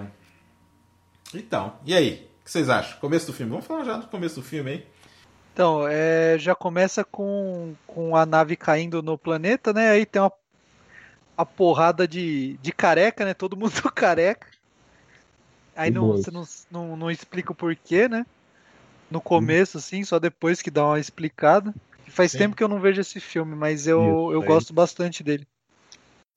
Então, 1.33 1.73
e 1.85 1.93
aí? 1.93 2.29
O 2.41 2.43
que 2.43 2.51
vocês 2.51 2.69
acham? 2.69 2.99
Começo 2.99 3.27
do 3.27 3.33
filme? 3.33 3.51
Vamos 3.51 3.65
falar 3.65 3.85
já 3.85 3.95
do 3.95 4.07
começo 4.07 4.35
do 4.35 4.41
filme 4.41 4.71
aí. 4.71 4.87
Então, 5.53 5.87
é, 5.87 6.37
já 6.37 6.53
começa 6.53 7.03
com, 7.03 7.75
com 7.87 8.15
a 8.15 8.25
nave 8.25 8.57
caindo 8.57 9.01
no 9.01 9.17
planeta, 9.17 9.71
né? 9.71 9.91
Aí 9.91 10.05
tem 10.05 10.21
uma 10.21 10.31
a 11.41 11.45
porrada 11.45 12.07
de, 12.07 12.57
de 12.61 12.71
careca, 12.71 13.25
né? 13.25 13.33
Todo 13.33 13.57
mundo 13.57 13.73
careca. 13.93 14.47
Aí 15.75 15.89
não, 15.89 16.11
você 16.11 16.29
não, 16.29 16.43
não, 16.69 16.97
não 16.97 17.11
explica 17.11 17.51
o 17.51 17.55
porquê, 17.55 18.07
né? 18.07 18.25
No 19.09 19.19
começo, 19.19 19.77
assim, 19.77 20.03
só 20.03 20.19
depois 20.19 20.61
que 20.61 20.71
dá 20.71 20.85
uma 20.85 20.99
explicada. 20.99 21.73
Faz 22.07 22.31
Sim. 22.31 22.39
tempo 22.39 22.55
que 22.55 22.63
eu 22.63 22.67
não 22.67 22.79
vejo 22.79 23.01
esse 23.01 23.19
filme, 23.19 23.55
mas 23.55 23.87
eu, 23.87 24.01
Isso, 24.01 24.33
eu 24.33 24.41
gosto 24.43 24.73
bastante 24.73 25.23
dele. 25.23 25.47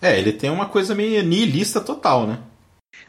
É, 0.01 0.19
ele 0.19 0.33
tem 0.33 0.51
uma 0.51 0.69
coisa 0.69 0.95
meio 0.95 1.23
nihilista 1.23 1.81
total, 1.81 2.27
né? 2.27 2.43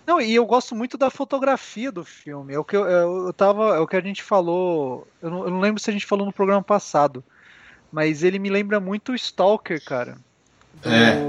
Não, 0.05 0.19
e 0.19 0.33
eu 0.33 0.45
gosto 0.45 0.75
muito 0.75 0.97
da 0.97 1.09
fotografia 1.09 1.91
do 1.91 2.03
filme. 2.03 2.53
É 2.53 2.59
o 2.59 2.63
que 2.63 2.75
eu, 2.75 2.85
eu, 2.85 3.27
eu 3.27 3.33
tava, 3.33 3.75
é 3.75 3.79
o 3.79 3.87
que 3.87 3.95
a 3.95 4.01
gente 4.01 4.23
falou. 4.23 5.07
Eu 5.21 5.29
não, 5.29 5.43
eu 5.45 5.51
não, 5.51 5.59
lembro 5.59 5.81
se 5.81 5.89
a 5.89 5.93
gente 5.93 6.05
falou 6.05 6.25
no 6.25 6.33
programa 6.33 6.63
passado, 6.63 7.23
mas 7.91 8.23
ele 8.23 8.39
me 8.39 8.49
lembra 8.49 8.79
muito 8.79 9.11
o 9.11 9.15
Stalker, 9.15 9.83
cara. 9.83 10.17
Do... 10.81 10.89
É. 10.89 11.23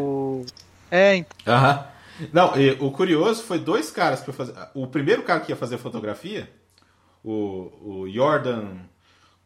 É, 0.91 1.17
então. 1.17 1.55
Aham. 1.55 1.87
Não, 2.33 2.59
e, 2.59 2.73
o 2.81 2.91
curioso 2.91 3.43
foi 3.43 3.59
dois 3.59 3.91
caras 3.91 4.21
para 4.21 4.33
fazer. 4.33 4.55
O 4.75 4.87
primeiro 4.87 5.23
cara 5.23 5.41
que 5.41 5.53
ia 5.53 5.57
fazer 5.57 5.79
fotografia, 5.79 6.51
o, 7.23 7.71
o 7.83 8.11
Jordan 8.11 8.77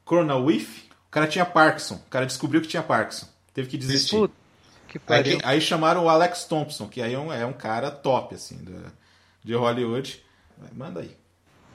Cornawith, 0.05 0.88
o 1.09 1.11
cara 1.11 1.26
tinha 1.26 1.45
Parkinson. 1.45 1.95
O 1.97 2.11
cara 2.11 2.26
descobriu 2.26 2.61
que 2.61 2.68
tinha 2.68 2.82
Parkinson. 2.82 3.26
Teve 3.53 3.68
que 3.68 3.76
desistir. 3.76 4.16
Puta, 4.16 4.34
que 4.88 5.01
aí, 5.09 5.38
aí, 5.43 5.61
chamaram 5.61 6.05
o 6.05 6.09
Alex 6.09 6.45
Thompson, 6.45 6.88
que 6.88 7.03
aí 7.03 7.14
é 7.14 7.18
um, 7.18 7.32
é 7.32 7.45
um 7.45 7.53
cara 7.53 7.91
top, 7.91 8.34
assim, 8.34 8.57
do, 8.57 8.93
de 9.43 9.55
Hollywood. 9.55 10.22
Manda 10.72 11.01
aí. 11.01 11.16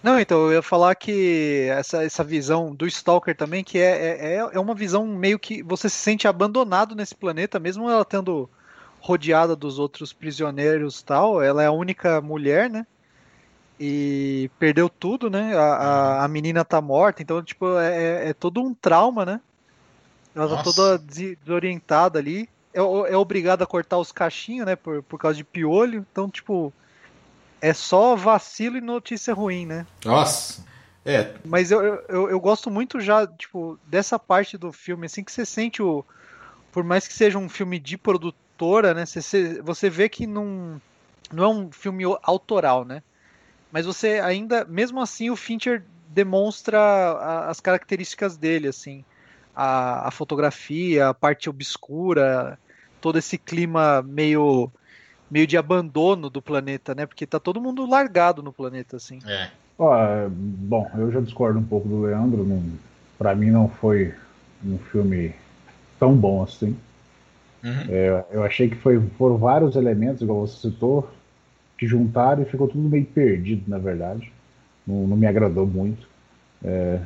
Não, 0.04 0.20
então, 0.20 0.46
eu 0.46 0.54
ia 0.54 0.62
falar 0.62 0.94
que 0.94 1.68
essa, 1.72 2.04
essa 2.04 2.24
visão 2.24 2.76
do 2.76 2.86
Stalker 2.86 3.36
também, 3.36 3.64
que 3.64 3.80
é, 3.80 4.36
é, 4.36 4.50
é 4.54 4.60
uma 4.60 4.76
visão 4.76 5.04
meio 5.08 5.40
que 5.40 5.64
você 5.64 5.90
se 5.90 5.98
sente 5.98 6.28
abandonado 6.28 6.94
nesse 6.94 7.16
planeta, 7.16 7.60
mesmo 7.60 7.90
ela 7.90 8.06
tendo 8.06 8.48
rodeada 9.06 9.56
dos 9.56 9.78
outros 9.78 10.12
prisioneiros 10.12 11.04
tal, 11.04 11.40
ela 11.40 11.62
é 11.62 11.68
a 11.68 11.72
única 11.72 12.20
mulher, 12.22 12.70
né? 12.70 12.88
e 13.80 14.50
perdeu 14.58 14.90
tudo, 14.90 15.30
né? 15.30 15.56
A, 15.56 15.62
a, 15.62 16.18
uhum. 16.18 16.22
a, 16.22 16.28
menina 16.28 16.64
tá 16.64 16.80
morta, 16.82 17.22
então, 17.22 17.44
tipo, 17.44 17.78
é, 17.78 17.96
é, 17.96 18.30
é 18.30 18.34
todo 18.34 18.62
um 18.62 18.74
trauma, 18.74 19.26
né? 19.26 19.42
Ela 20.34 20.48
tá 20.48 20.56
Nossa. 20.56 20.70
tá 20.70 20.76
toda 20.76 20.98
desorientada 20.98 22.18
ali. 22.18 22.50
É, 22.74 22.80
é 22.80 23.18
obrigada 23.18 23.64
a 23.64 23.68
cortar 23.68 23.98
os 23.98 24.12
cachinhos, 24.12 24.66
né? 24.66 24.76
Por, 24.76 25.04
por 25.04 25.20
causa 25.20 25.38
de 25.38 25.44
piolho. 25.44 26.06
Então, 26.10 26.30
tipo, 26.30 26.74
é 27.62 27.74
só 27.74 28.16
vacilo 28.16 28.78
e 28.78 28.82
notícia 28.82 29.34
ruim, 29.34 29.66
né? 29.66 29.86
Nossa! 30.06 30.64
É. 31.06 31.34
Mas 31.44 31.70
eu, 31.70 31.82
eu, 31.84 32.30
eu 32.30 32.40
gosto 32.40 32.72
muito 32.72 33.00
já, 33.00 33.28
tipo, 33.28 33.78
dessa 33.86 34.18
parte 34.18 34.58
do 34.58 34.72
filme, 34.72 35.06
assim, 35.06 35.24
que 35.24 35.32
você 35.32 35.46
sente 35.46 35.82
o. 35.82 36.04
Por 36.72 36.84
mais 36.84 37.08
que 37.08 37.14
seja 37.14 37.38
um 37.38 37.48
filme 37.48 37.78
de 37.78 37.98
produtora, 38.56 38.94
né? 38.94 39.06
Você, 39.06 39.62
você 39.62 39.90
vê 39.90 40.10
que 40.10 40.26
não, 40.26 40.82
não 41.32 41.44
é 41.44 41.48
um 41.48 41.72
filme 41.72 42.04
autoral, 42.24 42.86
né? 42.86 43.02
mas 43.72 43.86
você 43.86 44.22
ainda, 44.24 44.64
mesmo 44.64 45.02
assim, 45.02 45.30
o 45.30 45.36
Fincher 45.36 45.84
demonstra 46.08 46.80
a, 46.80 47.50
as 47.50 47.60
características 47.60 48.38
dele, 48.38 48.70
assim, 48.70 49.04
a, 49.54 50.08
a, 50.08 50.12
fotografia, 50.12 51.10
a 51.10 51.14
parte 51.14 51.50
obscura, 51.50 52.58
todo 53.02 53.18
esse 53.20 53.38
clima 53.38 54.02
meio 54.02 54.72
meio 55.30 55.46
de 55.46 55.58
abandono 55.58 56.30
do 56.30 56.42
planeta, 56.42 56.96
né? 56.96 57.06
Porque 57.06 57.26
tá 57.26 57.38
todo 57.38 57.60
mundo 57.60 57.86
largado 57.86 58.42
no 58.42 58.54
planeta, 58.54 58.96
assim. 58.96 59.20
É. 59.26 59.50
bom, 60.30 60.90
eu 60.96 61.12
já 61.12 61.20
discordo 61.20 61.60
um 61.60 61.66
pouco 61.66 61.90
do 61.90 62.04
Leandro. 62.04 62.46
Não, 62.46 62.64
pra 63.18 63.36
mim 63.36 63.52
não 63.52 63.68
foi 63.68 64.14
um 64.64 64.78
filme 64.78 65.36
tão 66.00 66.16
bom 66.16 66.44
assim. 66.44 66.78
Uhum. 67.66 67.86
É, 67.90 68.26
eu 68.30 68.44
achei 68.44 68.70
que 68.70 68.76
foi, 68.76 69.02
foram 69.18 69.38
vários 69.38 69.76
elementos, 69.76 70.22
igual 70.22 70.46
você 70.46 70.70
citou, 70.70 71.10
que 71.76 71.88
juntaram 71.88 72.44
e 72.44 72.46
ficou 72.46 72.68
tudo 72.68 72.88
meio 72.88 73.06
perdido, 73.06 73.64
na 73.68 73.80
verdade. 73.80 74.32
Não, 74.86 75.08
não 75.08 75.18
me 75.18 75.26
agradou 75.26 75.66
muito. 75.66 76.08
É, 76.64 77.00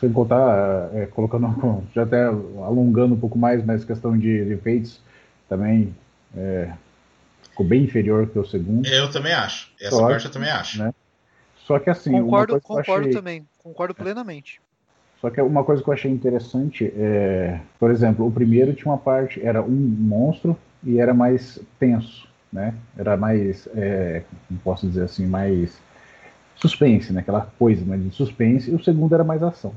sem 0.00 0.10
contar, 0.10 0.90
é, 0.94 1.04
colocando, 1.06 1.86
já 1.94 2.04
até 2.04 2.24
alongando 2.24 3.14
um 3.14 3.20
pouco 3.20 3.38
mais, 3.38 3.62
mas 3.62 3.84
questão 3.84 4.16
de 4.16 4.30
efeitos 4.30 4.98
também 5.46 5.94
é, 6.34 6.72
ficou 7.42 7.66
bem 7.66 7.84
inferior 7.84 8.26
que 8.26 8.38
o 8.38 8.46
segundo. 8.46 8.86
Eu 8.86 9.10
também 9.10 9.34
acho. 9.34 9.70
Essa 9.78 9.96
Só 9.96 10.08
parte 10.08 10.24
eu 10.24 10.32
também 10.32 10.50
acho. 10.50 10.78
Né? 10.78 10.94
Só 11.66 11.78
que 11.78 11.90
assim. 11.90 12.12
Concordo, 12.12 12.58
concordo 12.62 13.00
achei... 13.00 13.12
também. 13.12 13.46
Concordo 13.58 13.94
plenamente. 13.94 14.58
Só 15.22 15.30
que 15.30 15.40
uma 15.40 15.64
coisa 15.64 15.82
que 15.82 15.88
eu 15.88 15.94
achei 15.94 16.10
interessante 16.10 16.92
é, 16.94 17.60
por 17.78 17.90
exemplo, 17.90 18.26
o 18.26 18.30
primeiro 18.30 18.74
tinha 18.74 18.92
uma 18.92 18.98
parte, 18.98 19.40
era 19.42 19.62
um 19.62 19.70
monstro 19.70 20.54
e 20.84 21.00
era 21.00 21.14
mais 21.14 21.58
tenso 21.78 22.30
né? 22.52 22.74
Era 22.96 23.16
mais, 23.16 23.66
é, 23.74 24.22
posso 24.62 24.86
dizer 24.86 25.04
assim, 25.04 25.26
mais 25.26 25.80
suspense, 26.56 27.12
né? 27.12 27.20
Aquela 27.20 27.50
coisa 27.58 27.84
né? 27.84 27.96
de 27.96 28.14
suspense. 28.14 28.70
E 28.70 28.74
o 28.74 28.84
segundo 28.84 29.14
era 29.14 29.24
mais 29.24 29.42
ação. 29.42 29.72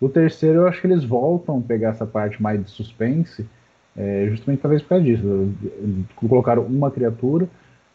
O 0.00 0.08
terceiro, 0.08 0.60
eu 0.60 0.68
acho 0.68 0.80
que 0.80 0.86
eles 0.86 1.04
voltam 1.04 1.58
a 1.58 1.60
pegar 1.60 1.90
essa 1.90 2.06
parte 2.06 2.42
mais 2.42 2.62
de 2.62 2.70
suspense, 2.70 3.46
é, 3.96 4.26
justamente 4.30 4.60
talvez 4.60 4.82
por 4.82 4.90
causa 4.90 5.04
disso. 5.04 5.52
Colocaram 6.16 6.62
uma 6.62 6.90
criatura, 6.90 7.48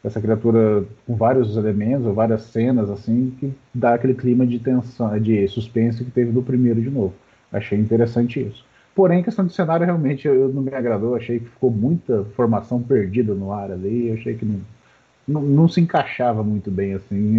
essa 0.03 0.19
criatura 0.19 0.83
com 1.05 1.15
vários 1.15 1.55
elementos, 1.55 2.05
ou 2.07 2.13
várias 2.13 2.43
cenas, 2.43 2.89
assim, 2.89 3.33
que 3.39 3.53
dá 3.73 3.93
aquele 3.93 4.13
clima 4.13 4.45
de 4.45 4.57
tensão, 4.57 5.17
de 5.19 5.47
suspense 5.47 6.03
que 6.03 6.11
teve 6.11 6.31
no 6.31 6.41
primeiro 6.41 6.81
de 6.81 6.89
novo. 6.89 7.13
Achei 7.51 7.77
interessante 7.77 8.41
isso. 8.41 8.65
Porém, 8.95 9.23
questão 9.23 9.45
de 9.45 9.53
cenário, 9.53 9.85
realmente, 9.85 10.27
eu, 10.27 10.49
não 10.49 10.61
me 10.61 10.73
agradou. 10.73 11.15
Achei 11.15 11.39
que 11.39 11.45
ficou 11.45 11.71
muita 11.71 12.25
formação 12.35 12.81
perdida 12.81 13.33
no 13.33 13.51
ar 13.51 13.71
ali. 13.71 14.11
Achei 14.11 14.33
que 14.35 14.45
não, 14.45 14.59
não, 15.27 15.41
não 15.41 15.67
se 15.67 15.79
encaixava 15.79 16.43
muito 16.43 16.69
bem, 16.69 16.93
assim, 16.93 17.37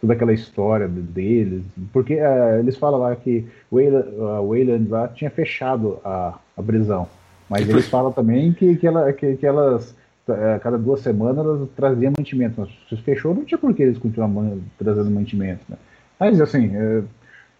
toda 0.00 0.12
aquela 0.12 0.32
história 0.32 0.88
deles. 0.88 1.62
Porque 1.92 2.14
uh, 2.14 2.58
eles 2.58 2.76
falam 2.76 3.00
lá 3.00 3.16
que 3.16 3.46
o 3.70 3.76
Wayland, 3.76 4.08
Wayland 4.48 4.88
lá 4.90 5.08
tinha 5.08 5.30
fechado 5.30 5.98
a, 6.04 6.38
a 6.56 6.62
prisão. 6.62 7.08
Mas 7.48 7.68
eles 7.68 7.88
falam 7.88 8.12
também 8.12 8.52
que, 8.52 8.76
que, 8.76 8.86
ela, 8.86 9.12
que, 9.12 9.36
que 9.36 9.46
elas, 9.46 9.94
a 10.28 10.58
cada 10.58 10.78
duas 10.78 11.00
semanas, 11.00 11.44
elas 11.44 11.68
traziam 11.76 12.12
mantimento. 12.16 12.60
Mas 12.60 12.70
se 12.88 13.02
fechou, 13.02 13.34
não 13.34 13.44
tinha 13.44 13.58
por 13.58 13.74
que 13.74 13.82
eles 13.82 13.98
continuarem 13.98 14.62
trazendo 14.78 15.10
mantimento. 15.10 15.64
Né? 15.68 15.76
Mas, 16.18 16.40
assim, 16.40 16.72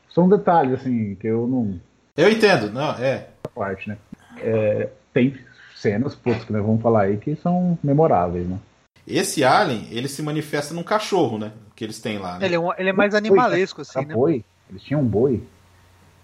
são 0.09 0.29
detalhes, 0.29 0.81
assim, 0.81 1.15
que 1.17 1.27
eu 1.27 1.47
não 1.47 1.81
eu 2.17 2.31
entendo, 2.31 2.71
não, 2.71 2.93
é. 2.93 3.27
Parte, 3.53 3.89
né? 3.89 3.99
É, 4.39 4.89
tem 5.13 5.37
cenas, 5.75 6.15
putz, 6.15 6.45
que 6.45 6.53
nós 6.53 6.65
vamos 6.65 6.81
falar 6.81 7.03
aí, 7.03 7.17
que 7.17 7.35
são 7.35 7.77
memoráveis, 7.83 8.47
né? 8.47 8.59
Esse 9.05 9.43
Alien, 9.43 9.89
ele 9.91 10.07
se 10.07 10.23
manifesta 10.23 10.73
num 10.73 10.85
cachorro, 10.85 11.39
né? 11.39 11.53
Que 11.75 11.83
eles 11.83 12.01
têm 12.01 12.19
lá. 12.19 12.39
Né? 12.39 12.47
Ele, 12.47 12.55
é 12.55 12.61
um, 12.61 12.73
ele 12.79 12.91
é 12.91 12.93
mais 12.93 13.17
animalesco, 13.17 13.81
assim, 13.81 14.05
né? 14.05 14.15
Boi. 14.15 14.45
Eles 14.71 14.83
tinham 14.83 15.01
um 15.01 15.07
boi. 15.07 15.43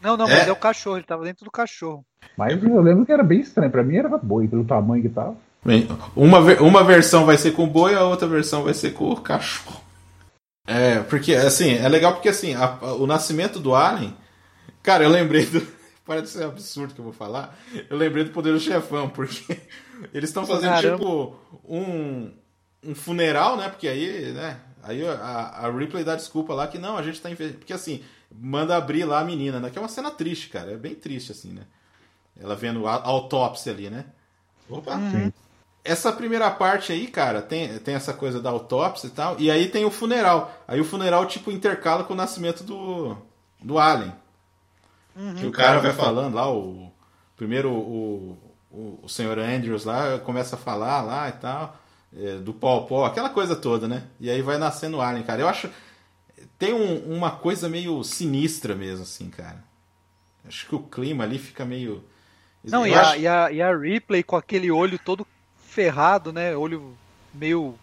Não, 0.01 0.17
não, 0.17 0.29
é. 0.29 0.39
mas 0.39 0.49
é 0.49 0.53
o 0.53 0.57
cachorro, 0.57 0.97
ele 0.97 1.05
tava 1.05 1.25
dentro 1.25 1.45
do 1.45 1.51
cachorro. 1.51 2.05
Mas 2.39 2.63
eu 2.63 2.81
lembro 2.81 3.05
que 3.05 3.13
era 3.13 3.25
bem 3.25 3.41
estranho, 3.41 3.71
pra 3.71 3.83
mim 3.83 3.97
era 3.97 4.09
boi, 4.17 4.47
pelo 4.47 4.65
tamanho 4.65 5.03
que 5.03 5.09
tava. 5.09 5.37
Bem, 5.65 5.87
uma, 6.17 6.39
uma 6.39 6.83
versão 6.83 7.27
vai 7.27 7.37
ser 7.37 7.53
com 7.53 7.65
o 7.65 7.67
boi, 7.67 7.95
a 7.95 8.03
outra 8.05 8.27
versão 8.27 8.63
vai 8.63 8.73
ser 8.73 8.93
com 8.93 9.11
o 9.11 9.21
cachorro. 9.21 9.81
É, 10.67 11.01
porque, 11.01 11.35
assim, 11.35 11.75
é 11.75 11.89
legal 11.89 12.15
porque, 12.15 12.29
assim, 12.29 12.55
a, 12.55 12.79
a, 12.81 12.95
o 12.95 13.07
nascimento 13.07 13.59
do 13.59 13.75
Alien. 13.75 14.17
Cara, 14.83 15.05
eu 15.05 15.11
lembrei 15.11 15.45
do, 15.45 15.67
parece 16.07 16.39
ser 16.39 16.45
absurdo 16.45 16.95
que 16.95 17.01
eu 17.01 17.05
vou 17.05 17.13
falar. 17.13 17.59
Eu 17.91 17.97
lembrei 17.97 18.25
do 18.25 18.31
Poder 18.31 18.53
do 18.53 18.61
Chefão, 18.61 19.09
porque 19.11 19.61
eles 20.15 20.31
estão 20.31 20.47
fazendo 20.47 20.71
Caramba. 20.71 20.97
tipo 20.97 21.37
um, 21.69 22.33
um 22.83 22.95
funeral, 22.95 23.57
né? 23.57 23.69
Porque 23.69 23.87
aí, 23.87 24.33
né? 24.33 24.59
Aí 24.83 25.07
a, 25.07 25.13
a 25.13 25.71
Ripley 25.71 26.05
dá 26.05 26.17
desculpa 26.17 26.55
lá 26.55 26.67
que 26.67 26.79
não, 26.79 26.97
a 26.97 27.03
gente 27.03 27.21
tá. 27.21 27.29
Porque 27.29 27.73
assim, 27.73 28.03
manda 28.31 28.77
abrir 28.77 29.05
lá 29.05 29.21
a 29.21 29.25
menina, 29.25 29.61
né? 29.61 29.69
Que 29.69 29.79
é 29.79 29.83
uma 29.83 29.89
cena 29.89 30.11
triste, 30.11 30.49
cara. 30.49 30.73
É 30.73 30.77
bem 30.77 30.95
triste, 30.95 31.33
assim, 31.33 31.53
né? 31.53 31.63
Ela 32.39 32.57
vendo 32.57 32.87
a 32.87 32.95
autópsia 32.95 33.73
ali, 33.73 33.91
né? 33.91 34.07
Opa! 34.69 34.95
Uhum. 34.95 35.33
Essa 35.85 36.13
primeira 36.13 36.51
parte 36.51 36.93
aí, 36.93 37.07
cara, 37.07 37.41
tem, 37.41 37.79
tem 37.79 37.95
essa 37.95 38.13
coisa 38.13 38.41
da 38.41 38.51
autópsia 38.51 39.07
e 39.07 39.11
tal, 39.11 39.37
e 39.39 39.51
aí 39.51 39.69
tem 39.69 39.85
o 39.85 39.91
funeral. 39.91 40.55
Aí 40.69 40.81
o 40.81 40.85
funeral, 40.85 41.27
tipo, 41.27 41.51
intercala 41.51 42.05
com 42.05 42.13
o 42.13 42.17
nascimento 42.17 42.63
do, 42.63 43.17
do 43.63 43.79
Alien. 43.79 44.13
Uhum. 45.17 45.35
Que 45.35 45.47
o 45.47 45.53
cara 45.53 45.81
vai 45.81 45.93
falando 45.93 46.35
lá, 46.35 46.51
o. 46.51 46.91
Primeiro 47.37 47.71
o, 47.71 48.39
o, 48.71 49.01
o 49.03 49.09
senhor 49.09 49.39
Andrews 49.39 49.87
lá 49.87 50.19
começa 50.19 50.57
a 50.57 50.59
falar 50.59 51.01
lá 51.01 51.29
e 51.29 51.33
tal. 51.33 51.77
É, 52.15 52.37
do 52.37 52.53
pó 52.53 52.81
pó, 52.81 53.07
aquela 53.07 53.31
coisa 53.31 53.57
toda, 53.57 53.89
né? 53.89 54.03
E 54.19 54.29
aí 54.29 54.43
vai 54.43 54.59
nascendo 54.59 54.99
o 54.99 55.01
Alien, 55.01 55.25
cara. 55.25 55.41
Eu 55.41 55.49
acho. 55.49 55.71
Tem 56.59 56.75
um, 56.75 57.17
uma 57.17 57.31
coisa 57.31 57.69
meio 57.69 58.03
sinistra 58.05 58.75
mesmo, 58.75 59.05
assim, 59.05 59.31
cara. 59.31 59.65
Acho 60.47 60.67
que 60.67 60.75
o 60.75 60.81
clima 60.81 61.25
ali 61.25 61.39
fica 61.39 61.65
meio. 61.65 62.05
Não, 62.65 62.87
e, 62.87 62.95
acho... 62.95 63.13
a, 63.13 63.17
e, 63.17 63.27
a, 63.27 63.53
e 63.53 63.63
a 63.63 63.75
Ripley 63.75 64.23
com 64.23 64.37
aquele 64.37 64.71
olho 64.71 64.99
todo 64.99 65.27
ferrado, 65.81 66.31
né? 66.31 66.55
Olho 66.55 66.95
meio 67.33 67.75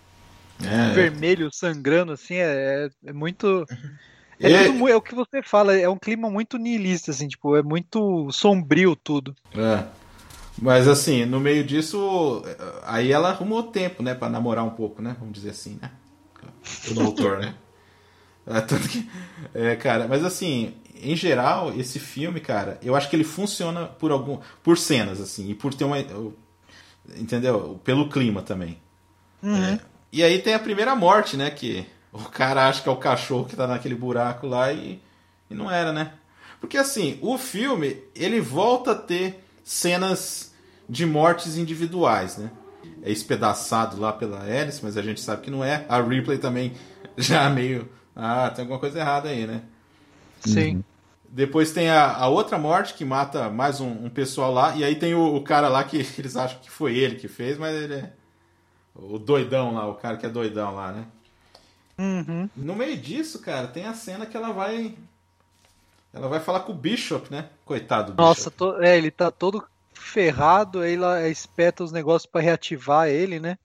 é. 0.64 0.94
vermelho, 0.94 1.50
sangrando, 1.52 2.12
assim, 2.12 2.36
é, 2.36 2.90
é 3.04 3.14
muito. 3.14 3.66
É, 4.40 4.52
é... 4.52 4.64
Tudo, 4.66 4.88
é, 4.88 4.96
o 4.96 5.02
que 5.02 5.16
você 5.16 5.42
fala, 5.42 5.76
é 5.76 5.90
um 5.90 5.98
clima 5.98 6.30
muito 6.30 6.60
niilista, 6.60 7.10
assim, 7.10 7.28
tipo, 7.28 7.56
é 7.56 7.64
muito 7.64 8.32
sombrio 8.32 8.96
tudo. 8.96 9.36
É. 9.56 9.84
Mas 10.60 10.88
assim, 10.88 11.26
no 11.26 11.40
meio 11.40 11.64
disso, 11.64 12.44
aí 12.84 13.12
ela 13.12 13.30
arrumou 13.30 13.64
tempo, 13.64 14.02
né, 14.02 14.16
para 14.16 14.30
namorar 14.30 14.64
um 14.64 14.72
pouco, 14.72 15.02
né? 15.02 15.16
Vamos 15.20 15.34
dizer 15.34 15.52
assim, 15.52 15.78
né? 15.82 15.92
O 16.90 16.94
doutor, 16.94 17.40
né? 17.40 17.56
É, 18.50 18.62
tanto 18.62 18.88
que, 18.88 19.06
é, 19.54 19.76
cara, 19.76 20.08
mas 20.08 20.24
assim, 20.24 20.74
em 21.02 21.18
geral, 21.18 21.74
esse 21.78 22.00
filme, 22.00 22.40
cara, 22.40 22.80
eu 22.82 22.96
acho 22.96 23.10
que 23.10 23.16
ele 23.18 23.26
funciona 23.26 23.88
por 23.88 24.10
algum, 24.10 24.40
por 24.64 24.78
cenas 24.78 25.20
assim, 25.20 25.50
e 25.50 25.54
por 25.54 25.74
ter 25.74 25.84
uma, 25.84 25.98
entendeu? 27.16 27.80
Pelo 27.84 28.10
clima 28.10 28.42
também. 28.42 28.78
Uhum. 29.42 29.56
É, 29.56 29.80
e 30.12 30.24
aí 30.24 30.40
tem 30.40 30.54
a 30.54 30.60
primeira 30.60 30.96
morte, 30.96 31.38
né, 31.38 31.50
que 31.50 31.86
o 32.12 32.24
cara 32.24 32.68
acha 32.68 32.82
que 32.82 32.90
é 32.90 32.92
o 32.92 32.98
cachorro 32.98 33.46
que 33.46 33.56
tá 33.56 33.68
naquele 33.68 33.96
buraco 33.96 34.48
lá 34.48 34.72
e, 34.72 35.02
e 35.50 35.54
não 35.54 35.70
era, 35.70 35.92
né? 35.92 36.14
Porque 36.60 36.78
assim, 36.78 37.20
o 37.22 37.38
filme, 37.38 38.02
ele 38.16 38.42
volta 38.42 38.92
a 38.92 38.96
ter 38.96 39.44
cenas 39.64 40.54
de 40.90 41.06
mortes 41.06 41.58
individuais, 41.58 42.38
né? 42.38 42.50
É 43.04 43.12
espedaçado 43.12 44.00
lá 44.00 44.12
pela 44.12 44.42
Alice, 44.42 44.80
mas 44.82 44.98
a 44.98 45.02
gente 45.02 45.22
sabe 45.22 45.44
que 45.44 45.52
não 45.52 45.64
é. 45.64 45.86
A 45.88 46.02
Ripley 46.02 46.38
também 46.38 46.74
já 47.18 47.50
meio. 47.50 47.88
Ah, 48.16 48.50
tem 48.50 48.64
alguma 48.64 48.80
coisa 48.80 49.00
errada 49.00 49.30
aí, 49.30 49.46
né? 49.46 49.62
Sim. 50.40 50.78
Uhum. 50.78 50.84
Depois 51.30 51.72
tem 51.72 51.90
a, 51.90 52.16
a, 52.16 52.28
outra 52.28 52.58
morte 52.58 52.94
que 52.94 53.04
mata 53.04 53.50
mais 53.50 53.82
um, 53.82 54.06
um 54.06 54.10
pessoal 54.10 54.52
lá. 54.52 54.76
E 54.76 54.84
aí 54.84 54.96
tem 54.96 55.14
o, 55.14 55.36
o, 55.36 55.44
cara 55.44 55.68
lá 55.68 55.84
que 55.84 55.98
eles 56.18 56.36
acham 56.36 56.60
que 56.60 56.70
foi 56.70 56.98
ele 56.98 57.16
que 57.16 57.28
fez, 57.28 57.58
mas 57.58 57.76
ele 57.76 57.96
é. 57.96 58.14
O 58.96 59.20
doidão 59.20 59.76
lá, 59.76 59.88
o 59.88 59.96
cara 59.96 60.18
que 60.18 60.26
é 60.26 60.30
doidão 60.30 60.74
lá, 60.74 60.92
né? 60.92 61.06
Uhum. 62.00 62.50
No 62.56 62.76
meio 62.76 62.98
disso, 62.98 63.40
cara, 63.40 63.68
tem 63.68 63.86
a 63.86 63.94
cena 63.94 64.26
que 64.26 64.36
ela 64.36 64.52
vai 64.52 64.96
ela 66.14 66.28
vai 66.28 66.40
falar 66.40 66.62
com 66.62 66.72
o 66.72 66.76
Bishop, 66.76 67.32
né? 67.32 67.50
Coitado 67.66 68.14
do 68.14 68.22
Nossa, 68.22 68.50
to... 68.50 68.82
é, 68.82 68.98
ele 68.98 69.12
tá 69.12 69.30
todo 69.30 69.64
ferrado, 69.94 70.80
aí 70.80 70.96
ela 70.96 71.28
espeta 71.28 71.84
os 71.84 71.92
negócios 71.92 72.30
para 72.30 72.42
reativar 72.42 73.08
ele, 73.08 73.40
né? 73.40 73.58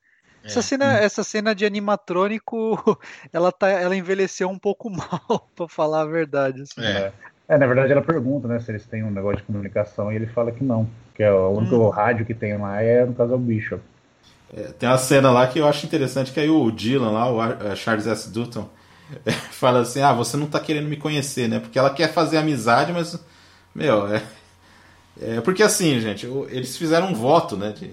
É. 0.43 0.48
Essa, 0.48 0.60
cena, 0.60 0.98
essa 0.98 1.22
cena 1.22 1.55
de 1.55 1.64
animatrônico, 1.64 2.98
ela, 3.32 3.52
tá, 3.52 3.68
ela 3.68 3.97
envelheceu 3.97 4.48
um 4.48 4.59
pouco 4.59 4.90
mal, 4.90 5.48
para 5.55 5.68
falar 5.68 6.02
a 6.02 6.06
verdade. 6.06 6.62
Assim. 6.62 6.82
É. 6.82 7.12
é. 7.55 7.59
na 7.59 7.66
verdade 7.66 7.93
ela 7.93 8.03
pergunta, 8.03 8.49
né, 8.49 8.59
se 8.59 8.70
eles 8.70 8.87
têm 8.87 9.03
um 9.03 9.11
negócio 9.11 9.39
de 9.39 9.45
comunicação 9.45 10.12
e 10.12 10.16
ele 10.16 10.27
fala 10.27 10.53
que 10.53 10.65
não, 10.65 10.89
que 11.15 11.23
é 11.23 11.33
o 11.33 11.51
único 11.51 11.77
hum. 11.77 11.89
rádio 11.89 12.27
que 12.27 12.35
tem 12.35 12.57
lá 12.57 12.83
é, 12.83 13.05
no 13.05 13.15
caso, 13.15 13.33
é 13.33 13.37
o 13.37 13.39
Bishop. 13.39 13.83
É, 14.55 14.65
tem 14.65 14.89
uma 14.89 14.99
cena 14.99 15.31
lá 15.31 15.47
que 15.47 15.59
eu 15.59 15.66
acho 15.66 15.87
interessante, 15.87 16.31
que 16.31 16.39
aí 16.39 16.51
o 16.51 16.70
Dylan 16.70 17.11
lá, 17.11 17.31
o 17.73 17.77
Charles 17.77 18.07
S. 18.07 18.31
Dutton, 18.31 18.69
fala 19.51 19.81
assim: 19.81 20.01
ah, 20.01 20.12
você 20.12 20.37
não 20.37 20.47
tá 20.47 20.61
querendo 20.61 20.89
me 20.89 20.97
conhecer, 20.97 21.49
né? 21.49 21.59
Porque 21.59 21.79
ela 21.79 21.91
quer 21.91 22.12
fazer 22.12 22.37
amizade, 22.37 22.93
mas, 22.93 23.19
meu, 23.74 24.07
é. 24.15 24.23
é 25.20 25.41
porque 25.41 25.62
assim, 25.62 25.99
gente, 26.01 26.27
eles 26.51 26.77
fizeram 26.77 27.09
um 27.09 27.15
voto, 27.15 27.57
né? 27.57 27.73
De, 27.73 27.93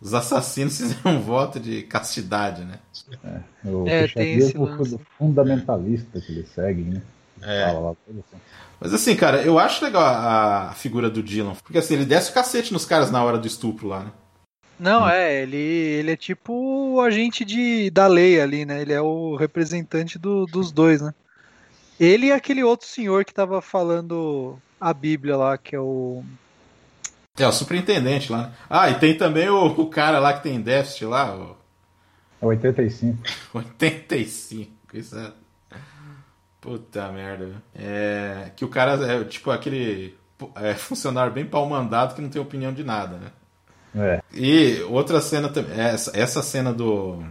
os 0.00 0.12
assassinos 0.14 0.76
fizeram 0.78 1.16
um 1.16 1.20
voto 1.20 1.60
de 1.60 1.82
castidade, 1.82 2.64
né? 2.64 2.78
É, 3.24 3.68
o 3.68 3.86
é, 3.86 4.08
tem 4.08 4.38
esse 4.38 4.58
lance. 4.58 4.98
fundamentalista 5.16 6.20
que 6.20 6.32
eles 6.32 6.48
seguem, 6.48 6.86
né? 6.86 7.02
É. 7.42 7.72
Lá, 7.72 7.90
assim. 7.90 8.22
Mas 8.80 8.92
assim, 8.92 9.14
cara, 9.14 9.42
eu 9.42 9.58
acho 9.58 9.84
legal 9.84 10.02
a, 10.02 10.70
a, 10.70 10.72
figura 10.72 11.08
do 11.08 11.22
Dylan, 11.22 11.54
porque 11.62 11.78
assim, 11.78 11.94
ele 11.94 12.04
desce 12.04 12.30
o 12.30 12.34
cacete 12.34 12.72
nos 12.72 12.84
caras 12.84 13.10
na 13.10 13.22
hora 13.22 13.38
do 13.38 13.46
estupro 13.46 13.86
lá, 13.86 14.00
né? 14.00 14.12
Não, 14.78 15.08
é, 15.08 15.42
ele, 15.42 15.56
ele 15.56 16.10
é 16.10 16.16
tipo 16.16 16.52
o 16.52 17.00
agente 17.00 17.44
de, 17.44 17.88
da 17.90 18.08
lei 18.08 18.40
ali, 18.40 18.64
né? 18.64 18.82
Ele 18.82 18.92
é 18.92 19.00
o 19.00 19.36
representante 19.36 20.18
do, 20.18 20.46
dos 20.46 20.72
dois, 20.72 21.00
né? 21.00 21.14
Ele 22.00 22.26
e 22.26 22.32
aquele 22.32 22.64
outro 22.64 22.88
senhor 22.88 23.24
que 23.24 23.32
tava 23.32 23.62
falando 23.62 24.58
a 24.80 24.92
Bíblia 24.92 25.36
lá, 25.36 25.56
que 25.56 25.76
é 25.76 25.80
o. 25.80 26.24
É, 27.38 27.46
o 27.46 27.52
superintendente 27.52 28.32
lá. 28.32 28.48
Né? 28.48 28.52
Ah, 28.68 28.90
e 28.90 28.98
tem 28.98 29.16
também 29.16 29.48
o, 29.48 29.66
o 29.66 29.86
cara 29.88 30.18
lá 30.18 30.32
que 30.32 30.42
tem 30.42 30.60
déficit 30.60 31.04
lá. 31.04 31.36
O... 31.36 31.56
É 32.40 32.46
85. 32.46 33.22
85, 33.54 34.72
isso 34.98 35.16
é. 35.16 35.32
Puta 36.62 37.10
merda. 37.10 37.50
É. 37.74 38.52
Que 38.54 38.64
o 38.64 38.68
cara 38.68 38.92
é 39.04 39.24
tipo 39.24 39.50
aquele 39.50 40.16
é, 40.54 40.72
funcionário 40.78 41.32
bem 41.32 41.44
pau 41.44 41.68
mandado 41.68 42.14
que 42.14 42.22
não 42.22 42.30
tem 42.30 42.40
opinião 42.40 42.72
de 42.72 42.84
nada, 42.84 43.18
né? 43.18 43.30
É. 43.94 44.22
E 44.32 44.80
outra 44.88 45.20
cena 45.20 45.48
também. 45.48 45.78
Essa, 45.78 46.16
essa 46.18 46.40
cena 46.40 46.72
do. 46.72 47.22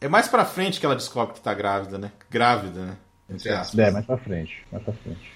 É 0.00 0.08
mais 0.08 0.26
pra 0.26 0.44
frente 0.44 0.80
que 0.80 0.84
ela 0.84 0.96
descobre 0.96 1.34
que 1.34 1.40
tá 1.40 1.54
grávida, 1.54 1.96
né? 1.96 2.10
Grávida, 2.28 2.84
né? 2.84 2.96
Entre 3.30 3.48
aspas. 3.50 3.78
É, 3.78 3.90
mais 3.92 4.04
pra 4.04 4.18
frente. 4.18 4.66
Mais 4.70 4.84
pra 4.84 4.92
frente. 4.92 5.32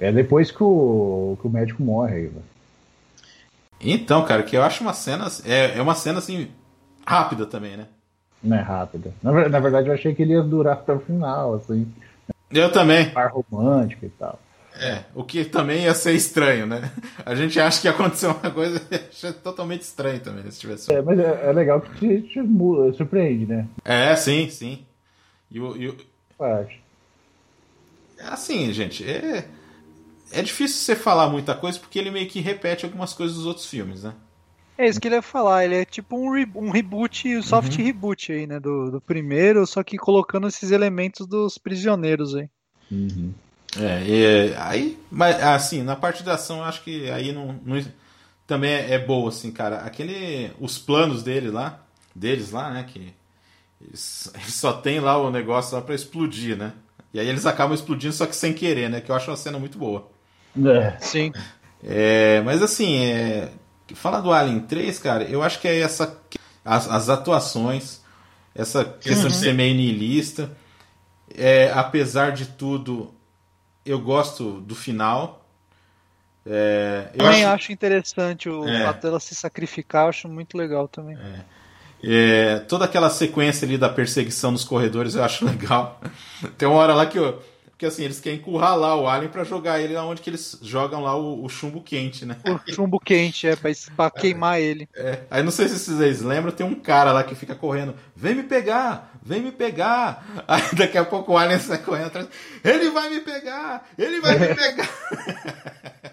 É 0.00 0.10
depois 0.10 0.50
que 0.50 0.62
o, 0.62 1.36
que 1.40 1.46
o 1.46 1.50
médico 1.50 1.82
morre 1.82 2.14
aí, 2.14 2.32
Então, 3.78 4.24
cara, 4.24 4.42
que 4.42 4.56
eu 4.56 4.62
acho 4.62 4.82
uma 4.82 4.94
cena. 4.94 5.28
É, 5.44 5.78
é 5.78 5.82
uma 5.82 5.94
cena 5.94 6.18
assim. 6.18 6.48
rápida 7.06 7.44
também, 7.44 7.76
né? 7.76 7.86
Não 8.42 8.56
é 8.56 8.60
rápida. 8.60 9.12
Na, 9.22 9.48
na 9.50 9.60
verdade, 9.60 9.88
eu 9.88 9.94
achei 9.94 10.14
que 10.14 10.22
ele 10.22 10.32
ia 10.32 10.42
durar 10.42 10.78
até 10.78 10.94
o 10.94 11.00
final, 11.00 11.54
assim. 11.54 11.86
Eu 12.54 12.70
também. 12.70 13.10
Par 13.10 13.32
romântico 13.32 14.06
e 14.06 14.10
tal. 14.10 14.38
É, 14.76 15.04
o 15.14 15.22
que 15.22 15.44
também 15.44 15.84
ia 15.84 15.94
ser 15.94 16.14
estranho, 16.14 16.66
né? 16.66 16.90
A 17.24 17.34
gente 17.34 17.60
acha 17.60 17.80
que 17.80 17.86
aconteceu 17.86 18.30
uma 18.30 18.50
coisa 18.50 18.80
e 18.90 19.32
totalmente 19.32 19.82
estranho 19.82 20.18
também 20.20 20.50
se 20.50 20.58
tivesse. 20.58 20.92
É, 20.92 21.00
mas 21.00 21.18
é, 21.18 21.48
é 21.48 21.52
legal 21.52 21.80
que 21.80 21.90
te, 21.98 22.22
te, 22.22 22.40
surpreende, 22.96 23.46
né? 23.46 23.68
É, 23.84 24.16
sim, 24.16 24.48
sim. 24.48 24.84
E 25.50 25.60
o. 25.60 25.76
E 25.76 25.88
o... 25.88 25.96
Assim, 28.20 28.72
gente, 28.72 29.08
é. 29.08 29.46
É 30.32 30.42
difícil 30.42 30.78
você 30.78 30.96
falar 30.96 31.28
muita 31.28 31.54
coisa 31.54 31.78
porque 31.78 31.96
ele 31.96 32.10
meio 32.10 32.28
que 32.28 32.40
repete 32.40 32.84
algumas 32.84 33.12
coisas 33.12 33.36
dos 33.36 33.46
outros 33.46 33.66
filmes, 33.66 34.02
né? 34.02 34.14
É 34.76 34.88
isso 34.88 35.00
que 35.00 35.06
ele 35.06 35.14
ia 35.14 35.22
falar, 35.22 35.64
ele 35.64 35.76
é 35.76 35.84
tipo 35.84 36.16
um, 36.16 36.32
re 36.32 36.48
um 36.54 36.70
reboot, 36.70 37.36
um 37.36 37.42
soft 37.42 37.78
uhum. 37.78 37.84
reboot 37.84 38.32
aí, 38.32 38.46
né? 38.46 38.58
Do, 38.58 38.90
do 38.90 39.00
primeiro, 39.00 39.66
só 39.66 39.82
que 39.82 39.96
colocando 39.96 40.48
esses 40.48 40.70
elementos 40.72 41.26
dos 41.26 41.58
prisioneiros 41.58 42.34
aí. 42.34 42.48
Uhum. 42.90 43.32
É, 43.80 44.02
e, 44.04 44.54
aí, 44.56 44.98
mas 45.10 45.42
assim, 45.42 45.82
na 45.82 45.96
parte 45.96 46.22
da 46.22 46.34
ação 46.34 46.58
eu 46.58 46.64
acho 46.64 46.82
que 46.82 47.10
aí 47.10 47.32
não, 47.32 47.58
não 47.64 47.84
também 48.46 48.72
é, 48.72 48.94
é, 48.94 48.98
boa, 48.98 49.28
assim, 49.28 49.50
cara. 49.50 49.78
Aquele, 49.78 50.50
os 50.60 50.78
planos 50.78 51.22
dele 51.22 51.50
lá, 51.50 51.80
deles 52.14 52.50
lá, 52.50 52.70
né, 52.70 52.84
que 52.84 53.12
eles, 53.80 54.30
eles 54.34 54.54
só 54.54 54.72
tem 54.72 55.00
lá 55.00 55.16
o 55.18 55.30
negócio 55.30 55.76
lá 55.76 55.82
para 55.82 55.94
explodir, 55.94 56.56
né? 56.56 56.72
E 57.12 57.20
aí 57.20 57.28
eles 57.28 57.46
acabam 57.46 57.74
explodindo 57.74 58.12
só 58.12 58.26
que 58.26 58.34
sem 58.34 58.52
querer, 58.52 58.90
né? 58.90 59.00
Que 59.00 59.10
eu 59.10 59.14
acho 59.14 59.30
uma 59.30 59.36
cena 59.36 59.58
muito 59.58 59.78
boa. 59.78 60.10
É. 60.66 60.96
Sim. 60.98 61.32
É, 61.82 62.40
mas 62.40 62.60
assim, 62.60 63.04
é, 63.04 63.50
falar 63.92 64.20
do 64.20 64.32
Alien 64.32 64.60
3, 64.60 64.98
cara, 64.98 65.24
eu 65.24 65.42
acho 65.42 65.60
que 65.60 65.68
é 65.68 65.80
essa 65.80 66.18
as, 66.64 66.88
as 66.88 67.08
atuações, 67.08 68.00
essa 68.54 68.84
questão 68.84 69.24
uhum. 69.24 69.30
de 69.30 69.36
ser 69.36 69.52
meio 69.52 69.74
niilista, 69.74 70.50
é, 71.36 71.70
apesar 71.74 72.32
de 72.32 72.46
tudo, 72.46 73.12
eu 73.84 73.98
gosto 73.98 74.60
do 74.60 74.74
final. 74.74 75.46
É, 76.46 77.10
eu 77.12 77.18
também 77.18 77.44
acho... 77.44 77.54
acho, 77.54 77.72
interessante 77.72 78.48
o 78.48 78.66
é. 78.66 78.84
fato 78.84 79.02
dela 79.02 79.20
se 79.20 79.34
sacrificar, 79.34 80.08
acho 80.08 80.28
muito 80.28 80.56
legal 80.56 80.88
também. 80.88 81.16
É. 81.16 81.44
É, 82.06 82.58
toda 82.60 82.84
aquela 82.84 83.08
sequência 83.08 83.64
ali 83.64 83.78
da 83.78 83.88
perseguição 83.88 84.50
nos 84.50 84.62
corredores 84.62 85.14
eu 85.14 85.24
acho 85.24 85.44
legal. 85.46 86.00
Tem 86.58 86.68
uma 86.68 86.76
hora 86.76 86.94
lá 86.94 87.06
que 87.06 87.18
eu, 87.18 87.42
porque 87.74 87.86
assim, 87.86 88.04
eles 88.04 88.20
querem 88.20 88.38
encurralar 88.38 88.96
o 88.96 89.08
Alien 89.08 89.30
para 89.30 89.42
jogar 89.42 89.80
ele 89.80 89.96
onde 89.96 90.22
que 90.22 90.30
eles 90.30 90.56
jogam 90.62 91.02
lá 91.02 91.16
o, 91.16 91.44
o, 91.44 91.48
chumbo 91.48 91.82
quente, 91.82 92.24
né? 92.24 92.36
O 92.46 92.72
chumbo 92.72 93.00
quente, 93.00 93.48
é, 93.48 93.56
pra, 93.56 93.70
pra 93.96 94.10
queimar 94.14 94.60
ele. 94.60 94.88
É. 94.94 95.22
Aí 95.28 95.42
não 95.42 95.50
sei 95.50 95.68
se 95.68 95.80
vocês 95.80 96.22
lembram, 96.22 96.52
tem 96.52 96.64
um 96.64 96.76
cara 96.76 97.10
lá 97.10 97.24
que 97.24 97.34
fica 97.34 97.52
correndo, 97.52 97.96
vem 98.14 98.36
me 98.36 98.44
pegar, 98.44 99.12
vem 99.20 99.42
me 99.42 99.50
pegar. 99.50 100.24
Aí 100.46 100.62
daqui 100.76 100.96
a 100.96 101.04
pouco 101.04 101.32
o 101.32 101.36
Alien 101.36 101.58
sai 101.58 101.78
correndo 101.78 102.06
atrás, 102.06 102.28
ele 102.62 102.90
vai 102.90 103.10
me 103.10 103.20
pegar, 103.20 103.88
ele 103.98 104.20
vai 104.20 104.38
me 104.38 104.54
pegar. 104.54 104.88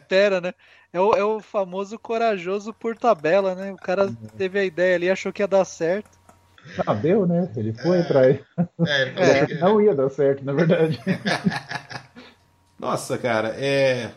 Pera, 0.09 0.41
né? 0.41 0.55
É 0.91 0.99
o, 0.99 1.13
é 1.13 1.23
o 1.23 1.39
famoso 1.39 1.97
corajoso 1.99 2.73
por 2.73 2.97
tabela, 2.97 3.53
né? 3.53 3.71
O 3.71 3.77
cara 3.77 4.11
teve 4.35 4.59
a 4.59 4.65
ideia 4.65 4.95
ali, 4.95 5.09
achou 5.11 5.31
que 5.31 5.43
ia 5.43 5.47
dar 5.47 5.63
certo. 5.63 6.09
Ah, 6.85 6.93
deu, 6.93 7.25
né? 7.25 7.49
Ele 7.55 7.73
foi 7.73 7.97
é. 7.97 8.01
atrás. 8.01 8.39
É, 8.87 9.01
ele 9.01 9.19
é. 9.19 9.45
Que 9.47 9.55
não 9.55 9.81
ia 9.81 9.95
dar 9.95 10.09
certo, 10.09 10.43
na 10.43 10.53
verdade. 10.53 10.99
Nossa, 12.79 13.17
cara, 13.17 13.55
é... 13.57 14.11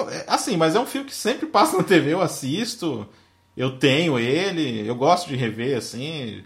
é. 0.00 0.24
Assim, 0.26 0.56
mas 0.56 0.74
é 0.74 0.80
um 0.80 0.86
filme 0.86 1.08
que 1.08 1.14
sempre 1.14 1.46
passa 1.46 1.76
na 1.76 1.84
TV, 1.84 2.12
eu 2.12 2.20
assisto, 2.20 3.08
eu 3.56 3.78
tenho 3.78 4.18
ele, 4.18 4.86
eu 4.86 4.94
gosto 4.94 5.28
de 5.28 5.36
rever, 5.36 5.76
assim. 5.76 6.42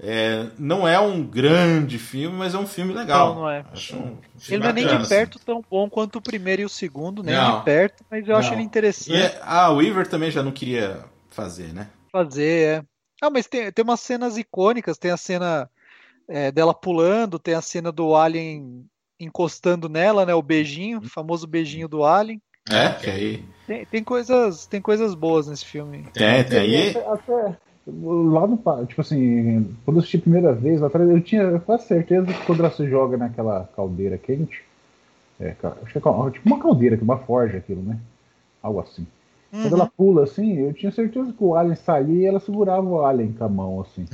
É, 0.00 0.46
não 0.56 0.86
é 0.86 0.98
um 1.00 1.24
grande 1.24 1.98
filme, 1.98 2.36
mas 2.36 2.54
é 2.54 2.58
um 2.58 2.66
filme 2.68 2.94
legal. 2.94 3.34
Não, 3.34 3.42
não 3.42 3.50
é. 3.50 3.64
Um 3.72 3.76
filme 3.76 4.18
ele 4.48 4.62
não 4.62 4.68
é 4.68 4.72
nem 4.72 4.86
de 4.86 5.08
perto 5.08 5.38
assim. 5.38 5.44
tão 5.44 5.64
bom 5.68 5.90
quanto 5.90 6.16
o 6.16 6.22
primeiro 6.22 6.62
e 6.62 6.64
o 6.64 6.68
segundo, 6.68 7.20
nem 7.20 7.34
não. 7.34 7.58
de 7.58 7.64
perto, 7.64 8.04
mas 8.08 8.26
eu 8.26 8.32
não. 8.32 8.38
acho 8.38 8.54
ele 8.54 8.62
interessante. 8.62 9.12
E 9.12 9.22
é, 9.22 9.40
a 9.42 9.70
Weaver 9.70 10.06
também 10.06 10.30
já 10.30 10.40
não 10.40 10.52
queria 10.52 11.04
fazer, 11.30 11.72
né? 11.72 11.88
Fazer, 12.12 12.64
é. 12.64 12.82
Ah, 13.20 13.30
mas 13.30 13.46
tem, 13.46 13.70
tem 13.72 13.82
umas 13.84 14.00
cenas 14.00 14.36
icônicas, 14.36 14.98
tem 14.98 15.10
a 15.10 15.16
cena 15.16 15.68
é, 16.28 16.52
dela 16.52 16.74
pulando, 16.74 17.38
tem 17.38 17.54
a 17.54 17.62
cena 17.62 17.90
do 17.90 18.14
Alien 18.14 18.86
encostando 19.18 19.88
nela, 19.88 20.24
né? 20.24 20.34
O 20.34 20.42
beijinho, 20.42 20.98
o 20.98 21.08
famoso 21.08 21.46
beijinho 21.46 21.88
do 21.88 22.04
Alien. 22.04 22.40
É, 22.70 22.92
que 22.92 23.10
aí. 23.10 23.44
Tem, 23.66 23.84
tem, 23.86 24.04
coisas, 24.04 24.66
tem 24.66 24.80
coisas 24.80 25.14
boas 25.14 25.48
nesse 25.48 25.64
filme. 25.64 26.04
Tem, 26.12 26.44
tem 26.44 26.58
aí. 26.58 26.90
Até, 26.90 27.56
lá 27.86 28.46
no. 28.46 28.86
Tipo 28.86 29.00
assim, 29.00 29.76
quando 29.84 29.96
eu 29.96 30.00
assisti 30.00 30.18
a 30.18 30.22
primeira 30.22 30.52
vez, 30.54 30.80
lá 30.80 30.86
atrás, 30.86 31.08
eu 31.08 31.20
tinha 31.20 31.58
quase 31.60 31.86
certeza 31.86 32.26
que 32.26 32.46
quando 32.46 32.60
ela 32.60 32.70
se 32.70 32.88
joga 32.88 33.16
naquela 33.16 33.68
caldeira 33.74 34.18
quente. 34.18 34.62
É, 35.40 35.54
acho 35.82 35.92
que 35.92 35.98
é 35.98 36.30
tipo 36.32 36.46
uma 36.46 36.60
caldeira, 36.60 36.96
que 36.96 37.02
uma 37.02 37.18
forja 37.18 37.58
aquilo, 37.58 37.82
né? 37.82 37.98
Algo 38.62 38.80
assim. 38.80 39.06
Uhum. 39.52 39.62
Quando 39.62 39.74
ela 39.74 39.84
uhum. 39.84 39.90
pula 39.96 40.24
assim, 40.24 40.58
eu 40.58 40.74
tinha 40.74 40.92
certeza 40.92 41.32
que 41.32 41.42
o 41.42 41.54
Alien 41.54 41.76
saía 41.76 42.22
e 42.22 42.26
ela 42.26 42.40
segurava 42.40 42.86
o 42.86 43.04
Alien 43.04 43.32
com 43.32 43.44
a 43.44 43.48
mão, 43.48 43.80
assim. 43.80 44.06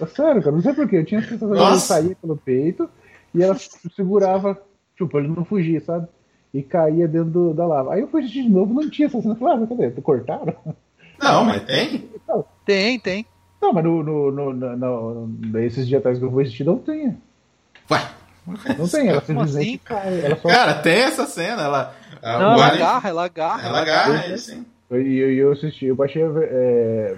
É 0.00 0.06
sério, 0.06 0.42
cara, 0.42 0.56
não 0.56 0.62
sei 0.62 0.72
porquê. 0.72 0.96
Eu 0.96 1.04
tinha 1.04 1.20
certeza 1.20 1.46
que 1.46 1.62
ele 1.62 1.78
saía 1.78 2.16
pelo 2.16 2.36
peito 2.36 2.88
e 3.34 3.42
ela 3.42 3.54
segurava, 3.94 4.60
tipo, 4.96 5.18
ele 5.18 5.28
não 5.28 5.44
fugia, 5.44 5.80
sabe? 5.80 6.08
E 6.54 6.62
caía 6.62 7.06
dentro 7.06 7.30
do, 7.30 7.54
da 7.54 7.66
lava. 7.66 7.94
Aí 7.94 8.00
eu 8.00 8.08
fui 8.08 8.22
assistir 8.22 8.42
de 8.42 8.48
novo, 8.48 8.72
não 8.72 8.88
tinha 8.88 9.06
essa 9.06 9.20
cena. 9.20 9.34
Eu 9.34 9.38
falei, 9.38 9.64
ah, 9.64 9.66
cadê? 9.66 9.90
Cortaram? 10.00 10.56
Não, 11.20 11.44
mas 11.44 11.62
tem? 11.64 12.08
Tem, 12.64 12.98
tem. 12.98 13.26
Não, 13.60 13.74
mas 13.74 13.84
no, 13.84 14.02
no, 14.02 14.32
no, 14.32 14.52
no, 14.54 15.26
no 15.26 15.58
esses 15.60 15.86
dias 15.86 16.00
atrás 16.00 16.18
que 16.18 16.24
eu 16.24 16.30
fui 16.30 16.44
assistir, 16.44 16.64
não 16.64 16.78
tem. 16.78 17.16
Ué? 17.90 18.08
Não 18.78 18.88
tem, 18.88 19.08
ela 19.08 19.20
simplesmente 19.20 19.68
assim? 19.68 19.78
cai. 19.84 20.24
Ela 20.24 20.36
só... 20.36 20.48
Cara, 20.48 20.74
tem 20.74 20.98
essa 20.98 21.26
cena, 21.26 21.62
ela 21.62 21.94
ah, 22.22 22.38
não, 22.38 22.52
ela 22.52 22.66
agarra, 22.66 23.08
ela 23.08 23.24
agarra. 23.24 23.68
Ela 23.68 23.80
agarra, 23.80 24.24
é 24.26 24.36
sim. 24.36 24.66
E 24.90 25.18
eu, 25.18 25.32
eu, 25.32 25.52
assisti, 25.52 25.86
eu 25.86 25.94
baixei. 25.94 26.22
É... 26.22 27.16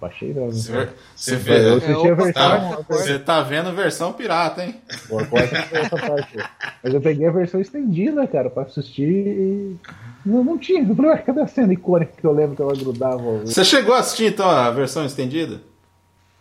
Baixei 0.00 0.34
não. 0.34 0.50
Você, 0.50 0.88
você 1.14 1.36
vê, 1.36 1.70
eu 1.70 1.76
assisti 1.76 2.10
a 2.10 2.14
versão. 2.14 2.32
Tá, 2.32 2.82
você 2.88 3.18
tá 3.18 3.42
vendo 3.42 3.68
a 3.68 3.72
versão 3.72 4.12
pirata, 4.12 4.64
hein? 4.64 4.74
Pô, 5.08 5.18
essa 5.20 5.96
parte. 5.96 6.36
Mas 6.82 6.92
eu 6.92 7.00
peguei 7.00 7.26
a 7.26 7.30
versão 7.30 7.60
estendida, 7.60 8.26
cara, 8.26 8.50
pra 8.50 8.64
assistir 8.64 9.26
e. 9.26 9.76
Não, 10.24 10.44
não 10.44 10.58
tinha. 10.58 10.86
Eu 10.86 10.94
falei, 10.94 11.16
cadê 11.18 11.40
a 11.40 11.46
cena 11.46 11.72
icônica 11.72 12.12
que 12.18 12.26
eu 12.26 12.32
lembro 12.32 12.56
que 12.56 12.62
ela 12.62 12.74
grudava? 12.74 13.38
Você 13.38 13.64
chegou 13.64 13.94
a 13.94 14.00
assistir 14.00 14.26
então 14.32 14.48
a 14.48 14.70
versão 14.70 15.06
estendida? 15.06 15.60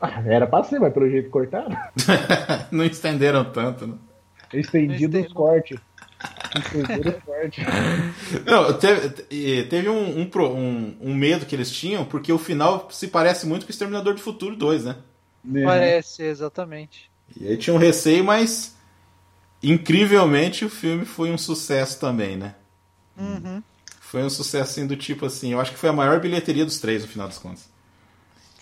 Ah, 0.02 0.22
era 0.26 0.46
pra 0.46 0.64
ser, 0.64 0.80
mas 0.80 0.94
pelo 0.94 1.10
jeito 1.10 1.30
cortaram. 1.30 1.78
não 2.72 2.84
estenderam 2.84 3.46
tanto, 3.46 3.88
né? 3.88 3.96
Estendido 4.54 5.20
os 5.20 5.32
cortes. 5.32 5.80
Não, 8.46 8.74
teve, 8.78 9.64
teve 9.64 9.90
um, 9.90 10.20
um, 10.20 10.30
um, 10.36 10.98
um, 11.02 11.14
medo 11.14 11.46
que 11.46 11.56
eles 11.56 11.72
tinham, 11.72 12.06
porque 12.06 12.32
o 12.32 12.38
final 12.38 12.88
se 12.92 13.08
parece 13.08 13.46
muito 13.46 13.66
com 13.66 13.70
o 13.70 13.72
Exterminador 13.72 14.14
do 14.14 14.22
Futuro 14.22 14.56
2, 14.56 14.86
né? 14.86 14.98
É. 15.54 15.64
Parece, 15.64 16.24
exatamente. 16.24 17.10
E 17.40 17.48
aí 17.48 17.58
tinha 17.58 17.74
um 17.74 17.80
receio, 17.80 18.24
mas 18.24 18.76
incrivelmente 19.62 20.66
o 20.66 20.70
filme 20.70 21.06
foi 21.06 21.32
um 21.32 21.38
sucesso 21.38 22.00
também, 22.00 22.38
né? 22.38 22.56
Uhum. 23.18 23.62
Foi 24.00 24.24
um 24.24 24.30
sucesso 24.30 24.72
assim, 24.72 24.88
do 24.88 24.96
tipo 24.96 25.26
assim, 25.26 25.54
eu 25.54 25.60
acho 25.60 25.72
que 25.72 25.78
foi 25.78 25.90
a 25.90 25.94
maior 25.94 26.20
bilheteria 26.20 26.66
dos 26.66 26.80
três 26.80 27.02
no 27.02 27.08
final 27.08 27.28
das 27.28 27.38
contas. 27.38 27.70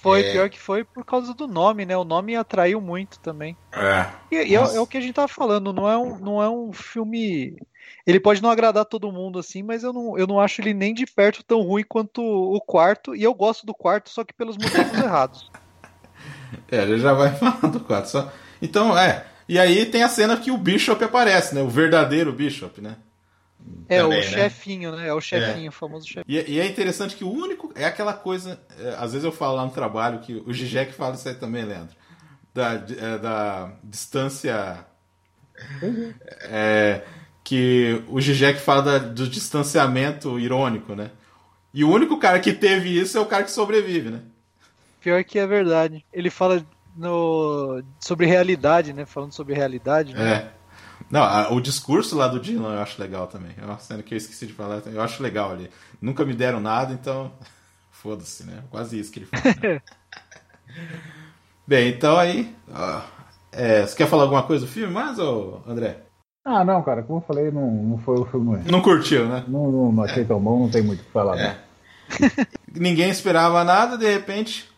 Foi, 0.03 0.22
é... 0.22 0.32
pior 0.34 0.49
que 0.49 0.60
foi 0.60 0.84
por 0.84 1.06
causa 1.06 1.34
do 1.34 1.48
nome, 1.48 1.86
né? 1.86 1.95
O 1.95 2.03
nome 2.03 2.36
atraiu 2.36 2.82
muito 2.82 3.20
também. 3.20 3.56
É. 3.72 4.06
E, 4.30 4.36
e 4.36 4.56
é, 4.56 4.60
é, 4.60 4.80
o 4.80 4.86
que 4.86 4.98
a 4.98 5.02
gente 5.02 5.14
tava 5.14 5.30
falando, 5.30 5.72
não 5.72 5.90
é 5.90 5.98
um, 5.98 6.18
não 6.20 6.44
é 6.44 6.49
um 6.49 6.74
filme. 6.74 7.56
Ele 8.05 8.19
pode 8.19 8.41
não 8.41 8.49
agradar 8.49 8.85
todo 8.85 9.11
mundo 9.11 9.39
assim, 9.39 9.63
mas 9.63 9.84
eu 9.84 9.93
não, 9.93 10.17
eu 10.17 10.27
não 10.27 10.39
acho 10.39 10.61
ele 10.61 10.73
nem 10.73 10.93
de 10.93 11.05
perto 11.05 11.43
tão 11.43 11.61
ruim 11.61 11.84
quanto 11.84 12.21
o 12.21 12.59
quarto. 12.59 13.15
E 13.15 13.23
eu 13.23 13.34
gosto 13.34 13.65
do 13.65 13.73
quarto, 13.73 14.09
só 14.09 14.23
que 14.23 14.34
pelos 14.34 14.57
motivos 14.57 14.93
errados. 14.99 15.49
É, 16.69 16.81
ele 16.81 16.99
já 16.99 17.13
vai 17.13 17.34
falar 17.35 17.71
do 17.71 17.80
quarto. 17.80 18.09
Só... 18.09 18.31
Então, 18.61 18.97
é. 18.97 19.25
E 19.47 19.57
aí 19.57 19.85
tem 19.85 20.03
a 20.03 20.09
cena 20.09 20.38
que 20.38 20.51
o 20.51 20.57
Bishop 20.57 21.01
aparece, 21.03 21.55
né? 21.55 21.61
O 21.61 21.69
verdadeiro 21.69 22.31
Bishop, 22.34 22.81
né? 22.81 22.97
É 23.88 24.01
Também, 24.01 24.19
o 24.19 24.21
né? 24.21 24.27
chefinho, 24.27 24.95
né? 24.95 25.07
É 25.07 25.13
o 25.13 25.21
chefinho, 25.21 25.67
é. 25.67 25.69
o 25.69 25.71
famoso 25.71 26.07
chefinho. 26.07 26.25
E, 26.27 26.53
e, 26.53 26.59
é 26.59 26.65
interessante 26.65 27.15
que 27.15 27.23
o 27.23 27.31
único. 27.31 27.71
É 27.75 27.85
aquela 27.85 28.13
coisa. 28.13 28.59
É, 28.80 28.95
às 28.97 29.11
vezes 29.11 29.23
eu 29.23 29.31
falo 29.31 29.55
lá 29.55 29.65
no 29.65 29.71
trabalho 29.71 30.19
que 30.19 30.35
o 30.45 30.53
Gigek 30.53 30.93
fala 30.93 31.15
isso 31.15 31.27
aí 31.27 31.35
também, 31.35 31.63
Leandro. 31.63 31.95
Da, 32.53 32.73
é, 32.73 33.17
da 33.17 33.71
distância. 33.84 34.85
Uhum. 35.81 36.13
É, 36.41 37.01
que 37.44 38.02
o 38.07 38.22
Gigek 38.22 38.60
fala 38.60 38.82
da, 38.82 38.98
do 38.99 39.28
distanciamento 39.28 40.40
irônico, 40.40 40.95
né? 40.95 41.11
E 41.74 41.84
o 41.84 41.90
único 41.90 42.18
cara 42.18 42.40
que 42.40 42.53
teve 42.53 42.98
isso 42.98 43.18
é 43.18 43.22
o 43.22 43.26
cara 43.26 43.44
que 43.44 43.52
sobrevive, 43.52 44.10
né? 44.10 44.22
Pior 45.02 45.24
que 45.24 45.38
é 45.38 45.45
verdade. 45.45 46.06
Ele 46.14 46.30
fala 46.30 46.65
no, 46.95 47.84
sobre 47.99 48.26
realidade, 48.26 48.94
né? 48.94 49.06
Falando 49.06 49.34
sobre 49.34 49.53
realidade. 49.53 50.14
Né? 50.14 50.34
É. 50.34 50.52
Não, 51.10 51.24
a, 51.24 51.52
o 51.52 51.60
discurso 51.60 52.15
lá 52.15 52.28
do 52.28 52.40
Dylan 52.40 52.76
eu 52.76 52.82
acho 52.82 53.02
legal 53.02 53.28
também. 53.28 53.52
É 53.57 53.65
uma 53.65 53.80
cena 53.80 54.02
que 54.02 54.14
eu 54.14 54.18
esqueci 54.18 54.48
de 54.48 54.53
falar, 54.53 54.82
eu 54.86 55.02
acho 55.02 55.22
legal 55.22 55.52
ali. 55.52 55.70
Nunca 56.02 56.24
me 56.24 56.34
deram 56.34 56.60
nada, 56.60 56.94
então. 56.94 57.32
Foda-se, 57.91 58.45
né? 58.45 58.64
Quase 58.70 58.99
isso 58.99 59.11
que 59.11 59.20
ele 59.20 59.26
fala. 59.26 59.56
Né? 59.61 59.82
Bem, 61.68 61.90
então 61.90 62.18
aí. 62.18 62.56
Ó, 62.72 63.02
é, 63.52 63.86
você 63.86 63.95
quer 63.95 64.07
falar 64.07 64.24
alguma 64.24 64.44
coisa 64.44 64.65
do 64.65 64.72
filme 64.72 64.94
mais, 64.94 65.20
ou 65.20 65.64
André? 65.68 66.02
Ah, 66.45 66.64
não, 66.65 66.82
cara, 66.84 67.03
como 67.03 67.20
eu 67.20 67.24
falei, 67.24 67.52
não, 67.52 67.72
não 67.72 67.98
foi 67.98 68.20
o 68.20 68.26
filme. 68.26 68.60
Não 68.70 68.82
curtiu, 68.82 69.28
né? 69.28 69.44
Não, 69.48 69.72
não, 69.72 69.91
não 69.91 70.03
achei 70.03 70.26
tão 70.26 70.40
bom, 70.40 70.60
não 70.60 70.70
tem 70.70 70.82
muito 70.82 71.02
o 71.02 71.03
que 71.03 71.11
falar. 71.11 71.40
É. 71.40 71.57
Ninguém 72.76 73.10
esperava 73.10 73.64
nada, 73.64 73.98
de 73.98 74.11
repente, 74.11 74.70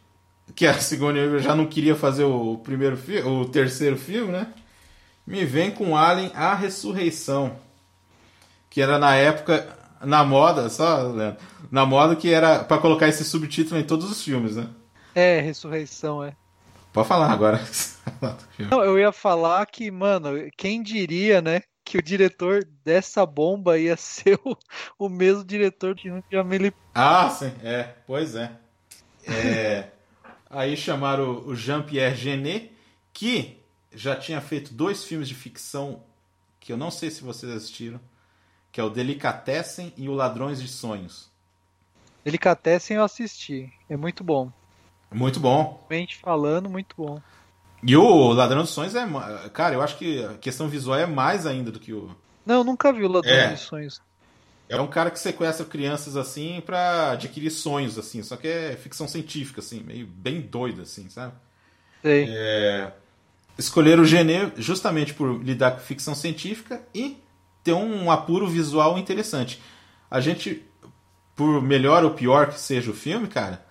que 0.56 0.68
a 0.68 0.74
Sigourney 0.76 1.40
já 1.40 1.56
não 1.56 1.66
queria 1.66 1.96
fazer 1.96 2.24
o 2.24 2.58
primeiro 2.58 2.96
filme, 2.96 3.28
o 3.28 3.46
terceiro 3.46 3.98
filme, 3.98 4.32
né? 4.32 4.48
me 5.26 5.44
vem 5.44 5.72
com 5.72 5.98
Alien 5.98 6.32
A 6.36 6.54
Ressurreição. 6.54 7.58
Que 8.70 8.82
era 8.82 9.00
na 9.00 9.16
época, 9.16 9.68
na 10.02 10.24
moda, 10.24 10.70
só, 10.70 11.04
Leandro, 11.04 11.40
na 11.72 11.86
moda 11.86 12.16
que 12.16 12.32
era 12.32 12.60
para 12.60 12.82
colocar 12.82 13.08
esse 13.08 13.24
subtítulo 13.24 13.80
em 13.80 13.84
todos 13.84 14.10
os 14.10 14.22
filmes, 14.24 14.56
né? 14.56 14.68
É, 15.14 15.40
Ressurreição, 15.40 16.24
é. 16.24 16.34
Pode 16.96 17.10
falar 17.10 17.30
agora. 17.30 17.60
Não, 18.72 18.82
eu 18.82 18.98
ia 18.98 19.12
falar 19.12 19.66
que, 19.66 19.92
mano, 19.92 20.50
quem 20.56 20.82
diria, 20.82 21.42
né, 21.42 21.62
que 21.84 21.98
o 21.98 22.02
diretor 22.02 22.66
dessa 22.86 23.26
bomba 23.26 23.78
ia 23.78 23.98
ser 24.00 24.40
o, 24.46 24.58
o 24.98 25.10
mesmo 25.10 25.44
diretor 25.44 25.94
de 25.94 26.10
Amelie. 26.34 26.74
Ah, 26.94 27.30
sim, 27.30 27.52
é, 27.62 27.96
pois 28.08 28.34
é. 28.34 28.50
é 29.28 29.90
aí 30.50 30.78
chamaram 30.78 31.46
o 31.46 31.54
Jean-Pierre 31.54 32.16
Genet, 32.16 32.72
que 33.12 33.62
já 33.94 34.16
tinha 34.16 34.40
feito 34.40 34.74
dois 34.74 35.04
filmes 35.04 35.28
de 35.28 35.36
ficção 35.36 36.02
que 36.62 36.72
eu 36.72 36.78
não 36.78 36.90
sei 36.90 37.12
se 37.12 37.22
vocês 37.22 37.52
assistiram, 37.52 38.00
que 38.72 38.80
é 38.80 38.84
o 38.86 38.90
Delicatessen 38.90 39.92
e 39.98 40.08
o 40.08 40.14
Ladrões 40.14 40.62
de 40.62 40.70
Sonhos. 40.70 41.30
Delicatessen 42.24 42.96
eu 42.96 43.04
assisti, 43.04 43.70
é 43.90 43.98
muito 43.98 44.24
bom. 44.24 44.50
Muito 45.14 45.40
bom. 45.40 45.86
Mente 45.90 46.18
falando, 46.18 46.70
muito 46.70 46.96
bom. 46.98 47.22
E 47.84 47.96
o 47.96 48.34
Ladrão 48.34 48.64
de 48.64 48.70
Sonhos 48.70 48.96
é. 48.96 49.06
Cara, 49.54 49.76
eu 49.76 49.82
acho 49.82 49.98
que 49.98 50.24
a 50.24 50.34
questão 50.36 50.68
visual 50.68 50.98
é 50.98 51.06
mais 51.06 51.46
ainda 51.46 51.72
do 51.72 51.80
que 51.80 51.94
o. 51.94 52.16
Não, 52.46 52.56
eu 52.56 52.64
nunca 52.64 52.92
vi 52.92 53.04
o 53.04 53.12
Ladrão 53.12 53.34
é. 53.34 53.54
de 53.54 53.60
Sonhos. 53.60 54.02
É 54.68 54.80
um 54.82 54.88
cara 54.88 55.12
que 55.12 55.20
sequestra 55.20 55.66
crianças 55.66 56.18
assim 56.18 56.62
para 56.66 57.12
adquirir 57.12 57.52
sonhos, 57.52 58.00
assim, 58.00 58.24
só 58.24 58.36
que 58.36 58.48
é 58.48 58.76
ficção 58.76 59.08
científica, 59.08 59.62
assim, 59.62 59.84
meio 59.84 60.08
bem 60.08 60.42
doido, 60.42 60.82
assim, 60.82 61.08
sabe? 61.08 61.34
Sei. 62.02 62.26
É 62.28 62.92
escolher 63.58 64.00
o 64.00 64.06
Genet 64.06 64.62
justamente 64.62 65.14
por 65.14 65.42
lidar 65.42 65.72
com 65.72 65.80
ficção 65.80 66.14
científica 66.14 66.82
e 66.94 67.18
ter 67.64 67.74
um 67.74 68.12
apuro 68.12 68.48
visual 68.48 68.98
interessante. 68.98 69.62
A 70.10 70.20
gente, 70.20 70.64
por 71.36 71.62
melhor 71.62 72.04
ou 72.04 72.12
pior 72.12 72.48
que 72.48 72.60
seja 72.60 72.92
o 72.92 72.94
filme, 72.94 73.28
cara, 73.28 73.66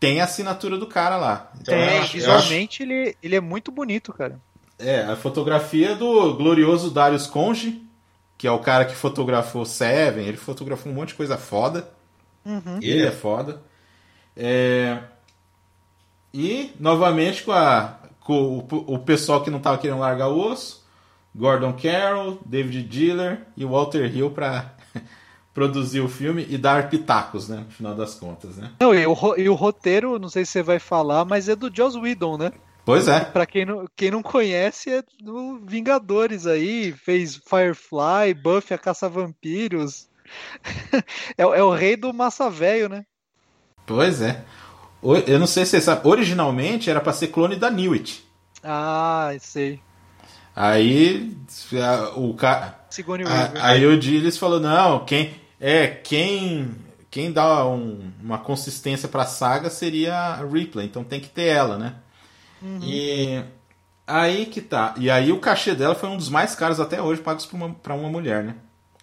tem 0.00 0.20
a 0.20 0.24
assinatura 0.24 0.78
do 0.78 0.86
cara 0.86 1.16
lá. 1.18 1.52
Então, 1.60 1.74
tem, 1.74 2.00
visualmente 2.06 2.82
acho... 2.82 2.90
ele, 2.90 3.16
ele 3.22 3.36
é 3.36 3.40
muito 3.40 3.70
bonito, 3.70 4.12
cara. 4.14 4.40
É, 4.78 5.02
a 5.02 5.14
fotografia 5.14 5.94
do 5.94 6.32
glorioso 6.34 6.90
Darius 6.90 7.26
Conge, 7.26 7.82
que 8.38 8.46
é 8.46 8.50
o 8.50 8.58
cara 8.58 8.86
que 8.86 8.94
fotografou 8.94 9.66
Seven, 9.66 10.24
ele 10.24 10.38
fotografou 10.38 10.90
um 10.90 10.94
monte 10.94 11.08
de 11.08 11.16
coisa 11.16 11.36
foda. 11.36 11.90
Uhum. 12.46 12.78
Ele 12.80 13.06
é 13.06 13.10
foda. 13.10 13.60
É... 14.34 15.00
E, 16.32 16.72
novamente, 16.80 17.42
com, 17.42 17.52
a, 17.52 17.98
com 18.20 18.66
o, 18.70 18.94
o 18.94 18.98
pessoal 19.00 19.42
que 19.42 19.50
não 19.50 19.60
tava 19.60 19.76
querendo 19.76 19.98
largar 20.00 20.28
o 20.28 20.40
osso, 20.40 20.82
Gordon 21.34 21.74
Carroll, 21.74 22.40
David 22.46 22.84
Diller 22.84 23.42
e 23.56 23.64
Walter 23.66 24.06
Hill 24.16 24.30
para 24.30 24.72
produzir 25.60 26.00
o 26.00 26.08
filme 26.08 26.46
e 26.48 26.56
dar 26.56 26.88
pitacos, 26.88 27.46
né? 27.46 27.58
No 27.58 27.70
final 27.70 27.94
das 27.94 28.14
contas, 28.14 28.56
né? 28.56 28.70
Não, 28.80 28.94
e 28.94 29.06
o, 29.06 29.36
e 29.36 29.46
o 29.46 29.54
roteiro, 29.54 30.18
não 30.18 30.30
sei 30.30 30.46
se 30.46 30.52
você 30.52 30.62
vai 30.62 30.78
falar, 30.78 31.26
mas 31.26 31.50
é 31.50 31.54
do 31.54 31.70
Joss 31.70 31.98
Whedon, 31.98 32.38
né? 32.38 32.52
Pois 32.82 33.06
é. 33.06 33.20
Pra 33.20 33.44
quem 33.44 33.66
não, 33.66 33.84
quem 33.94 34.10
não 34.10 34.22
conhece, 34.22 34.90
é 34.90 35.02
do 35.22 35.60
Vingadores 35.66 36.46
aí. 36.46 36.92
Fez 36.92 37.36
Firefly, 37.36 38.32
Buffy 38.42 38.74
a 38.74 38.78
Caça-Vampiros. 38.78 40.08
é, 41.36 41.42
é, 41.42 41.62
o 41.62 41.70
rei 41.70 41.94
do 41.94 42.10
massa 42.14 42.48
velho, 42.48 42.88
né? 42.88 43.04
Pois 43.84 44.22
é. 44.22 44.42
Eu 45.26 45.38
não 45.38 45.46
sei 45.46 45.66
se 45.66 45.72
você 45.72 45.82
sabe. 45.82 46.08
Originalmente 46.08 46.88
era 46.88 47.02
pra 47.02 47.12
ser 47.12 47.28
clone 47.28 47.56
da 47.56 47.70
Newt. 47.70 48.24
Ah, 48.64 49.30
sei. 49.38 49.78
Aí 50.56 51.36
o 52.16 52.32
cara. 52.32 52.80
Aí 53.60 53.86
o 53.86 53.98
Dillis 53.98 54.38
falou: 54.38 54.58
não, 54.58 55.04
quem. 55.04 55.39
É, 55.60 55.86
quem. 55.86 56.74
Quem 57.10 57.32
dá 57.32 57.66
um, 57.66 58.12
uma 58.22 58.38
consistência 58.38 59.08
pra 59.08 59.26
saga 59.26 59.68
seria 59.68 60.14
a 60.14 60.44
Ripley, 60.44 60.86
então 60.86 61.02
tem 61.02 61.18
que 61.18 61.28
ter 61.28 61.46
ela, 61.46 61.76
né? 61.76 61.96
Uhum. 62.62 62.78
E 62.84 63.44
aí 64.06 64.46
que 64.46 64.60
tá. 64.60 64.94
E 64.96 65.10
aí 65.10 65.32
o 65.32 65.40
cachê 65.40 65.74
dela 65.74 65.96
foi 65.96 66.08
um 66.08 66.16
dos 66.16 66.28
mais 66.28 66.54
caros 66.54 66.78
até 66.78 67.02
hoje 67.02 67.20
pagos 67.20 67.46
pra 67.46 67.56
uma, 67.56 67.74
pra 67.74 67.94
uma 67.94 68.08
mulher, 68.08 68.44
né? 68.44 68.54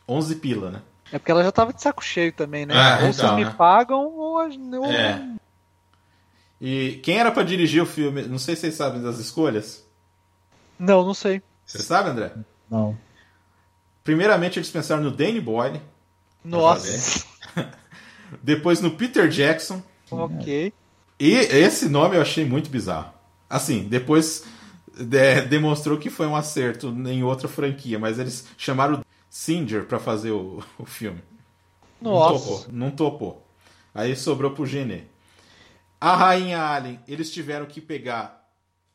11 0.07 0.35
pila, 0.37 0.71
né? 0.71 0.81
É 1.11 1.19
porque 1.19 1.31
ela 1.31 1.43
já 1.43 1.51
tava 1.51 1.73
de 1.73 1.81
saco 1.81 2.03
cheio 2.03 2.31
também, 2.31 2.65
né? 2.65 2.75
É, 2.75 2.93
ou 2.93 3.09
então, 3.09 3.13
vocês 3.13 3.31
me 3.33 3.43
né? 3.43 3.53
pagam 3.57 4.05
ou. 4.05 4.35
ou... 4.37 4.85
É. 4.85 5.21
E 6.59 6.99
quem 7.03 7.19
era 7.19 7.31
para 7.31 7.43
dirigir 7.43 7.81
o 7.81 7.85
filme? 7.85 8.23
Não 8.23 8.39
sei 8.39 8.55
se 8.55 8.61
vocês 8.61 8.75
sabem 8.75 9.01
das 9.01 9.19
escolhas. 9.19 9.85
Não, 10.77 11.05
não 11.05 11.13
sei. 11.13 11.41
Você 11.65 11.79
sabe, 11.79 12.09
André? 12.09 12.31
Não. 12.69 12.97
Primeiramente 14.03 14.57
eles 14.57 14.69
pensaram 14.69 15.03
no 15.03 15.11
Danny 15.11 15.39
Boyle. 15.39 15.81
Nossa. 16.47 17.25
Depois 18.41 18.81
no 18.81 18.91
Peter 18.91 19.27
Jackson. 19.27 19.81
Ok. 20.09 20.73
E 21.19 21.31
esse 21.33 21.89
nome 21.89 22.15
eu 22.15 22.21
achei 22.21 22.45
muito 22.45 22.69
bizarro. 22.69 23.13
Assim, 23.49 23.87
depois 23.87 24.43
de, 24.93 25.41
demonstrou 25.41 25.97
que 25.97 26.09
foi 26.09 26.27
um 26.27 26.35
acerto 26.35 26.89
em 27.07 27.23
outra 27.23 27.47
franquia, 27.47 27.97
mas 27.97 28.19
eles 28.19 28.45
chamaram 28.57 29.03
Singer 29.29 29.85
para 29.85 29.99
fazer 29.99 30.31
o, 30.31 30.63
o 30.77 30.85
filme. 30.85 31.21
Nossa. 32.01 32.33
Não 32.33 32.39
topou, 32.39 32.65
não 32.71 32.91
topou. 32.91 33.47
Aí 33.93 34.15
sobrou 34.15 34.51
pro 34.51 34.65
Genê. 34.65 35.03
A 35.99 36.15
Rainha 36.15 36.61
Alien, 36.61 36.99
eles 37.07 37.31
tiveram 37.31 37.65
que 37.65 37.81
pegar 37.81 38.47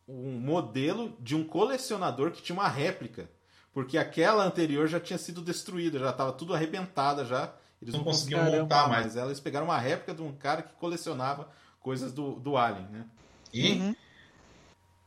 um 0.07 0.39
modelo 0.39 1.17
de 1.19 1.35
um 1.35 1.43
colecionador 1.43 2.31
que 2.31 2.43
tinha 2.43 2.57
uma 2.57 2.69
réplica. 2.69 3.29
Porque 3.73 3.97
aquela 3.97 4.45
anterior 4.45 4.87
já 4.87 5.01
tinha 5.01 5.19
sido 5.19 5.41
destruída, 5.41 5.99
já 5.99 6.11
estava 6.11 6.33
tudo 6.33 6.55
arrebentada 6.55 7.25
já. 7.25 7.53
Eles 7.81 7.95
não, 7.95 8.01
não 8.01 8.05
conseguiam 8.05 8.45
montar 8.45 8.89
mais. 8.89 9.17
Eles 9.17 9.41
pegaram 9.41 9.67
uma 9.67 9.79
réplica 9.79 10.15
de 10.15 10.23
um 10.23 10.33
cara 10.33 10.63
que 10.63 10.75
colecionava 10.75 11.49
coisas 11.81 12.13
do, 12.13 12.35
do 12.35 12.57
Alien, 12.57 12.87
né? 12.89 13.07
E, 13.53 13.73
uhum. 13.73 13.97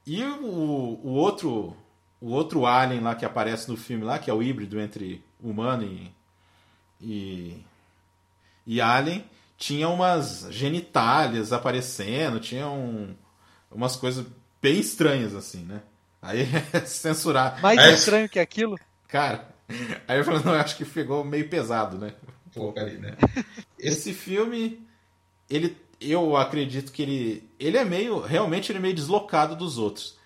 e 0.05 0.23
o, 0.23 0.99
o, 1.03 1.13
outro 1.13 1.75
o 2.19 2.31
outro 2.31 2.65
Alien 2.65 3.01
lá 3.01 3.15
que 3.15 3.25
aparece 3.25 3.69
no 3.69 3.77
filme 3.77 4.03
lá, 4.03 4.19
que 4.19 4.29
é 4.29 4.33
o 4.33 4.43
híbrido 4.43 4.79
entre 4.79 5.23
humano 5.41 5.83
e, 5.83 6.11
e, 6.99 7.65
e 8.65 8.81
Alien, 8.81 9.23
tinha 9.57 9.87
umas 9.87 10.47
genitálias 10.51 11.53
aparecendo, 11.53 12.39
tinha 12.39 12.67
um, 12.67 13.15
umas 13.71 13.95
coisas 13.95 14.25
bem 14.61 14.79
estranhas, 14.79 15.33
assim, 15.33 15.63
né? 15.63 15.81
Aí 16.25 16.47
censurar. 16.85 17.61
Mais 17.61 17.79
aí, 17.79 17.93
estranho 17.93 18.27
que 18.27 18.39
aquilo? 18.39 18.77
Cara, 19.07 19.47
aí 20.07 20.17
eu 20.17 20.23
falei, 20.23 20.41
não, 20.43 20.53
eu 20.53 20.59
acho 20.59 20.75
que 20.75 20.85
ficou 20.85 21.23
meio 21.23 21.49
pesado, 21.49 21.97
né? 21.97 22.13
pouco 22.55 22.79
ali, 22.79 22.97
né? 22.97 23.15
Esse 23.77 24.13
filme, 24.13 24.87
ele, 25.49 25.77
eu 25.99 26.37
acredito 26.37 26.91
que 26.91 27.03
ele, 27.03 27.49
ele 27.59 27.77
é 27.77 27.83
meio, 27.83 28.21
realmente 28.21 28.71
ele 28.71 28.79
é 28.79 28.81
meio 28.81 28.95
deslocado 28.95 29.55
dos 29.55 29.77
outros. 29.77 30.17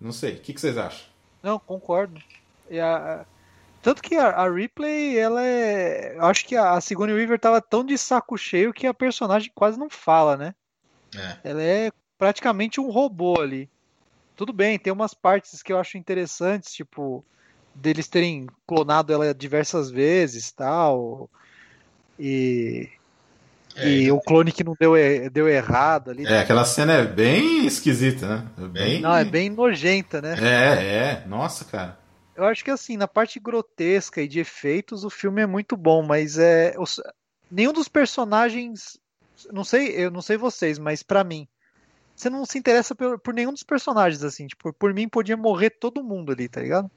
Não 0.00 0.12
sei, 0.12 0.34
o 0.34 0.40
que, 0.40 0.52
que 0.52 0.60
vocês 0.60 0.76
acham? 0.76 1.06
Não, 1.42 1.58
concordo. 1.58 2.20
E 2.68 2.80
a, 2.80 3.24
tanto 3.80 4.02
que 4.02 4.16
a, 4.16 4.30
a 4.30 4.50
Ripley, 4.50 5.16
ela 5.16 5.42
é. 5.42 6.16
Eu 6.16 6.24
acho 6.24 6.44
que 6.44 6.56
a, 6.56 6.72
a 6.72 6.80
Sigourney 6.80 7.14
Weaver 7.14 7.38
tava 7.38 7.60
tão 7.60 7.84
de 7.84 7.96
saco 7.96 8.36
cheio 8.36 8.72
que 8.72 8.86
a 8.86 8.94
personagem 8.94 9.50
quase 9.54 9.78
não 9.78 9.88
fala, 9.88 10.36
né? 10.36 10.54
É. 11.14 11.50
Ela 11.50 11.62
é 11.62 11.92
praticamente 12.18 12.80
um 12.80 12.90
robô 12.90 13.40
ali. 13.40 13.70
Tudo 14.40 14.54
bem, 14.54 14.78
tem 14.78 14.90
umas 14.90 15.12
partes 15.12 15.62
que 15.62 15.70
eu 15.70 15.78
acho 15.78 15.98
interessantes, 15.98 16.72
tipo, 16.72 17.22
deles 17.74 18.08
terem 18.08 18.46
clonado 18.66 19.12
ela 19.12 19.34
diversas 19.34 19.90
vezes 19.90 20.50
tal. 20.50 21.28
E. 22.18 22.88
É, 23.76 23.86
e 23.86 24.10
o 24.10 24.18
clone 24.18 24.50
que 24.50 24.64
não 24.64 24.74
deu, 24.80 24.94
deu 25.30 25.46
errado 25.46 26.10
ali. 26.10 26.24
É, 26.24 26.38
aquela 26.38 26.64
cena 26.64 26.94
é 26.94 27.06
bem 27.06 27.66
esquisita, 27.66 28.26
né? 28.26 28.48
É 28.56 28.66
bem... 28.66 29.00
Não, 29.02 29.14
é 29.14 29.26
bem 29.26 29.50
nojenta, 29.50 30.22
né? 30.22 30.34
É, 30.40 31.22
é. 31.22 31.24
Nossa, 31.26 31.66
cara. 31.66 31.98
Eu 32.34 32.46
acho 32.46 32.64
que 32.64 32.70
assim, 32.70 32.96
na 32.96 33.06
parte 33.06 33.38
grotesca 33.38 34.22
e 34.22 34.26
de 34.26 34.40
efeitos, 34.40 35.04
o 35.04 35.10
filme 35.10 35.42
é 35.42 35.46
muito 35.46 35.76
bom, 35.76 36.02
mas 36.02 36.38
é. 36.38 36.74
Nenhum 37.50 37.74
dos 37.74 37.88
personagens. 37.88 38.98
Não 39.52 39.64
sei, 39.64 39.88
eu 39.88 40.10
não 40.10 40.22
sei 40.22 40.38
vocês, 40.38 40.78
mas 40.78 41.02
para 41.02 41.22
mim, 41.22 41.46
você 42.20 42.28
não 42.28 42.44
se 42.44 42.58
interessa 42.58 42.94
por, 42.94 43.18
por, 43.18 43.32
nenhum 43.32 43.52
dos 43.52 43.62
personagens, 43.62 44.22
assim. 44.22 44.46
Tipo, 44.46 44.72
por 44.72 44.92
mim 44.92 45.08
podia 45.08 45.36
morrer 45.36 45.70
todo 45.70 46.04
mundo 46.04 46.32
ali, 46.32 46.48
tá 46.48 46.60
ligado? 46.60 46.90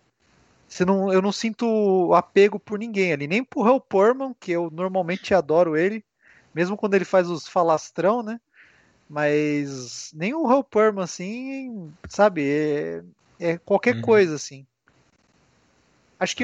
Você 0.68 0.84
não, 0.84 1.14
eu 1.14 1.22
não 1.22 1.32
sinto 1.32 2.14
apego 2.14 2.60
por 2.60 2.78
ninguém 2.78 3.14
ali. 3.14 3.28
Nem 3.28 3.44
por 3.44 3.66
Hal 3.68 3.80
Porman, 3.80 4.36
que 4.40 4.52
eu 4.52 4.70
normalmente 4.70 5.34
adoro 5.34 5.78
ele. 5.78 6.04
Mesmo 6.54 6.76
quando 6.76 6.96
ele 6.96 7.06
faz 7.06 7.30
os 7.30 7.48
falastrão, 7.48 8.22
né? 8.22 8.40
Mas 9.10 10.12
nem 10.14 10.34
o 10.34 10.46
Hal 10.46 10.64
Porman, 10.64 11.04
assim, 11.04 11.92
sabe? 12.10 12.44
É, 12.50 13.04
é 13.40 13.58
qualquer 13.58 13.96
uhum. 13.96 14.02
coisa, 14.02 14.36
assim. 14.36 14.66
Acho 16.20 16.36
que 16.36 16.44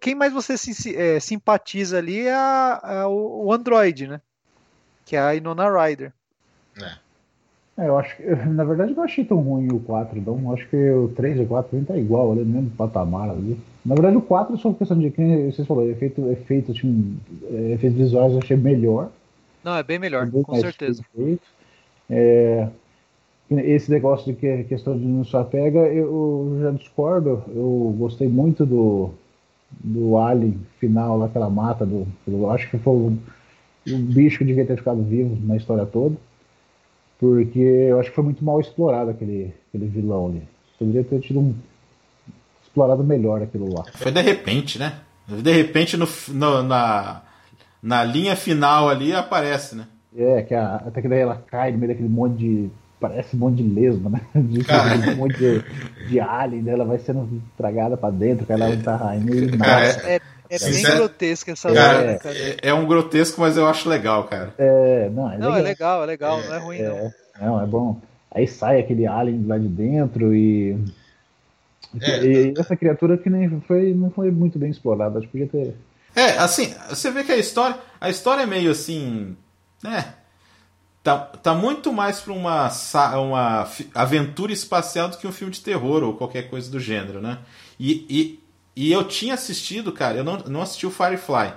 quem 0.00 0.14
mais 0.14 0.32
você 0.32 0.56
se, 0.56 0.96
é, 0.96 1.20
simpatiza 1.20 1.98
ali 1.98 2.26
é, 2.26 2.34
a, 2.34 2.80
é 2.84 3.04
o, 3.04 3.44
o 3.46 3.52
Android, 3.52 4.06
né? 4.06 4.20
Que 5.04 5.16
é 5.16 5.20
a 5.20 5.34
Inona 5.34 5.68
Rider. 5.86 6.12
É. 6.80 7.03
É, 7.76 7.88
eu 7.88 7.98
acho 7.98 8.16
que, 8.16 8.22
na 8.46 8.64
verdade, 8.64 8.92
eu 8.92 8.96
não 8.96 9.04
achei 9.04 9.24
tão 9.24 9.38
ruim 9.38 9.68
o 9.72 9.80
4, 9.80 10.20
não. 10.20 10.52
Acho 10.52 10.68
que 10.68 10.90
o 10.90 11.08
3 11.08 11.38
e 11.38 11.42
o 11.42 11.46
4 11.46 11.84
tá 11.84 11.96
igual 11.96 12.32
ali, 12.32 12.44
no 12.44 12.46
mesmo 12.46 12.70
patamar 12.70 13.30
ali. 13.30 13.58
Na 13.84 13.94
verdade, 13.94 14.16
o 14.16 14.22
4 14.22 14.54
é 14.54 14.58
só 14.58 14.72
questão 14.72 14.98
de 14.98 15.10
quem 15.10 15.50
vocês 15.50 15.66
falaram, 15.66 15.90
efeito, 15.90 16.30
efeito, 16.30 16.72
assim, 16.72 17.18
efeitos 17.72 17.98
visuais 17.98 18.32
eu 18.32 18.38
achei 18.38 18.56
melhor. 18.56 19.10
Não, 19.62 19.76
é 19.76 19.82
bem 19.82 19.98
melhor, 19.98 20.26
é 20.26 20.30
bem 20.30 20.42
com 20.42 20.54
certeza. 20.54 21.02
É, 22.08 22.68
esse 23.50 23.90
negócio 23.90 24.32
de 24.32 24.38
que 24.38 24.64
questão 24.64 24.96
de 24.96 25.04
não 25.04 25.24
se 25.24 25.36
apega, 25.36 25.80
eu 25.80 26.58
já 26.62 26.70
discordo. 26.70 27.42
Eu 27.48 27.94
gostei 27.98 28.28
muito 28.28 28.64
do, 28.64 29.10
do 29.70 30.16
Alien 30.16 30.58
final, 30.78 31.18
lá 31.18 31.28
que 31.28 31.36
ela 31.36 31.50
mata. 31.50 31.84
Do, 31.84 32.06
eu 32.26 32.50
acho 32.50 32.70
que 32.70 32.78
foi 32.78 32.92
o, 32.92 33.18
o 33.88 33.98
bicho 33.98 34.38
que 34.38 34.44
devia 34.44 34.64
ter 34.64 34.76
ficado 34.76 35.02
vivo 35.02 35.36
na 35.44 35.56
história 35.56 35.84
toda 35.84 36.16
porque 37.24 37.58
eu 37.58 37.98
acho 37.98 38.10
que 38.10 38.14
foi 38.14 38.24
muito 38.24 38.44
mal 38.44 38.60
explorado 38.60 39.10
aquele, 39.10 39.54
aquele 39.68 39.86
vilão 39.86 40.26
ali. 40.26 40.42
Poderia 40.78 41.02
ter 41.02 41.20
tido 41.20 41.40
um 41.40 41.54
explorado 42.62 43.02
melhor 43.02 43.42
aquilo 43.42 43.72
lá. 43.72 43.84
Foi 43.94 44.12
de 44.12 44.20
repente, 44.20 44.78
né? 44.78 45.00
De 45.26 45.50
repente 45.50 45.96
no, 45.96 46.06
no, 46.28 46.62
na, 46.62 47.22
na 47.82 48.04
linha 48.04 48.36
final 48.36 48.90
ali 48.90 49.14
aparece, 49.14 49.74
né? 49.74 49.86
É, 50.14 50.42
que 50.42 50.54
a, 50.54 50.76
até 50.76 51.00
que 51.00 51.08
daí 51.08 51.20
ela 51.20 51.42
cai 51.50 51.72
no 51.72 51.78
meio 51.78 51.92
daquele 51.92 52.10
monte 52.10 52.36
de. 52.36 52.70
Parece 53.00 53.34
um 53.36 53.38
monte 53.38 53.62
de 53.62 53.68
lesma, 53.68 54.10
né? 54.10 54.20
De, 54.34 54.60
um 55.10 55.16
monte 55.16 55.36
de, 55.36 56.08
de 56.08 56.20
alien, 56.20 56.62
né? 56.62 56.72
ela 56.72 56.84
vai 56.84 56.98
sendo 56.98 57.42
tragada 57.56 57.96
pra 57.96 58.10
dentro, 58.10 58.46
ela 58.48 58.68
não 58.68 58.80
tá 58.80 58.96
raindo 58.96 59.34
e 59.34 59.50
É, 60.06 60.20
é 60.54 60.70
bem 60.70 60.82
grotesco 60.82 61.50
essa 61.50 61.72
cara, 61.72 62.18
cara. 62.18 62.36
É, 62.36 62.56
é, 62.62 62.74
um 62.74 62.86
grotesco, 62.86 63.40
mas 63.40 63.56
eu 63.56 63.66
acho 63.66 63.88
legal, 63.88 64.24
cara. 64.24 64.54
É, 64.58 65.08
não, 65.10 65.30
é 65.30 65.38
não, 65.38 65.52
legal. 65.52 65.56
é 65.56 65.62
legal, 65.62 66.02
é 66.02 66.06
legal, 66.06 66.42
não 66.42 66.54
é 66.54 66.58
ruim, 66.58 66.78
é, 66.78 66.88
não. 66.88 67.12
Não, 67.40 67.62
é 67.62 67.66
bom. 67.66 68.00
Aí 68.30 68.46
sai 68.46 68.80
aquele 68.80 69.06
alien 69.06 69.46
lá 69.46 69.58
de 69.58 69.68
dentro 69.68 70.34
e. 70.34 70.76
É, 72.00 72.24
e 72.24 72.54
essa 72.58 72.76
criatura 72.76 73.16
que 73.16 73.30
nem 73.30 73.60
foi, 73.60 73.94
não 73.94 74.10
foi 74.10 74.30
muito 74.30 74.58
bem 74.58 74.70
explorada, 74.70 75.18
acho 75.18 75.28
que 75.28 75.32
podia 75.32 75.48
ter. 75.48 75.76
É, 76.16 76.38
assim, 76.38 76.74
você 76.88 77.10
vê 77.10 77.24
que 77.24 77.32
a 77.32 77.36
história. 77.36 77.76
A 78.00 78.08
história 78.10 78.42
é 78.42 78.46
meio 78.46 78.70
assim. 78.70 79.36
né? 79.82 80.14
tá, 81.04 81.18
tá 81.18 81.54
muito 81.54 81.92
mais 81.92 82.18
pra 82.20 82.32
uma, 82.32 82.70
uma 83.18 83.68
aventura 83.94 84.52
espacial 84.52 85.10
do 85.10 85.18
que 85.18 85.26
um 85.26 85.32
filme 85.32 85.52
de 85.52 85.60
terror 85.60 86.02
ou 86.02 86.14
qualquer 86.14 86.48
coisa 86.48 86.70
do 86.70 86.80
gênero, 86.80 87.20
né? 87.20 87.38
E, 87.78 88.06
e, 88.08 88.43
e 88.76 88.90
eu 88.90 89.04
tinha 89.04 89.34
assistido, 89.34 89.92
cara, 89.92 90.18
eu 90.18 90.24
não, 90.24 90.38
não 90.38 90.62
assisti 90.62 90.86
o 90.86 90.90
Firefly. 90.90 91.54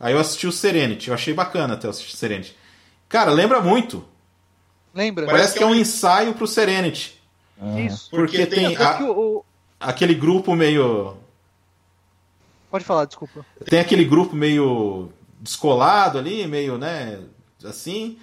Aí 0.00 0.12
eu 0.12 0.18
assisti 0.18 0.46
o 0.46 0.52
Serenity, 0.52 1.08
eu 1.08 1.14
achei 1.14 1.34
bacana 1.34 1.74
até 1.74 1.88
assistir 1.88 2.14
o 2.14 2.16
Serenity. 2.16 2.56
Cara, 3.08 3.30
lembra 3.30 3.60
muito. 3.60 4.04
Lembra? 4.94 5.26
Parece, 5.26 5.42
Parece 5.42 5.58
que 5.58 5.64
é 5.64 5.66
um 5.66 5.74
ensaio 5.74 6.34
pro 6.34 6.46
Serenity. 6.46 7.20
Isso. 7.86 8.10
Porque, 8.10 8.38
Porque 8.38 8.46
tem, 8.46 8.74
tem 8.74 8.76
a, 8.76 9.02
o... 9.10 9.44
aquele 9.80 10.14
grupo 10.14 10.54
meio. 10.54 11.16
Pode 12.70 12.84
falar, 12.84 13.06
desculpa. 13.06 13.44
Tem 13.64 13.80
aquele 13.80 14.04
grupo 14.04 14.36
meio 14.36 15.10
descolado 15.40 16.18
ali, 16.18 16.46
meio, 16.46 16.78
né? 16.78 17.20
Assim. 17.64 18.18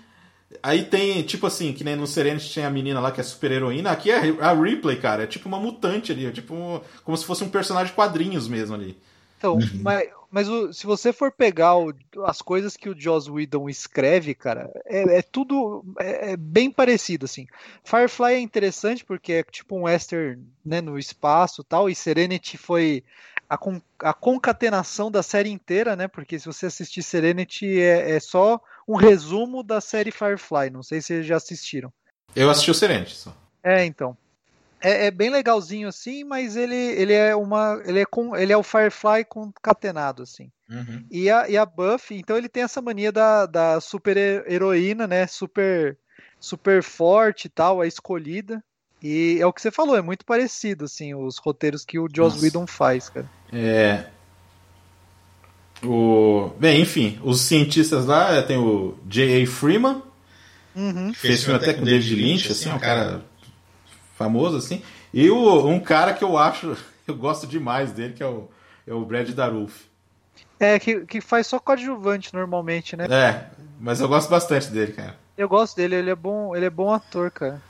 Aí 0.61 0.83
tem, 0.83 1.23
tipo 1.23 1.47
assim, 1.47 1.73
que 1.73 1.83
nem 1.83 1.95
no 1.95 2.07
Serenity 2.07 2.53
tem 2.53 2.65
a 2.65 2.69
menina 2.69 2.99
lá 2.99 3.11
que 3.11 3.19
é 3.19 3.23
super 3.23 3.51
heroína. 3.51 3.91
Aqui 3.91 4.11
é 4.11 4.17
a 4.41 4.53
Ripley, 4.53 4.97
cara. 4.97 5.23
É 5.23 5.27
tipo 5.27 5.47
uma 5.47 5.59
mutante 5.59 6.11
ali. 6.11 6.25
É 6.25 6.31
tipo 6.31 6.81
como 7.03 7.17
se 7.17 7.25
fosse 7.25 7.43
um 7.43 7.49
personagem 7.49 7.87
de 7.87 7.95
quadrinhos 7.95 8.47
mesmo 8.47 8.75
ali. 8.75 8.97
Então, 9.37 9.55
uhum. 9.55 9.81
mas, 9.81 10.09
mas 10.31 10.49
o, 10.49 10.73
se 10.73 10.85
você 10.85 11.11
for 11.11 11.31
pegar 11.31 11.77
o, 11.77 11.93
as 12.25 12.41
coisas 12.41 12.77
que 12.77 12.89
o 12.89 12.99
Joss 12.99 13.29
Whedon 13.29 13.69
escreve, 13.69 14.33
cara, 14.33 14.71
é, 14.85 15.19
é 15.19 15.21
tudo 15.21 15.83
é, 15.99 16.31
é, 16.31 16.37
bem 16.37 16.71
parecido, 16.71 17.25
assim. 17.25 17.47
Firefly 17.83 18.33
é 18.33 18.39
interessante 18.39 19.03
porque 19.03 19.33
é 19.33 19.43
tipo 19.43 19.75
um 19.75 19.83
western 19.83 20.41
né, 20.65 20.81
no 20.81 20.97
espaço 20.97 21.63
tal, 21.63 21.89
e 21.89 21.95
Serenity 21.95 22.57
foi 22.57 23.03
a, 23.49 23.57
con, 23.57 23.81
a 23.99 24.13
concatenação 24.13 25.11
da 25.11 25.21
série 25.21 25.49
inteira, 25.49 25.95
né? 25.95 26.07
Porque 26.07 26.39
se 26.39 26.47
você 26.47 26.65
assistir 26.65 27.03
Serenity 27.03 27.79
é, 27.79 28.11
é 28.11 28.19
só 28.19 28.59
um 28.87 28.95
resumo 28.95 29.63
da 29.63 29.81
série 29.81 30.11
Firefly. 30.11 30.69
Não 30.69 30.83
sei 30.83 31.01
se 31.01 31.07
vocês 31.07 31.25
já 31.25 31.37
assistiram. 31.37 31.91
Eu 32.35 32.49
assisti 32.49 32.71
o 32.71 32.75
Serenity 32.75 33.15
só. 33.15 33.35
É, 33.63 33.83
então. 33.85 34.17
É, 34.81 35.07
é, 35.07 35.11
bem 35.11 35.29
legalzinho 35.29 35.87
assim, 35.87 36.23
mas 36.23 36.55
ele, 36.55 36.75
ele 36.75 37.13
é 37.13 37.35
uma. 37.35 37.81
Ele 37.85 38.01
é, 38.01 38.05
com, 38.05 38.35
ele 38.35 38.53
é 38.53 38.57
o 38.57 38.63
Firefly 38.63 39.25
concatenado, 39.25 40.21
assim. 40.21 40.51
Uhum. 40.69 41.05
E, 41.09 41.29
a, 41.29 41.49
e 41.49 41.57
a 41.57 41.65
Buffy, 41.65 42.17
então 42.17 42.37
ele 42.37 42.49
tem 42.49 42.63
essa 42.63 42.81
mania 42.81 43.11
da, 43.11 43.45
da 43.45 43.79
super 43.79 44.17
heroína, 44.17 45.07
né? 45.07 45.25
Super, 45.27 45.97
super 46.39 46.83
forte 46.83 47.45
e 47.45 47.49
tal, 47.49 47.81
a 47.81 47.87
escolhida. 47.87 48.63
E 49.01 49.37
é 49.39 49.45
o 49.45 49.53
que 49.53 49.61
você 49.61 49.71
falou, 49.71 49.95
é 49.95 50.01
muito 50.01 50.25
parecido, 50.25 50.85
assim, 50.85 51.13
os 51.13 51.37
roteiros 51.37 51.85
que 51.85 51.99
o 51.99 52.07
Joss 52.13 52.43
Whedon 52.43 52.65
faz, 52.65 53.09
cara. 53.09 53.29
É. 53.53 54.05
O... 55.85 56.51
Bem, 56.59 56.81
enfim, 56.81 57.19
os 57.23 57.41
cientistas 57.41 58.05
lá 58.05 58.41
tem 58.41 58.57
o 58.57 58.95
J.A. 59.05 59.45
Freeman, 59.47 60.01
uhum. 60.75 61.11
que 61.11 61.19
fez 61.19 61.43
filme 61.43 61.57
até 61.57 61.73
com 61.73 61.83
David 61.83 62.15
Lynch, 62.15 62.51
assim, 62.51 62.69
assim, 62.69 62.77
um 62.77 62.79
cara 62.79 63.21
famoso, 64.15 64.57
assim. 64.57 64.81
E 65.13 65.29
o, 65.29 65.67
um 65.67 65.79
cara 65.79 66.13
que 66.13 66.23
eu 66.23 66.37
acho, 66.37 66.75
eu 67.07 67.15
gosto 67.15 67.47
demais 67.47 67.91
dele, 67.91 68.13
que 68.13 68.23
é 68.23 68.27
o, 68.27 68.49
é 68.85 68.93
o 68.93 69.05
Brad 69.05 69.29
Darulf. 69.29 69.83
É, 70.59 70.79
que, 70.79 71.05
que 71.05 71.21
faz 71.21 71.47
só 71.47 71.59
coadjuvante 71.59 72.33
normalmente, 72.33 72.95
né? 72.95 73.07
É, 73.09 73.47
mas 73.79 73.99
eu 73.99 74.07
gosto 74.07 74.29
bastante 74.29 74.67
dele, 74.67 74.93
cara. 74.93 75.15
Eu 75.37 75.49
gosto 75.49 75.75
dele, 75.75 75.95
ele 75.95 76.09
é 76.09 76.15
bom, 76.15 76.55
ele 76.55 76.65
é 76.65 76.69
bom 76.69 76.93
ator, 76.93 77.29
cara. 77.29 77.61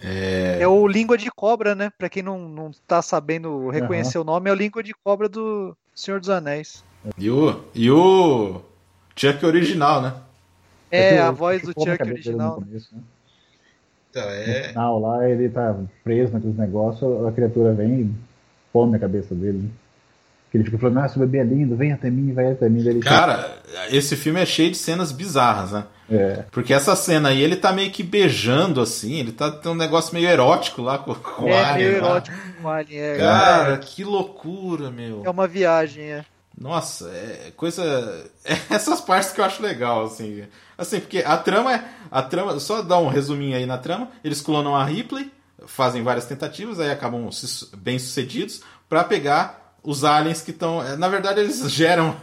É... 0.00 0.58
é 0.60 0.66
o 0.66 0.86
Língua 0.86 1.16
de 1.16 1.30
Cobra, 1.30 1.76
né? 1.76 1.90
Pra 1.96 2.08
quem 2.08 2.22
não, 2.22 2.48
não 2.48 2.72
tá 2.88 3.00
sabendo 3.00 3.68
reconhecer 3.68 4.18
uhum. 4.18 4.22
o 4.22 4.26
nome, 4.26 4.50
é 4.50 4.52
o 4.52 4.56
Língua 4.56 4.82
de 4.82 4.92
Cobra 4.92 5.28
do 5.28 5.76
Senhor 5.94 6.18
dos 6.18 6.28
Anéis. 6.28 6.84
E 7.18 7.30
o, 7.30 7.60
e 7.74 7.90
o 7.90 8.60
Chuck 9.16 9.44
original, 9.44 10.02
né? 10.02 10.14
É, 10.90 11.14
é 11.16 11.20
a 11.20 11.30
voz 11.30 11.62
do 11.62 11.72
Chuck 11.72 12.02
original. 12.02 12.56
Começo, 12.56 12.94
né? 12.94 13.00
Então, 14.10 14.28
é... 14.28 14.60
No 14.60 14.68
final 14.68 15.00
lá, 15.00 15.28
ele 15.28 15.48
tá 15.48 15.74
preso 16.04 16.32
naqueles 16.32 16.56
negócios, 16.56 17.26
a 17.26 17.32
criatura 17.32 17.72
vem 17.72 18.02
e 18.02 18.14
põe 18.72 18.90
na 18.90 18.98
cabeça 18.98 19.34
dele. 19.34 19.58
Né? 19.58 19.68
Que 20.50 20.58
ele 20.58 20.64
fica 20.64 20.76
falando, 20.76 20.98
ah, 20.98 21.08
seu 21.08 21.20
bebê 21.20 21.38
é 21.38 21.44
lindo, 21.44 21.74
vem 21.74 21.92
até 21.92 22.10
mim, 22.10 22.34
vai 22.34 22.52
até 22.52 22.68
mim. 22.68 22.86
Ele 22.86 23.00
Cara, 23.00 23.56
esse 23.90 24.14
filme 24.14 24.38
é 24.38 24.44
cheio 24.44 24.70
de 24.70 24.76
cenas 24.76 25.10
bizarras, 25.10 25.72
né? 25.72 25.84
É. 26.10 26.44
Porque 26.50 26.74
essa 26.74 26.94
cena 26.94 27.30
aí, 27.30 27.40
ele 27.40 27.56
tá 27.56 27.72
meio 27.72 27.90
que 27.90 28.02
beijando, 28.02 28.82
assim, 28.82 29.14
ele 29.14 29.32
tá 29.32 29.50
tem 29.50 29.72
um 29.72 29.74
negócio 29.74 30.12
meio 30.12 30.28
erótico 30.28 30.82
lá 30.82 30.98
com, 30.98 31.14
com 31.14 31.48
é, 31.48 31.52
o 31.52 31.56
Alien. 31.56 31.86
É, 31.86 31.90
meio 31.90 31.96
erótico 31.96 32.36
com 32.60 32.68
o 32.68 32.70
Alien, 32.70 33.00
é. 33.00 33.16
Cara, 33.16 33.78
que 33.78 34.04
loucura, 34.04 34.90
meu. 34.90 35.22
É 35.24 35.30
uma 35.30 35.48
viagem, 35.48 36.04
é. 36.04 36.24
Nossa, 36.58 37.08
é 37.08 37.52
coisa. 37.56 38.30
É 38.44 38.74
essas 38.74 39.00
partes 39.00 39.30
que 39.30 39.40
eu 39.40 39.44
acho 39.44 39.62
legal, 39.62 40.04
assim. 40.04 40.44
Assim, 40.76 41.00
porque 41.00 41.18
a 41.18 41.36
trama 41.36 41.74
é. 41.74 41.84
A 42.10 42.22
trama. 42.22 42.58
Só 42.58 42.82
dar 42.82 42.98
um 42.98 43.08
resuminho 43.08 43.56
aí 43.56 43.66
na 43.66 43.78
trama. 43.78 44.08
Eles 44.24 44.40
clonam 44.40 44.74
a 44.74 44.84
Ripley, 44.84 45.30
fazem 45.66 46.02
várias 46.02 46.26
tentativas, 46.26 46.80
aí 46.80 46.90
acabam 46.90 47.28
bem 47.76 47.98
sucedidos, 47.98 48.62
para 48.88 49.04
pegar 49.04 49.76
os 49.82 50.04
aliens 50.04 50.40
que 50.42 50.50
estão. 50.50 50.82
É, 50.82 50.96
na 50.96 51.08
verdade, 51.08 51.40
eles 51.40 51.60
geram 51.70 52.16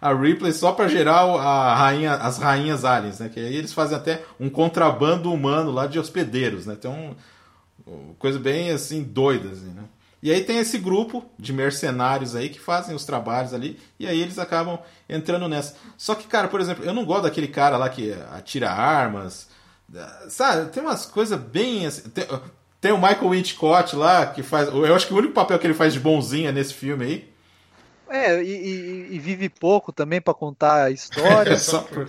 a 0.00 0.12
Ripley 0.12 0.52
só 0.52 0.72
para 0.72 0.88
gerar 0.88 1.20
a 1.20 1.74
rainha, 1.74 2.14
as 2.14 2.38
rainhas 2.38 2.84
aliens, 2.84 3.20
né? 3.20 3.28
Que 3.28 3.38
aí 3.38 3.54
eles 3.54 3.72
fazem 3.72 3.96
até 3.96 4.24
um 4.38 4.50
contrabando 4.50 5.32
humano 5.32 5.70
lá 5.70 5.86
de 5.86 5.98
hospedeiros, 5.98 6.66
né? 6.66 6.74
Tem 6.74 6.90
um. 6.90 7.14
Coisa 8.18 8.38
bem 8.38 8.70
assim, 8.70 9.02
doida, 9.02 9.48
assim, 9.50 9.70
né? 9.70 9.82
E 10.22 10.30
aí 10.30 10.44
tem 10.44 10.58
esse 10.58 10.78
grupo 10.78 11.24
de 11.36 11.52
mercenários 11.52 12.36
aí 12.36 12.48
que 12.48 12.60
fazem 12.60 12.94
os 12.94 13.04
trabalhos 13.04 13.52
ali, 13.52 13.78
e 13.98 14.06
aí 14.06 14.20
eles 14.20 14.38
acabam 14.38 14.78
entrando 15.08 15.48
nessa. 15.48 15.74
Só 15.98 16.14
que, 16.14 16.28
cara, 16.28 16.46
por 16.46 16.60
exemplo, 16.60 16.84
eu 16.84 16.94
não 16.94 17.04
gosto 17.04 17.24
daquele 17.24 17.48
cara 17.48 17.76
lá 17.76 17.88
que 17.88 18.12
atira 18.30 18.70
armas. 18.70 19.48
Sabe, 20.28 20.70
tem 20.70 20.82
umas 20.82 21.06
coisas 21.06 21.38
bem 21.38 21.86
assim. 21.86 22.08
Tem, 22.10 22.24
tem, 22.80 22.92
o 22.92 22.96
Michael 22.96 23.30
Winchcott 23.30 23.96
lá, 23.96 24.26
que 24.26 24.44
faz. 24.44 24.68
Eu 24.68 24.94
acho 24.94 25.08
que 25.08 25.12
o 25.14 25.18
único 25.18 25.34
papel 25.34 25.58
que 25.58 25.66
ele 25.66 25.74
faz 25.74 25.92
de 25.92 25.98
bonzinho 25.98 26.48
é 26.48 26.52
nesse 26.52 26.72
filme 26.72 27.04
aí. 27.04 27.32
É, 28.08 28.42
e, 28.42 28.48
e, 28.48 29.06
e 29.16 29.18
vive 29.18 29.48
pouco 29.48 29.92
também 29.92 30.20
para 30.20 30.34
contar 30.34 30.84
a 30.86 30.90
história. 30.90 31.58
Só 31.58 31.80
por 31.80 32.08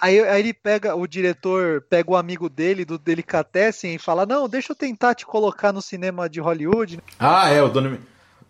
Aí, 0.00 0.20
aí, 0.20 0.40
ele 0.40 0.52
pega, 0.52 0.94
o 0.94 1.06
diretor 1.06 1.82
pega 1.88 2.10
o 2.10 2.16
amigo 2.16 2.48
dele, 2.48 2.84
do 2.84 2.98
Delicatessen, 2.98 3.94
e 3.94 3.98
fala: 3.98 4.24
Não, 4.24 4.48
deixa 4.48 4.72
eu 4.72 4.76
tentar 4.76 5.14
te 5.14 5.26
colocar 5.26 5.72
no 5.72 5.82
cinema 5.82 6.28
de 6.28 6.40
Hollywood. 6.40 7.00
Ah, 7.18 7.48
é, 7.50 7.62
o 7.62 7.68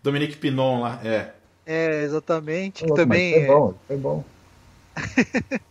Dominique 0.03 0.37
Pinon 0.37 0.81
lá, 0.81 0.99
é. 1.03 1.31
É, 1.65 2.03
exatamente. 2.03 2.83
que 2.83 2.93
também. 2.93 3.33
Foi 3.33 3.47
bom, 3.47 3.73
foi 3.87 3.97
bom. 3.97 4.23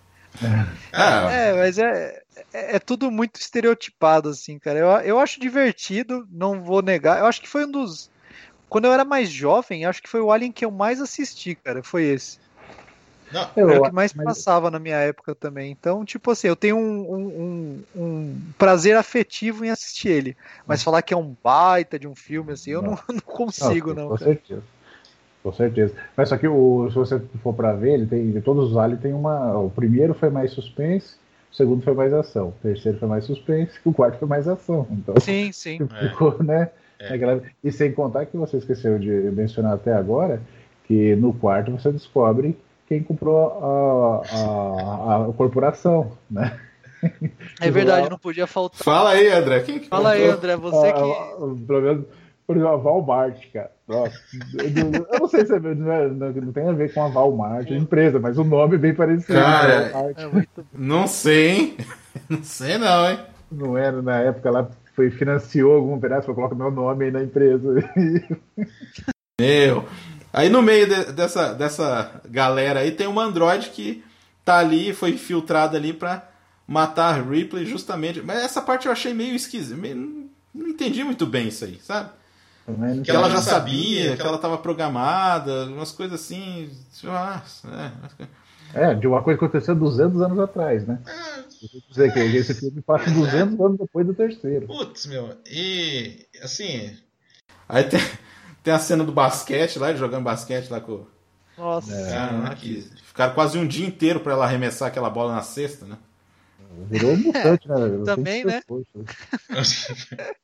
é. 0.92 1.50
é, 1.50 1.52
mas 1.52 1.78
é, 1.78 2.22
é, 2.52 2.76
é, 2.76 2.78
tudo 2.78 3.10
muito 3.10 3.36
estereotipado, 3.36 4.30
assim, 4.30 4.58
cara. 4.58 4.78
Eu, 4.78 4.88
eu 5.02 5.18
acho 5.18 5.38
divertido, 5.38 6.26
não 6.30 6.62
vou 6.62 6.82
negar. 6.82 7.18
Eu 7.18 7.26
acho 7.26 7.40
que 7.40 7.48
foi 7.48 7.66
um 7.66 7.70
dos. 7.70 8.10
Quando 8.68 8.86
eu 8.86 8.92
era 8.92 9.04
mais 9.04 9.28
jovem, 9.28 9.84
acho 9.84 10.02
que 10.02 10.08
foi 10.08 10.20
o 10.20 10.32
Alien 10.32 10.50
que 10.50 10.64
eu 10.64 10.70
mais 10.70 11.00
assisti, 11.00 11.54
cara. 11.54 11.82
Foi 11.82 12.04
esse. 12.04 12.38
Não, 13.32 13.48
Era 13.56 13.80
o 13.80 13.84
que 13.84 13.92
mais 13.92 14.12
mas... 14.12 14.24
passava 14.24 14.70
na 14.70 14.78
minha 14.78 14.96
época 14.96 15.34
também. 15.34 15.70
Então, 15.70 16.04
tipo 16.04 16.30
assim, 16.30 16.48
eu 16.48 16.56
tenho 16.56 16.76
um, 16.76 17.14
um, 17.14 17.82
um, 17.96 18.40
prazer 18.58 18.96
afetivo 18.96 19.64
em 19.64 19.70
assistir 19.70 20.08
ele. 20.08 20.36
Mas 20.66 20.80
hum. 20.80 20.84
falar 20.84 21.02
que 21.02 21.14
é 21.14 21.16
um 21.16 21.34
baita 21.42 21.98
de 21.98 22.06
um 22.06 22.14
filme, 22.14 22.52
assim, 22.52 22.70
eu 22.70 22.82
não, 22.82 22.98
não 23.08 23.20
consigo, 23.20 23.94
não. 23.94 24.08
Com 24.08 24.16
cara. 24.16 24.30
certeza. 24.32 24.62
Com 25.42 25.52
certeza. 25.52 25.94
Mas 26.16 26.28
só 26.28 26.36
que 26.36 26.46
o, 26.46 26.88
se 26.88 26.94
você 26.94 27.20
for 27.42 27.52
para 27.52 27.72
ver, 27.72 27.94
ele 27.94 28.06
tem. 28.06 28.40
Todos 28.42 28.70
os 28.70 28.76
aliens 28.76 29.00
tem 29.00 29.12
uma. 29.12 29.58
O 29.58 29.70
primeiro 29.70 30.14
foi 30.14 30.30
mais 30.30 30.52
suspense, 30.52 31.16
o 31.50 31.54
segundo 31.54 31.82
foi 31.82 31.94
mais 31.94 32.12
ação, 32.12 32.48
o 32.48 32.54
terceiro 32.62 32.98
foi 32.98 33.08
mais 33.08 33.24
suspense, 33.24 33.72
o 33.84 33.92
quarto 33.92 34.18
foi 34.18 34.28
mais 34.28 34.46
ação. 34.46 34.86
Então, 34.90 35.14
sim, 35.20 35.50
sim. 35.50 35.78
Ficou, 36.10 36.36
é. 36.38 36.42
né? 36.44 36.70
É. 37.00 37.14
Aquela... 37.14 37.42
E 37.64 37.72
sem 37.72 37.90
contar 37.92 38.26
que 38.26 38.36
você 38.36 38.58
esqueceu 38.58 38.98
de 38.98 39.10
mencionar 39.10 39.74
até 39.74 39.92
agora, 39.92 40.40
que 40.84 41.16
no 41.16 41.32
quarto 41.32 41.72
você 41.72 41.90
descobre 41.90 42.56
quem 42.92 43.02
comprou 43.02 44.22
a, 44.28 44.36
a, 44.36 45.28
a 45.28 45.32
corporação, 45.32 46.12
né? 46.30 46.60
É 47.58 47.70
verdade, 47.70 48.10
não 48.10 48.18
podia 48.18 48.46
faltar. 48.46 48.82
Fala 48.82 49.10
aí, 49.12 49.28
André. 49.28 49.60
Quem 49.60 49.78
que 49.80 49.88
Fala 49.88 50.10
aí, 50.10 50.28
André, 50.28 50.56
você 50.56 50.88
ah, 50.88 50.92
que. 50.92 51.66
Pelo 51.66 51.80
menos, 51.80 52.04
por 52.46 52.56
exemplo, 52.56 52.72
a 52.72 52.76
Walmart, 52.76 53.50
cara. 53.50 53.72
Nossa, 53.88 54.14
eu 55.10 55.20
não 55.20 55.28
sei 55.28 55.46
se 55.46 55.54
é, 55.54 55.58
não, 55.58 56.32
não, 56.32 56.52
tem 56.52 56.68
a 56.68 56.72
ver 56.72 56.92
com 56.92 57.02
a 57.02 57.08
Walmart, 57.08 57.70
a 57.70 57.74
empresa, 57.74 58.20
mas 58.20 58.38
o 58.38 58.44
nome 58.44 58.76
é 58.76 58.78
bem 58.78 58.94
parecido. 58.94 59.32
Cara, 59.32 60.12
é 60.16 60.26
muito... 60.26 60.66
não 60.72 61.06
sei, 61.06 61.48
hein? 61.48 61.76
Não 62.28 62.42
sei 62.42 62.76
não, 62.76 63.10
hein? 63.10 63.18
Não 63.50 63.76
era 63.76 64.02
na 64.02 64.20
época 64.20 64.50
lá, 64.50 64.68
foi, 64.94 65.10
financiou 65.10 65.72
algum 65.72 65.98
pedaço, 65.98 66.26
falou, 66.26 66.36
coloca 66.36 66.54
meu 66.54 66.70
nome 66.70 67.06
aí 67.06 67.10
na 67.10 67.22
empresa. 67.22 67.90
Meu, 69.40 69.84
Aí 70.32 70.48
no 70.48 70.62
meio 70.62 70.88
de, 70.88 71.12
dessa, 71.12 71.52
dessa 71.54 72.22
galera 72.28 72.80
aí 72.80 72.90
tem 72.90 73.06
uma 73.06 73.24
androide 73.24 73.70
que 73.70 74.02
tá 74.44 74.58
ali, 74.58 74.92
foi 74.94 75.10
infiltrada 75.10 75.76
ali 75.76 75.92
pra 75.92 76.28
matar 76.66 77.14
a 77.14 77.22
Ripley 77.22 77.66
justamente. 77.66 78.22
Mas 78.22 78.42
essa 78.42 78.62
parte 78.62 78.86
eu 78.86 78.92
achei 78.92 79.12
meio 79.12 79.34
esquisita. 79.34 79.76
Meio, 79.76 80.30
não 80.54 80.68
entendi 80.68 81.04
muito 81.04 81.26
bem 81.26 81.48
isso 81.48 81.64
aí, 81.64 81.78
sabe? 81.82 82.10
Que 83.04 83.10
ela 83.10 83.28
já 83.28 83.42
sabia, 83.42 84.16
que 84.16 84.22
ela 84.22 84.36
estava 84.36 84.56
programada, 84.56 85.66
umas 85.66 85.90
coisas 85.90 86.20
assim. 86.20 86.70
Ah, 87.04 87.42
é. 88.22 88.26
É, 88.74 88.94
de 88.94 89.06
uma 89.06 89.22
coisa 89.22 89.38
que 89.38 89.44
aconteceu 89.44 89.74
200 89.74 90.22
anos 90.22 90.38
atrás, 90.38 90.86
né? 90.86 90.98
É. 91.06 91.42
Dizer 91.90 92.12
que 92.12 92.20
esse 92.20 92.54
filme 92.54 92.80
passa 92.80 93.10
200 93.10 93.60
anos 93.60 93.78
depois 93.78 94.06
do 94.06 94.14
terceiro. 94.14 94.66
Putz, 94.66 95.06
meu. 95.06 95.36
E, 95.46 96.26
assim. 96.42 96.96
Aí 97.68 97.84
tem, 97.84 98.00
tem 98.62 98.72
a 98.72 98.78
cena 98.78 99.04
do 99.04 99.12
basquete 99.12 99.78
lá, 99.78 99.92
jogando 99.94 100.24
basquete 100.24 100.70
lá 100.70 100.80
com. 100.80 101.04
Nossa. 101.56 101.94
É, 101.94 102.10
cara, 102.10 102.54
que 102.54 102.82
ficaram 103.04 103.34
quase 103.34 103.58
um 103.58 103.66
dia 103.66 103.86
inteiro 103.86 104.20
para 104.20 104.32
ela 104.32 104.44
arremessar 104.44 104.88
aquela 104.88 105.10
bola 105.10 105.34
na 105.34 105.42
cesta, 105.42 105.84
né? 105.84 105.98
Virou 106.88 107.16
mutante, 107.16 107.68
né? 107.68 107.76
Também, 108.04 108.44
né? 108.44 108.62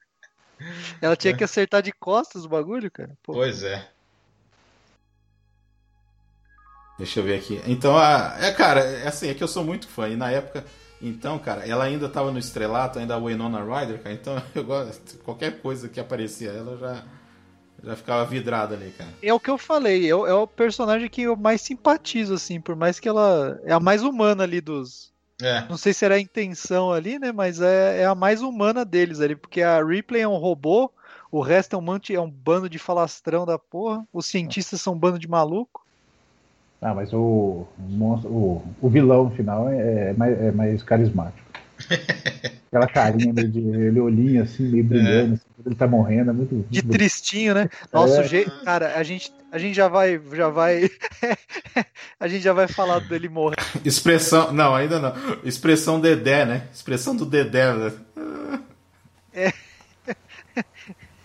ela 1.00 1.16
tinha 1.16 1.34
que 1.34 1.44
acertar 1.44 1.82
de 1.82 1.92
costas 1.92 2.44
o 2.44 2.48
bagulho, 2.48 2.90
cara. 2.90 3.16
Pô. 3.22 3.32
Pois 3.32 3.62
é. 3.62 3.88
Deixa 6.98 7.20
eu 7.20 7.24
ver 7.24 7.38
aqui. 7.38 7.62
Então, 7.64 7.96
a, 7.96 8.36
é, 8.40 8.50
cara, 8.50 8.80
é 8.80 9.06
assim, 9.06 9.28
é 9.28 9.34
que 9.34 9.42
eu 9.42 9.48
sou 9.48 9.64
muito 9.64 9.86
fã. 9.86 10.08
E 10.08 10.16
na 10.16 10.30
época, 10.30 10.64
então, 11.00 11.38
cara, 11.38 11.66
ela 11.66 11.84
ainda 11.84 12.08
tava 12.08 12.32
no 12.32 12.38
estrelato, 12.38 12.98
ainda 12.98 13.14
a 13.14 13.18
Winona 13.18 13.62
Ryder, 13.62 14.02
cara. 14.02 14.14
Então, 14.14 14.42
eu 14.54 14.64
gosto. 14.64 15.18
Qualquer 15.18 15.60
coisa 15.60 15.88
que 15.88 16.00
aparecia 16.00 16.50
ela 16.50 16.76
já. 16.76 17.04
Já 17.82 17.94
ficava 17.94 18.24
vidrada 18.24 18.74
ali, 18.74 18.90
cara. 18.90 19.10
É 19.22 19.32
o 19.32 19.38
que 19.38 19.50
eu 19.50 19.56
falei, 19.56 20.08
é 20.08 20.14
o, 20.14 20.26
é 20.26 20.34
o 20.34 20.46
personagem 20.46 21.08
que 21.08 21.22
eu 21.22 21.36
mais 21.36 21.60
simpatizo, 21.60 22.34
assim, 22.34 22.60
por 22.60 22.74
mais 22.74 22.98
que 22.98 23.08
ela 23.08 23.60
é 23.64 23.72
a 23.72 23.80
mais 23.80 24.02
humana 24.02 24.42
ali 24.42 24.60
dos. 24.60 25.12
É. 25.40 25.64
Não 25.68 25.76
sei 25.76 25.92
se 25.92 26.04
era 26.04 26.16
a 26.16 26.20
intenção 26.20 26.90
ali, 26.92 27.18
né? 27.18 27.30
Mas 27.30 27.60
é, 27.60 28.02
é 28.02 28.06
a 28.06 28.14
mais 28.14 28.42
humana 28.42 28.84
deles 28.84 29.20
ali, 29.20 29.36
porque 29.36 29.62
a 29.62 29.82
Ripley 29.84 30.22
é 30.22 30.28
um 30.28 30.36
robô, 30.36 30.90
o 31.30 31.40
resto 31.40 31.76
é 31.76 31.78
um, 31.78 31.82
monte, 31.82 32.14
é 32.14 32.20
um 32.20 32.30
bando 32.30 32.68
de 32.68 32.78
falastrão 32.78 33.46
da 33.46 33.58
porra, 33.58 34.04
os 34.12 34.26
cientistas 34.26 34.80
são 34.80 34.94
um 34.94 34.98
bando 34.98 35.18
de 35.18 35.28
maluco. 35.28 35.86
Ah, 36.80 36.94
mas 36.94 37.12
o, 37.12 37.66
o, 38.24 38.62
o 38.80 38.88
vilão 38.88 39.24
no 39.24 39.30
final 39.30 39.68
é, 39.68 40.10
é, 40.10 40.12
mais, 40.12 40.40
é 40.40 40.52
mais 40.52 40.82
carismático. 40.82 41.47
Aquela 42.68 42.86
carinha 42.86 43.32
meio 43.32 43.48
de 43.48 43.60
ele 43.60 44.00
olhinho 44.00 44.42
assim, 44.42 44.64
meio 44.64 44.84
brilhando, 44.84 45.32
é. 45.32 45.34
assim, 45.34 45.44
ele 45.64 45.74
tá 45.74 45.86
morrendo, 45.86 46.30
é 46.30 46.32
muito. 46.34 46.66
De 46.68 46.82
muito... 46.82 46.90
tristinho, 46.90 47.54
né? 47.54 47.68
Nossa, 47.92 48.20
é. 48.20 48.28
jeito, 48.28 48.50
cara, 48.64 48.96
a 48.96 49.02
gente, 49.02 49.32
a 49.50 49.58
gente 49.58 49.74
já 49.74 49.88
vai. 49.88 50.20
Já 50.32 50.48
vai. 50.48 50.90
a 52.20 52.28
gente 52.28 52.42
já 52.42 52.52
vai 52.52 52.68
falar 52.68 53.00
dele 53.00 53.28
morrer. 53.28 53.56
Expressão. 53.84 54.52
Não, 54.52 54.74
ainda 54.74 54.98
não. 54.98 55.14
Expressão 55.44 56.00
Dedé, 56.00 56.44
né? 56.44 56.68
Expressão 56.72 57.16
do 57.16 57.24
Dedé. 57.24 57.72
Né? 57.72 57.92
É. 59.32 59.52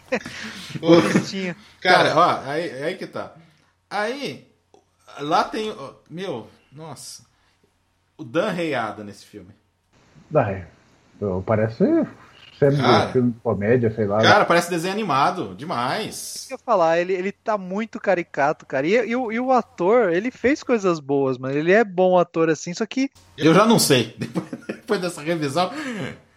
Tristinho. 1.12 1.56
Cara, 1.82 2.16
ó, 2.16 2.50
aí, 2.50 2.84
aí 2.84 2.96
que 2.96 3.08
tá. 3.08 3.34
Aí, 3.90 4.48
Lá 5.20 5.44
tem. 5.44 5.74
Meu, 6.10 6.50
nossa. 6.72 7.26
O 8.18 8.24
Dan 8.24 8.50
Reiada 8.50 9.04
nesse 9.04 9.26
filme. 9.26 9.54
Ai, 10.34 10.66
parece 11.46 12.06
sendo 12.60 12.82
cara, 12.82 13.10
filme 13.10 13.32
de 13.32 13.40
comédia, 13.40 13.94
sei 13.94 14.06
lá. 14.06 14.22
Cara, 14.22 14.46
parece 14.46 14.70
desenho 14.70 14.94
animado, 14.94 15.56
demais. 15.56 16.48
Eu 16.50 16.56
ia 16.56 16.60
falar, 16.64 17.00
ele, 17.00 17.14
ele 17.14 17.32
tá 17.32 17.58
muito 17.58 18.00
caricato, 18.00 18.66
cara. 18.66 18.88
E, 18.88 18.94
e, 18.94 19.16
o, 19.16 19.32
e 19.32 19.40
o 19.40 19.52
ator, 19.52 20.12
ele 20.12 20.32
fez 20.32 20.64
coisas 20.64 21.00
boas, 21.00 21.38
mano. 21.38 21.56
Ele 21.56 21.72
é 21.72 21.84
bom 21.84 22.18
ator 22.18 22.50
assim, 22.50 22.74
só 22.74 22.86
que. 22.86 23.10
Eu 23.38 23.54
já 23.54 23.66
não 23.66 23.80
sei. 23.80 24.16
Depois, 24.18 24.46
depois 24.68 25.02
dessa 25.02 25.22
revisão. 25.22 25.72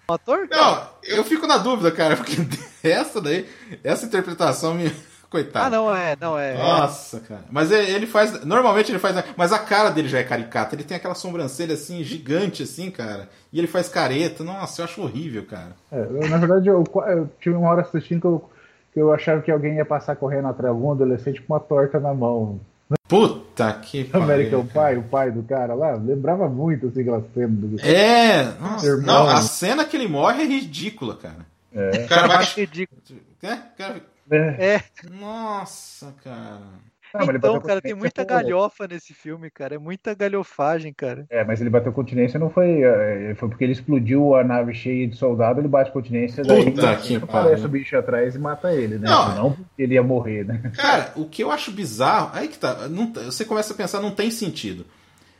O 0.09 0.13
ator? 0.13 0.49
Não, 0.51 0.89
eu 1.03 1.25
fico 1.25 1.47
na 1.47 1.59
dúvida, 1.59 1.91
cara, 1.91 2.17
porque 2.17 2.37
essa 2.83 3.21
daí, 3.21 3.49
essa 3.83 4.07
interpretação 4.07 4.75
me 4.75 4.91
Coitado. 5.29 5.67
Ah, 5.67 5.71
não 5.71 5.95
é, 5.95 6.17
não 6.21 6.39
é. 6.39 6.57
Nossa, 6.57 7.19
cara. 7.21 7.43
Mas 7.51 7.73
ele 7.73 8.07
faz. 8.07 8.45
Normalmente 8.45 8.93
ele 8.93 8.99
faz. 8.99 9.17
Mas 9.37 9.53
a 9.53 9.59
cara 9.59 9.91
dele 9.91 10.09
já 10.09 10.19
é 10.19 10.25
caricata. 10.25 10.75
Ele 10.75 10.85
tem 10.85 10.97
aquela 10.97 11.15
sobrancelha 11.15 11.75
assim, 11.75 12.03
gigante, 12.05 12.63
assim, 12.63 12.91
cara. 12.91 13.29
E 13.53 13.59
ele 13.59 13.67
faz 13.67 13.89
careta. 13.89 14.45
Nossa, 14.45 14.81
eu 14.81 14.85
acho 14.85 15.03
horrível, 15.03 15.45
cara. 15.45 15.73
É, 15.91 15.99
eu, 15.99 16.29
na 16.29 16.37
verdade, 16.39 16.69
eu, 16.69 16.85
eu, 17.09 17.29
tive 17.41 17.57
uma 17.57 17.69
hora 17.69 17.83
assistindo 17.83 18.21
que 18.21 18.27
eu, 18.27 18.51
que 18.95 19.01
eu 19.01 19.13
achava 19.13 19.43
que 19.43 19.51
alguém 19.51 19.77
ia 19.77 19.85
passar 19.85 20.15
correndo 20.15 20.47
atrás 20.47 20.73
de 20.73 20.79
algum 20.79 20.93
adolescente 20.93 21.43
com 21.43 21.55
uma 21.55 21.61
torta 21.61 21.99
na 21.99 22.15
mão. 22.15 22.61
Puta 23.09 23.73
que 23.73 24.05
pariu. 24.09 24.25
American 24.25 24.67
Pie, 24.67 24.99
o 24.99 25.03
pai 25.03 25.33
do 25.33 25.43
cara 25.43 25.75
lá, 25.75 25.95
lembrava 25.95 26.49
muito 26.49 26.87
assim 26.87 27.01
aquela 27.01 27.25
cena 27.35 27.49
do. 27.49 27.81
É, 27.81 28.45
nossa, 28.61 28.97
não, 28.99 29.29
a 29.29 29.43
cena 29.43 29.85
que 29.85 29.97
ele 29.97 30.07
morre 30.07 30.45
é 30.45 30.47
ridícula, 30.47 31.17
cara. 31.17 31.47
É. 31.75 32.05
O 32.05 32.09
cara 32.09 32.29
vai. 32.29 32.45
Ridículo. 32.45 33.03
É, 33.43 33.57
cara 33.77 34.01
é. 34.31 34.75
é. 34.75 34.83
Nossa, 35.11 36.15
cara. 36.23 36.87
Não, 37.15 37.35
então, 37.35 37.61
cara, 37.61 37.81
tem 37.81 37.95
muita 37.95 38.25
galhofa 38.25 38.87
nesse 38.87 39.15
filme, 39.15 39.51
cara. 39.51 39.77
É 39.77 39.79
muita 39.79 40.15
galhofagem, 40.15 40.93
cara. 40.93 41.27
É, 41.31 41.45
mas 41.45 41.61
ele 41.61 41.71
bateu 41.71 41.93
continência 41.93 42.39
não 42.39 42.51
foi. 42.51 42.83
É, 42.83 43.35
foi 43.37 43.49
porque 43.49 43.65
ele 43.65 43.73
explodiu 43.73 44.35
a 44.35 44.45
nave 44.45 44.75
cheia 44.75 45.07
de 45.07 45.17
soldado, 45.17 45.61
ele 45.61 45.69
bate 45.69 45.91
continência, 45.93 46.45
daí 46.45 46.71
Puta 46.71 46.97
que 46.97 47.17
aparece 47.17 47.65
o 47.65 47.69
bicho 47.69 47.97
atrás 47.97 48.35
e 48.35 48.39
mata 48.39 48.73
ele, 48.73 48.99
né? 48.99 49.09
Não, 49.09 49.57
ele 49.79 49.95
ia 49.95 50.03
morrer, 50.03 50.45
né? 50.45 50.73
Cara, 50.75 51.13
o 51.17 51.25
que 51.27 51.43
eu 51.43 51.51
acho 51.51 51.71
bizarro. 51.71 52.31
Aí 52.33 52.49
que 52.49 52.59
tá. 52.59 52.89
Não, 52.89 53.13
você 53.13 53.45
começa 53.45 53.73
a 53.73 53.77
pensar, 53.77 54.01
não 54.01 54.11
tem 54.11 54.31
sentido. 54.31 54.85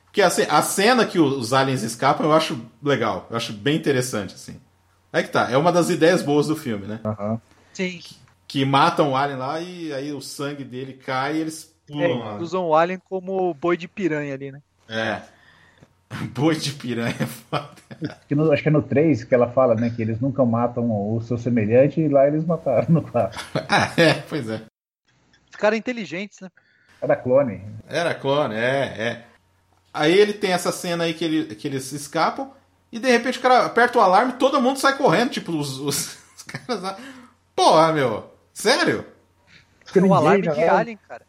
Porque 0.07 0.23
assim, 0.23 0.47
a 0.49 0.63
cena 0.63 1.05
que 1.05 1.19
os 1.19 1.53
aliens 1.53 1.83
escapam 1.83 2.27
eu 2.27 2.33
acho 2.33 2.59
legal. 2.83 3.27
Eu 3.31 3.37
acho 3.37 3.53
bem 3.53 3.77
interessante, 3.77 4.35
assim. 4.35 4.59
Aí 5.13 5.23
que 5.23 5.31
tá. 5.31 5.51
É 5.51 5.57
uma 5.57 5.73
das 5.73 5.91
ideias 5.91 6.23
boas 6.23 6.47
do 6.47 6.57
filme, 6.57 6.87
né? 6.87 7.01
Uhum. 7.05 7.39
Sim 7.73 8.01
que 8.47 8.65
matam 8.65 9.13
o 9.13 9.17
alien 9.17 9.39
lá 9.39 9.61
e 9.61 9.93
aí 9.93 10.13
o 10.13 10.21
sangue 10.21 10.65
dele 10.65 10.95
cai 10.95 11.37
e 11.37 11.41
eles 11.41 11.77
pulam 11.87 12.37
é, 12.37 12.41
Usam 12.41 12.67
o 12.67 12.75
alien 12.75 13.01
como 13.09 13.53
boi 13.55 13.77
de 13.77 13.89
piranha 13.89 14.35
ali, 14.35 14.53
né? 14.53 14.61
É. 14.89 15.23
Boi 16.33 16.55
de 16.55 16.71
piranha, 16.73 17.17
é 17.19 17.27
foda. 17.27 17.75
No, 18.31 18.53
acho 18.53 18.63
que 18.63 18.69
é 18.69 18.73
no 18.73 18.83
3 18.83 19.25
que 19.25 19.35
ela 19.35 19.51
fala, 19.51 19.75
né? 19.75 19.91
Que 19.91 20.03
eles 20.03 20.21
nunca 20.21 20.45
matam 20.45 20.89
o 20.91 21.21
seu 21.21 21.37
semelhante 21.37 22.01
e 22.01 22.09
lá 22.09 22.27
eles 22.27 22.45
mataram 22.45 22.87
no 22.89 23.03
4. 23.03 23.45
ah, 23.69 23.93
é, 23.97 24.15
pois 24.15 24.49
é. 24.49 24.63
Ficaram 25.51 25.77
inteligentes, 25.77 26.41
né? 26.41 26.49
Era 27.01 27.17
clone. 27.17 27.61
Era 27.89 28.15
clone, 28.15 28.55
é, 28.55 28.95
é. 28.99 29.25
Aí 29.93 30.13
ele 30.13 30.33
tem 30.33 30.53
essa 30.53 30.71
cena 30.71 31.05
aí 31.05 31.15
que, 31.15 31.25
ele, 31.25 31.55
que 31.55 31.67
eles 31.67 31.91
escapam 31.93 32.51
e 32.93 32.99
de 32.99 33.11
repente 33.11 33.39
o 33.39 33.43
cara 33.43 33.67
aperta 33.67 33.99
o 33.99 34.03
alarme 34.03 34.33
e 34.33 34.37
todo 34.37 34.61
mundo 34.61 34.79
sai 34.79 34.97
correndo, 34.97 35.31
tipo, 35.31 35.53
os, 35.53 35.79
os, 35.79 36.19
os 36.37 36.43
caras 36.43 36.83
lá. 36.83 36.97
Porra, 37.55 37.93
meu. 37.93 38.36
Sério? 38.57 39.05
É 39.95 40.01
um 40.01 40.15
alarme 40.15 40.49
de 40.49 40.65
alien, 40.65 40.99
cara. 41.07 41.27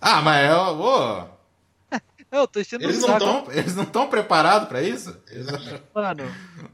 Ah, 0.00 0.22
mas 0.22 0.44
é. 0.44 0.54
Ô, 0.54 1.24
eu 2.30 2.46
tô 2.46 2.60
enchendo 2.60 2.84
eles, 2.84 3.00
não 3.00 3.18
tão, 3.18 3.46
eles 3.50 3.74
não 3.74 3.82
estão 3.82 4.06
preparados 4.06 4.68
para 4.68 4.80
isso? 4.80 5.20
Eles... 5.28 5.46
Mano. 5.92 6.22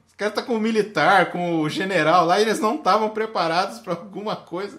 Os 0.06 0.15
caras 0.15 0.32
estão 0.32 0.43
tá 0.43 0.43
com 0.43 0.56
o 0.56 0.60
militar, 0.60 1.32
com 1.32 1.60
o 1.60 1.70
general 1.70 2.27
lá, 2.27 2.39
e 2.39 2.43
eles 2.43 2.60
não 2.60 2.74
estavam 2.74 3.09
preparados 3.09 3.78
para 3.78 3.94
alguma 3.94 4.36
coisa. 4.36 4.78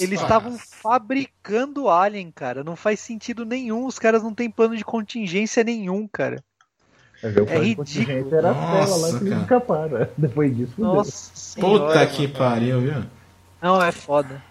Eles 0.00 0.20
estavam 0.20 0.58
fabricando 0.58 1.88
alien, 1.88 2.32
cara. 2.32 2.64
Não 2.64 2.74
faz 2.74 2.98
sentido 2.98 3.44
nenhum. 3.44 3.86
Os 3.86 4.00
caras 4.00 4.24
não 4.24 4.34
têm 4.34 4.50
plano 4.50 4.76
de 4.76 4.84
contingência 4.84 5.62
nenhum, 5.62 6.08
cara. 6.08 6.42
É 7.22 7.58
ridículo. 7.58 8.34
Era 8.36 8.52
Nossa, 8.52 9.12
lá 9.12 9.18
que 9.20 9.24
nunca 9.26 9.60
para. 9.60 10.10
Depois 10.18 10.56
disso. 10.56 10.74
Nossa. 10.76 11.60
Puta 11.60 12.04
que 12.08 12.26
pariu, 12.26 12.80
viu? 12.80 13.04
Não, 13.64 13.82
é 13.82 13.90
foda. 13.90 14.42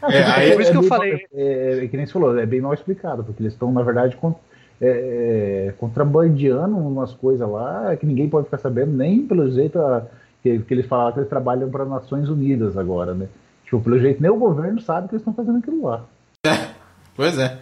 Ah, 0.00 0.10
é, 0.10 0.24
aí, 0.24 0.52
por 0.52 0.62
isso 0.62 0.70
que 0.70 0.78
eu 0.78 0.82
falei. 0.84 1.26
É, 1.34 1.80
é, 1.84 1.86
que 1.86 1.98
nem 1.98 2.06
você 2.06 2.12
falou, 2.14 2.38
é 2.38 2.46
bem 2.46 2.62
mal 2.62 2.72
explicado, 2.72 3.22
porque 3.22 3.42
eles 3.42 3.52
estão, 3.52 3.70
na 3.70 3.82
verdade, 3.82 4.16
com, 4.16 4.34
é, 4.80 5.68
é, 5.68 5.74
contrabandeando 5.76 6.74
umas 6.74 7.12
coisas 7.12 7.46
lá 7.46 7.94
que 7.94 8.06
ninguém 8.06 8.26
pode 8.26 8.46
ficar 8.46 8.56
sabendo, 8.56 8.92
nem 8.92 9.26
pelo 9.26 9.50
jeito 9.50 9.78
a, 9.78 10.06
que, 10.42 10.60
que 10.60 10.72
eles 10.72 10.86
falavam 10.86 11.12
que 11.12 11.18
eles 11.18 11.28
trabalham 11.28 11.70
para 11.70 11.84
Nações 11.84 12.30
Unidas 12.30 12.78
agora, 12.78 13.12
né? 13.12 13.28
Tipo, 13.66 13.82
pelo 13.82 13.98
jeito, 13.98 14.22
nem 14.22 14.30
o 14.30 14.38
governo 14.38 14.80
sabe 14.80 15.08
que 15.08 15.14
eles 15.14 15.20
estão 15.20 15.34
fazendo 15.34 15.58
aquilo 15.58 15.84
lá. 15.86 16.02
É, 16.46 16.70
pois 17.14 17.38
é. 17.38 17.58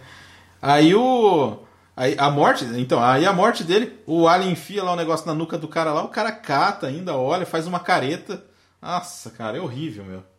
Aí 0.61 0.95
o. 0.95 1.57
Aí 1.97 2.15
a 2.17 2.31
morte, 2.31 2.63
então, 2.77 3.03
aí 3.03 3.25
a 3.25 3.33
morte 3.33 3.65
dele, 3.65 3.91
o 4.07 4.25
alien 4.25 4.53
enfia 4.53 4.81
lá 4.81 4.93
o 4.93 4.97
negócio 4.97 5.27
na 5.27 5.33
nuca 5.33 5.57
do 5.57 5.67
cara 5.67 5.91
lá, 5.91 6.03
o 6.03 6.07
cara 6.09 6.31
cata 6.31 6.87
ainda, 6.87 7.13
olha, 7.13 7.45
faz 7.45 7.67
uma 7.67 7.81
careta. 7.81 8.41
Nossa, 8.81 9.29
cara, 9.29 9.57
é 9.57 9.61
horrível, 9.61 10.05
meu. 10.05 10.32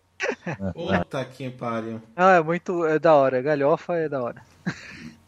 Puta 0.73 1.25
que 1.25 1.51
pariu. 1.51 2.01
Ah, 2.17 2.33
é 2.33 2.43
muito. 2.43 2.85
É 2.85 2.99
da 2.99 3.15
hora. 3.15 3.43
Galhofa 3.43 3.95
é 3.95 4.09
da 4.09 4.23
hora. 4.23 4.43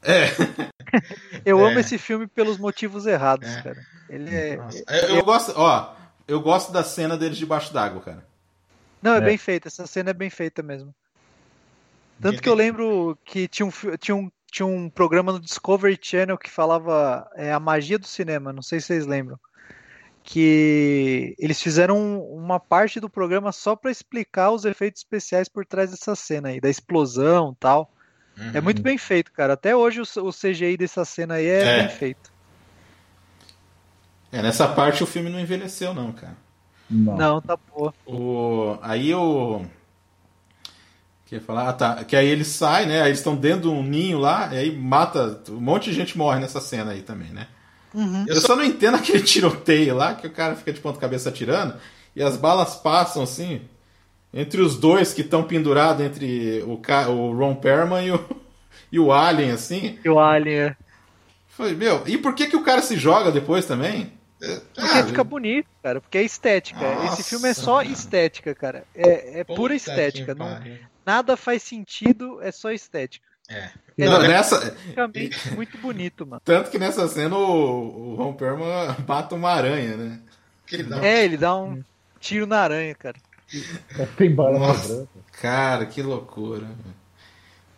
É. 0.02 0.26
Eu 1.44 1.60
é. 1.60 1.70
amo 1.70 1.78
esse 1.78 1.98
filme 1.98 2.26
pelos 2.26 2.58
motivos 2.58 3.06
errados, 3.06 3.48
é. 3.48 3.62
cara. 3.62 3.86
Ele 4.08 4.34
é. 4.34 4.54
Eu, 4.54 5.16
eu, 5.16 5.24
gosto, 5.24 5.52
ó. 5.56 5.94
Eu 6.26 6.40
gosto 6.40 6.72
da 6.72 6.82
cena 6.82 7.16
deles 7.16 7.38
debaixo 7.38 7.72
d'água, 7.72 8.00
cara. 8.00 8.26
Não, 9.02 9.14
é, 9.14 9.18
é, 9.18 9.20
bem 9.20 9.36
feita. 9.36 9.68
Essa 9.68 9.86
cena 9.86 10.10
é 10.10 10.14
bem 10.14 10.30
feita 10.30 10.62
mesmo. 10.62 10.94
Tanto 12.20 12.40
que 12.40 12.48
eu 12.48 12.54
lembro 12.54 13.18
que 13.24 13.46
tinha 13.46 13.66
um, 13.66 13.70
tinha 13.98 14.16
um, 14.16 14.30
tinha 14.50 14.66
um 14.66 14.88
programa 14.88 15.32
no 15.32 15.40
Discovery 15.40 15.98
Channel 16.00 16.38
que 16.38 16.48
falava 16.48 17.28
é, 17.34 17.52
a 17.52 17.60
magia 17.60 17.98
do 17.98 18.06
cinema. 18.06 18.52
Não 18.52 18.62
sei 18.62 18.80
se 18.80 18.86
vocês 18.86 19.06
lembram 19.06 19.38
que 20.26 21.36
eles 21.38 21.62
fizeram 21.62 22.20
uma 22.20 22.58
parte 22.58 22.98
do 22.98 23.08
programa 23.08 23.52
só 23.52 23.76
para 23.76 23.92
explicar 23.92 24.50
os 24.50 24.64
efeitos 24.64 25.00
especiais 25.00 25.48
por 25.48 25.64
trás 25.64 25.92
dessa 25.92 26.16
cena 26.16 26.48
aí, 26.48 26.60
da 26.60 26.68
explosão 26.68 27.56
tal. 27.60 27.92
Uhum. 28.36 28.50
É 28.52 28.60
muito 28.60 28.78
uhum. 28.78 28.82
bem 28.82 28.98
feito, 28.98 29.30
cara. 29.30 29.52
Até 29.52 29.74
hoje 29.76 30.00
o, 30.00 30.32
CGI 30.32 30.76
dessa 30.76 31.04
cena 31.04 31.34
aí 31.34 31.46
é, 31.46 31.62
é. 31.62 31.78
bem 31.78 31.88
feito. 31.90 32.32
É, 34.32 34.42
nessa 34.42 34.66
parte 34.66 35.04
o 35.04 35.06
filme 35.06 35.30
não 35.30 35.38
envelheceu, 35.38 35.94
não, 35.94 36.10
cara. 36.10 36.36
Não, 36.90 37.16
não 37.16 37.40
tá 37.40 37.56
boa. 37.56 37.94
O... 38.04 38.76
Aí 38.82 39.14
o. 39.14 39.64
Que 41.26 41.38
falar, 41.38 41.68
ah, 41.68 41.72
tá. 41.72 42.04
Que 42.04 42.16
aí 42.16 42.26
ele 42.26 42.44
sai, 42.44 42.84
né? 42.84 43.00
Aí 43.00 43.08
eles 43.08 43.18
estão 43.18 43.36
dentro 43.36 43.62
de 43.62 43.68
um 43.68 43.80
ninho 43.80 44.18
lá, 44.18 44.52
e 44.52 44.58
aí 44.58 44.76
mata. 44.76 45.40
Um 45.50 45.60
monte 45.60 45.90
de 45.90 45.94
gente 45.94 46.18
morre 46.18 46.40
nessa 46.40 46.60
cena 46.60 46.90
aí 46.90 47.02
também, 47.02 47.30
né? 47.30 47.46
Uhum. 47.96 48.26
Eu 48.28 48.36
só 48.42 48.54
não 48.54 48.62
entendo 48.62 48.96
aquele 48.96 49.22
tiroteio 49.24 49.96
lá, 49.96 50.14
que 50.14 50.26
o 50.26 50.30
cara 50.30 50.54
fica 50.54 50.70
de 50.70 50.80
ponta 50.80 51.00
cabeça 51.00 51.30
atirando, 51.30 51.74
e 52.14 52.22
as 52.22 52.36
balas 52.36 52.76
passam 52.76 53.22
assim, 53.22 53.62
entre 54.32 54.60
os 54.60 54.76
dois 54.76 55.14
que 55.14 55.22
estão 55.22 55.42
pendurados 55.42 56.04
entre 56.04 56.62
o, 56.66 56.74
o 56.74 57.32
Ron 57.34 57.54
Perlman 57.54 58.06
e 58.06 58.12
o, 58.12 58.24
e 58.92 59.00
o 59.00 59.10
Alien, 59.10 59.52
assim. 59.52 59.98
E 60.04 60.08
o 60.10 60.20
Alien, 60.20 60.58
é. 60.58 60.76
Foi, 61.48 61.74
meu, 61.74 62.02
e 62.06 62.18
por 62.18 62.34
que, 62.34 62.48
que 62.48 62.56
o 62.56 62.62
cara 62.62 62.82
se 62.82 62.96
joga 62.96 63.32
depois 63.32 63.64
também? 63.64 64.12
Porque 64.38 64.62
ah, 64.76 65.06
fica 65.06 65.24
bonito, 65.24 65.66
cara, 65.82 65.98
porque 65.98 66.18
é 66.18 66.22
estética. 66.22 66.78
Nossa, 66.78 67.14
Esse 67.14 67.30
filme 67.30 67.48
é 67.48 67.54
só 67.54 67.80
estética, 67.80 68.54
cara. 68.54 68.84
É, 68.94 69.40
é 69.40 69.44
pura 69.44 69.74
estética. 69.74 70.34
Não, 70.34 70.60
nada 71.06 71.34
faz 71.34 71.62
sentido, 71.62 72.42
é 72.42 72.52
só 72.52 72.70
estética. 72.70 73.25
É. 73.48 73.70
é 73.98 74.08
não, 74.08 74.22
nessa... 74.22 74.76
muito 75.54 75.78
bonito, 75.78 76.26
mano. 76.26 76.42
Tanto 76.44 76.70
que 76.70 76.78
nessa 76.78 77.06
cena 77.08 77.36
o, 77.36 78.12
o 78.12 78.14
Ron 78.16 78.32
Perlman 78.34 78.96
mata 79.06 79.34
uma 79.34 79.50
aranha, 79.50 79.96
né? 79.96 80.20
Ele 80.70 80.94
um... 80.94 80.98
É, 80.98 81.24
ele 81.24 81.36
dá 81.36 81.56
um 81.56 81.82
tiro 82.18 82.46
na 82.46 82.58
aranha, 82.58 82.94
cara. 82.94 83.16
Tem 84.16 84.34
bala 84.34 84.58
Nossa, 84.58 85.08
Cara, 85.40 85.86
que 85.86 86.02
loucura. 86.02 86.66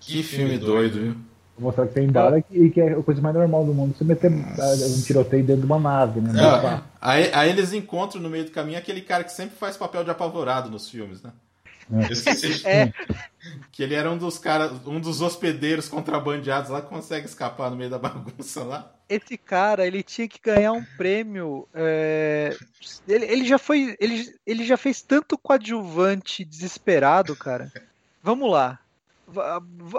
Que, 0.00 0.14
que 0.14 0.22
filme, 0.22 0.52
filme 0.52 0.58
doido, 0.58 1.00
viu? 1.00 1.16
Vou 1.58 1.66
mostrar 1.66 1.86
que 1.86 1.94
tem 1.94 2.08
bala 2.08 2.42
e 2.50 2.70
que 2.70 2.80
é 2.80 2.92
a 2.92 3.02
coisa 3.02 3.20
mais 3.20 3.34
normal 3.34 3.64
do 3.64 3.74
mundo 3.74 3.94
você 3.96 4.04
meter 4.04 4.30
Nossa. 4.30 4.86
um 4.86 5.02
tiroteio 5.02 5.44
dentro 5.44 5.62
de 5.62 5.66
uma 5.66 5.78
nave, 5.78 6.20
né? 6.20 6.32
É. 6.40 6.80
Aí, 7.00 7.30
aí 7.34 7.50
eles 7.50 7.72
encontram 7.72 8.22
no 8.22 8.30
meio 8.30 8.44
do 8.44 8.50
caminho 8.52 8.78
aquele 8.78 9.02
cara 9.02 9.24
que 9.24 9.32
sempre 9.32 9.56
faz 9.58 9.76
papel 9.76 10.04
de 10.04 10.10
apavorado 10.10 10.70
nos 10.70 10.88
filmes, 10.88 11.20
né? 11.20 11.32
É. 11.93 12.12
esqueci. 12.12 12.62
É. 12.66 12.93
Que 13.73 13.82
ele 13.82 13.94
era 13.94 14.10
um 14.10 14.19
dos 14.19 14.39
caras, 14.39 14.73
um 14.85 15.01
dos 15.01 15.20
hospedeiros 15.20 15.89
contrabandeados 15.89 16.70
lá 16.70 16.82
que 16.82 16.89
consegue 16.89 17.27
escapar 17.27 17.70
no 17.70 17.77
meio 17.77 17.89
da 17.89 17.98
bagunça 17.98 18.62
lá. 18.62 18.93
Esse 19.09 19.39
cara, 19.39 19.86
ele 19.86 20.02
tinha 20.02 20.28
que 20.28 20.39
ganhar 20.43 20.73
um 20.73 20.85
prêmio. 20.97 21.66
É... 21.73 22.55
Ele, 23.06 23.24
ele 23.24 23.47
já 23.47 23.59
foi. 23.59 23.97
Ele, 23.98 24.35
ele 24.47 24.66
já 24.66 24.77
fez 24.77 25.01
tanto 25.01 25.39
coadjuvante 25.39 26.44
desesperado, 26.44 27.35
cara. 27.35 27.73
Vamos 28.23 28.51
lá. 28.51 28.78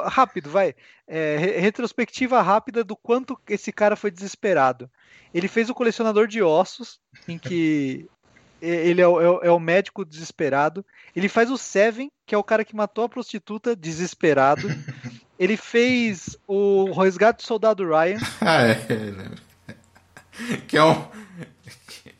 Rápido, 0.05 0.49
vai. 0.49 0.75
É, 1.07 1.37
retrospectiva 1.59 2.41
rápida 2.41 2.83
do 2.83 2.95
quanto 2.95 3.39
esse 3.47 3.71
cara 3.71 3.95
foi 3.95 4.11
desesperado. 4.11 4.89
Ele 5.33 5.47
fez 5.47 5.69
o 5.69 5.75
colecionador 5.75 6.27
de 6.27 6.41
ossos, 6.41 6.99
em 7.27 7.37
que 7.37 8.07
ele 8.61 9.01
é 9.01 9.07
o, 9.07 9.41
é, 9.41 9.47
é 9.47 9.51
o, 9.51 9.59
médico 9.59 10.05
desesperado. 10.05 10.85
Ele 11.15 11.29
faz 11.29 11.49
o 11.49 11.57
Seven, 11.57 12.11
que 12.25 12.35
é 12.35 12.37
o 12.37 12.43
cara 12.43 12.65
que 12.65 12.75
matou 12.75 13.03
a 13.03 13.09
prostituta, 13.09 13.75
desesperado. 13.75 14.67
ele 15.37 15.57
fez 15.57 16.37
o 16.47 16.91
Resgate 16.91 17.43
do 17.43 17.47
Soldado 17.47 17.87
Ryan. 17.87 18.19
ah, 18.41 18.63
é, 18.63 18.75
que 20.67 20.77
é 20.77 20.83
um 20.83 21.07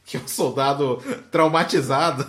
que 0.09 0.17
é 0.17 0.19
um 0.19 0.27
soldado 0.27 0.97
traumatizado. 1.29 2.25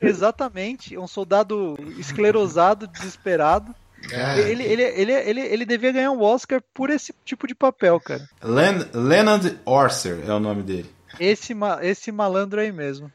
Exatamente, 0.00 0.96
um 0.96 1.06
soldado 1.06 1.76
esclerosado, 1.98 2.86
desesperado. 2.86 3.74
É. 4.10 4.38
Ele, 4.48 4.62
ele, 4.62 4.82
ele, 4.82 5.12
ele, 5.12 5.40
ele 5.40 5.66
devia 5.66 5.92
ganhar 5.92 6.10
um 6.10 6.22
Oscar 6.22 6.62
por 6.72 6.88
esse 6.88 7.14
tipo 7.26 7.46
de 7.46 7.54
papel, 7.54 8.00
cara. 8.00 8.26
Len, 8.42 8.88
Leonard 8.94 9.58
Orser 9.66 10.24
é 10.26 10.32
o 10.32 10.40
nome 10.40 10.62
dele. 10.62 10.90
Esse, 11.20 11.52
esse 11.82 12.10
malandro 12.10 12.60
aí 12.60 12.72
mesmo. 12.72 13.12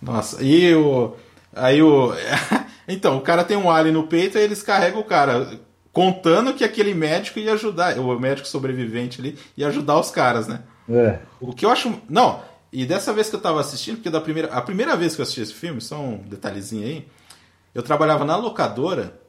Nossa, 0.00 0.42
e 0.42 0.74
o. 0.74 1.14
Aí 1.54 1.82
o. 1.82 2.12
então, 2.88 3.18
o 3.18 3.20
cara 3.20 3.44
tem 3.44 3.56
um 3.56 3.70
alien 3.70 3.94
no 3.94 4.06
peito 4.06 4.38
e 4.38 4.40
eles 4.40 4.62
carregam 4.62 5.00
o 5.00 5.04
cara. 5.04 5.58
Contando 5.92 6.54
que 6.54 6.62
aquele 6.62 6.94
médico 6.94 7.40
ia 7.40 7.54
ajudar, 7.54 7.98
o 7.98 8.18
médico 8.18 8.46
sobrevivente 8.46 9.20
ali, 9.20 9.36
ia 9.56 9.66
ajudar 9.66 9.98
os 9.98 10.10
caras, 10.10 10.46
né? 10.46 10.60
É. 10.88 11.18
O 11.40 11.52
que 11.52 11.66
eu 11.66 11.70
acho. 11.70 12.00
Não, 12.08 12.40
e 12.72 12.86
dessa 12.86 13.12
vez 13.12 13.28
que 13.28 13.34
eu 13.34 13.40
tava 13.40 13.60
assistindo, 13.60 13.96
porque 13.96 14.10
da 14.10 14.20
primeira, 14.20 14.52
a 14.52 14.62
primeira 14.62 14.96
vez 14.96 15.14
que 15.14 15.20
eu 15.20 15.24
assisti 15.24 15.40
esse 15.40 15.54
filme, 15.54 15.80
só 15.80 16.00
um 16.00 16.18
detalhezinho 16.18 16.86
aí, 16.86 17.08
eu 17.74 17.82
trabalhava 17.82 18.24
na 18.24 18.36
locadora 18.36 19.20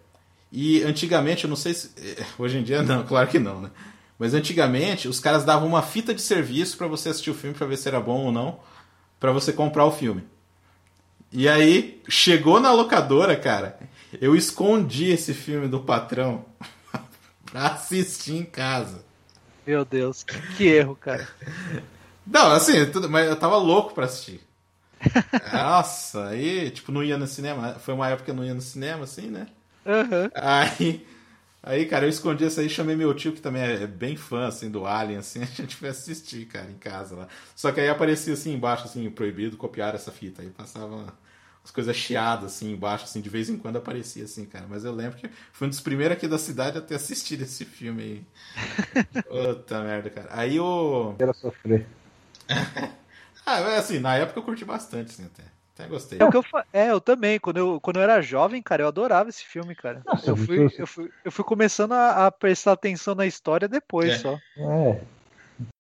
e 0.52 0.84
antigamente, 0.84 1.46
eu 1.46 1.50
não 1.50 1.56
sei 1.56 1.74
se. 1.74 1.92
Hoje 2.38 2.60
em 2.60 2.64
dia 2.64 2.84
não, 2.84 3.04
claro 3.04 3.28
que 3.28 3.40
não, 3.40 3.62
né? 3.62 3.72
Mas 4.20 4.36
antigamente 4.36 5.08
os 5.08 5.20
caras 5.20 5.44
davam 5.44 5.68
uma 5.68 5.82
fita 5.82 6.14
de 6.14 6.22
serviço 6.22 6.78
para 6.78 6.86
você 6.86 7.10
assistir 7.10 7.32
o 7.32 7.36
filme 7.36 7.56
para 7.56 7.66
ver 7.66 7.78
se 7.78 7.88
era 7.88 8.00
bom 8.00 8.26
ou 8.26 8.32
não, 8.32 8.60
para 9.20 9.32
você 9.32 9.52
comprar 9.52 9.86
o 9.86 9.92
filme. 9.92 10.24
E 11.32 11.48
aí, 11.48 12.02
chegou 12.10 12.60
na 12.60 12.72
locadora, 12.72 13.36
cara, 13.38 13.80
eu 14.20 14.36
escondi 14.36 15.12
esse 15.12 15.34
filme 15.34 15.68
do 15.68 15.80
patrão 15.80 16.46
pra 17.50 17.68
assistir 17.68 18.36
em 18.36 18.44
casa. 18.44 19.04
Meu 19.66 19.86
Deus, 19.86 20.24
que, 20.24 20.42
que 20.56 20.68
erro, 20.68 20.96
cara. 20.96 21.28
Não, 22.28 22.52
assim, 22.52 22.86
tudo, 22.88 23.10
mas 23.10 23.28
eu 23.28 23.36
tava 23.36 23.56
louco 23.58 23.94
pra 23.94 24.06
assistir. 24.06 24.42
Nossa, 25.54 26.28
aí, 26.28 26.70
tipo, 26.70 26.92
não 26.92 27.04
ia 27.04 27.18
no 27.18 27.28
cinema. 27.28 27.76
Foi 27.80 27.94
uma 27.94 28.10
época 28.10 28.26
que 28.26 28.32
eu 28.32 28.36
não 28.36 28.44
ia 28.44 28.54
no 28.54 28.62
cinema, 28.62 29.06
assim, 29.06 29.28
né? 29.28 29.48
Uhum. 29.86 30.30
Aí, 30.36 31.06
aí, 31.64 31.86
cara, 31.86 32.06
eu 32.06 32.10
escondi 32.10 32.46
isso 32.46 32.60
aí, 32.60 32.70
chamei 32.70 32.96
meu 32.96 33.14
tio, 33.14 33.34
que 33.34 33.42
também 33.42 33.62
é 33.62 33.88
bem 33.88 34.16
fã, 34.16 34.48
assim, 34.48 34.70
do 34.70 34.86
Alien, 34.86 35.20
assim, 35.20 35.42
a 35.44 35.46
gente 35.46 35.76
foi 35.76 35.90
assistir, 35.90 36.46
cara, 36.48 36.70
em 36.70 36.78
casa 36.78 37.16
lá. 37.16 37.28
Só 37.56 37.72
que 37.72 37.80
aí 37.80 37.90
aparecia, 37.90 38.34
assim, 38.34 38.54
embaixo, 38.54 38.86
assim, 38.86 39.10
proibido 39.10 39.58
copiar 39.58 39.94
essa 39.96 40.12
fita. 40.12 40.42
Aí 40.42 40.50
passava 40.50 41.14
as 41.64 41.70
coisas 41.70 41.96
chiadas, 41.96 42.54
assim, 42.54 42.72
embaixo, 42.72 43.06
assim, 43.06 43.22
de 43.22 43.30
vez 43.30 43.50
em 43.50 43.58
quando 43.58 43.78
aparecia, 43.78 44.24
assim, 44.24 44.46
cara. 44.46 44.66
Mas 44.68 44.84
eu 44.84 44.94
lembro 44.94 45.18
que 45.18 45.30
fui 45.52 45.68
um 45.68 45.70
dos 45.70 45.80
primeiros 45.80 46.18
aqui 46.18 46.28
da 46.28 46.40
cidade 46.40 46.78
a 46.78 46.82
ter 46.82 46.96
assistido 46.96 47.44
esse 47.44 47.66
filme 47.66 48.02
aí. 48.02 49.24
Puta 49.24 49.82
merda, 49.84 50.10
cara. 50.10 50.30
Aí 50.32 50.60
o... 50.60 51.16
Era 51.20 51.34
sofrer. 51.34 51.86
ah, 53.46 53.78
assim, 53.78 54.00
na 54.00 54.16
época 54.16 54.40
eu 54.40 54.44
curti 54.44 54.66
bastante, 54.66 55.12
assim, 55.12 55.26
até. 55.26 55.44
Até 55.82 55.90
gostei. 55.90 56.20
É, 56.20 56.26
o 56.26 56.30
que 56.30 56.38
eu, 56.38 56.44
é, 56.72 56.92
eu 56.92 57.02
também. 57.02 57.40
Quando 57.40 57.58
eu, 57.58 57.80
quando 57.82 57.98
eu 57.98 58.04
era 58.04 58.22
jovem, 58.22 58.62
cara, 58.62 58.84
eu 58.84 58.88
adorava 58.88 59.30
esse 59.30 59.44
filme, 59.44 59.76
cara. 59.76 60.02
Nossa, 60.06 60.30
eu, 60.30 60.38
fui, 60.38 60.72
eu, 60.78 60.88
fui, 60.88 61.12
eu 61.26 61.32
fui 61.32 61.44
começando 61.44 61.94
a, 61.94 62.28
a 62.28 62.32
prestar 62.32 62.74
atenção 62.74 63.16
na 63.16 63.26
história 63.26 63.68
depois 63.68 64.14
é. 64.14 64.18
só. 64.18 64.38
É. 64.58 65.00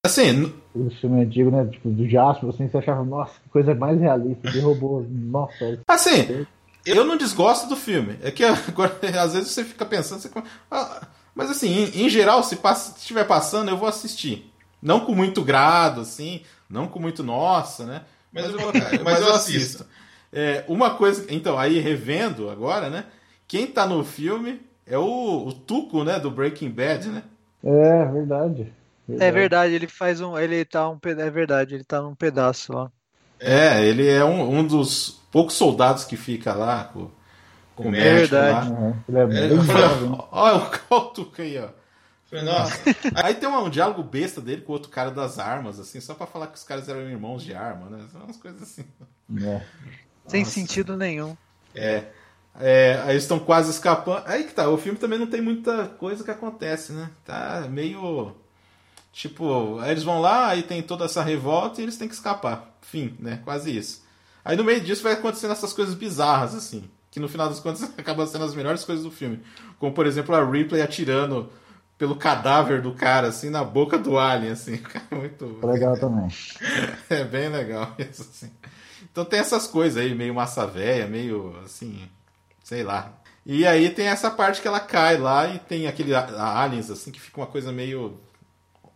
Assim. 0.05 0.53
O 0.73 0.89
filme 0.89 1.23
antigo, 1.23 1.51
né? 1.51 1.65
Tipo, 1.65 1.89
do 1.89 2.07
Jasper, 2.07 2.49
assim, 2.49 2.67
você 2.67 2.77
achava, 2.77 3.03
nossa, 3.03 3.33
que 3.43 3.49
coisa 3.49 3.75
mais 3.75 3.99
realista, 3.99 4.49
de 4.49 4.59
robô. 4.59 5.05
Nossa. 5.09 5.79
Assim, 5.87 6.45
eu 6.85 7.03
não 7.03 7.17
desgosto 7.17 7.67
do 7.67 7.75
filme. 7.75 8.17
É 8.23 8.31
que 8.31 8.43
agora, 8.45 8.97
às 9.21 9.33
vezes 9.33 9.51
você 9.51 9.63
fica 9.63 9.85
pensando, 9.85 10.21
você... 10.21 10.29
Ah, 10.69 11.07
mas 11.35 11.49
assim, 11.49 11.67
em, 11.67 12.05
em 12.05 12.09
geral, 12.09 12.43
se 12.43 12.57
estiver 12.97 13.25
passando, 13.25 13.69
eu 13.69 13.77
vou 13.77 13.87
assistir. 13.87 14.51
Não 14.81 15.01
com 15.01 15.13
muito 15.13 15.43
grado, 15.43 16.01
assim, 16.01 16.41
não 16.69 16.87
com 16.87 16.99
muito 16.99 17.23
nossa, 17.23 17.85
né? 17.85 18.01
Mas, 18.31 18.45
eu, 18.45 18.59
vou, 18.59 18.71
mas 19.03 19.21
eu 19.21 19.33
assisto. 19.33 19.85
É, 20.31 20.63
uma 20.67 20.91
coisa, 20.91 21.25
então, 21.29 21.57
aí 21.57 21.79
revendo 21.79 22.49
agora, 22.49 22.89
né? 22.89 23.05
Quem 23.47 23.67
tá 23.67 23.85
no 23.85 24.03
filme 24.03 24.61
é 24.85 24.97
o, 24.97 25.47
o 25.47 25.53
Tuco, 25.53 26.03
né? 26.03 26.19
Do 26.19 26.31
Breaking 26.31 26.69
Bad, 26.69 27.09
né? 27.09 27.23
É, 27.63 28.05
verdade. 28.05 28.73
verdade. 29.07 29.23
É 29.23 29.31
verdade, 29.31 29.73
ele 29.73 29.87
faz 29.87 30.21
um. 30.21 30.37
Ele 30.39 30.63
tá 30.63 30.89
um 30.89 30.97
É 31.05 31.29
verdade, 31.29 31.75
ele 31.75 31.83
tá 31.83 32.01
num 32.01 32.15
pedaço 32.15 32.73
lá. 32.73 32.91
É, 33.39 33.83
ele 33.83 34.07
é 34.07 34.23
um, 34.23 34.59
um 34.59 34.65
dos 34.65 35.21
poucos 35.31 35.55
soldados 35.55 36.05
que 36.05 36.15
fica 36.15 36.53
lá 36.53 36.85
com, 36.85 37.09
com 37.75 37.89
o 37.89 37.91
médico 37.91 38.07
é 38.07 38.13
verdade. 38.15 38.69
lá. 38.69 38.79
Uhum. 38.79 38.95
Ele 39.09 39.17
é, 39.17 39.21
é 39.21 39.25
bem 39.25 39.49
Olha 40.31 40.69
o 40.89 40.99
Tuco 41.07 41.41
aí, 41.41 41.57
ó. 41.57 41.80
Nossa. 42.31 42.81
Aí 43.15 43.35
tem 43.35 43.49
um, 43.49 43.65
um, 43.65 43.69
diálogo 43.69 44.01
besta 44.01 44.39
dele 44.39 44.61
com 44.61 44.71
o 44.71 44.75
outro 44.75 44.89
cara 44.89 45.11
das 45.11 45.37
armas, 45.37 45.79
assim, 45.79 45.99
só 45.99 46.13
pra 46.13 46.25
falar 46.25 46.47
que 46.47 46.57
os 46.57 46.63
caras 46.63 46.87
eram 46.87 47.01
irmãos 47.01 47.43
de 47.43 47.53
arma, 47.53 47.89
né? 47.89 48.05
São 48.11 48.21
umas 48.21 48.37
coisas 48.37 48.61
assim. 48.61 48.85
É. 49.43 49.61
Sem 50.27 50.45
sentido 50.45 50.95
nenhum. 50.95 51.35
É. 51.75 52.05
é 52.59 53.01
aí 53.03 53.11
eles 53.11 53.23
estão 53.23 53.39
quase 53.39 53.71
escapando. 53.71 54.23
Aí 54.25 54.45
que 54.45 54.53
tá, 54.53 54.69
o 54.69 54.77
filme 54.77 54.97
também 54.97 55.19
não 55.19 55.27
tem 55.27 55.41
muita 55.41 55.87
coisa 55.87 56.23
que 56.23 56.31
acontece, 56.31 56.93
né? 56.93 57.09
Tá 57.25 57.67
meio. 57.69 58.33
Tipo, 59.11 59.77
aí 59.79 59.91
eles 59.91 60.03
vão 60.03 60.21
lá, 60.21 60.47
aí 60.47 60.63
tem 60.63 60.81
toda 60.81 61.03
essa 61.03 61.21
revolta 61.21 61.81
e 61.81 61.83
eles 61.83 61.97
têm 61.97 62.07
que 62.07 62.13
escapar. 62.13 62.77
Fim, 62.81 63.15
né? 63.19 63.41
Quase 63.43 63.75
isso. 63.75 64.05
Aí 64.43 64.55
no 64.55 64.63
meio 64.63 64.79
disso 64.79 65.03
vai 65.03 65.13
acontecendo 65.13 65.51
essas 65.51 65.73
coisas 65.73 65.93
bizarras, 65.93 66.55
assim. 66.55 66.89
Que 67.11 67.19
no 67.19 67.27
final 67.27 67.49
das 67.49 67.59
contas 67.59 67.83
acabam 67.99 68.25
sendo 68.25 68.45
as 68.45 68.55
melhores 68.55 68.85
coisas 68.85 69.03
do 69.03 69.11
filme. 69.11 69.41
Como, 69.77 69.93
por 69.93 70.05
exemplo, 70.05 70.33
a 70.33 70.49
Ripley 70.49 70.81
atirando 70.81 71.51
pelo 72.01 72.15
cadáver 72.15 72.81
do 72.81 72.93
cara, 72.95 73.27
assim, 73.27 73.51
na 73.51 73.63
boca 73.63 73.95
do 73.95 74.17
alien, 74.17 74.53
assim. 74.53 74.79
Muito 75.15 75.63
legal 75.63 75.95
também. 75.99 76.29
É 77.07 77.23
bem 77.23 77.47
legal 77.47 77.93
isso, 77.99 78.23
assim. 78.23 78.49
Então 79.11 79.23
tem 79.23 79.39
essas 79.39 79.67
coisas 79.67 80.01
aí, 80.01 80.15
meio 80.15 80.33
massa 80.33 80.65
véia, 80.65 81.05
meio 81.05 81.55
assim, 81.63 82.09
sei 82.63 82.81
lá. 82.81 83.13
E 83.45 83.67
aí 83.67 83.87
tem 83.91 84.07
essa 84.07 84.31
parte 84.31 84.63
que 84.63 84.67
ela 84.67 84.79
cai 84.79 85.17
lá 85.17 85.47
e 85.47 85.59
tem 85.59 85.85
aquele 85.85 86.15
aliens, 86.15 86.89
assim, 86.89 87.11
que 87.11 87.21
fica 87.21 87.39
uma 87.39 87.45
coisa 87.45 87.71
meio 87.71 88.17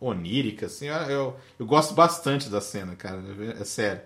onírica, 0.00 0.66
assim. 0.66 0.86
Eu, 0.86 1.36
eu 1.60 1.64
gosto 1.64 1.94
bastante 1.94 2.50
da 2.50 2.60
cena, 2.60 2.96
cara. 2.96 3.22
É 3.60 3.64
sério. 3.64 4.00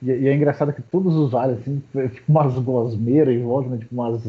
E, 0.00 0.10
e 0.10 0.28
é 0.28 0.34
engraçado 0.34 0.72
que 0.72 0.80
todos 0.80 1.14
os 1.14 1.30
vales, 1.30 1.58
assim, 1.60 1.82
tipo 1.92 2.32
umas 2.32 2.54
gosmeiras 2.54 3.34
em 3.34 3.42
volta, 3.42 3.68
né? 3.68 3.76
Tipo 3.76 3.94
umas. 3.94 4.22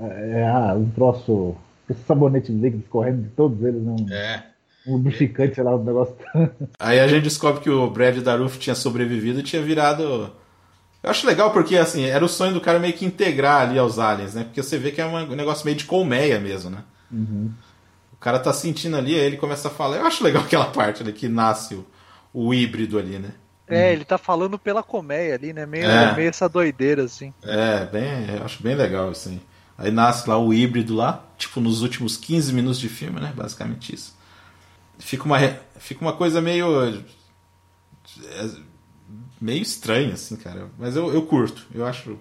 É, 0.00 0.48
ah, 0.48 0.74
um 0.74 0.88
troço. 0.88 1.54
Esse 1.88 2.02
sabonete 2.04 2.52
líquido 2.52 2.84
correndo 2.88 3.22
de 3.22 3.28
todos 3.30 3.62
eles, 3.64 3.82
né? 3.82 3.96
É. 4.10 4.42
Um 4.86 4.94
lubrificante, 4.94 5.54
sei 5.54 5.64
lá, 5.64 5.74
um 5.74 5.82
negócio. 5.82 6.14
Aí 6.78 7.00
a 7.00 7.08
gente 7.08 7.24
descobre 7.24 7.60
que 7.60 7.70
o 7.70 7.90
Brad 7.90 8.16
Daruf 8.18 8.58
tinha 8.58 8.74
sobrevivido 8.74 9.40
e 9.40 9.42
tinha 9.42 9.62
virado. 9.62 10.32
Eu 11.02 11.10
acho 11.10 11.26
legal 11.26 11.52
porque, 11.52 11.76
assim, 11.76 12.04
era 12.04 12.24
o 12.24 12.28
sonho 12.28 12.54
do 12.54 12.60
cara 12.60 12.78
meio 12.78 12.92
que 12.92 13.04
integrar 13.04 13.62
ali 13.62 13.78
aos 13.78 13.98
aliens, 13.98 14.34
né? 14.34 14.44
Porque 14.44 14.62
você 14.62 14.78
vê 14.78 14.90
que 14.90 15.00
é 15.00 15.06
um 15.06 15.34
negócio 15.34 15.64
meio 15.64 15.76
de 15.76 15.84
colmeia 15.84 16.38
mesmo, 16.38 16.70
né? 16.70 16.82
Uhum. 17.10 17.50
O 18.12 18.16
cara 18.16 18.38
tá 18.38 18.52
sentindo 18.52 18.96
ali, 18.96 19.14
aí 19.14 19.26
ele 19.26 19.36
começa 19.36 19.68
a 19.68 19.70
falar. 19.70 19.96
Eu 19.96 20.06
acho 20.06 20.24
legal 20.24 20.42
aquela 20.44 20.66
parte 20.66 21.02
ali 21.02 21.12
que 21.12 21.28
nasce 21.28 21.74
o, 21.74 21.86
o 22.32 22.52
híbrido 22.52 22.98
ali, 22.98 23.18
né? 23.18 23.30
É, 23.68 23.92
ele 23.92 24.04
tá 24.04 24.16
falando 24.16 24.58
pela 24.58 24.82
colmeia 24.82 25.34
ali, 25.34 25.52
né? 25.52 25.66
Meio, 25.66 25.84
é. 25.84 26.16
meio 26.16 26.28
essa 26.30 26.48
doideira, 26.48 27.04
assim. 27.04 27.34
É, 27.44 27.84
bem, 27.84 28.36
eu 28.36 28.44
acho 28.44 28.62
bem 28.62 28.74
legal, 28.74 29.10
assim. 29.10 29.40
Aí 29.78 29.92
nasce 29.92 30.28
lá 30.28 30.36
o 30.36 30.52
híbrido 30.52 30.96
lá, 30.96 31.24
tipo 31.38 31.60
nos 31.60 31.82
últimos 31.82 32.16
15 32.16 32.52
minutos 32.52 32.80
de 32.80 32.88
filme, 32.88 33.20
né? 33.20 33.32
Basicamente 33.34 33.94
isso. 33.94 34.18
Fica 34.98 35.22
uma, 35.22 35.38
fica 35.78 36.00
uma 36.04 36.12
coisa 36.12 36.40
meio. 36.40 36.84
É, 36.84 38.50
meio 39.40 39.62
estranha, 39.62 40.14
assim, 40.14 40.34
cara. 40.34 40.68
Mas 40.76 40.96
eu, 40.96 41.14
eu 41.14 41.24
curto. 41.24 41.64
Eu 41.72 41.86
acho 41.86 42.18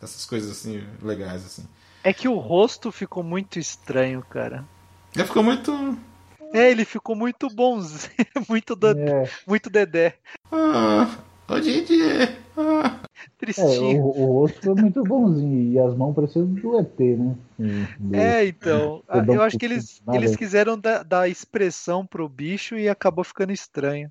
essas 0.00 0.24
coisas 0.24 0.52
assim 0.52 0.84
legais, 1.02 1.44
assim. 1.44 1.66
É 2.04 2.12
que 2.12 2.28
o 2.28 2.38
rosto 2.38 2.92
ficou 2.92 3.24
muito 3.24 3.58
estranho, 3.58 4.22
cara. 4.22 4.64
Ele 5.14 5.24
ficou 5.24 5.42
muito. 5.42 5.98
É, 6.52 6.70
ele 6.70 6.84
ficou 6.84 7.16
muito 7.16 7.48
bonzinho, 7.48 8.12
muito, 8.48 8.76
do... 8.76 8.88
é. 8.88 9.30
muito 9.46 9.68
dedé. 9.68 10.16
Ah, 10.50 11.08
hoje 11.48 11.78
em 11.78 11.84
dia. 11.84 12.38
Tristinho. 13.38 13.98
É, 13.98 14.00
o, 14.00 14.06
o, 14.06 14.32
rosto 14.40 14.60
foi 14.62 14.74
muito 14.74 15.02
bonzinho 15.02 15.72
e 15.72 15.78
as 15.78 15.94
mãos 15.96 16.14
pareciam 16.14 16.46
do 16.46 16.78
ET, 16.78 16.98
né? 16.98 17.34
Do... 17.98 18.16
É, 18.16 18.46
então. 18.46 19.02
eu 19.28 19.42
acho 19.42 19.58
que 19.58 19.64
eles, 19.64 20.02
eles 20.12 20.36
quiseram 20.36 20.78
dar, 20.78 21.04
dar 21.04 21.28
expressão 21.28 22.06
pro 22.06 22.28
bicho 22.28 22.76
e 22.76 22.88
acabou 22.88 23.24
ficando 23.24 23.52
estranho. 23.52 24.10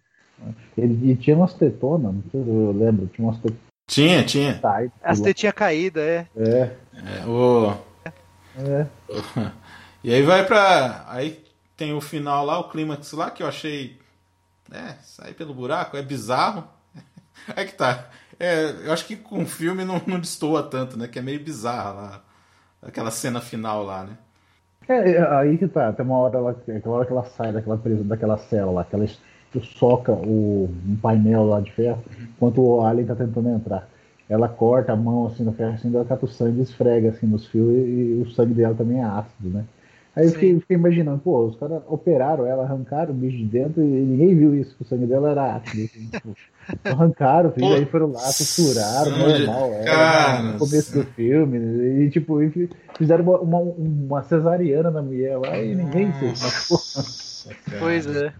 Ele, 0.77 1.11
e 1.11 1.15
tinha 1.15 1.35
umas 1.35 1.53
tetonas, 1.53 2.13
não 2.13 2.23
sei 2.31 2.43
se 2.43 2.49
eu 2.49 2.71
lembro, 2.71 3.07
tinha 3.07 3.27
umas 3.27 3.37
tetonas. 3.37 3.69
Tinha, 3.87 4.23
tinha. 4.23 4.61
As 5.03 5.19
tetinhas 5.19 5.55
caídas, 5.55 6.03
é. 6.03 6.27
É. 6.37 6.71
é 7.21 7.25
o... 7.25 7.75
é. 8.57 8.87
E 10.01 10.13
aí 10.13 10.21
vai 10.21 10.45
pra. 10.45 11.05
Aí 11.09 11.43
tem 11.75 11.93
o 11.93 11.99
final 11.99 12.45
lá, 12.45 12.57
o 12.59 12.69
clímax 12.69 13.11
lá, 13.11 13.29
que 13.29 13.43
eu 13.43 13.47
achei. 13.47 13.99
É, 14.71 14.93
sair 15.01 15.33
pelo 15.33 15.53
buraco, 15.53 15.97
é 15.97 16.01
bizarro. 16.01 16.63
É 17.55 17.63
que 17.63 17.73
tá. 17.73 18.09
É, 18.39 18.87
eu 18.87 18.93
acho 18.93 19.05
que 19.05 19.17
com 19.17 19.43
o 19.43 19.45
filme 19.45 19.83
não, 19.83 20.01
não 20.07 20.19
destoa 20.19 20.63
tanto, 20.63 20.97
né? 20.97 21.07
Que 21.07 21.19
é 21.19 21.21
meio 21.21 21.43
bizarra 21.43 21.91
lá. 21.91 22.23
Aquela 22.81 23.11
cena 23.11 23.41
final 23.41 23.83
lá, 23.83 24.05
né? 24.05 24.17
É, 24.87 25.11
é 25.11 25.35
aí 25.35 25.57
que 25.57 25.67
tá. 25.67 25.91
Tem 25.93 26.05
uma 26.05 26.17
hora, 26.17 26.39
lá, 26.39 26.51
aquela 26.51 26.95
hora 26.95 27.05
que 27.05 27.11
ela 27.11 27.25
sai 27.25 27.51
daquela 27.51 27.77
presa, 27.77 28.03
daquela 28.03 28.37
cela 28.37 28.71
lá, 28.71 28.85
que 28.85 28.95
ela 28.95 29.05
soca 29.77 30.13
o, 30.13 30.69
um 30.87 30.95
painel 31.01 31.45
lá 31.45 31.59
de 31.59 31.71
ferro, 31.71 32.03
enquanto 32.21 32.61
o 32.61 32.81
Alien 32.81 33.07
tá 33.07 33.15
tentando 33.15 33.49
entrar. 33.49 33.87
Ela 34.29 34.47
corta 34.47 34.93
a 34.93 34.95
mão 34.95 35.27
assim 35.27 35.43
no 35.43 35.51
ferro, 35.53 35.73
assim, 35.73 35.93
ela 35.93 36.05
cata 36.05 36.25
o 36.25 36.29
sangue 36.29 36.59
e 36.59 36.63
esfrega 36.63 37.09
assim 37.09 37.25
nos 37.25 37.47
fios 37.47 37.67
e, 37.67 38.19
e 38.19 38.21
o 38.21 38.31
sangue 38.31 38.53
dela 38.53 38.75
também 38.75 38.99
é 38.99 39.03
ácido, 39.03 39.49
né? 39.49 39.65
Aí 40.19 40.25
eu 40.25 40.31
fiquei, 40.33 40.59
fiquei, 40.59 40.75
imaginando, 40.75 41.19
pô, 41.19 41.45
os 41.45 41.55
caras 41.55 41.81
operaram 41.87 42.45
ela, 42.45 42.63
arrancaram 42.63 43.11
o 43.11 43.17
bicho 43.17 43.37
de 43.37 43.45
dentro 43.45 43.81
e 43.81 43.85
ninguém 43.85 44.35
viu 44.35 44.53
isso, 44.53 44.75
que 44.75 44.81
o 44.81 44.85
sangue 44.85 45.05
dela 45.05 45.31
era 45.31 45.55
ácido. 45.55 45.85
Assim, 45.85 46.09
tipo, 46.11 46.35
arrancaram, 46.83 47.51
filho, 47.53 47.73
aí 47.73 47.85
foram 47.85 48.11
lá, 48.11 48.23
costuraram, 48.23 49.17
normal, 49.17 49.71
era 49.75 50.43
no 50.43 50.59
começo 50.59 50.93
do 50.93 51.05
filme, 51.05 51.57
e 52.03 52.09
tipo, 52.09 52.37
fizeram 52.97 53.23
uma, 53.23 53.39
uma, 53.39 53.59
uma 53.59 54.23
cesariana 54.23 54.91
na 54.91 55.01
mulher 55.01 55.37
lá 55.37 55.57
e 55.57 55.73
ninguém 55.73 56.11
fez. 56.11 57.47
Pois 57.79 58.05
é. 58.05 58.33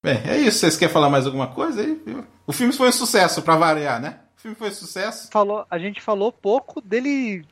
Bem, 0.00 0.20
é 0.26 0.38
isso. 0.38 0.60
Vocês 0.60 0.76
querem 0.76 0.92
falar 0.92 1.10
mais 1.10 1.26
alguma 1.26 1.48
coisa 1.48 1.80
aí? 1.80 2.00
O 2.46 2.52
filme 2.52 2.72
foi 2.72 2.88
um 2.88 2.92
sucesso, 2.92 3.42
para 3.42 3.56
variar, 3.56 4.00
né? 4.00 4.20
O 4.36 4.40
filme 4.40 4.56
foi 4.56 4.68
um 4.68 4.72
sucesso. 4.72 5.28
Falou, 5.32 5.66
a 5.68 5.76
gente 5.76 6.00
falou 6.00 6.30
pouco 6.30 6.80
dele 6.80 7.44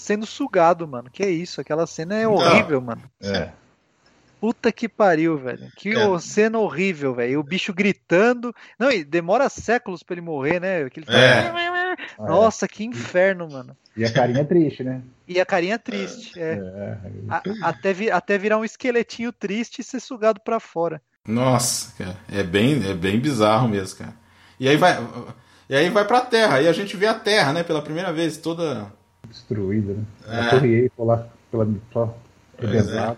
sendo 0.00 0.26
sugado, 0.26 0.86
mano. 0.88 1.10
Que 1.10 1.22
é 1.22 1.30
isso? 1.30 1.60
Aquela 1.60 1.86
cena 1.86 2.16
é 2.16 2.26
horrível, 2.26 2.80
Não. 2.80 2.88
mano. 2.88 3.02
É. 3.22 3.50
Puta 4.40 4.72
que 4.72 4.88
pariu, 4.88 5.36
velho. 5.36 5.70
Que 5.76 5.90
é. 5.90 6.18
cena 6.18 6.58
horrível, 6.58 7.14
velho. 7.14 7.40
O 7.40 7.44
bicho 7.44 7.74
gritando. 7.74 8.54
Não, 8.78 8.90
e 8.90 9.04
demora 9.04 9.50
séculos 9.50 10.02
pra 10.02 10.14
ele 10.14 10.22
morrer, 10.22 10.58
né? 10.58 10.82
Aquele... 10.84 11.06
É. 11.10 11.52
Nossa, 12.18 12.66
que 12.66 12.82
inferno, 12.82 13.48
mano. 13.50 13.76
E 13.94 14.04
a 14.04 14.10
carinha 14.10 14.44
triste, 14.44 14.82
né? 14.82 15.02
E 15.28 15.38
a 15.38 15.44
carinha 15.44 15.78
triste, 15.78 16.40
é. 16.40 16.54
é. 16.54 16.98
A, 17.28 17.68
até, 17.68 17.92
vi, 17.92 18.10
até 18.10 18.38
virar 18.38 18.56
um 18.56 18.64
esqueletinho 18.64 19.30
triste 19.30 19.80
e 19.80 19.84
ser 19.84 20.00
sugado 20.00 20.40
para 20.40 20.58
fora. 20.58 21.02
Nossa, 21.26 21.92
cara. 22.02 22.16
É 22.32 22.42
bem, 22.42 22.82
é 22.88 22.94
bem 22.94 23.20
bizarro 23.20 23.68
mesmo, 23.68 23.98
cara. 23.98 24.14
E 24.58 24.68
aí 24.68 24.76
vai. 24.76 24.96
E 25.68 25.76
aí 25.76 25.90
vai 25.90 26.06
pra 26.06 26.22
Terra. 26.22 26.56
Aí 26.56 26.66
a 26.66 26.72
gente 26.72 26.96
vê 26.96 27.06
a 27.06 27.14
Terra, 27.14 27.52
né? 27.52 27.62
Pela 27.62 27.82
primeira 27.82 28.10
vez, 28.12 28.38
toda 28.38 28.90
destruída, 29.30 29.94
né? 29.94 30.04
É. 30.28 30.40
A 30.40 30.50
Torre 30.50 30.74
Eiffel 30.74 31.04
lá, 31.04 31.26
pela, 31.50 31.68
só 31.92 32.14
é. 32.62 33.16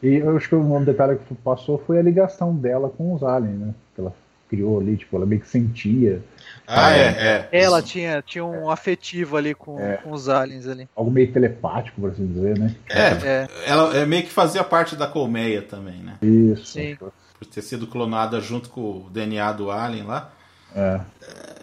E 0.00 0.16
eu 0.16 0.36
acho 0.36 0.48
que 0.48 0.54
um 0.54 0.84
detalhe 0.84 1.18
que 1.18 1.34
passou 1.34 1.82
foi 1.84 1.98
a 1.98 2.02
ligação 2.02 2.54
dela 2.54 2.88
com 2.88 3.14
os 3.14 3.22
aliens, 3.24 3.58
né? 3.58 3.74
Que 3.94 4.00
ela 4.00 4.14
criou 4.48 4.80
ali, 4.80 4.96
tipo, 4.96 5.16
ela 5.16 5.26
meio 5.26 5.40
que 5.40 5.48
sentia. 5.48 6.22
Ah, 6.66 6.96
é, 6.96 7.02
é. 7.02 7.48
Ela 7.50 7.82
tinha, 7.82 8.22
tinha 8.22 8.44
um 8.44 8.70
afetivo 8.70 9.36
ali 9.36 9.54
com, 9.54 9.78
é. 9.80 9.96
com 9.96 10.12
os 10.12 10.28
aliens 10.28 10.68
ali. 10.68 10.88
Algo 10.94 11.10
meio 11.10 11.32
telepático, 11.32 12.00
por 12.00 12.10
assim 12.10 12.26
dizer, 12.26 12.58
né? 12.58 12.74
É, 12.88 13.08
é. 13.26 13.48
ela 13.66 13.96
é 13.96 14.06
meio 14.06 14.22
que 14.22 14.30
fazia 14.30 14.62
parte 14.62 14.94
da 14.94 15.06
colmeia 15.06 15.62
também, 15.62 15.96
né? 15.96 16.16
Isso. 16.22 16.66
Sim. 16.66 16.96
Por 16.96 17.46
ter 17.46 17.62
sido 17.62 17.86
clonada 17.86 18.40
junto 18.40 18.68
com 18.70 18.80
o 18.80 19.10
DNA 19.10 19.52
do 19.52 19.70
alien 19.70 20.04
lá. 20.04 20.32
É. 20.74 21.00
é 21.22 21.58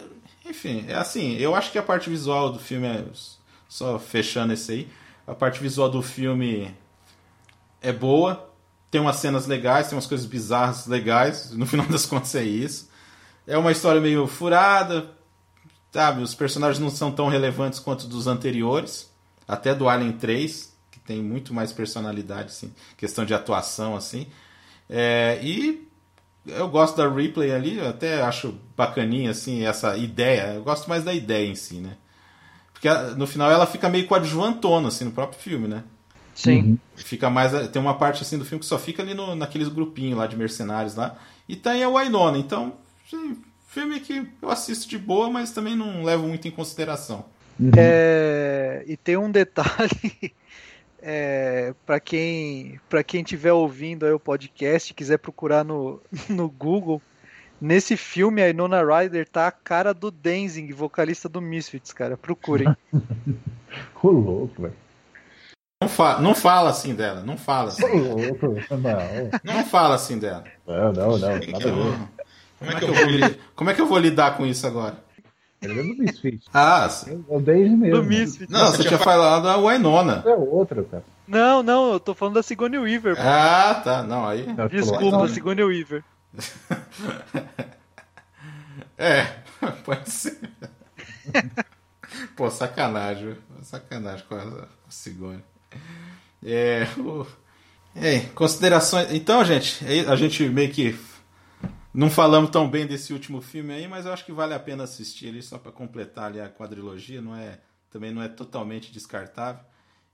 enfim, 0.47 0.85
é 0.87 0.93
assim, 0.93 1.35
eu 1.37 1.55
acho 1.55 1.71
que 1.71 1.77
a 1.77 1.83
parte 1.83 2.07
visual 2.09 2.51
do 2.51 2.59
filme 2.59 2.85
é 2.85 3.03
só 3.75 3.99
fechando 3.99 4.53
esse 4.53 4.71
aí. 4.71 4.87
A 5.27 5.35
parte 5.35 5.59
visual 5.59 5.89
do 5.89 6.01
filme 6.01 6.73
é 7.81 7.91
boa. 7.91 8.49
Tem 8.89 9.01
umas 9.01 9.17
cenas 9.17 9.47
legais, 9.47 9.87
tem 9.89 9.97
umas 9.97 10.07
coisas 10.07 10.25
bizarras 10.25 10.87
legais. 10.87 11.51
No 11.51 11.65
final 11.65 11.85
das 11.91 12.05
contas 12.05 12.33
é 12.35 12.43
isso. 12.43 12.89
É 13.45 13.57
uma 13.57 13.73
história 13.73 13.99
meio 13.99 14.27
furada. 14.27 15.11
Sabe, 15.91 16.21
os 16.21 16.33
personagens 16.33 16.79
não 16.79 16.89
são 16.89 17.11
tão 17.11 17.27
relevantes 17.27 17.79
quanto 17.79 18.07
dos 18.07 18.27
anteriores. 18.27 19.11
Até 19.45 19.75
do 19.75 19.89
Alien 19.89 20.13
3, 20.13 20.73
que 20.89 20.99
tem 20.99 21.21
muito 21.21 21.53
mais 21.53 21.73
personalidade, 21.73 22.47
assim, 22.47 22.73
questão 22.95 23.25
de 23.25 23.33
atuação, 23.33 23.95
assim. 23.95 24.27
É, 24.89 25.37
e 25.43 25.85
eu 26.47 26.69
gosto 26.69 26.95
da 26.95 27.09
replay 27.09 27.53
ali, 27.53 27.79
até 27.81 28.21
acho 28.21 28.57
bacaninha, 28.75 29.31
assim, 29.31 29.65
essa 29.65 29.97
ideia. 29.97 30.53
Eu 30.53 30.63
gosto 30.63 30.87
mais 30.87 31.03
da 31.03 31.13
ideia 31.13 31.45
em 31.45 31.55
si, 31.55 31.75
né? 31.75 31.97
Porque 32.85 33.15
no 33.15 33.25
final 33.25 33.49
ela 33.49 33.65
fica 33.65 33.89
meio 33.89 34.05
coadjuvantona, 34.05 34.89
assim, 34.89 35.05
no 35.05 35.11
próprio 35.11 35.39
filme, 35.39 35.67
né? 35.67 35.83
Sim. 36.35 36.59
Uhum. 36.59 36.77
Fica 36.95 37.29
mais. 37.29 37.51
Tem 37.69 37.81
uma 37.81 37.97
parte 37.97 38.21
assim 38.21 38.37
do 38.37 38.45
filme 38.45 38.59
que 38.59 38.65
só 38.65 38.77
fica 38.77 39.01
ali 39.01 39.15
no, 39.15 39.35
naqueles 39.35 39.69
grupinhos 39.69 40.17
lá 40.17 40.27
de 40.27 40.37
mercenários 40.37 40.95
lá. 40.95 41.17
E 41.49 41.55
tem 41.55 41.83
a 41.83 41.89
Wainona. 41.89 42.37
Então, 42.37 42.73
sim, 43.09 43.37
filme 43.67 43.99
que 43.99 44.27
eu 44.39 44.49
assisto 44.51 44.87
de 44.87 44.99
boa, 44.99 45.29
mas 45.29 45.51
também 45.51 45.75
não 45.75 46.03
levo 46.03 46.27
muito 46.27 46.47
em 46.47 46.51
consideração. 46.51 47.25
Uhum. 47.59 47.71
É, 47.75 48.83
e 48.85 48.95
tem 48.95 49.17
um 49.17 49.31
detalhe. 49.31 50.33
É, 51.07 51.75
para 51.85 51.99
quem 51.99 52.79
para 52.89 53.03
quem 53.03 53.21
estiver 53.21 53.53
ouvindo 53.53 54.07
aí 54.07 54.11
o 54.11 54.19
podcast 54.19 54.91
quiser 54.91 55.19
procurar 55.19 55.63
no, 55.63 56.01
no 56.27 56.49
Google 56.49 56.99
Nesse 57.59 57.95
filme, 57.95 58.41
a 58.41 58.49
Inona 58.49 58.83
Ryder 58.83 59.27
tá 59.27 59.47
a 59.47 59.51
cara 59.51 59.93
do 59.93 60.11
Denzing, 60.11 60.71
vocalista 60.73 61.29
do 61.29 61.41
Misfits, 61.41 61.93
cara. 61.93 62.17
Procurem. 62.17 62.67
Ô 64.03 64.09
louco, 64.09 64.61
velho. 64.61 64.73
Não, 65.81 65.89
fa 65.89 66.19
não 66.19 66.33
fala 66.33 66.69
assim 66.69 66.95
dela, 66.95 67.21
não 67.21 67.37
fala 67.37 67.69
assim. 67.69 67.85
louco, 67.85 68.47
não. 68.71 69.53
Não 69.55 69.65
fala 69.65 69.95
assim 69.95 70.17
dela. 70.17 70.43
Não, 70.65 70.93
não, 70.93 71.17
não. 71.17 72.09
Como 72.57 72.71
é, 72.71 72.79
que 72.79 72.85
eu 72.85 72.93
vou, 72.93 73.35
como 73.55 73.69
é 73.69 73.73
que 73.73 73.81
eu 73.81 73.85
vou 73.85 73.97
lidar 73.99 74.37
com 74.37 74.45
isso 74.45 74.65
agora? 74.65 74.97
Ele 75.61 75.79
é 75.79 75.83
do 75.83 75.97
Misfits. 75.97 76.47
Ah, 76.53 76.87
sim. 76.89 77.23
É 77.29 77.35
o 77.35 77.39
Denzing 77.39 77.75
mesmo. 77.75 78.01
Do 78.01 78.03
Misfits. 78.03 78.49
Não, 78.49 78.67
você, 78.67 78.77
você 78.77 78.87
tinha 78.87 78.99
falado 78.99 79.43
da 79.43 79.57
Wainona. 79.57 80.23
É 80.25 80.33
outra, 80.33 80.83
cara. 80.83 81.03
Não, 81.27 81.63
não, 81.63 81.93
eu 81.93 81.99
tô 81.99 82.13
falando 82.13 82.35
da 82.35 82.43
Sigourney 82.43 82.79
Weaver. 82.79 83.15
Ah, 83.19 83.81
tá. 83.83 84.03
Não, 84.03 84.27
aí. 84.27 84.45
Desculpa, 84.69 85.27
Sigourney 85.27 85.63
Weaver. 85.63 86.03
É, 88.97 89.23
pode 89.83 90.09
ser. 90.09 90.39
Pô, 92.35 92.49
sacanagem, 92.49 93.37
sacanagem 93.61 94.25
com 94.27 94.35
a, 94.35 94.67
a 94.67 94.91
É, 96.43 96.87
o... 96.97 97.25
É, 97.95 98.19
considerações. 98.35 99.11
Então, 99.11 99.43
gente, 99.45 99.85
a 100.07 100.15
gente 100.15 100.47
meio 100.49 100.71
que 100.71 100.97
não 101.93 102.09
falamos 102.09 102.49
tão 102.49 102.69
bem 102.69 102.85
desse 102.85 103.13
último 103.13 103.41
filme 103.41 103.73
aí, 103.73 103.87
mas 103.87 104.05
eu 104.05 104.11
acho 104.11 104.25
que 104.25 104.33
vale 104.33 104.53
a 104.53 104.59
pena 104.59 104.83
assistir 104.83 105.29
ali 105.29 105.41
só 105.41 105.57
para 105.57 105.71
completar 105.71 106.25
ali 106.25 106.41
a 106.41 106.49
quadrilogia, 106.49 107.21
não 107.21 107.35
é 107.35 107.59
também 107.89 108.11
não 108.11 108.21
é 108.21 108.27
totalmente 108.27 108.91
descartável. 108.91 109.63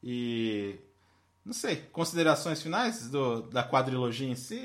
E 0.03 0.75
não 1.43 1.53
sei, 1.53 1.77
considerações 1.91 2.61
finais 2.61 3.09
do, 3.09 3.41
da 3.41 3.63
quadrilogia 3.63 4.27
em 4.27 4.35
si, 4.35 4.61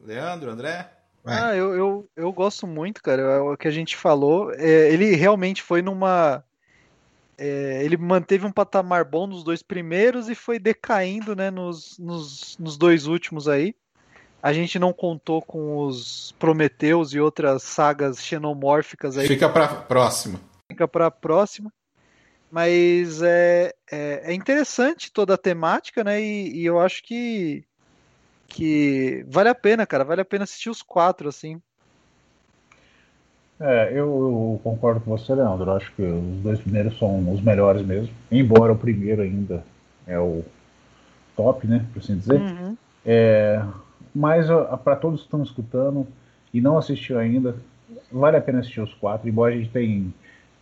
Leandro, 0.00 0.50
André? 0.50 0.90
Ah, 1.24 1.54
eu, 1.54 1.74
eu, 1.74 2.10
eu 2.16 2.32
gosto 2.32 2.66
muito, 2.66 3.02
cara. 3.02 3.20
É 3.20 3.38
o 3.40 3.56
que 3.56 3.68
a 3.68 3.72
gente 3.72 3.96
falou, 3.96 4.52
é, 4.54 4.90
ele 4.92 5.14
realmente 5.14 5.62
foi 5.62 5.82
numa 5.82 6.42
é, 7.38 7.84
ele 7.84 7.96
manteve 7.96 8.44
um 8.44 8.50
patamar 8.50 9.04
bom 9.04 9.26
nos 9.26 9.44
dois 9.44 9.62
primeiros 9.62 10.28
e 10.28 10.34
foi 10.34 10.58
decaindo 10.58 11.36
né, 11.36 11.52
nos, 11.52 11.96
nos, 11.96 12.58
nos, 12.58 12.76
dois 12.76 13.06
últimos 13.06 13.46
aí. 13.46 13.76
A 14.42 14.52
gente 14.52 14.78
não 14.78 14.92
contou 14.92 15.40
com 15.40 15.84
os 15.86 16.34
Prometeus 16.38 17.12
e 17.12 17.20
outras 17.20 17.62
sagas 17.62 18.22
xenomórficas 18.22 19.16
aí. 19.16 19.28
Fica 19.28 19.48
para 19.48 19.68
próxima. 19.68 20.40
Fica 20.68 20.88
para 20.88 21.10
próxima. 21.10 21.72
Mas 22.50 23.22
é, 23.22 23.72
é, 23.90 24.22
é, 24.24 24.34
interessante 24.34 25.12
toda 25.12 25.34
a 25.34 25.38
temática, 25.38 26.02
né? 26.02 26.20
E, 26.20 26.60
e, 26.60 26.64
eu 26.64 26.80
acho 26.80 27.02
que, 27.02 27.64
que 28.48 29.24
vale 29.28 29.50
a 29.50 29.54
pena, 29.54 29.86
cara. 29.86 30.04
Vale 30.04 30.22
a 30.22 30.24
pena 30.24 30.44
assistir 30.44 30.70
os 30.70 30.82
quatro, 30.82 31.28
assim. 31.28 31.60
É, 33.60 33.90
eu, 33.90 33.98
eu, 33.98 34.60
concordo 34.64 35.00
com 35.00 35.16
você, 35.16 35.34
Leandro. 35.34 35.70
Acho 35.72 35.92
que 35.94 36.02
os 36.02 36.42
dois 36.42 36.60
primeiros 36.60 36.98
são 36.98 37.32
os 37.32 37.40
melhores 37.40 37.82
mesmo. 37.82 38.12
Embora 38.30 38.72
o 38.72 38.78
primeiro 38.78 39.22
ainda 39.22 39.62
é 40.06 40.18
o 40.18 40.44
top, 41.36 41.66
né? 41.66 41.84
Por 41.92 42.00
assim 42.00 42.16
dizer. 42.16 42.40
Uhum. 42.40 42.76
É, 43.04 43.62
mas 44.14 44.46
para 44.82 44.96
todos 44.96 45.20
que 45.20 45.26
estão 45.26 45.42
escutando 45.42 46.06
e 46.52 46.60
não 46.60 46.78
assistiu 46.78 47.18
ainda, 47.18 47.56
vale 48.10 48.36
a 48.36 48.40
pena 48.40 48.60
assistir 48.60 48.80
os 48.80 48.94
quatro. 48.94 49.28
Embora 49.28 49.54
a 49.54 49.56
gente 49.56 49.70
tenha 49.70 50.06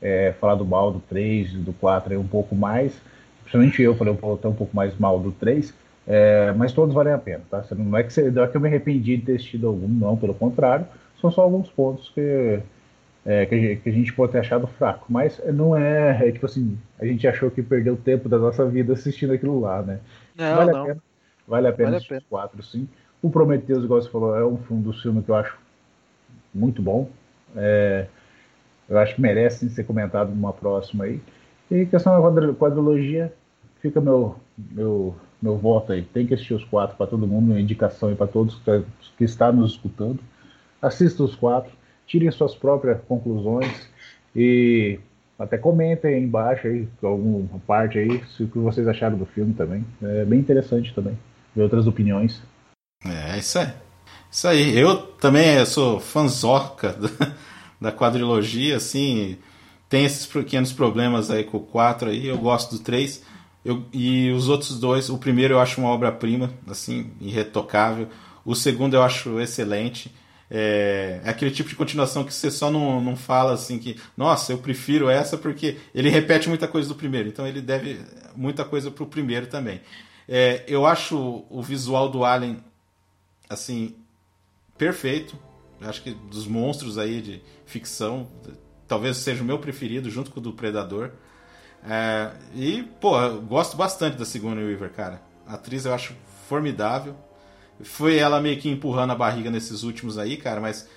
é, 0.00 0.34
falado 0.40 0.64
mal 0.64 0.90
do 0.90 1.00
3 1.00 1.52
e 1.52 1.56
do 1.58 1.72
4 1.74 2.12
aí 2.12 2.18
um 2.18 2.26
pouco 2.26 2.54
mais. 2.54 3.00
Principalmente 3.42 3.82
eu 3.82 3.94
falei 3.94 4.12
um, 4.12 4.34
até 4.34 4.48
um 4.48 4.54
pouco 4.54 4.74
mais 4.74 4.98
mal 4.98 5.20
do 5.20 5.32
3. 5.32 5.72
É, 6.06 6.52
mas 6.52 6.72
todos 6.72 6.94
valem 6.94 7.12
a 7.12 7.18
pena, 7.18 7.42
tá? 7.50 7.64
Não 7.76 7.96
é, 7.96 8.04
que 8.04 8.12
você, 8.12 8.30
não 8.30 8.44
é 8.44 8.48
que 8.48 8.56
eu 8.56 8.60
me 8.60 8.68
arrependi 8.68 9.16
de 9.16 9.24
ter 9.24 9.34
assistido 9.36 9.66
algum, 9.66 9.88
não, 9.88 10.16
pelo 10.16 10.34
contrário. 10.34 10.86
São 11.20 11.30
só 11.30 11.42
alguns 11.42 11.68
pontos 11.68 12.10
que 12.10 12.60
é, 13.24 13.44
que, 13.44 13.54
a 13.56 13.58
gente, 13.58 13.80
que, 13.80 13.88
a 13.88 13.92
gente, 13.92 14.12
pode 14.12 14.32
ter 14.32 14.38
achado 14.38 14.68
fraco. 14.68 15.06
Mas 15.08 15.42
não 15.52 15.76
é, 15.76 16.28
é, 16.28 16.30
tipo 16.30 16.46
assim, 16.46 16.78
a 16.98 17.04
gente 17.04 17.26
achou 17.26 17.50
que 17.50 17.60
perdeu 17.60 17.96
tempo 17.96 18.28
da 18.28 18.38
nossa 18.38 18.64
vida 18.64 18.92
assistindo 18.92 19.32
aquilo 19.32 19.58
lá, 19.58 19.82
né? 19.82 19.98
Não, 20.36 20.56
vale 20.56 20.72
não. 20.72 20.82
a 20.82 20.86
pena. 20.86 21.02
Vale 21.48 21.68
a 21.68 21.72
pena 21.72 21.90
vale 21.90 21.96
assistir 21.96 22.24
quatro, 22.28 22.62
sim. 22.62 22.88
O 23.20 23.28
Prometheus, 23.28 23.84
igual 23.84 24.00
você 24.00 24.08
falou, 24.08 24.36
é 24.36 24.44
um, 24.44 24.58
um 24.70 24.80
dos 24.80 25.02
filmes 25.02 25.24
que 25.24 25.30
eu 25.30 25.34
acho 25.34 25.58
muito 26.54 26.80
bom. 26.80 27.10
É, 27.56 28.06
eu 28.88 28.98
acho 28.98 29.16
que 29.16 29.20
merece 29.20 29.68
ser 29.70 29.84
comentado 29.84 30.28
numa 30.28 30.52
próxima 30.52 31.04
aí. 31.04 31.20
E 31.68 31.84
questão 31.86 32.32
da 32.32 32.54
quadrilogia, 32.54 33.32
fica 33.80 34.00
meu, 34.00 34.36
meu, 34.56 35.16
meu 35.40 35.56
voto 35.56 35.92
aí. 35.92 36.02
Tem 36.02 36.26
que 36.26 36.34
assistir 36.34 36.54
os 36.54 36.64
quatro 36.64 36.96
para 36.96 37.06
todo 37.06 37.26
mundo, 37.26 37.52
uma 37.52 37.60
indicação 37.60 38.08
aí 38.08 38.14
para 38.14 38.26
todos 38.26 38.56
que, 38.56 38.84
que 39.18 39.24
está 39.24 39.52
nos 39.52 39.72
escutando. 39.72 40.20
Assista 40.80 41.22
os 41.22 41.34
quatro 41.34 41.72
tirem 42.06 42.30
suas 42.30 42.54
próprias 42.54 43.00
conclusões 43.08 43.88
e 44.34 44.98
até 45.38 45.58
comentem 45.58 46.14
aí 46.14 46.22
embaixo 46.22 46.66
aí, 46.66 46.88
alguma 47.02 47.58
parte 47.66 47.98
aí, 47.98 48.22
se 48.36 48.44
o 48.44 48.48
que 48.48 48.58
vocês 48.58 48.86
acharam 48.88 49.18
do 49.18 49.26
filme 49.26 49.52
também. 49.52 49.84
É 50.02 50.24
bem 50.24 50.38
interessante 50.38 50.94
também, 50.94 51.18
ver 51.54 51.62
outras 51.62 51.86
opiniões. 51.86 52.42
É, 53.04 53.38
isso 53.38 53.58
aí. 53.58 53.72
Isso 54.30 54.48
aí. 54.48 54.78
Eu 54.78 54.96
também 54.96 55.64
sou 55.66 56.00
fanzoca 56.00 56.96
da 57.80 57.92
quadrilogia, 57.92 58.76
assim, 58.76 59.36
tem 59.88 60.04
esses 60.04 60.26
pequenos 60.26 60.72
problemas 60.72 61.30
aí 61.30 61.44
com 61.44 61.58
o 61.58 61.60
4 61.60 62.10
aí, 62.10 62.26
eu 62.26 62.38
gosto 62.38 62.76
do 62.76 62.82
3. 62.82 63.22
Eu, 63.66 63.84
e 63.92 64.30
os 64.30 64.48
outros 64.48 64.78
dois, 64.78 65.10
o 65.10 65.18
primeiro 65.18 65.54
eu 65.54 65.58
acho 65.58 65.80
uma 65.80 65.90
obra-prima, 65.90 66.52
assim, 66.68 67.10
irretocável. 67.20 68.08
O 68.44 68.54
segundo 68.54 68.94
eu 68.94 69.02
acho 69.02 69.40
excelente. 69.40 70.14
É, 70.48 71.20
é, 71.24 71.30
aquele 71.30 71.50
tipo 71.50 71.68
de 71.68 71.74
continuação 71.74 72.22
que 72.22 72.32
você 72.32 72.48
só 72.48 72.70
não, 72.70 73.00
não 73.00 73.16
fala 73.16 73.52
assim 73.54 73.76
que, 73.80 73.96
nossa, 74.16 74.52
eu 74.52 74.58
prefiro 74.58 75.10
essa 75.10 75.36
porque 75.36 75.78
ele 75.92 76.08
repete 76.08 76.48
muita 76.48 76.68
coisa 76.68 76.88
do 76.88 76.94
primeiro, 76.94 77.28
então 77.28 77.44
ele 77.44 77.60
deve 77.60 77.98
muita 78.36 78.64
coisa 78.64 78.88
pro 78.88 79.04
primeiro 79.04 79.48
também. 79.48 79.80
É, 80.28 80.62
eu 80.68 80.86
acho 80.86 81.44
o 81.50 81.60
visual 81.60 82.08
do 82.08 82.24
Alien 82.24 82.58
assim 83.50 83.96
perfeito. 84.78 85.36
Acho 85.80 86.02
que 86.02 86.12
dos 86.12 86.46
monstros 86.46 86.98
aí 86.98 87.20
de 87.20 87.42
ficção, 87.64 88.28
talvez 88.86 89.16
seja 89.16 89.42
o 89.42 89.44
meu 89.44 89.58
preferido 89.58 90.08
junto 90.08 90.30
com 90.30 90.38
o 90.38 90.42
do 90.42 90.52
Predador. 90.52 91.10
É, 91.88 92.30
e, 92.54 92.82
pô, 93.00 93.20
eu 93.20 93.40
gosto 93.42 93.76
bastante 93.76 94.16
da 94.16 94.24
Sigourney 94.24 94.64
Weaver, 94.64 94.90
cara. 94.92 95.20
A 95.46 95.54
atriz 95.54 95.84
eu 95.84 95.94
acho 95.94 96.14
formidável. 96.48 97.16
Foi 97.82 98.16
ela 98.16 98.40
meio 98.40 98.58
que 98.58 98.68
empurrando 98.68 99.12
a 99.12 99.16
barriga 99.16 99.50
nesses 99.50 99.82
últimos 99.82 100.18
aí, 100.18 100.36
cara, 100.36 100.60
mas 100.60 100.88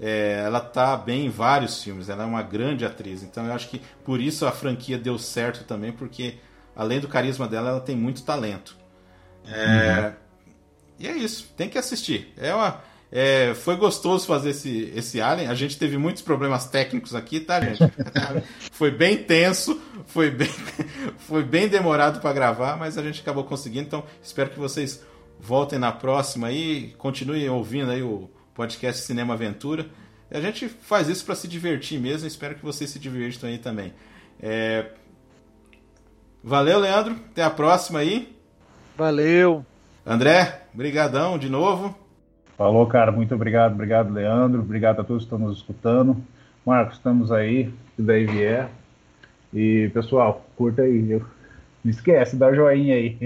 é, 0.00 0.42
ela 0.44 0.60
tá 0.60 0.96
bem 0.96 1.26
em 1.26 1.30
vários 1.30 1.82
filmes, 1.82 2.08
ela 2.08 2.22
é 2.22 2.26
uma 2.26 2.42
grande 2.42 2.84
atriz. 2.84 3.22
Então 3.22 3.44
eu 3.46 3.52
acho 3.52 3.68
que 3.68 3.80
por 4.04 4.20
isso 4.20 4.46
a 4.46 4.52
franquia 4.52 4.96
deu 4.96 5.18
certo 5.18 5.64
também, 5.64 5.92
porque 5.92 6.38
além 6.76 7.00
do 7.00 7.08
carisma 7.08 7.48
dela, 7.48 7.70
ela 7.70 7.80
tem 7.80 7.96
muito 7.96 8.22
talento. 8.22 8.76
É, 9.44 10.06
uhum. 10.06 10.12
E 11.00 11.08
é 11.08 11.16
isso, 11.16 11.52
tem 11.56 11.68
que 11.68 11.78
assistir. 11.78 12.32
É 12.36 12.54
uma, 12.54 12.80
é, 13.10 13.54
foi 13.54 13.76
gostoso 13.76 14.26
fazer 14.26 14.50
esse, 14.50 14.92
esse 14.94 15.20
Alien. 15.20 15.48
A 15.48 15.54
gente 15.54 15.78
teve 15.78 15.96
muitos 15.96 16.22
problemas 16.22 16.66
técnicos 16.66 17.14
aqui, 17.14 17.40
tá, 17.40 17.60
gente? 17.60 17.80
foi 18.70 18.90
bem 18.90 19.16
tenso, 19.16 19.80
foi 20.06 20.30
bem, 20.30 20.50
foi 21.18 21.42
bem 21.42 21.68
demorado 21.68 22.20
para 22.20 22.32
gravar, 22.32 22.76
mas 22.76 22.98
a 22.98 23.02
gente 23.02 23.20
acabou 23.20 23.44
conseguindo. 23.44 23.86
Então, 23.86 24.04
espero 24.22 24.50
que 24.50 24.58
vocês 24.58 25.02
voltem 25.40 25.78
na 25.78 25.90
próxima 25.90 26.48
aí, 26.48 26.94
continuem 26.98 27.48
ouvindo 27.48 27.90
aí 27.90 28.02
o 28.02 28.30
podcast 28.54 29.02
Cinema 29.02 29.34
Aventura. 29.34 29.86
A 30.30 30.40
gente 30.40 30.68
faz 30.68 31.08
isso 31.08 31.24
para 31.24 31.34
se 31.34 31.48
divertir 31.48 31.98
mesmo, 31.98 32.28
espero 32.28 32.54
que 32.56 32.64
vocês 32.64 32.90
se 32.90 32.98
divirtam 32.98 33.48
aí 33.48 33.56
também. 33.56 33.94
É... 34.40 34.90
Valeu, 36.44 36.78
Leandro, 36.78 37.14
até 37.30 37.42
a 37.42 37.50
próxima 37.50 38.00
aí. 38.00 38.36
Valeu. 38.96 39.64
André, 40.04 40.66
brigadão 40.74 41.38
de 41.38 41.48
novo. 41.48 42.07
Falou, 42.58 42.84
cara, 42.88 43.12
muito 43.12 43.32
obrigado, 43.32 43.74
obrigado, 43.74 44.12
Leandro, 44.12 44.62
obrigado 44.62 45.00
a 45.00 45.04
todos 45.04 45.22
que 45.22 45.32
estão 45.32 45.38
nos 45.38 45.58
escutando. 45.58 46.16
Marcos, 46.66 46.96
estamos 46.96 47.30
aí, 47.30 47.72
se 47.94 48.02
daí 48.02 48.26
vier. 48.26 48.68
E, 49.54 49.88
pessoal, 49.94 50.44
curta 50.56 50.82
aí, 50.82 51.12
eu 51.12 51.22
não 51.84 51.90
esquece, 51.92 52.34
dá 52.34 52.52
joinha 52.52 52.96
aí. 52.96 53.16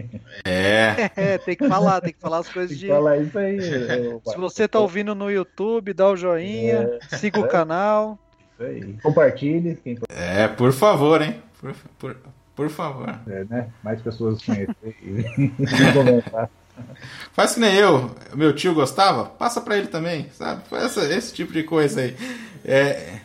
É. 0.45 1.11
é. 1.17 1.39
tem 1.39 1.57
que 1.57 1.67
falar, 1.67 2.03
tem 2.03 2.13
que 2.13 2.21
falar 2.21 2.41
as 2.41 2.49
coisas 2.51 2.79
tem 2.79 2.87
de. 2.87 2.93
Falar 2.93 3.17
isso 3.17 3.39
aí. 3.39 3.59
Se 3.63 4.37
você 4.37 4.69
tá 4.69 4.79
ouvindo 4.79 5.15
no 5.15 5.31
YouTube, 5.31 5.95
dá 5.95 6.11
o 6.11 6.17
joinha, 6.17 7.01
é. 7.11 7.17
siga 7.17 7.41
o 7.41 7.49
canal. 7.49 8.19
Isso 8.53 8.63
aí. 8.63 8.97
Compartilhe. 9.03 9.77
Quem... 9.77 9.99
É, 10.11 10.47
por 10.47 10.75
favor, 10.75 11.23
hein? 11.23 11.43
Por, 11.59 11.75
por, 11.99 12.17
por 12.55 12.69
favor. 12.69 13.19
É, 13.27 13.45
né? 13.45 13.69
Mais 13.83 14.03
pessoas 14.03 14.45
conhecerem 14.45 14.77
Faz 17.32 17.55
que 17.55 17.61
nem 17.61 17.74
eu, 17.74 18.15
meu 18.35 18.53
tio 18.55 18.74
gostava, 18.74 19.24
passa 19.24 19.61
para 19.61 19.77
ele 19.77 19.86
também, 19.86 20.28
sabe? 20.32 20.62
Essa, 20.73 21.03
esse 21.12 21.32
tipo 21.32 21.53
de 21.53 21.62
coisa 21.62 22.01
aí. 22.01 22.16
É, 22.65 23.20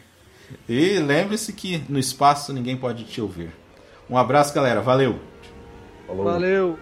e 0.67 0.99
lembre-se 0.99 1.53
que 1.53 1.83
no 1.89 1.99
espaço 1.99 2.53
ninguém 2.53 2.77
pode 2.77 3.03
te 3.03 3.21
ouvir. 3.21 3.51
Um 4.09 4.17
abraço, 4.17 4.53
galera. 4.53 4.81
Valeu. 4.81 5.19
Falou. 6.05 6.23
Valeu. 6.23 6.79